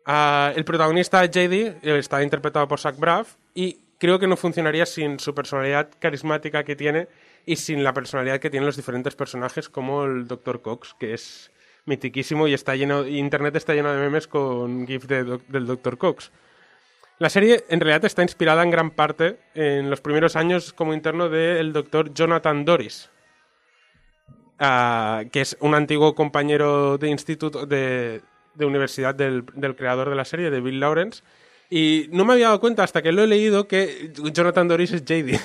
Ah, 0.06 0.52
el 0.56 0.64
protagonista 0.64 1.24
JD 1.24 1.84
está 1.84 2.22
interpretado 2.22 2.66
por 2.68 2.80
Zach 2.80 2.96
Braff 2.96 3.34
y 3.54 3.80
creo 3.98 4.18
que 4.18 4.26
no 4.26 4.36
funcionaría 4.36 4.86
sin 4.86 5.20
su 5.20 5.34
personalidad 5.34 5.90
carismática 5.98 6.64
que 6.64 6.76
tiene 6.76 7.08
y 7.44 7.56
sin 7.56 7.84
la 7.84 7.92
personalidad 7.92 8.40
que 8.40 8.50
tienen 8.50 8.66
los 8.66 8.76
diferentes 8.76 9.14
personajes 9.14 9.68
como 9.68 10.04
el 10.04 10.26
Dr. 10.26 10.62
Cox, 10.62 10.94
que 10.98 11.14
es 11.14 11.50
mitiquísimo 11.84 12.48
y 12.48 12.54
está 12.54 12.76
lleno 12.76 13.06
internet 13.06 13.56
está 13.56 13.74
lleno 13.74 13.92
de 13.92 13.98
memes 13.98 14.26
con 14.26 14.86
gif 14.86 15.04
del 15.04 15.66
Dr. 15.66 15.98
Cox. 15.98 16.30
La 17.18 17.28
serie 17.28 17.64
en 17.68 17.80
realidad 17.80 18.06
está 18.06 18.22
inspirada 18.22 18.62
en 18.62 18.70
gran 18.70 18.92
parte 18.92 19.38
en 19.54 19.90
los 19.90 20.00
primeros 20.00 20.36
años 20.36 20.72
como 20.72 20.94
interno 20.94 21.28
del 21.28 21.74
doctor 21.74 22.14
Jonathan 22.14 22.64
Doris, 22.64 23.10
ah, 24.60 25.24
que 25.32 25.40
es 25.40 25.56
un 25.60 25.74
antiguo 25.74 26.14
compañero 26.14 26.98
de 26.98 27.08
instituto 27.08 27.66
de, 27.66 28.22
de 28.54 28.64
universidad 28.64 29.14
del, 29.14 29.44
del 29.54 29.74
creador 29.74 30.10
de 30.10 30.16
la 30.16 30.24
serie, 30.24 30.50
de 30.50 30.60
Bill 30.60 30.78
Lawrence. 30.78 31.22
Y 31.70 32.08
no 32.12 32.24
me 32.24 32.34
había 32.34 32.46
dado 32.46 32.60
cuenta 32.60 32.82
hasta 32.82 33.02
que 33.02 33.12
lo 33.12 33.22
he 33.22 33.26
leído 33.26 33.66
que 33.66 34.12
Jonathan 34.32 34.68
Doris 34.68 34.92
es 34.92 35.04
JD. 35.04 35.40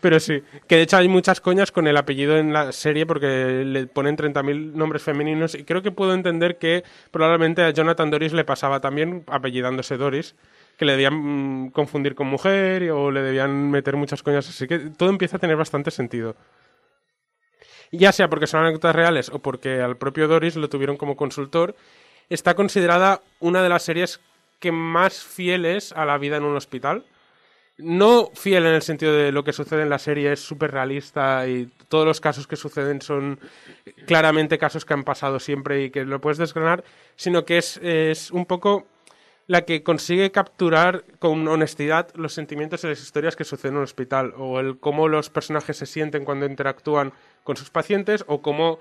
Pero 0.00 0.20
sí, 0.20 0.42
que 0.66 0.76
de 0.76 0.82
hecho 0.82 0.96
hay 0.96 1.08
muchas 1.08 1.40
coñas 1.40 1.72
con 1.72 1.86
el 1.86 1.96
apellido 1.96 2.36
en 2.38 2.52
la 2.52 2.72
serie 2.72 3.06
porque 3.06 3.64
le 3.66 3.86
ponen 3.86 4.16
30.000 4.16 4.72
nombres 4.72 5.02
femeninos 5.02 5.54
y 5.54 5.64
creo 5.64 5.82
que 5.82 5.90
puedo 5.90 6.14
entender 6.14 6.58
que 6.58 6.84
probablemente 7.10 7.62
a 7.62 7.70
Jonathan 7.70 8.10
Doris 8.10 8.32
le 8.32 8.44
pasaba 8.44 8.80
también 8.80 9.24
apellidándose 9.26 9.96
Doris, 9.96 10.36
que 10.80 10.86
le 10.86 10.92
debían 10.92 11.68
confundir 11.74 12.14
con 12.14 12.26
mujer 12.26 12.90
o 12.90 13.10
le 13.10 13.20
debían 13.20 13.70
meter 13.70 13.96
muchas 13.96 14.22
coñas, 14.22 14.48
así 14.48 14.66
que 14.66 14.78
todo 14.78 15.10
empieza 15.10 15.36
a 15.36 15.38
tener 15.38 15.54
bastante 15.54 15.90
sentido. 15.90 16.36
Ya 17.92 18.12
sea 18.12 18.30
porque 18.30 18.46
son 18.46 18.62
anécdotas 18.62 18.96
reales 18.96 19.28
o 19.28 19.40
porque 19.40 19.82
al 19.82 19.98
propio 19.98 20.26
Doris 20.26 20.56
lo 20.56 20.70
tuvieron 20.70 20.96
como 20.96 21.16
consultor, 21.16 21.76
está 22.30 22.54
considerada 22.54 23.20
una 23.40 23.62
de 23.62 23.68
las 23.68 23.82
series 23.82 24.20
que 24.58 24.72
más 24.72 25.22
fiel 25.22 25.66
es 25.66 25.92
a 25.92 26.06
la 26.06 26.16
vida 26.16 26.38
en 26.38 26.44
un 26.44 26.56
hospital 26.56 27.04
no 27.82 28.30
fiel 28.34 28.66
en 28.66 28.74
el 28.74 28.82
sentido 28.82 29.14
de 29.14 29.32
lo 29.32 29.44
que 29.44 29.52
sucede 29.52 29.82
en 29.82 29.90
la 29.90 29.98
serie 29.98 30.32
es 30.32 30.40
súper 30.40 30.70
realista 30.70 31.46
y 31.48 31.70
todos 31.88 32.06
los 32.06 32.20
casos 32.20 32.46
que 32.46 32.56
suceden 32.56 33.00
son 33.00 33.38
claramente 34.06 34.58
casos 34.58 34.84
que 34.84 34.94
han 34.94 35.04
pasado 35.04 35.40
siempre 35.40 35.84
y 35.84 35.90
que 35.90 36.04
lo 36.04 36.20
puedes 36.20 36.38
desgranar, 36.38 36.84
sino 37.16 37.44
que 37.44 37.58
es, 37.58 37.78
es 37.82 38.30
un 38.30 38.46
poco 38.46 38.86
la 39.46 39.62
que 39.62 39.82
consigue 39.82 40.30
capturar 40.30 41.04
con 41.18 41.46
honestidad 41.48 42.08
los 42.14 42.32
sentimientos 42.32 42.84
y 42.84 42.88
las 42.88 43.00
historias 43.00 43.36
que 43.36 43.44
suceden 43.44 43.74
en 43.74 43.78
un 43.78 43.84
hospital 43.84 44.32
o 44.36 44.60
el 44.60 44.78
cómo 44.78 45.08
los 45.08 45.30
personajes 45.30 45.76
se 45.76 45.86
sienten 45.86 46.24
cuando 46.24 46.46
interactúan 46.46 47.12
con 47.42 47.56
sus 47.56 47.70
pacientes 47.70 48.24
o 48.28 48.42
cómo 48.42 48.78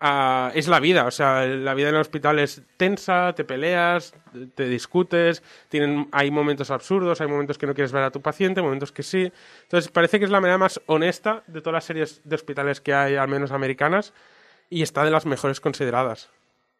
ah, 0.00 0.50
es 0.54 0.68
la 0.68 0.80
vida, 0.80 1.04
o 1.04 1.10
sea, 1.10 1.44
la 1.46 1.74
vida 1.74 1.90
en 1.90 1.96
el 1.96 2.00
hospital 2.00 2.38
es 2.38 2.62
tensa, 2.76 3.34
te 3.34 3.44
peleas, 3.44 4.14
te 4.54 4.68
discutes, 4.68 5.42
tienen, 5.68 6.08
hay 6.12 6.30
momentos 6.30 6.70
absurdos, 6.70 7.20
hay 7.20 7.28
momentos 7.28 7.58
que 7.58 7.66
no 7.66 7.74
quieres 7.74 7.92
ver 7.92 8.04
a 8.04 8.10
tu 8.10 8.22
paciente, 8.22 8.62
momentos 8.62 8.92
que 8.92 9.02
sí. 9.02 9.30
Entonces, 9.62 9.90
parece 9.90 10.18
que 10.18 10.24
es 10.24 10.30
la 10.30 10.40
manera 10.40 10.58
más 10.58 10.80
honesta 10.86 11.42
de 11.46 11.60
todas 11.60 11.74
las 11.74 11.84
series 11.84 12.20
de 12.24 12.34
hospitales 12.34 12.80
que 12.80 12.94
hay, 12.94 13.16
al 13.16 13.28
menos 13.28 13.50
americanas, 13.50 14.14
y 14.70 14.82
está 14.82 15.04
de 15.04 15.10
las 15.10 15.26
mejores 15.26 15.60
consideradas. 15.60 16.30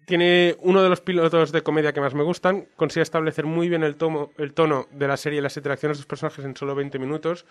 Tiene 0.09 0.57
uno 0.61 0.83
de 0.83 0.89
los 0.89 1.03
pilotos 1.03 1.53
de 1.53 1.63
comedia 1.63 1.93
que 1.93 2.01
más 2.01 2.15
me 2.15 2.23
gustan, 2.23 2.67
consigue 2.77 3.03
establecer 3.03 3.45
muy 3.45 3.69
bien 3.69 3.85
el, 3.85 3.97
tomo, 3.97 4.33
el 4.39 4.55
tono 4.55 4.89
de 4.91 5.07
la 5.07 5.19
serie 5.19 5.39
y 5.39 5.43
las 5.43 5.57
interacciones 5.57 5.99
de 5.99 6.01
los 6.01 6.07
personajes 6.07 6.45
en 6.45 6.57
solo 6.57 6.75
20 6.75 6.99
minutos. 6.99 7.45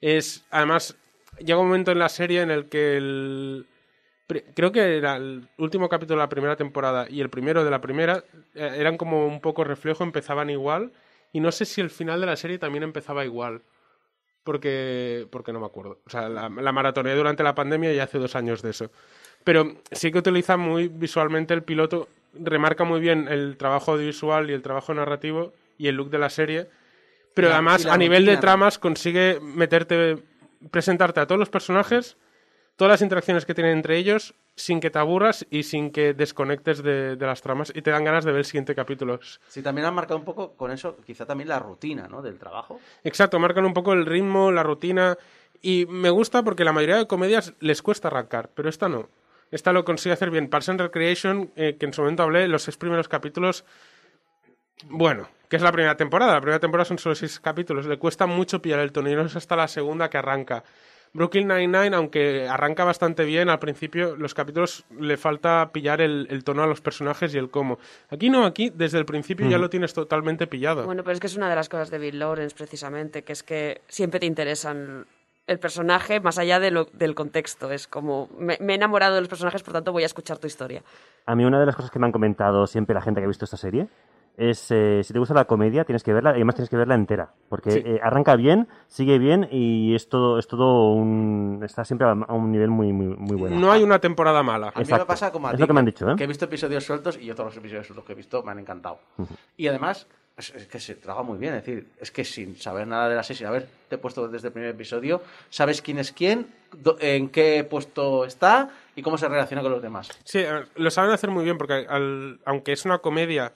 Es, 0.00 0.46
además, 0.50 0.96
llega 1.38 1.58
un 1.58 1.66
momento 1.66 1.90
en 1.90 1.98
la 1.98 2.08
serie 2.08 2.42
en 2.42 2.52
el 2.52 2.68
que 2.68 2.96
el, 2.96 3.66
Creo 4.54 4.72
que 4.72 4.98
era 4.98 5.16
el 5.16 5.48
último 5.56 5.88
capítulo 5.88 6.20
de 6.20 6.24
la 6.24 6.28
primera 6.28 6.54
temporada 6.54 7.06
y 7.08 7.22
el 7.22 7.30
primero 7.30 7.64
de 7.64 7.70
la 7.70 7.80
primera 7.80 8.22
eh, 8.54 8.74
eran 8.76 8.98
como 8.98 9.26
un 9.26 9.40
poco 9.40 9.64
reflejo, 9.64 10.04
empezaban 10.04 10.50
igual. 10.50 10.92
Y 11.32 11.40
no 11.40 11.50
sé 11.50 11.64
si 11.64 11.80
el 11.80 11.88
final 11.88 12.20
de 12.20 12.26
la 12.26 12.36
serie 12.36 12.58
también 12.58 12.82
empezaba 12.84 13.24
igual. 13.24 13.62
Porque, 14.44 15.26
porque 15.30 15.52
no 15.52 15.60
me 15.60 15.66
acuerdo. 15.66 16.00
O 16.06 16.10
sea, 16.10 16.28
la, 16.28 16.50
la 16.50 16.72
maratoneé 16.72 17.14
durante 17.14 17.42
la 17.42 17.54
pandemia 17.54 17.92
y 17.92 18.00
hace 18.00 18.18
dos 18.18 18.36
años 18.36 18.60
de 18.60 18.70
eso. 18.70 18.90
Pero 19.48 19.76
sí 19.92 20.12
que 20.12 20.18
utiliza 20.18 20.58
muy 20.58 20.88
visualmente 20.88 21.54
el 21.54 21.62
piloto, 21.62 22.06
remarca 22.34 22.84
muy 22.84 23.00
bien 23.00 23.28
el 23.28 23.56
trabajo 23.56 23.92
audiovisual 23.92 24.50
y 24.50 24.52
el 24.52 24.60
trabajo 24.60 24.92
narrativo 24.92 25.54
y 25.78 25.88
el 25.88 25.94
look 25.94 26.10
de 26.10 26.18
la 26.18 26.28
serie. 26.28 26.68
Pero 27.32 27.48
la- 27.48 27.54
además, 27.54 27.86
a 27.86 27.96
nivel 27.96 28.26
de 28.26 28.36
tramas, 28.36 28.78
consigue 28.78 29.40
meterte, 29.40 30.18
presentarte 30.70 31.20
a 31.20 31.26
todos 31.26 31.38
los 31.38 31.48
personajes, 31.48 32.18
todas 32.76 32.90
las 32.92 33.00
interacciones 33.00 33.46
que 33.46 33.54
tienen 33.54 33.72
entre 33.78 33.96
ellos, 33.96 34.34
sin 34.54 34.80
que 34.80 34.90
te 34.90 34.98
aburras 34.98 35.46
y 35.48 35.62
sin 35.62 35.92
que 35.92 36.12
desconectes 36.12 36.82
de, 36.82 37.16
de 37.16 37.26
las 37.26 37.40
tramas 37.40 37.72
y 37.74 37.80
te 37.80 37.90
dan 37.90 38.04
ganas 38.04 38.26
de 38.26 38.32
ver 38.32 38.40
el 38.40 38.44
siguiente 38.44 38.74
capítulo. 38.74 39.18
Sí, 39.48 39.62
también 39.62 39.86
han 39.86 39.94
marcado 39.94 40.18
un 40.18 40.26
poco 40.26 40.52
con 40.58 40.72
eso, 40.72 40.98
quizá 41.06 41.24
también 41.24 41.48
la 41.48 41.58
rutina, 41.58 42.06
¿no? 42.06 42.20
Del 42.20 42.38
trabajo. 42.38 42.80
Exacto, 43.02 43.38
marcan 43.38 43.64
un 43.64 43.72
poco 43.72 43.94
el 43.94 44.04
ritmo, 44.04 44.52
la 44.52 44.62
rutina. 44.62 45.16
Y 45.62 45.86
me 45.86 46.10
gusta 46.10 46.42
porque 46.42 46.64
la 46.64 46.74
mayoría 46.74 46.98
de 46.98 47.06
comedias 47.06 47.54
les 47.60 47.80
cuesta 47.80 48.08
arrancar, 48.08 48.50
pero 48.54 48.68
esta 48.68 48.90
no. 48.90 49.08
Esta 49.50 49.72
lo 49.72 49.84
consigue 49.84 50.12
hacer 50.12 50.30
bien. 50.30 50.48
Parks 50.48 50.68
and 50.68 50.80
Recreation, 50.80 51.50
eh, 51.56 51.76
que 51.78 51.86
en 51.86 51.92
su 51.92 52.02
momento 52.02 52.22
hablé, 52.22 52.48
los 52.48 52.62
seis 52.62 52.76
primeros 52.76 53.08
capítulos. 53.08 53.64
Bueno, 54.84 55.28
que 55.48 55.56
es 55.56 55.62
la 55.62 55.72
primera 55.72 55.96
temporada. 55.96 56.34
La 56.34 56.40
primera 56.40 56.60
temporada 56.60 56.84
son 56.84 56.98
solo 56.98 57.14
seis 57.14 57.40
capítulos. 57.40 57.86
Le 57.86 57.98
cuesta 57.98 58.26
mucho 58.26 58.60
pillar 58.60 58.80
el 58.80 58.92
tono 58.92 59.10
y 59.10 59.14
no 59.14 59.22
es 59.22 59.36
hasta 59.36 59.56
la 59.56 59.68
segunda 59.68 60.08
que 60.10 60.18
arranca. 60.18 60.64
Brooklyn 61.14 61.48
Nine-Nine, 61.48 61.96
aunque 61.96 62.46
arranca 62.46 62.84
bastante 62.84 63.24
bien, 63.24 63.48
al 63.48 63.58
principio 63.58 64.14
los 64.16 64.34
capítulos 64.34 64.84
le 65.00 65.16
falta 65.16 65.70
pillar 65.72 66.02
el, 66.02 66.26
el 66.30 66.44
tono 66.44 66.62
a 66.62 66.66
los 66.66 66.82
personajes 66.82 67.34
y 67.34 67.38
el 67.38 67.48
cómo. 67.50 67.78
Aquí 68.10 68.28
no, 68.28 68.44
aquí 68.44 68.70
desde 68.74 68.98
el 68.98 69.06
principio 69.06 69.48
ya 69.48 69.56
lo 69.56 69.70
tienes 69.70 69.94
totalmente 69.94 70.46
pillado. 70.46 70.84
Bueno, 70.84 71.02
pero 71.02 71.14
es 71.14 71.20
que 71.20 71.26
es 71.26 71.36
una 71.36 71.48
de 71.48 71.56
las 71.56 71.70
cosas 71.70 71.90
de 71.90 71.98
Bill 71.98 72.18
Lawrence, 72.18 72.54
precisamente, 72.54 73.22
que 73.22 73.32
es 73.32 73.42
que 73.42 73.80
siempre 73.88 74.20
te 74.20 74.26
interesan 74.26 75.06
el 75.48 75.58
personaje 75.58 76.20
más 76.20 76.38
allá 76.38 76.60
de 76.60 76.70
lo- 76.70 76.86
del 76.92 77.14
contexto. 77.14 77.70
Es 77.72 77.88
como, 77.88 78.28
me, 78.38 78.56
me 78.60 78.74
he 78.74 78.76
enamorado 78.76 79.14
de 79.16 79.20
los 79.22 79.28
personajes, 79.28 79.62
por 79.62 79.72
tanto 79.74 79.92
voy 79.92 80.04
a 80.04 80.06
escuchar 80.06 80.38
tu 80.38 80.46
historia. 80.46 80.82
A 81.26 81.34
mí 81.34 81.44
una 81.44 81.58
de 81.58 81.66
las 81.66 81.74
cosas 81.74 81.90
que 81.90 81.98
me 81.98 82.06
han 82.06 82.12
comentado 82.12 82.66
siempre 82.66 82.94
la 82.94 83.00
gente 83.00 83.20
que 83.20 83.24
ha 83.24 83.28
visto 83.28 83.44
esta 83.44 83.56
serie 83.56 83.88
es 84.36 84.70
eh, 84.70 85.00
si 85.02 85.12
te 85.12 85.18
gusta 85.18 85.34
la 85.34 85.46
comedia 85.46 85.84
tienes 85.84 86.04
que 86.04 86.12
verla 86.12 86.30
y 86.30 86.34
además 86.34 86.54
tienes 86.54 86.70
que 86.70 86.76
verla 86.76 86.94
entera 86.94 87.32
porque 87.48 87.70
Sí. 87.72 87.82
eh, 87.84 87.98
arranca 88.00 88.36
bien, 88.36 88.68
sigue 88.86 89.18
bien 89.18 89.48
y 89.50 89.96
es 89.96 90.08
todo 90.08 90.38
es 90.38 90.46
todo 90.46 90.92
un 90.92 91.60
está 91.64 91.84
siempre 91.84 92.06
a, 92.06 92.12
a 92.12 92.34
un 92.34 92.52
nivel 92.52 92.68
muy 92.70 92.92
muy 92.92 93.08
muy 93.16 93.36
bueno. 93.36 93.58
No 93.58 93.72
hay 93.72 93.82
una 93.82 93.98
temporada 93.98 94.44
mala. 94.44 94.68
A 94.68 94.70
mí 94.70 94.76
me 94.76 94.82
Exacto. 94.82 95.06
pasa 95.08 95.32
como 95.32 95.48
a 95.48 95.50
Es 95.50 95.56
ti, 95.56 95.62
lo 95.62 95.66
que 95.66 95.72
me 95.72 95.80
han 95.80 95.86
dicho, 95.86 96.08
¿eh? 96.08 96.14
que 96.16 96.22
he 96.22 96.26
visto 96.28 96.44
episodios 96.44 96.84
sueltos 96.84 97.18
y 97.20 97.24
yo 97.26 97.34
todos 97.34 97.48
los 97.48 97.56
episodios 97.56 97.86
sueltos 97.88 98.04
que 98.06 98.12
he 98.12 98.14
visto 98.14 98.42
me 98.44 98.52
han 98.52 98.60
encantado. 98.60 99.00
Y 99.56 99.66
además, 99.66 100.06
es, 100.38 100.66
que 100.68 100.78
se 100.78 100.94
traga 100.94 101.22
muy 101.22 101.36
bien, 101.36 101.54
es 101.54 101.64
decir, 101.64 101.86
es 102.00 102.10
que 102.10 102.24
sin 102.24 102.56
saber 102.56 102.86
nada 102.86 103.08
de 103.08 103.16
la 103.16 103.22
serie, 103.22 103.38
sin 103.38 103.46
haberte 103.48 103.98
puesto 103.98 104.28
desde 104.28 104.48
el 104.48 104.52
primer 104.52 104.70
episodio, 104.70 105.20
sabes 105.50 105.82
quién 105.82 105.98
es 105.98 106.12
quién, 106.12 106.46
en 107.00 107.28
qué 107.28 107.66
puesto 107.68 108.24
está 108.24 108.70
y 108.94 109.02
cómo 109.02 109.18
se 109.18 109.28
relaciona 109.28 109.62
con 109.62 109.72
los 109.72 109.82
demás. 109.82 110.10
Sí, 110.24 110.38
ver, 110.38 110.68
lo 110.76 110.90
saben 110.90 111.10
hacer 111.10 111.30
muy 111.30 111.44
bien 111.44 111.58
porque 111.58 111.86
aunque 112.44 112.72
es 112.72 112.84
una 112.84 112.98
comedia 112.98 113.52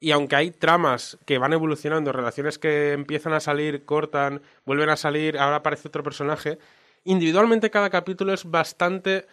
y 0.00 0.12
aunque 0.12 0.36
hay 0.36 0.50
tramas 0.50 1.18
que 1.26 1.38
van 1.38 1.52
evolucionando, 1.52 2.12
relaciones 2.12 2.58
que 2.58 2.92
empiezan 2.92 3.34
a 3.34 3.40
salir, 3.40 3.84
cortan, 3.84 4.40
vuelven 4.64 4.88
a 4.88 4.96
salir, 4.96 5.38
ahora 5.38 5.56
aparece 5.56 5.88
otro 5.88 6.02
personaje, 6.02 6.58
individualmente 7.04 7.70
cada 7.70 7.90
capítulo 7.90 8.32
es 8.32 8.48
bastante 8.48 9.26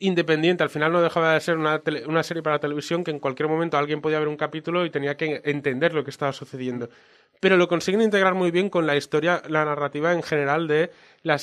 independiente. 0.00 0.64
Al 0.64 0.70
final 0.70 0.90
no 0.92 1.00
dejaba 1.00 1.34
de 1.34 1.40
ser 1.40 1.56
una, 1.56 1.78
tele- 1.78 2.06
una 2.06 2.24
serie 2.24 2.42
para 2.42 2.58
televisión 2.58 3.04
que 3.04 3.12
en 3.12 3.20
cualquier 3.20 3.48
momento 3.48 3.78
alguien 3.78 4.00
podía 4.00 4.18
ver 4.18 4.28
un 4.28 4.36
capítulo 4.36 4.84
y 4.84 4.90
tenía 4.90 5.16
que 5.16 5.40
entender 5.44 5.94
lo 5.94 6.02
que 6.02 6.10
estaba 6.10 6.32
sucediendo. 6.32 6.88
Pero 7.40 7.56
lo 7.56 7.68
consiguen 7.68 8.02
integrar 8.02 8.34
muy 8.34 8.50
bien 8.50 8.68
con 8.68 8.86
la 8.86 8.96
historia, 8.96 9.42
la 9.48 9.64
narrativa 9.64 10.12
en 10.12 10.22
general 10.22 10.66
de 10.66 10.90
la 11.22 11.38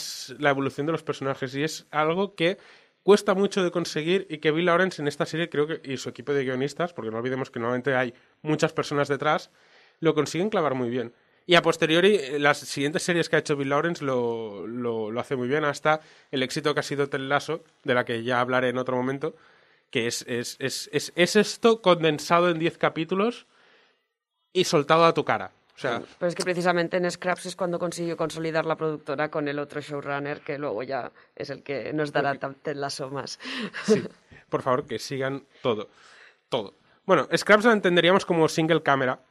evolución 0.50 0.86
de 0.86 0.92
los 0.92 1.04
personajes. 1.04 1.56
Y 1.56 1.64
es 1.64 1.88
algo 1.92 2.36
que 2.36 2.58
cuesta 3.04 3.34
mucho 3.34 3.64
de 3.64 3.72
conseguir 3.72 4.28
y 4.30 4.40
que 4.40 4.52
Bill 4.52 4.66
Lawrence 4.66 5.02
en 5.02 5.08
esta 5.08 5.26
serie 5.26 5.50
creo 5.50 5.66
que, 5.68 5.80
y 5.84 5.98
su 5.98 6.10
equipo 6.10 6.34
de 6.34 6.44
guionistas, 6.44 6.94
porque 6.94 7.10
no 7.10 7.18
olvidemos 7.18 7.50
que 7.50 7.60
normalmente 7.60 7.96
hay 7.96 8.14
muchas 8.42 8.74
personas 8.74 9.08
detrás, 9.08 9.50
lo 10.02 10.14
consiguen 10.14 10.50
clavar 10.50 10.74
muy 10.76 10.90
bien. 10.90 11.14
Y 11.50 11.56
a 11.56 11.62
posteriori, 11.62 12.16
eh, 12.16 12.40
las 12.40 12.60
siguientes 12.60 13.04
series 13.04 13.30
que 13.30 13.38
ha 13.38 13.40
hecho 13.40 13.56
Bill 13.56 13.70
Lawrence 13.70 14.04
lo, 14.04 14.68
lo, 14.68 15.10
lo 15.10 15.20
hace 15.20 15.38
muy 15.38 15.48
bien, 15.48 15.64
hasta 15.64 16.02
el 16.30 16.44
éxito 16.44 16.74
que 16.74 16.82
ha 16.82 16.84
sido 16.84 17.08
Ted 17.08 17.22
Lasso, 17.22 17.64
de 17.84 17.94
la 17.94 18.04
que 18.04 18.22
ya 18.22 18.42
hablaré 18.42 18.68
en 18.68 18.78
otro 18.78 18.98
momento, 18.98 19.34
que 19.90 20.08
es, 20.08 20.26
es, 20.28 20.58
es, 20.60 20.90
es, 20.92 21.14
es 21.16 21.38
esto 21.38 21.82
condensado 21.82 22.50
en 22.50 22.60
10 22.60 22.78
capítulos 22.78 23.48
y 24.52 24.66
soltado 24.66 25.06
a 25.06 25.14
tu 25.14 25.24
cara. 25.24 25.52
O 25.74 25.80
sea, 25.80 26.02
Pero 26.20 26.28
es 26.28 26.36
que 26.36 26.44
precisamente 26.44 26.98
en 26.98 27.10
Scraps 27.10 27.46
es 27.46 27.56
cuando 27.56 27.80
consiguió 27.80 28.18
consolidar 28.18 28.66
la 28.66 28.76
productora 28.76 29.30
con 29.30 29.48
el 29.48 29.60
otro 29.60 29.80
showrunner, 29.80 30.42
que 30.42 30.58
luego 30.58 30.84
ya 30.84 31.12
es 31.34 31.50
el 31.50 31.64
que 31.64 31.94
nos 31.94 32.12
dará 32.12 32.36
Ted 32.36 32.76
Lasso 32.76 33.10
más. 33.10 33.40
Sí, 33.86 34.04
por 34.50 34.64
favor, 34.64 34.86
que 34.86 35.00
sigan 35.00 35.46
todo. 35.62 35.88
Todo. 36.50 36.74
Bueno, 37.06 37.30
Scraps 37.34 37.64
la 37.64 37.74
entenderíamos 37.74 38.26
como 38.26 38.50
single 38.50 38.84
cámara. 38.84 39.22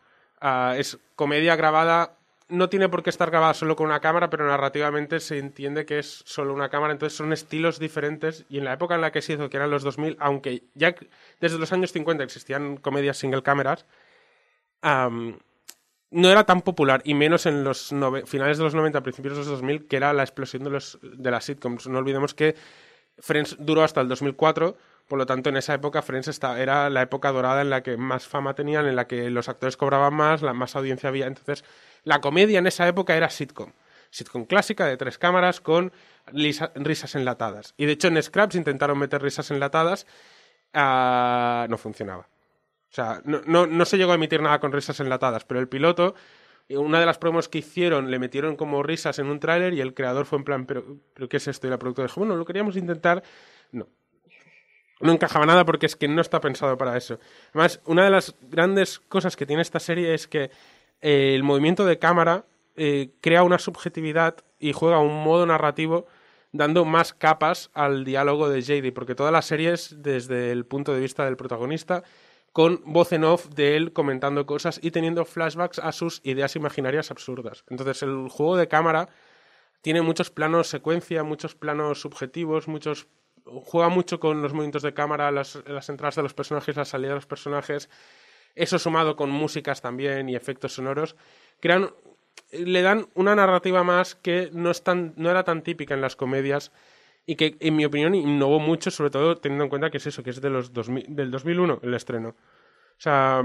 Ah, 0.40 0.74
es 0.76 0.98
comedia 1.14 1.56
grabada. 1.56 2.18
No 2.48 2.68
tiene 2.68 2.88
por 2.88 3.02
qué 3.02 3.10
estar 3.10 3.30
grabada 3.30 3.54
solo 3.54 3.74
con 3.74 3.86
una 3.86 4.00
cámara, 4.00 4.30
pero 4.30 4.46
narrativamente 4.46 5.18
se 5.18 5.38
entiende 5.38 5.84
que 5.84 5.98
es 5.98 6.22
solo 6.26 6.54
una 6.54 6.68
cámara. 6.68 6.92
Entonces 6.92 7.16
son 7.16 7.32
estilos 7.32 7.78
diferentes. 7.78 8.44
Y 8.48 8.58
en 8.58 8.64
la 8.64 8.74
época 8.74 8.94
en 8.94 9.00
la 9.00 9.12
que 9.12 9.22
se 9.22 9.32
hizo, 9.34 9.50
que 9.50 9.56
eran 9.56 9.70
los 9.70 9.82
2000, 9.82 10.16
aunque 10.20 10.62
ya 10.74 10.94
desde 11.40 11.58
los 11.58 11.72
años 11.72 11.92
50 11.92 12.22
existían 12.22 12.76
comedias 12.76 13.16
single 13.16 13.42
cámaras, 13.42 13.86
am, 14.82 15.38
no 16.10 16.30
era 16.30 16.44
tan 16.44 16.62
popular, 16.62 17.02
y 17.04 17.14
menos 17.14 17.46
en 17.46 17.64
los 17.64 17.92
finales 18.26 18.58
de 18.58 18.64
los 18.64 18.74
90, 18.74 19.02
principios 19.02 19.34
de 19.34 19.40
los 19.40 19.48
2000, 19.48 19.86
que 19.88 19.96
era 19.96 20.12
la 20.12 20.22
explosión 20.22 20.62
de, 20.64 20.70
los, 20.70 20.98
de 21.02 21.30
las 21.30 21.44
sitcoms. 21.44 21.88
No 21.88 21.98
olvidemos 21.98 22.32
que 22.32 22.54
Friends 23.18 23.56
duró 23.58 23.82
hasta 23.82 24.00
el 24.00 24.08
2004, 24.08 24.76
por 25.08 25.18
lo 25.18 25.26
tanto 25.26 25.48
en 25.50 25.56
esa 25.56 25.74
época 25.74 26.02
Friends 26.02 26.40
era 26.58 26.90
la 26.90 27.02
época 27.02 27.30
dorada 27.30 27.62
en 27.62 27.70
la 27.70 27.82
que 27.82 27.96
más 27.96 28.26
fama 28.26 28.54
tenían, 28.54 28.86
en 28.86 28.96
la 28.96 29.06
que 29.06 29.30
los 29.30 29.48
actores 29.48 29.76
cobraban 29.76 30.14
más, 30.14 30.42
la 30.42 30.52
más 30.52 30.74
audiencia 30.76 31.08
había. 31.08 31.26
Entonces, 31.26 31.64
la 32.04 32.20
comedia 32.20 32.58
en 32.58 32.66
esa 32.66 32.86
época 32.88 33.16
era 33.16 33.30
sitcom. 33.30 33.72
Sitcom 34.10 34.44
clásica 34.44 34.86
de 34.86 34.96
tres 34.96 35.18
cámaras 35.18 35.60
con 35.60 35.92
risas 36.32 37.14
enlatadas. 37.14 37.74
Y 37.76 37.86
de 37.86 37.92
hecho 37.92 38.08
en 38.08 38.22
Scraps 38.22 38.56
intentaron 38.56 38.98
meter 38.98 39.22
risas 39.22 39.50
enlatadas, 39.50 40.06
ah, 40.72 41.66
no 41.68 41.78
funcionaba. 41.78 42.28
O 42.90 42.94
sea, 42.96 43.20
no, 43.24 43.84
se 43.84 43.98
llegó 43.98 44.12
a 44.12 44.14
emitir 44.14 44.40
nada 44.40 44.58
con 44.58 44.72
risas 44.72 44.98
enlatadas, 45.00 45.44
pero 45.44 45.60
el 45.60 45.68
piloto, 45.68 46.14
una 46.70 46.98
de 46.98 47.06
las 47.06 47.18
promos 47.18 47.48
que 47.48 47.58
hicieron, 47.58 48.10
le 48.10 48.18
metieron 48.18 48.56
como 48.56 48.82
risas 48.82 49.18
en 49.18 49.26
un 49.26 49.38
tráiler 49.38 49.74
y 49.74 49.80
el 49.80 49.92
creador 49.92 50.24
fue 50.24 50.38
en 50.38 50.44
plan, 50.44 50.66
¿pero, 50.66 50.96
¿pero 51.12 51.28
qué 51.28 51.36
es 51.36 51.46
esto? 51.46 51.66
Y 51.66 51.70
la 51.70 51.78
productora 51.78 52.06
dijo, 52.06 52.20
bueno, 52.20 52.36
lo 52.36 52.44
queríamos 52.44 52.76
intentar. 52.76 53.22
No. 53.72 53.86
No 55.00 55.12
encajaba 55.12 55.44
nada 55.44 55.64
porque 55.64 55.86
es 55.86 55.96
que 55.96 56.08
no 56.08 56.20
está 56.20 56.40
pensado 56.40 56.78
para 56.78 56.96
eso. 56.96 57.18
Además, 57.50 57.80
una 57.84 58.04
de 58.04 58.10
las 58.10 58.34
grandes 58.40 58.98
cosas 58.98 59.36
que 59.36 59.46
tiene 59.46 59.62
esta 59.62 59.80
serie 59.80 60.14
es 60.14 60.26
que 60.26 60.50
eh, 61.02 61.34
el 61.34 61.42
movimiento 61.42 61.84
de 61.84 61.98
cámara 61.98 62.46
eh, 62.76 63.10
crea 63.20 63.42
una 63.42 63.58
subjetividad 63.58 64.36
y 64.58 64.72
juega 64.72 64.98
un 64.98 65.22
modo 65.22 65.46
narrativo 65.46 66.06
dando 66.52 66.84
más 66.84 67.12
capas 67.12 67.70
al 67.74 68.04
diálogo 68.04 68.48
de 68.48 68.62
JD, 68.62 68.92
porque 68.94 69.14
toda 69.14 69.30
la 69.30 69.42
serie 69.42 69.72
es 69.72 70.02
desde 70.02 70.52
el 70.52 70.64
punto 70.64 70.94
de 70.94 71.00
vista 71.00 71.24
del 71.24 71.36
protagonista, 71.36 72.02
con 72.52 72.80
voz 72.86 73.12
en 73.12 73.24
off 73.24 73.48
de 73.48 73.76
él 73.76 73.92
comentando 73.92 74.46
cosas 74.46 74.80
y 74.82 74.90
teniendo 74.90 75.26
flashbacks 75.26 75.78
a 75.78 75.92
sus 75.92 76.22
ideas 76.24 76.56
imaginarias 76.56 77.10
absurdas. 77.10 77.64
Entonces 77.68 78.02
el 78.02 78.28
juego 78.30 78.56
de 78.56 78.68
cámara 78.68 79.10
tiene 79.82 80.00
muchos 80.00 80.30
planos 80.30 80.68
secuencia, 80.68 81.22
muchos 81.22 81.54
planos 81.54 82.00
subjetivos, 82.00 82.66
muchos 82.66 83.08
juega 83.64 83.88
mucho 83.88 84.18
con 84.20 84.42
los 84.42 84.52
movimientos 84.52 84.82
de 84.82 84.94
cámara, 84.94 85.30
las, 85.30 85.56
entradas 85.88 86.16
de 86.16 86.22
los 86.22 86.34
personajes, 86.34 86.76
la 86.76 86.84
salida 86.84 87.10
de 87.10 87.14
los 87.16 87.26
personajes. 87.26 87.88
Eso 88.54 88.78
sumado 88.78 89.16
con 89.16 89.30
músicas 89.30 89.82
también 89.82 90.28
y 90.28 90.34
efectos 90.34 90.74
sonoros, 90.74 91.16
le 92.52 92.82
dan 92.82 93.08
una 93.14 93.34
narrativa 93.34 93.82
más 93.82 94.14
que 94.14 94.50
no, 94.52 94.70
era 95.30 95.44
tan 95.44 95.62
típica 95.62 95.94
en 95.94 96.00
las 96.00 96.16
comedias 96.16 96.72
y 97.26 97.36
que, 97.36 97.56
en 97.60 97.76
mi 97.76 97.84
opinión, 97.84 98.14
innovó 98.14 98.60
mucho, 98.60 98.90
sobre 98.90 99.10
todo 99.10 99.36
teniendo 99.36 99.64
en 99.64 99.70
cuenta 99.70 99.90
que 99.90 99.96
es 99.98 100.06
eso, 100.06 100.22
que 100.22 100.30
es 100.30 100.40
de 100.40 100.50
los 100.50 100.72
2000 100.72 101.06
del 101.08 101.30
2001 101.30 101.80
el 101.82 101.94
estreno. 101.94 102.28
O 102.28 102.98
sea, 103.00 103.42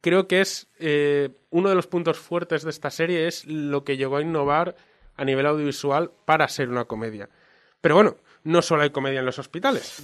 creo 0.00 0.28
que 0.28 0.40
es 0.40 0.68
eh, 0.78 1.30
uno 1.50 1.68
de 1.68 1.74
los 1.74 1.86
puntos 1.86 2.18
fuertes 2.18 2.62
de 2.62 2.70
esta 2.70 2.90
serie 2.90 3.26
es 3.26 3.44
lo 3.44 3.84
que 3.84 3.96
llegó 3.96 4.16
a 4.16 4.22
innovar 4.22 4.76
a 5.16 5.24
nivel 5.24 5.46
audiovisual 5.46 6.12
para 6.24 6.48
ser 6.48 6.68
una 6.68 6.84
comedia. 6.84 7.28
Pero 7.80 7.94
bueno, 7.94 8.16
no 8.44 8.62
solo 8.62 8.82
hay 8.82 8.90
comedia 8.90 9.20
en 9.20 9.26
los 9.26 9.38
hospitales. 9.38 10.02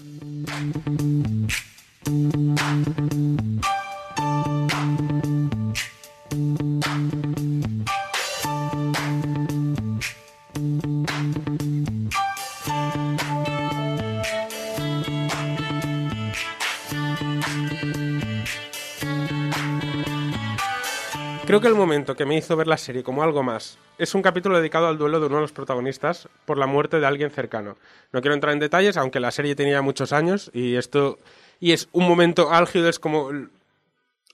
Creo 21.47 21.61
que 21.61 21.69
el 21.69 21.75
momento 21.75 22.17
que 22.17 22.25
me 22.25 22.39
hizo 22.39 22.57
ver 22.57 22.67
la 22.67 22.79
serie 22.79 23.03
como 23.03 23.23
algo 23.23 23.43
más 23.43 23.79
es 23.99 24.15
un 24.15 24.23
capítulo 24.23 24.57
dedicado 24.57 24.89
al 24.89 24.97
duelo 24.97 25.21
de 25.21 25.27
uno 25.27 25.37
de 25.37 25.43
los 25.43 25.53
protagonistas 25.53 26.27
por 26.47 26.57
la 26.57 26.67
muerte 26.67 27.01
de 27.01 27.07
alguien 27.07 27.31
cercano. 27.31 27.77
No 28.13 28.23
quiero 28.23 28.35
entrar 28.35 28.55
en 28.55 28.61
detalles, 28.61 28.97
aunque 28.97 29.21
la 29.21 29.31
serie 29.31 29.55
tenía 29.55 29.83
muchos 29.83 30.15
años 30.15 30.51
y 30.55 30.77
esto 30.77 31.19
y 31.61 31.73
es 31.73 31.89
un 31.93 32.09
momento 32.09 32.51
álgido, 32.51 32.89
es 32.89 32.99
como 32.99 33.27
un 33.27 33.51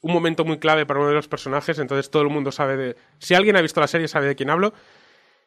momento 0.03 0.45
muy 0.45 0.59
clave 0.59 0.87
para 0.87 1.01
uno 1.01 1.09
de 1.09 1.16
los 1.16 1.27
personajes, 1.27 1.81
entonces 1.81 2.11
todo 2.11 2.23
el 2.23 2.28
mundo 2.28 2.53
sabe 2.53 2.77
de 2.77 2.97
si 3.19 3.35
alguien 3.35 3.57
ha 3.57 3.61
visto 3.61 3.81
la 3.81 3.89
serie 3.89 4.07
sabe 4.07 4.28
de 4.28 4.37
quién 4.37 4.49
hablo. 4.49 4.73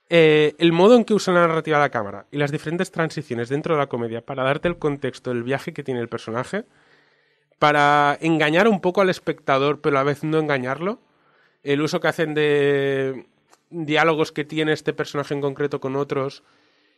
Eh, 0.09 0.55
el 0.59 0.73
modo 0.73 0.97
en 0.97 1.05
que 1.05 1.13
usa 1.13 1.33
la 1.33 1.47
narrativa 1.47 1.77
de 1.77 1.83
la 1.83 1.89
cámara 1.89 2.25
y 2.29 2.37
las 2.37 2.51
diferentes 2.51 2.91
transiciones 2.91 3.47
dentro 3.47 3.75
de 3.75 3.79
la 3.79 3.87
comedia 3.87 4.19
para 4.19 4.43
darte 4.43 4.67
el 4.67 4.77
contexto 4.77 5.29
del 5.29 5.43
viaje 5.43 5.71
que 5.71 5.81
tiene 5.81 6.01
el 6.01 6.09
personaje, 6.09 6.65
para 7.57 8.17
engañar 8.19 8.67
un 8.67 8.81
poco 8.81 8.99
al 8.99 9.09
espectador, 9.09 9.79
pero 9.79 9.97
a 9.97 10.01
la 10.01 10.03
vez 10.03 10.25
no 10.25 10.39
engañarlo 10.39 10.99
el 11.63 11.81
uso 11.81 11.99
que 11.99 12.07
hacen 12.07 12.33
de 12.33 13.25
diálogos 13.69 14.31
que 14.31 14.43
tiene 14.43 14.73
este 14.73 14.93
personaje 14.93 15.33
en 15.33 15.41
concreto 15.41 15.79
con 15.79 15.95
otros, 15.95 16.43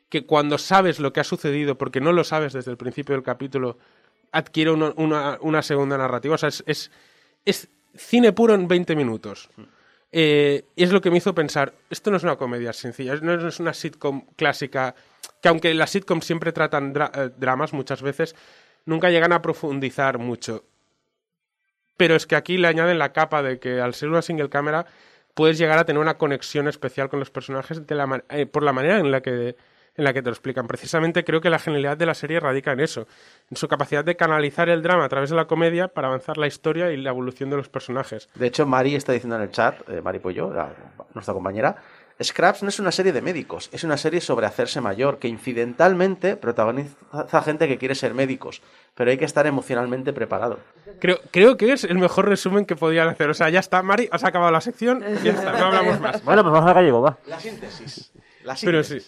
que 0.10 0.26
cuando 0.26 0.58
sabes 0.58 1.00
lo 1.00 1.14
que 1.14 1.20
ha 1.20 1.24
sucedido, 1.24 1.78
porque 1.78 2.02
no 2.02 2.12
lo 2.12 2.24
sabes 2.24 2.54
desde 2.54 2.72
el 2.72 2.78
principio 2.78 3.16
del 3.16 3.24
capítulo, 3.24 3.78
adquiere 4.32 4.72
una, 4.72 5.62
segunda 5.62 5.98
narrativa. 5.98 6.36
O 6.36 6.38
sea, 6.38 6.50
es, 6.50 6.92
cine 7.96 8.34
puro 8.34 8.54
en 8.54 8.68
20 8.68 8.96
minutos. 8.96 9.50
Eh, 10.12 10.66
es 10.76 10.92
lo 10.92 11.02
que 11.02 11.12
me 11.12 11.18
hizo 11.18 11.34
pensar, 11.34 11.74
esto 11.90 12.12
no 12.12 12.18
es 12.18 12.24
una 12.24 12.36
comedia 12.38 12.72
sencilla, 12.74 13.16
no 13.16 13.48
es 13.48 13.60
una 13.60 13.74
sitcom 13.74 14.26
clásica, 14.36 14.96
que 15.42 15.50
aunque 15.50 15.74
las 15.74 15.90
sitcoms 15.90 16.26
siempre 16.26 16.52
tratan 16.54 16.94
dra- 16.94 17.12
eh, 17.14 17.32
dramas 17.38 17.74
muchas 17.74 18.02
veces, 18.02 18.36
nunca 18.86 19.10
llegan 19.10 19.34
a 19.34 19.42
profundizar 19.42 20.18
mucho. 20.18 20.64
Pero 21.98 22.16
es 22.16 22.26
que 22.26 22.36
aquí 22.36 22.58
le 22.58 22.68
añaden 22.68 23.00
la 23.00 23.14
capa 23.14 23.42
de 23.42 23.60
que 23.60 23.82
al 23.82 23.94
ser 23.94 24.10
una 24.10 24.22
single 24.22 24.50
cámara 24.50 24.86
puedes 25.34 25.58
llegar 25.58 25.78
a 25.78 25.86
tener 25.86 26.02
una 26.02 26.18
conexión 26.18 26.68
especial 26.68 27.10
con 27.10 27.20
los 27.20 27.30
personajes 27.30 27.82
eh, 28.30 28.46
por 28.46 28.64
la 28.64 28.74
manera 28.74 29.00
en 29.00 29.12
la 29.12 29.22
que 29.22 29.56
en 29.98 30.04
la 30.04 30.14
que 30.14 30.22
te 30.22 30.30
lo 30.30 30.34
explican. 30.34 30.68
Precisamente 30.68 31.24
creo 31.24 31.42
que 31.42 31.50
la 31.50 31.60
genialidad 31.60 31.98
de 31.98 32.06
la 32.06 32.14
serie 32.14 32.40
radica 32.40 32.72
en 32.72 32.80
eso, 32.82 33.08
en 33.50 33.58
su 33.58 33.68
capacidad 33.68 34.04
de 34.04 34.16
canalizar 34.16 34.70
el 34.70 34.82
drama 34.82 35.06
a 35.06 35.10
través 35.10 35.30
de 35.30 35.36
la 35.36 35.46
comedia 35.46 35.88
para 35.88 36.08
avanzar 36.08 36.38
la 36.38 36.48
historia 36.48 36.92
y 36.92 36.98
la 36.98 37.12
evolución 37.12 37.50
de 37.50 37.58
los 37.58 37.70
personajes. 37.70 38.30
De 38.36 38.48
hecho, 38.48 38.66
Mari 38.66 38.96
está 38.96 39.14
diciendo 39.14 39.36
en 39.38 39.44
el 39.44 39.52
chat, 39.52 39.90
eh, 39.90 40.02
Mari 40.02 40.20
Pollo, 40.20 40.52
nuestra 41.14 41.34
compañera, 41.34 41.78
Scraps 42.24 42.64
no 42.64 42.70
es 42.70 42.80
una 42.80 42.94
serie 42.94 43.12
de 43.12 43.22
médicos, 43.22 43.70
es 43.74 43.84
una 43.84 43.98
serie 43.98 44.22
sobre 44.22 44.46
hacerse 44.46 44.80
mayor, 44.80 45.20
que 45.20 45.28
incidentalmente 45.28 46.38
protagoniza 46.38 47.42
gente 47.44 47.68
que 47.68 47.78
quiere 47.78 47.94
ser 47.94 48.14
médicos, 48.14 48.62
pero 48.94 49.12
hay 49.12 49.18
que 49.18 49.26
estar 49.26 49.46
emocionalmente 49.48 50.14
preparado. 50.14 50.60
Creo, 51.00 51.20
creo 51.32 51.58
que 51.58 51.74
es 51.74 51.84
el 51.84 51.98
mejor 51.98 52.30
resumen 52.30 52.66
que 52.66 52.78
podían 52.78 53.10
hacer. 53.10 53.30
O 53.30 53.34
sea, 53.34 53.50
ya 53.50 53.60
está, 53.60 53.84
Mari, 53.84 54.08
has 54.12 54.24
acabado 54.24 54.52
la 54.52 54.62
sección 54.62 55.04
y 55.04 55.24
ya 55.26 55.34
está, 55.34 55.52
no 55.60 55.66
hablamos 55.66 56.00
más. 56.00 56.24
Bueno, 56.24 56.42
pues 56.44 56.54
vamos 56.54 56.70
al 56.70 56.76
gallego, 56.76 57.02
va. 57.02 57.18
La 57.28 57.40
síntesis. 57.40 58.12
La 58.44 58.56
Pero 58.62 58.84
sí. 58.84 59.00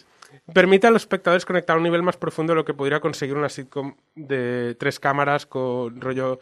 Permite 0.52 0.86
a 0.86 0.90
los 0.90 1.02
espectadores 1.02 1.46
conectar 1.46 1.74
a 1.74 1.78
un 1.78 1.84
nivel 1.84 2.02
más 2.02 2.18
profundo 2.18 2.52
de 2.52 2.56
lo 2.56 2.64
que 2.64 2.74
podría 2.74 3.00
conseguir 3.00 3.36
una 3.36 3.48
sitcom 3.48 3.94
de 4.14 4.76
tres 4.78 5.00
cámaras 5.00 5.46
con 5.46 6.00
rollo. 6.00 6.40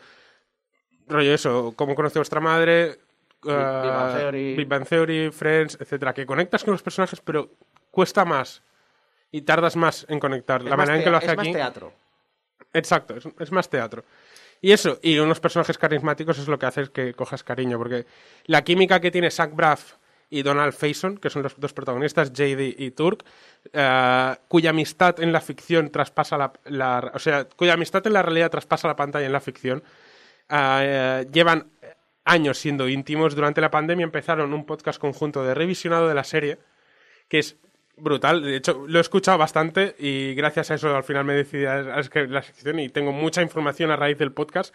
rollo 1.06 1.32
eso, 1.32 1.74
como 1.76 1.94
conoce 1.94 2.18
vuestra 2.18 2.40
madre. 2.40 2.98
Big 3.46 3.90
Bang 3.92 4.10
eh, 4.14 4.18
Theory. 4.18 4.54
Big 4.56 4.68
Bang 4.68 4.86
Theory, 4.88 5.30
Friends, 5.30 5.78
etcétera, 5.80 6.12
que 6.14 6.26
conectas 6.26 6.64
con 6.64 6.72
los 6.72 6.82
personajes, 6.82 7.20
pero 7.20 7.50
cuesta 7.90 8.24
más 8.24 8.62
y 9.32 9.42
tardas 9.42 9.76
más 9.76 10.06
en 10.08 10.18
conectar. 10.20 10.60
Es 10.60 10.64
la 10.70 10.76
más 10.76 10.86
manera 10.86 10.98
en 10.98 11.04
que 11.04 11.10
lo 11.10 11.16
hace 11.16 11.26
es 11.30 11.36
más 11.36 11.46
aquí. 11.46 11.52
teatro. 11.52 11.92
Exacto, 12.72 13.16
es, 13.16 13.28
es 13.38 13.52
más 13.52 13.68
teatro. 13.68 14.04
Y 14.60 14.72
eso, 14.72 14.98
y 15.02 15.18
unos 15.18 15.38
personajes 15.40 15.76
carismáticos 15.78 16.38
es 16.38 16.48
lo 16.48 16.58
que 16.58 16.66
hace 16.66 16.88
que 16.90 17.14
cojas 17.14 17.42
cariño, 17.44 17.78
porque 17.78 18.06
la 18.46 18.62
química 18.64 19.00
que 19.00 19.10
tiene 19.10 19.30
Zach 19.30 19.54
Braff 19.54 19.94
y 20.30 20.42
Donald 20.42 20.72
Faison, 20.72 21.18
que 21.18 21.30
son 21.30 21.42
los 21.42 21.58
dos 21.60 21.72
protagonistas, 21.72 22.32
JD 22.32 22.74
y 22.78 22.90
Turk, 22.90 23.24
eh, 23.72 24.34
cuya 24.48 24.70
amistad 24.70 25.20
en 25.20 25.32
la 25.32 25.40
ficción 25.40 25.90
traspasa 25.90 26.36
la, 26.38 26.52
la- 26.64 27.12
O 27.14 27.18
sea, 27.18 27.44
cuya 27.44 27.74
amistad 27.74 28.04
en 28.06 28.14
la 28.14 28.22
realidad 28.22 28.50
traspasa 28.50 28.88
la 28.88 28.96
pantalla 28.96 29.26
en 29.26 29.32
la 29.32 29.40
ficción, 29.40 29.82
eh, 30.48 31.26
llevan 31.32 31.66
años 32.26 32.58
siendo 32.58 32.88
íntimos. 32.88 33.34
Durante 33.34 33.62
la 33.62 33.70
pandemia 33.70 34.04
empezaron 34.04 34.52
un 34.52 34.66
podcast 34.66 35.00
conjunto 35.00 35.42
de 35.42 35.54
revisionado 35.54 36.08
de 36.08 36.14
la 36.14 36.24
serie, 36.24 36.58
que 37.28 37.38
es 37.38 37.56
brutal. 37.96 38.42
De 38.42 38.56
hecho, 38.56 38.84
lo 38.86 38.98
he 38.98 39.00
escuchado 39.00 39.38
bastante 39.38 39.96
y 39.98 40.34
gracias 40.34 40.70
a 40.70 40.74
eso 40.74 40.94
al 40.94 41.04
final 41.04 41.24
me 41.24 41.32
decidí 41.32 41.64
a 41.64 41.98
escribir 41.98 42.30
la 42.30 42.42
sección 42.42 42.78
y 42.78 42.90
tengo 42.90 43.12
mucha 43.12 43.40
información 43.40 43.90
a 43.90 43.96
raíz 43.96 44.18
del 44.18 44.32
podcast. 44.32 44.74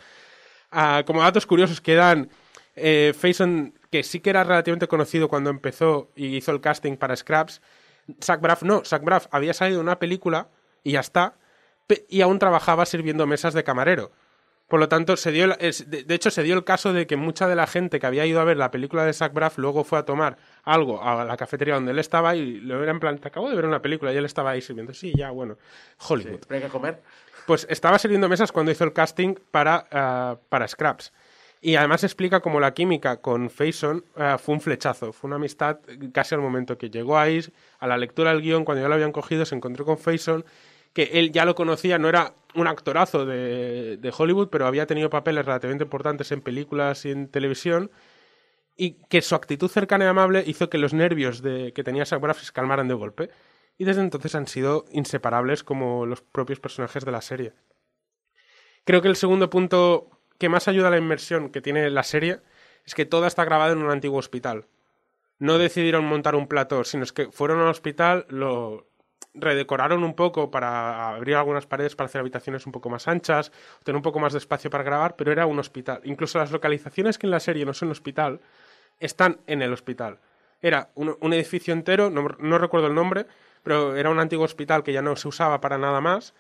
Ah, 0.72 1.03
como 1.06 1.22
datos 1.22 1.45
curiosos 1.45 1.82
quedan 1.82 2.30
eh, 2.76 3.14
Faison, 3.18 3.73
que 3.91 4.03
sí 4.03 4.22
que 4.22 4.30
era 4.30 4.44
relativamente 4.44 4.88
conocido 4.88 5.28
cuando 5.28 5.49
empezó 5.49 6.10
y 6.15 6.38
hizo 6.38 6.52
el 6.52 6.61
casting 6.61 6.98
para 6.98 7.15
Scraps. 7.15 7.61
Zach 8.23 8.41
Braff 8.41 8.64
no, 8.64 8.84
Zach 8.84 9.03
Braff 9.03 9.28
había 9.32 9.53
salido 9.53 9.82
una 9.82 9.99
película 9.99 10.48
y 10.84 10.94
ya 10.94 11.02
está, 11.02 11.36
y 12.07 12.22
aún 12.22 12.40
trabajaba 12.40 12.86
sirviendo 12.86 13.28
mesas 13.28 13.53
de 13.53 13.64
camarero. 13.64 14.11
Por 14.72 14.80
lo 14.80 14.88
tanto, 14.88 15.18
se 15.18 15.34
dio 15.34 15.43
el- 15.43 16.06
de, 16.07 16.15
hecho, 16.15 16.31
se 16.31 16.43
dio 16.43 16.56
el 16.56 16.64
caso 16.64 16.93
de 16.93 17.06
que 17.06 17.18
mucha 17.18 17.45
de 17.49 17.57
la 17.57 17.68
gente 17.68 17.99
que 17.99 18.07
había 18.07 18.26
ido 18.26 18.39
a 18.39 18.45
ver 18.45 18.56
la 18.56 18.72
película 18.72 19.03
de 19.03 19.11
Zach 19.11 19.34
Braff 19.34 19.57
luego 19.57 19.84
fue 19.84 19.99
a 19.99 20.03
tomar 20.03 20.38
algo 20.64 21.03
a 21.03 21.26
la 21.26 21.35
cafetería 21.35 21.73
donde 21.73 21.91
él 21.91 21.99
estaba 21.99 22.38
y 22.38 22.61
lo 22.61 22.81
era 22.81 22.93
en 22.93 23.02
plan, 23.02 23.18
te 23.18 23.27
acabo 23.27 23.49
de 23.49 23.56
ver 23.57 23.65
una 23.65 23.81
película 23.81 24.14
y 24.14 24.15
él 24.15 24.23
estaba 24.23 24.52
ahí 24.52 24.61
sirviendo. 24.61 24.93
Sí, 24.93 25.11
ya, 25.14 25.30
bueno, 25.31 25.57
Hollywood. 26.07 26.39
Hay 26.49 26.61
que 26.61 26.69
comer. 26.69 27.02
Pues 27.45 27.68
estaba 27.69 27.99
sirviendo 27.99 28.30
mesas 28.30 28.53
cuando 28.53 28.72
hizo 28.72 28.85
el 28.85 28.93
casting 28.93 29.35
para, 29.52 29.88
ah, 29.91 30.38
para 30.48 30.65
Scraps. 30.69 31.11
Y 31.60 31.76
además 31.76 32.06
explica 32.06 32.39
cómo 32.39 32.61
la 32.61 32.73
química 32.73 33.18
con 33.18 33.49
Faison 33.49 34.06
ah, 34.15 34.38
fue 34.38 34.56
un 34.56 34.61
flechazo, 34.61 35.11
fue 35.11 35.27
una 35.27 35.35
amistad 35.35 35.80
casi 36.14 36.34
al 36.34 36.39
momento 36.39 36.77
que 36.77 36.89
llegó 36.89 37.19
ahí, 37.19 37.43
a 37.80 37.88
la 37.88 37.98
lectura 37.98 38.31
del 38.31 38.41
guion, 38.41 38.64
cuando 38.64 38.81
ya 38.81 38.88
lo 38.88 38.93
habían 38.95 39.11
cogido, 39.11 39.43
se 39.43 39.53
encontró 39.53 39.84
con 39.84 39.98
Faison, 39.98 40.45
que 40.93 41.03
él 41.13 41.31
ya 41.31 41.45
lo 41.45 41.55
conocía, 41.55 41.97
no 41.97 42.09
era 42.09 42.34
un 42.55 42.68
actorazo 42.68 43.26
de, 43.26 43.97
de 43.97 44.13
Hollywood, 44.15 44.49
pero 44.49 44.68
había 44.68 44.85
tenido 44.85 45.09
papeles 45.09 45.45
relativamente 45.45 45.85
importantes 45.85 46.31
en 46.31 46.41
películas 46.41 47.05
y 47.05 47.11
en 47.11 47.30
televisión, 47.30 47.91
y 48.76 48.93
que 49.09 49.22
su 49.22 49.35
actitud 49.35 49.69
cercana 49.69 50.05
y 50.05 50.07
amable 50.07 50.43
hizo 50.45 50.69
que 50.69 50.77
los 50.77 50.93
nervios 50.93 51.41
de, 51.41 51.72
que 51.73 51.84
tenía 51.84 52.05
Zach 52.05 52.19
Braff 52.19 52.41
se 52.41 52.51
calmaran 52.51 52.88
de 52.88 52.93
golpe. 52.93 53.30
Y 53.77 53.84
desde 53.84 54.01
entonces 54.01 54.35
han 54.35 54.47
sido 54.47 54.85
inseparables 54.91 55.63
como 55.63 56.05
los 56.05 56.22
propios 56.22 56.59
personajes 56.59 57.05
de 57.05 57.11
la 57.11 57.22
serie. 57.22 57.53
Creo 58.84 59.01
que 59.01 59.07
el 59.07 59.15
segundo 59.15 59.49
punto 59.49 60.09
que 60.38 60.49
más 60.49 60.68
ayuda 60.68 60.88
a 60.88 60.91
la 60.91 60.97
inmersión 60.97 61.49
que 61.49 61.61
tiene 61.61 61.89
la 61.89 62.03
serie 62.03 62.39
es 62.85 62.95
que 62.95 63.05
toda 63.05 63.27
está 63.27 63.45
grabada 63.45 63.73
en 63.73 63.84
un 63.84 63.91
antiguo 63.91 64.18
hospital. 64.18 64.68
No 65.38 65.57
decidieron 65.57 66.05
montar 66.05 66.35
un 66.35 66.47
plató, 66.47 66.84
sino 66.84 67.03
es 67.03 67.13
que 67.13 67.31
fueron 67.31 67.59
al 67.59 67.68
hospital, 67.68 68.26
lo 68.30 68.88
redecoraron 69.34 70.03
un 70.03 70.14
poco 70.14 70.52
para 70.52 71.10
abrir 71.15 71.35
algunas 71.35 71.65
paredes 71.65 71.95
para 71.95 72.06
hacer 72.06 72.19
habitaciones 72.19 72.65
un 72.65 72.72
poco 72.72 72.89
más 72.89 73.07
anchas, 73.07 73.52
tener 73.84 73.95
un 73.95 74.02
poco 74.02 74.19
más 74.19 74.34
de 74.34 74.39
espacio 74.39 74.69
para 74.69 74.84
grabar, 74.84 75.15
pero 75.15 75.31
era 75.31 75.45
un 75.45 75.60
hospital. 75.60 76.02
Incluso 76.03 76.38
las 76.38 76.52
localizaciones 76.52 77.18
que 77.18 77.27
en 77.27 77.31
la 77.31 77.39
serie 77.39 77.65
no 77.65 77.73
son 77.73 77.91
hospital, 77.91 78.41
están 78.99 79.39
en 79.48 79.61
el 79.61 79.73
hospital. 79.73 80.19
Era 80.61 80.89
un, 80.95 81.18
un 81.19 81.34
edificio 81.34 81.73
entero, 81.73 82.10
no, 82.10 82.27
no 82.39 82.57
recuerdo 82.57 82.88
el 82.88 82.93
nombre, 82.93 83.26
pero 83.64 83.95
era 83.95 84.10
un 84.10 84.19
antiguo 84.19 84.45
hospital 84.45 84.84
que 84.84 84.93
ya 84.93 85.02
no 85.02 85.15
se 85.15 85.27
usaba 85.27 85.61
para 85.61 85.77
nada 85.77 86.02
más, 86.02 86.34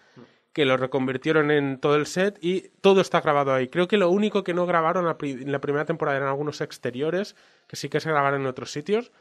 que 0.53 0.65
lo 0.65 0.75
reconvirtieron 0.75 1.49
en 1.49 1.79
todo 1.79 1.95
el 1.95 2.05
set 2.05 2.37
y 2.41 2.69
todo 2.81 3.01
está 3.01 3.21
grabado 3.21 3.53
ahí. 3.53 3.69
Creo 3.69 3.87
que 3.87 3.97
lo 3.97 4.09
único 4.09 4.43
que 4.43 4.53
no 4.53 4.65
grabaron 4.65 5.07
en 5.21 5.51
la 5.51 5.61
primera 5.61 5.85
temporada 5.85 6.17
eran 6.17 6.29
algunos 6.29 6.61
exteriores, 6.61 7.35
que 7.67 7.77
sí 7.77 7.89
que 7.89 7.99
se 7.99 8.09
grabaron 8.09 8.41
en 8.41 8.47
otros 8.47 8.71
sitios, 8.71 9.11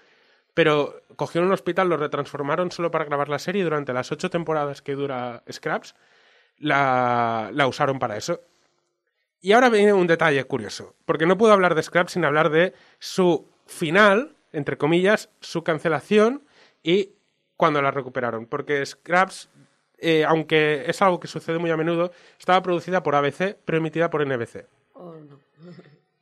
pero 0.55 1.03
cogieron 1.17 1.49
un 1.49 1.55
hospital, 1.55 1.89
lo 1.89 1.97
retransformaron 1.97 2.71
solo 2.71 2.91
para 2.91 3.05
grabar 3.05 3.29
la 3.29 3.39
serie 3.39 3.61
y 3.63 3.65
durante 3.65 3.93
las 3.93 4.11
ocho 4.13 4.31
temporadas 4.31 4.83
que 4.83 4.95
dura 4.95 5.43
Scraps 5.51 5.95
la, 6.59 7.51
la 7.53 7.67
usaron 7.67 7.99
para 7.99 8.17
eso. 8.17 8.41
Y 9.41 9.53
ahora 9.53 9.71
viene 9.71 9.93
un 9.93 10.07
detalle 10.07 10.45
curioso, 10.45 10.95
porque 11.07 11.27
no 11.27 11.39
puedo 11.39 11.53
hablar 11.53 11.75
de 11.75 11.83
Scraps 11.83 12.13
sin 12.13 12.25
hablar 12.25 12.51
de 12.51 12.75
su 12.99 13.49
final, 13.67 14.35
entre 14.53 14.77
comillas, 14.77 15.31
su 15.41 15.65
cancelación 15.65 16.43
y 16.83 17.13
cuando 17.57 17.81
la 17.81 17.91
recuperaron. 17.91 18.45
Porque 18.47 18.85
Scraps, 18.85 19.49
eh, 19.99 20.25
aunque 20.27 20.85
es 20.87 21.01
algo 21.01 21.21
que 21.21 21.29
sucede 21.29 21.59
muy 21.59 21.71
a 21.71 21.77
menudo, 21.79 22.13
estaba 22.39 22.63
producida 22.63 23.03
por 23.03 23.15
ABC, 23.15 23.57
pero 23.65 23.79
emitida 23.79 24.11
por 24.11 24.21
NBC. 24.27 24.67
Oh, 24.93 25.15
no. 25.15 25.39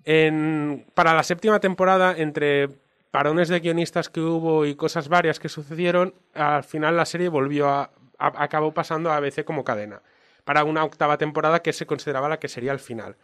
En- 0.05 0.86
para 0.94 1.12
la 1.14 1.22
séptima 1.22 1.59
temporada, 1.60 2.14
entre 2.16 2.68
parones 3.10 3.48
de 3.48 3.60
guionistas 3.60 4.09
que 4.09 4.20
hubo 4.20 4.66
y 4.66 4.74
cosas 4.74 5.09
varias 5.09 5.39
que 5.40 5.48
sucedieron, 5.48 6.14
al 6.35 6.64
final 6.64 6.97
la 6.97 7.05
serie 7.06 7.28
volvió 7.28 7.68
a, 7.68 7.90
a- 8.18 8.43
acabó 8.43 8.72
pasando 8.74 9.10
a 9.10 9.16
ABC 9.16 9.44
como 9.44 9.64
cadena 9.64 10.02
para 10.44 10.64
una 10.64 10.85
octava 10.85 11.18
temporada 11.18 11.60
que 11.62 11.72
se 11.72 11.86
consideraba 11.86 12.28
la 12.28 12.39
que 12.39 12.48
sería 12.48 12.72
el 12.72 12.78
final. 12.78 13.16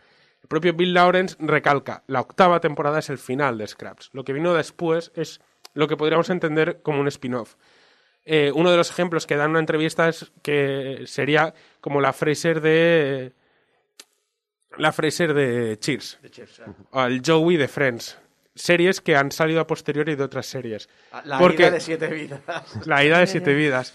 El 0.43 0.49
propio 0.49 0.75
Bill 0.75 0.93
Lawrence 0.93 1.37
recalca, 1.39 2.03
la 2.07 2.21
octava 2.21 2.61
temporada 2.61 2.99
es 2.99 3.09
el 3.09 3.17
final 3.19 3.57
de 3.57 3.67
Scraps. 3.67 4.11
Lo 4.13 4.25
que 4.25 4.35
vino 4.35 4.53
después 4.53 5.11
es 5.15 5.41
lo 5.73 5.89
que 5.89 5.97
podríamos 5.97 6.29
entender 6.29 6.81
como 6.83 7.01
un 7.01 7.09
spin-off. 7.09 7.55
Eh, 8.27 8.53
uno 8.55 8.71
de 8.71 8.77
los 8.77 8.91
ejemplos 8.91 9.27
que 9.27 9.37
dan 9.37 9.47
en 9.47 9.51
una 9.53 9.61
entrevista 9.61 10.09
es 10.09 10.33
que 10.43 11.03
sería 11.07 11.55
como 11.81 12.01
la 12.03 12.13
Fraser 12.13 12.61
de 12.61 13.33
la 14.77 14.93
Fraser 14.93 15.35
de 15.35 15.79
Cheers 15.79 16.19
o 16.91 17.03
el 17.05 17.23
Joey 17.25 17.57
de 17.57 17.69
Friends. 17.69 18.19
Series 18.55 19.01
que 19.01 19.17
han 19.17 19.33
salido 19.33 19.61
a 19.61 19.67
posteriori 19.67 20.15
de 20.15 20.23
otras 20.25 20.47
series. 20.47 20.89
La 21.25 21.39
Porque- 21.39 21.63
ida 21.65 21.71
de 21.73 21.81
siete 21.81 22.07
vidas. 22.09 22.41
La 22.87 23.05
ida 23.05 23.19
de 23.19 23.27
siete 23.27 23.53
vidas. 23.55 23.95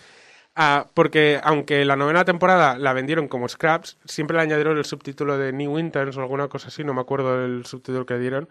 Ah, 0.56 0.88
porque 0.94 1.40
aunque 1.44 1.86
la 1.86 1.96
novena 1.96 2.26
temporada 2.26 2.78
la 2.78 2.92
vendieron 2.92 3.30
como 3.30 3.48
Scraps, 3.48 3.98
siempre 4.04 4.36
le 4.36 4.44
añadieron 4.44 4.78
el 4.78 4.84
subtítulo 4.84 5.38
de 5.38 5.54
New 5.54 5.80
Interns 5.80 6.18
o 6.18 6.22
alguna 6.22 6.50
cosa 6.50 6.68
así, 6.68 6.84
no 6.84 6.94
me 6.94 7.00
acuerdo 7.00 7.46
el 7.46 7.66
subtítulo 7.66 8.06
que 8.06 8.18
dieron. 8.18 8.50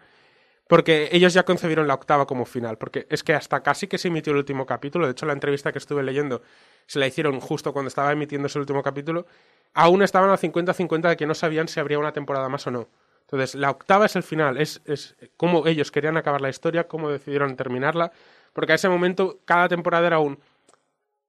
Porque 0.69 1.09
ellos 1.13 1.35
ya 1.35 1.45
concebieron 1.45 1.87
la 1.87 1.95
octava 1.95 2.27
como 2.27 2.47
final. 2.47 2.79
Porque 2.79 3.07
es 3.11 3.23
que 3.23 3.35
hasta 3.35 3.63
casi 3.63 3.89
que 3.89 3.99
se 3.99 4.09
emitió 4.09 4.33
el 4.33 4.39
último 4.39 4.65
capítulo. 4.65 5.05
De 5.07 5.13
hecho, 5.13 5.27
la 5.27 5.33
entrevista 5.35 5.73
que 5.73 5.79
estuve 5.79 6.03
leyendo 6.03 6.43
se 6.87 6.99
la 6.99 7.07
hicieron 7.07 7.41
justo 7.41 7.73
cuando 7.75 7.89
estaba 7.89 8.13
emitiéndose 8.13 8.59
el 8.59 8.63
último 8.63 8.83
capítulo. 8.83 9.27
Aún 9.75 10.03
estaban 10.03 10.31
al 10.31 10.39
50-50 10.39 11.09
de 11.11 11.17
que 11.17 11.27
no 11.27 11.35
sabían 11.35 11.69
si 11.69 11.81
habría 11.81 11.99
una 11.99 12.13
temporada 12.13 12.49
más 12.49 12.67
o 12.67 12.71
no. 12.71 12.89
Entonces, 13.31 13.55
la 13.55 13.71
octava 13.71 14.07
es 14.07 14.17
el 14.17 14.23
final. 14.23 14.57
Es, 14.57 14.81
es 14.87 15.17
cómo 15.37 15.67
ellos 15.67 15.91
querían 15.91 16.17
acabar 16.17 16.41
la 16.41 16.49
historia, 16.49 16.89
cómo 16.89 17.11
decidieron 17.11 17.57
terminarla. 17.57 18.11
Porque 18.55 18.73
a 18.73 18.75
ese 18.77 18.89
momento 18.89 19.41
cada 19.45 19.69
temporada 19.69 20.07
era 20.07 20.19
un 20.19 20.39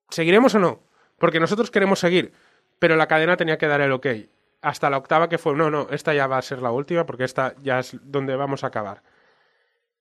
¿seguiremos 0.10 0.56
o 0.56 0.60
no? 0.60 0.80
Porque 1.18 1.40
nosotros 1.40 1.72
queremos 1.72 2.00
seguir, 2.00 2.34
pero 2.80 2.96
la 2.96 3.08
cadena 3.08 3.38
tenía 3.38 3.58
que 3.58 3.68
dar 3.68 3.82
el 3.82 3.92
ok. 3.92 4.08
Hasta 4.62 4.90
la 4.90 4.98
octava 4.98 5.30
que 5.30 5.38
fue, 5.38 5.56
no, 5.56 5.70
no, 5.70 5.88
esta 5.92 6.14
ya 6.14 6.28
va 6.28 6.38
a 6.38 6.42
ser 6.42 6.62
la 6.62 6.72
última 6.72 7.06
porque 7.06 7.24
esta 7.24 7.56
ya 7.62 7.80
es 7.80 7.98
donde 8.02 8.36
vamos 8.36 8.64
a 8.64 8.68
acabar. 8.68 9.04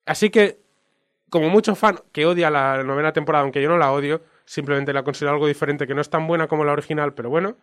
Así 0.06 0.30
que 0.30 0.60
como 1.30 1.50
mucho 1.50 1.74
fan 1.74 2.00
que 2.12 2.26
odia 2.26 2.50
la 2.50 2.82
novena 2.82 3.12
temporada, 3.12 3.42
aunque 3.42 3.62
yo 3.62 3.68
no 3.68 3.76
la 3.76 3.92
odio, 3.92 4.22
simplemente 4.44 4.92
la 4.92 5.04
considero 5.04 5.32
algo 5.32 5.46
diferente, 5.46 5.86
que 5.86 5.94
no 5.94 6.00
es 6.00 6.10
tan 6.10 6.26
buena 6.26 6.48
como 6.48 6.64
la 6.64 6.72
original, 6.72 7.12
pero 7.12 7.28
bueno, 7.28 7.56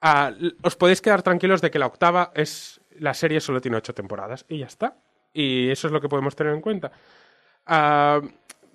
ah, 0.00 0.32
os 0.62 0.76
podéis 0.76 1.02
quedar 1.02 1.22
tranquilos 1.22 1.60
de 1.60 1.70
que 1.70 1.78
la 1.78 1.86
octava 1.86 2.32
es 2.34 2.80
la 3.00 3.14
serie 3.14 3.40
solo 3.40 3.60
tiene 3.60 3.76
ocho 3.76 3.94
temporadas 3.94 4.44
y 4.48 4.58
ya 4.58 4.66
está. 4.66 4.96
Y 5.32 5.70
eso 5.70 5.86
es 5.88 5.92
lo 5.92 6.00
que 6.00 6.08
podemos 6.08 6.34
tener 6.34 6.54
en 6.54 6.60
cuenta. 6.60 6.90
Ah, 7.66 8.20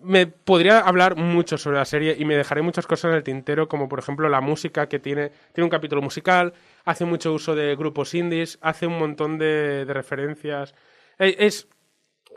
me 0.03 0.27
podría 0.27 0.80
hablar 0.80 1.15
mucho 1.15 1.57
sobre 1.57 1.77
la 1.77 1.85
serie 1.85 2.15
y 2.18 2.26
me 2.26 2.35
dejaré 2.35 2.61
muchas 2.61 2.88
cosas 2.88 3.10
en 3.11 3.18
el 3.18 3.23
tintero, 3.23 3.68
como 3.68 3.88
por 3.88 3.99
ejemplo 3.99 4.27
la 4.30 4.41
música 4.41 4.88
que 4.88 4.99
tiene, 4.99 5.31
tiene 5.53 5.65
un 5.65 5.69
capítulo 5.69 6.02
musical, 6.02 6.53
hace 6.85 7.06
mucho 7.06 7.34
uso 7.34 7.56
de 7.56 7.76
grupos 7.76 8.14
indies, 8.15 8.57
hace 8.61 8.88
un 8.88 8.98
montón 8.98 9.38
de, 9.38 9.85
referencias. 9.88 10.73
Eh, 11.19 11.35
Es, 11.39 11.68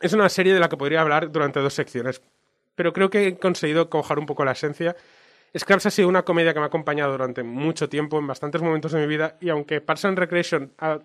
es 0.01 0.13
una 0.13 0.29
serie 0.29 0.53
de 0.53 0.61
la 0.61 0.69
que 0.69 0.77
podría 0.77 1.01
hablar 1.01 1.33
durante 1.33 1.61
dos 1.61 1.73
secciones, 1.75 2.21
pero 2.75 2.93
creo 2.93 3.09
que 3.09 3.29
he 3.29 3.39
conseguido 3.39 3.89
cojar 3.89 4.19
un 4.19 4.27
poco 4.27 4.45
la 4.45 4.53
esencia. 4.53 4.95
Scraps 5.57 5.87
ha 5.87 5.91
sido 5.91 6.09
una 6.09 6.25
comedia 6.25 6.53
que 6.53 6.59
me 6.59 6.65
ha 6.65 6.67
acompañado 6.67 7.13
durante 7.13 7.43
mucho 7.45 7.89
tiempo, 7.89 8.19
en 8.19 8.27
bastantes 8.27 8.61
momentos 8.61 8.93
de 8.93 9.01
mi 9.01 9.07
vida, 9.07 9.37
y 9.41 9.49
aunque 9.51 9.81
Parks 9.81 10.05
and 10.05 10.19
Recreation 10.19 10.73
ha- 10.79 10.99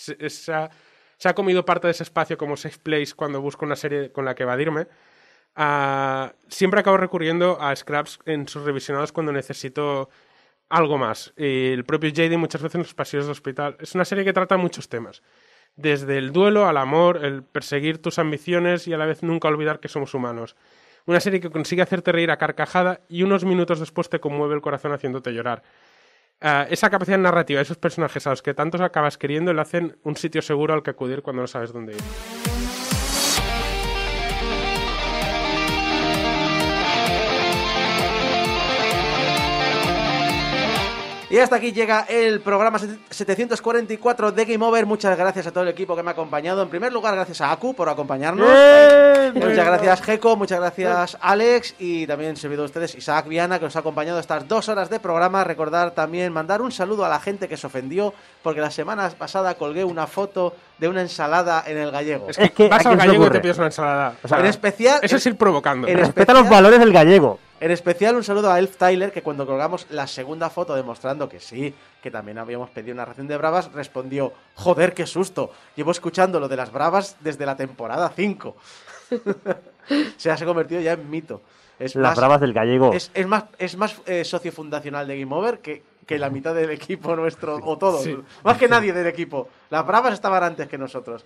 se, 0.00 0.52
ha, 0.52 1.34
comido 1.34 1.64
parte 1.64 1.86
de 1.86 1.92
ese 1.92 2.02
espacio 2.02 2.38
como 2.38 2.56
Safe 2.56 2.78
Place 2.82 3.14
cuando 3.14 3.40
busco 3.40 3.64
una 3.64 3.76
serie 3.76 4.10
con 4.12 4.24
la 4.24 4.34
que 4.34 4.44
evadirme, 4.44 4.86
ah, 5.56 6.32
siempre 6.48 6.80
acabo 6.80 6.96
recurriendo 6.96 7.60
a 7.60 7.74
Scraps 7.74 8.20
en 8.24 8.48
sus 8.48 8.64
revisionados 8.64 9.12
cuando 9.12 9.32
necesito 9.32 10.08
algo 10.68 10.96
más. 10.98 11.32
El 11.36 11.84
propio 11.84 12.10
JD 12.10 12.38
muchas 12.38 12.62
veces 12.62 12.76
en 12.76 12.82
los 12.82 12.94
pasillos 12.94 13.26
del 13.26 13.32
hospital. 13.32 13.76
Es 13.80 13.94
una 13.94 14.04
serie 14.04 14.24
que 14.24 14.32
trata 14.32 14.56
muchos 14.56 14.88
temas. 14.88 15.22
Desde 15.76 16.18
el 16.18 16.32
duelo 16.32 16.66
al 16.66 16.76
amor, 16.76 17.24
el 17.24 17.42
perseguir 17.42 18.00
tus 18.00 18.18
ambiciones 18.18 18.88
y 18.88 18.92
a 18.92 18.98
la 18.98 19.06
vez 19.06 19.22
nunca 19.22 19.48
olvidar 19.48 19.80
que 19.80 19.88
somos 19.88 20.14
humanos. 20.14 20.56
Una 21.06 21.20
serie 21.20 21.40
que 21.40 21.50
consigue 21.50 21.82
hacerte 21.82 22.12
reír 22.12 22.30
a 22.30 22.36
carcajada 22.36 23.00
y 23.08 23.22
unos 23.22 23.44
minutos 23.44 23.80
después 23.80 24.08
te 24.08 24.20
conmueve 24.20 24.54
el 24.54 24.60
corazón 24.60 24.92
haciéndote 24.92 25.32
llorar. 25.32 25.62
Ah, 26.42 26.66
esa 26.70 26.88
capacidad 26.88 27.18
narrativa, 27.18 27.60
esos 27.60 27.76
personajes 27.76 28.26
a 28.26 28.30
los 28.30 28.40
que 28.40 28.54
tantos 28.54 28.80
acabas 28.80 29.18
queriendo, 29.18 29.52
le 29.52 29.60
hacen 29.60 29.98
un 30.04 30.16
sitio 30.16 30.40
seguro 30.40 30.72
al 30.72 30.82
que 30.82 30.90
acudir 30.90 31.20
cuando 31.22 31.42
no 31.42 31.46
sabes 31.46 31.72
dónde 31.72 31.92
ir. 31.92 32.59
Y 41.30 41.38
hasta 41.38 41.54
aquí 41.56 41.70
llega 41.72 42.06
el 42.08 42.40
programa 42.40 42.80
744 42.80 44.32
de 44.32 44.44
Game 44.44 44.64
Over. 44.64 44.84
Muchas 44.84 45.16
gracias 45.16 45.46
a 45.46 45.52
todo 45.52 45.62
el 45.62 45.70
equipo 45.70 45.94
que 45.94 46.02
me 46.02 46.10
ha 46.10 46.12
acompañado. 46.12 46.60
En 46.62 46.68
primer 46.68 46.92
lugar, 46.92 47.14
gracias 47.14 47.40
a 47.40 47.52
Aku 47.52 47.72
por 47.72 47.88
acompañarnos. 47.88 48.48
Muchas 49.34 49.64
gracias, 49.64 50.02
Geco. 50.02 50.34
Muchas 50.36 50.58
gracias, 50.58 51.16
Alex. 51.20 51.76
Y 51.78 52.04
también 52.08 52.36
servidor 52.36 52.62
de 52.62 52.66
ustedes, 52.66 52.96
Isaac 52.96 53.28
Viana, 53.28 53.60
que 53.60 53.66
nos 53.66 53.76
ha 53.76 53.78
acompañado 53.78 54.18
estas 54.18 54.48
dos 54.48 54.68
horas 54.68 54.90
de 54.90 54.98
programa. 54.98 55.44
Recordar 55.44 55.92
también 55.92 56.32
mandar 56.32 56.62
un 56.62 56.72
saludo 56.72 57.04
a 57.04 57.08
la 57.08 57.20
gente 57.20 57.46
que 57.46 57.56
se 57.56 57.68
ofendió, 57.68 58.12
porque 58.42 58.60
la 58.60 58.72
semana 58.72 59.08
pasada 59.10 59.54
colgué 59.54 59.84
una 59.84 60.08
foto 60.08 60.56
de 60.78 60.88
una 60.88 61.00
ensalada 61.02 61.62
en 61.64 61.78
el 61.78 61.92
gallego. 61.92 62.26
Es 62.28 62.38
que, 62.38 62.44
Es 62.46 62.50
que, 62.50 62.68
vas 62.68 62.84
¿a 62.84 62.90
al 62.90 62.96
gallego 62.96 63.26
y 63.26 63.30
te 63.30 63.38
pides 63.38 63.56
una 63.58 63.66
ensalada. 63.66 64.14
O 64.24 64.26
sea, 64.26 64.40
en 64.40 64.46
especial, 64.46 64.98
eso 65.00 65.14
es 65.16 65.26
ir 65.26 65.36
provocando. 65.36 65.86
en 65.86 65.96
Respeta 65.96 66.32
los 66.32 66.42
especial- 66.42 66.62
valores 66.64 66.80
del 66.80 66.92
gallego. 66.92 67.38
En 67.60 67.70
especial 67.70 68.16
un 68.16 68.24
saludo 68.24 68.50
a 68.50 68.58
Elf 68.58 68.78
Tyler, 68.78 69.12
que 69.12 69.22
cuando 69.22 69.46
colgamos 69.46 69.86
la 69.90 70.06
segunda 70.06 70.48
foto 70.48 70.74
demostrando 70.74 71.28
que 71.28 71.40
sí, 71.40 71.74
que 72.02 72.10
también 72.10 72.38
habíamos 72.38 72.70
pedido 72.70 72.94
una 72.94 73.04
ración 73.04 73.28
de 73.28 73.36
bravas, 73.36 73.70
respondió, 73.72 74.32
joder, 74.54 74.94
qué 74.94 75.06
susto, 75.06 75.52
llevo 75.76 75.90
escuchando 75.90 76.40
lo 76.40 76.48
de 76.48 76.56
las 76.56 76.72
bravas 76.72 77.18
desde 77.20 77.44
la 77.44 77.56
temporada 77.56 78.10
5. 78.16 78.56
Se 80.16 80.30
ha 80.30 80.36
convertido 80.44 80.80
ya 80.80 80.94
en 80.94 81.10
mito. 81.10 81.42
Es 81.78 81.94
Las 81.94 82.10
más, 82.10 82.18
bravas 82.18 82.40
del 82.40 82.54
gallego. 82.54 82.94
es, 82.94 83.10
es 83.12 83.26
más, 83.26 83.44
es 83.58 83.76
más 83.76 84.00
eh, 84.06 84.24
socio 84.24 84.52
fundacional 84.52 85.06
de 85.06 85.20
Game 85.20 85.34
Over 85.34 85.58
que, 85.58 85.82
que 86.06 86.18
la 86.18 86.30
mitad 86.30 86.54
del 86.54 86.70
equipo 86.70 87.14
nuestro, 87.14 87.56
o 87.64 87.76
todos. 87.76 88.04
Sí. 88.04 88.16
Más 88.42 88.56
que 88.56 88.68
nadie 88.68 88.92
del 88.92 89.06
equipo. 89.06 89.48
Las 89.68 89.86
bravas 89.86 90.14
estaban 90.14 90.42
antes 90.42 90.66
que 90.66 90.78
nosotros. 90.78 91.24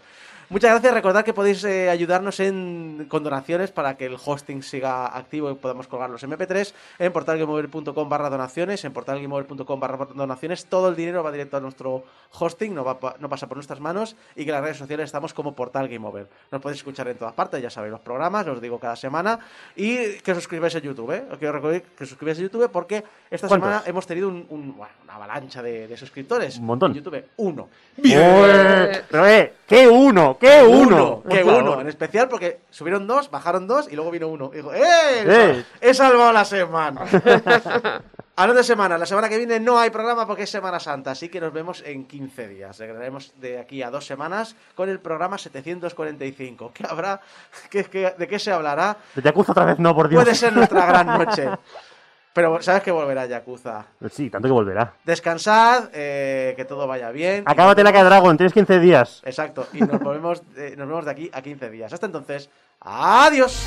Muchas 0.51 0.71
gracias. 0.71 0.95
Recordad 0.95 1.25
que 1.25 1.33
podéis 1.33 1.65
eh, 1.65 1.89
ayudarnos 1.91 2.39
en, 2.41 3.07
con 3.09 3.25
donaciones 3.25 3.73
para 3.73 3.97
que 3.97 4.07
el 4.07 4.17
hosting 4.23 4.63
siga 4.63 5.07
activo 5.07 5.51
y 5.51 5.55
podamos 5.55 5.89
colgar 5.89 6.11
los 6.11 6.23
MP3 6.23 6.73
en 6.99 7.13
portalgameover.com 7.13 8.09
barra 8.09 8.31
donaciones, 8.31 8.85
en 8.85 8.93
portalgameover.com 8.93 9.81
barra 9.81 10.05
donaciones. 10.15 10.67
Todo 10.67 10.89
el 10.89 10.97
dinero 10.97 11.23
va 11.25 11.33
directo 11.33 11.57
a 11.57 11.61
nuestro 11.61 12.05
hosting, 12.39 12.75
no, 12.75 12.85
va, 12.85 12.99
no 13.19 13.29
pasa 13.29 13.47
por 13.47 13.57
nuestras 13.57 13.81
manos 13.81 14.17
y 14.37 14.45
que 14.45 14.51
en 14.51 14.55
las 14.57 14.63
redes 14.63 14.77
sociales 14.79 15.05
estamos 15.07 15.33
como 15.35 15.55
Portal 15.55 15.89
Game 15.89 16.07
Over. 16.07 16.27
Nos 16.53 16.61
podéis 16.61 16.79
escuchar 16.81 17.09
en 17.09 17.17
todas 17.17 17.35
partes, 17.35 17.63
ya 17.63 17.71
sabéis 17.71 17.93
los 17.93 18.01
programas, 18.01 18.47
os 18.47 18.61
digo 18.61 18.79
cada 18.79 18.97
semana. 18.97 19.39
Y 19.77 20.15
que 20.19 20.33
os 20.33 20.39
suscribáis 20.39 20.75
a 20.77 20.79
YouTube, 20.79 21.11
¿eh? 21.13 21.25
Os 21.31 21.39
quiero 21.39 21.53
recordar 21.55 21.83
que 21.83 22.05
os 22.05 22.09
suscribáis 22.11 22.39
a 22.39 22.43
YouTube 22.43 22.71
porque 22.71 23.03
esta 23.31 23.49
¿Cuántos? 23.49 23.69
semana 23.71 23.83
hemos 23.87 24.07
tenido 24.07 24.29
un- 24.29 24.47
un- 24.51 24.77
bueno, 24.77 24.93
una 25.05 25.15
avalancha 25.15 25.63
de, 25.63 25.89
de 25.89 25.97
suscriptores. 25.97 26.59
Un 26.59 26.67
montón. 26.67 26.91
En 26.93 26.99
YouTube, 26.99 27.25
uno. 27.39 27.69
Ué, 27.99 29.03
Pero, 29.11 29.27
eh, 29.27 29.53
¿qué 29.67 29.89
uno? 29.89 30.37
¿Qué 30.39 30.63
uno? 30.63 31.23
Por 31.23 31.39
uno, 31.55 31.81
en 31.81 31.89
especial 31.89 32.29
porque 32.29 32.61
subieron 32.71 33.07
dos, 33.07 33.31
bajaron 33.31 33.67
dos 33.67 33.89
y 33.91 33.97
luego 33.97 34.11
vino 34.11 34.29
uno. 34.29 34.51
Y 34.53 34.57
digo, 34.57 34.73
¡eh! 34.75 34.83
¡Eh! 35.27 35.65
He 35.81 35.95
salvado 35.95 36.33
la 36.33 36.45
semana. 36.45 37.03
Hablando 38.37 38.59
de 38.59 38.65
semana, 38.65 38.99
la 38.99 39.07
semana 39.07 39.29
que 39.29 39.37
viene 39.39 39.61
no 39.61 39.79
hay 39.79 39.91
programa 39.91 40.27
porque 40.27 40.43
es 40.43 40.51
Semana 40.51 40.81
Santa, 40.81 41.13
así 41.13 41.29
que 41.29 41.41
nos 41.41 41.53
vemos 41.53 41.85
en 41.87 42.05
15 42.05 42.49
días. 42.49 42.77
Regresaremos 42.79 43.33
de 43.41 43.61
aquí 43.61 43.81
a 43.81 43.91
dos 43.91 44.05
semanas 44.07 44.57
con 44.75 44.89
el 44.89 44.99
programa 44.99 45.39
745. 45.39 46.73
¿Qué 46.75 46.85
habrá? 46.89 47.21
¿Qué, 47.71 47.85
qué- 47.85 48.13
de 48.19 48.27
qué 48.27 48.39
se 48.41 48.51
hablará? 48.51 48.97
De 49.15 49.23
Yakuza 49.23 49.53
otra 49.53 49.65
vez 49.67 49.79
no, 49.79 49.95
por 49.95 50.09
Dios. 50.09 50.25
Puede 50.25 50.35
ser 50.35 50.53
nuestra 50.53 50.85
gran 50.85 51.07
noche. 51.07 51.49
Pero 52.35 52.61
sabes 52.61 52.83
que 52.83 52.91
volverá 52.91 53.27
Yakuza. 53.27 53.87
Sí, 54.11 54.29
tanto 54.29 54.49
que 54.49 54.53
volverá. 54.53 54.95
Descansad, 55.05 55.91
eh, 55.95 56.53
que 56.57 56.65
todo 56.65 56.89
vaya 56.89 57.13
bien. 57.13 57.45
Acábate 57.47 57.85
la 57.85 57.93
que 57.93 58.03
Dragon, 58.03 58.37
tienes 58.37 58.53
15 58.53 58.81
días. 58.81 59.23
Exacto, 59.25 59.69
y 59.73 59.81
nos 59.81 60.01
volvemos, 60.01 60.43
eh, 60.57 60.75
nos 60.77 60.89
vemos 60.89 61.05
de 61.05 61.13
aquí 61.13 61.31
a 61.33 61.41
15 61.41 61.71
días. 61.71 61.93
Hasta 61.93 62.07
entonces, 62.07 62.51
adiós. 62.81 63.65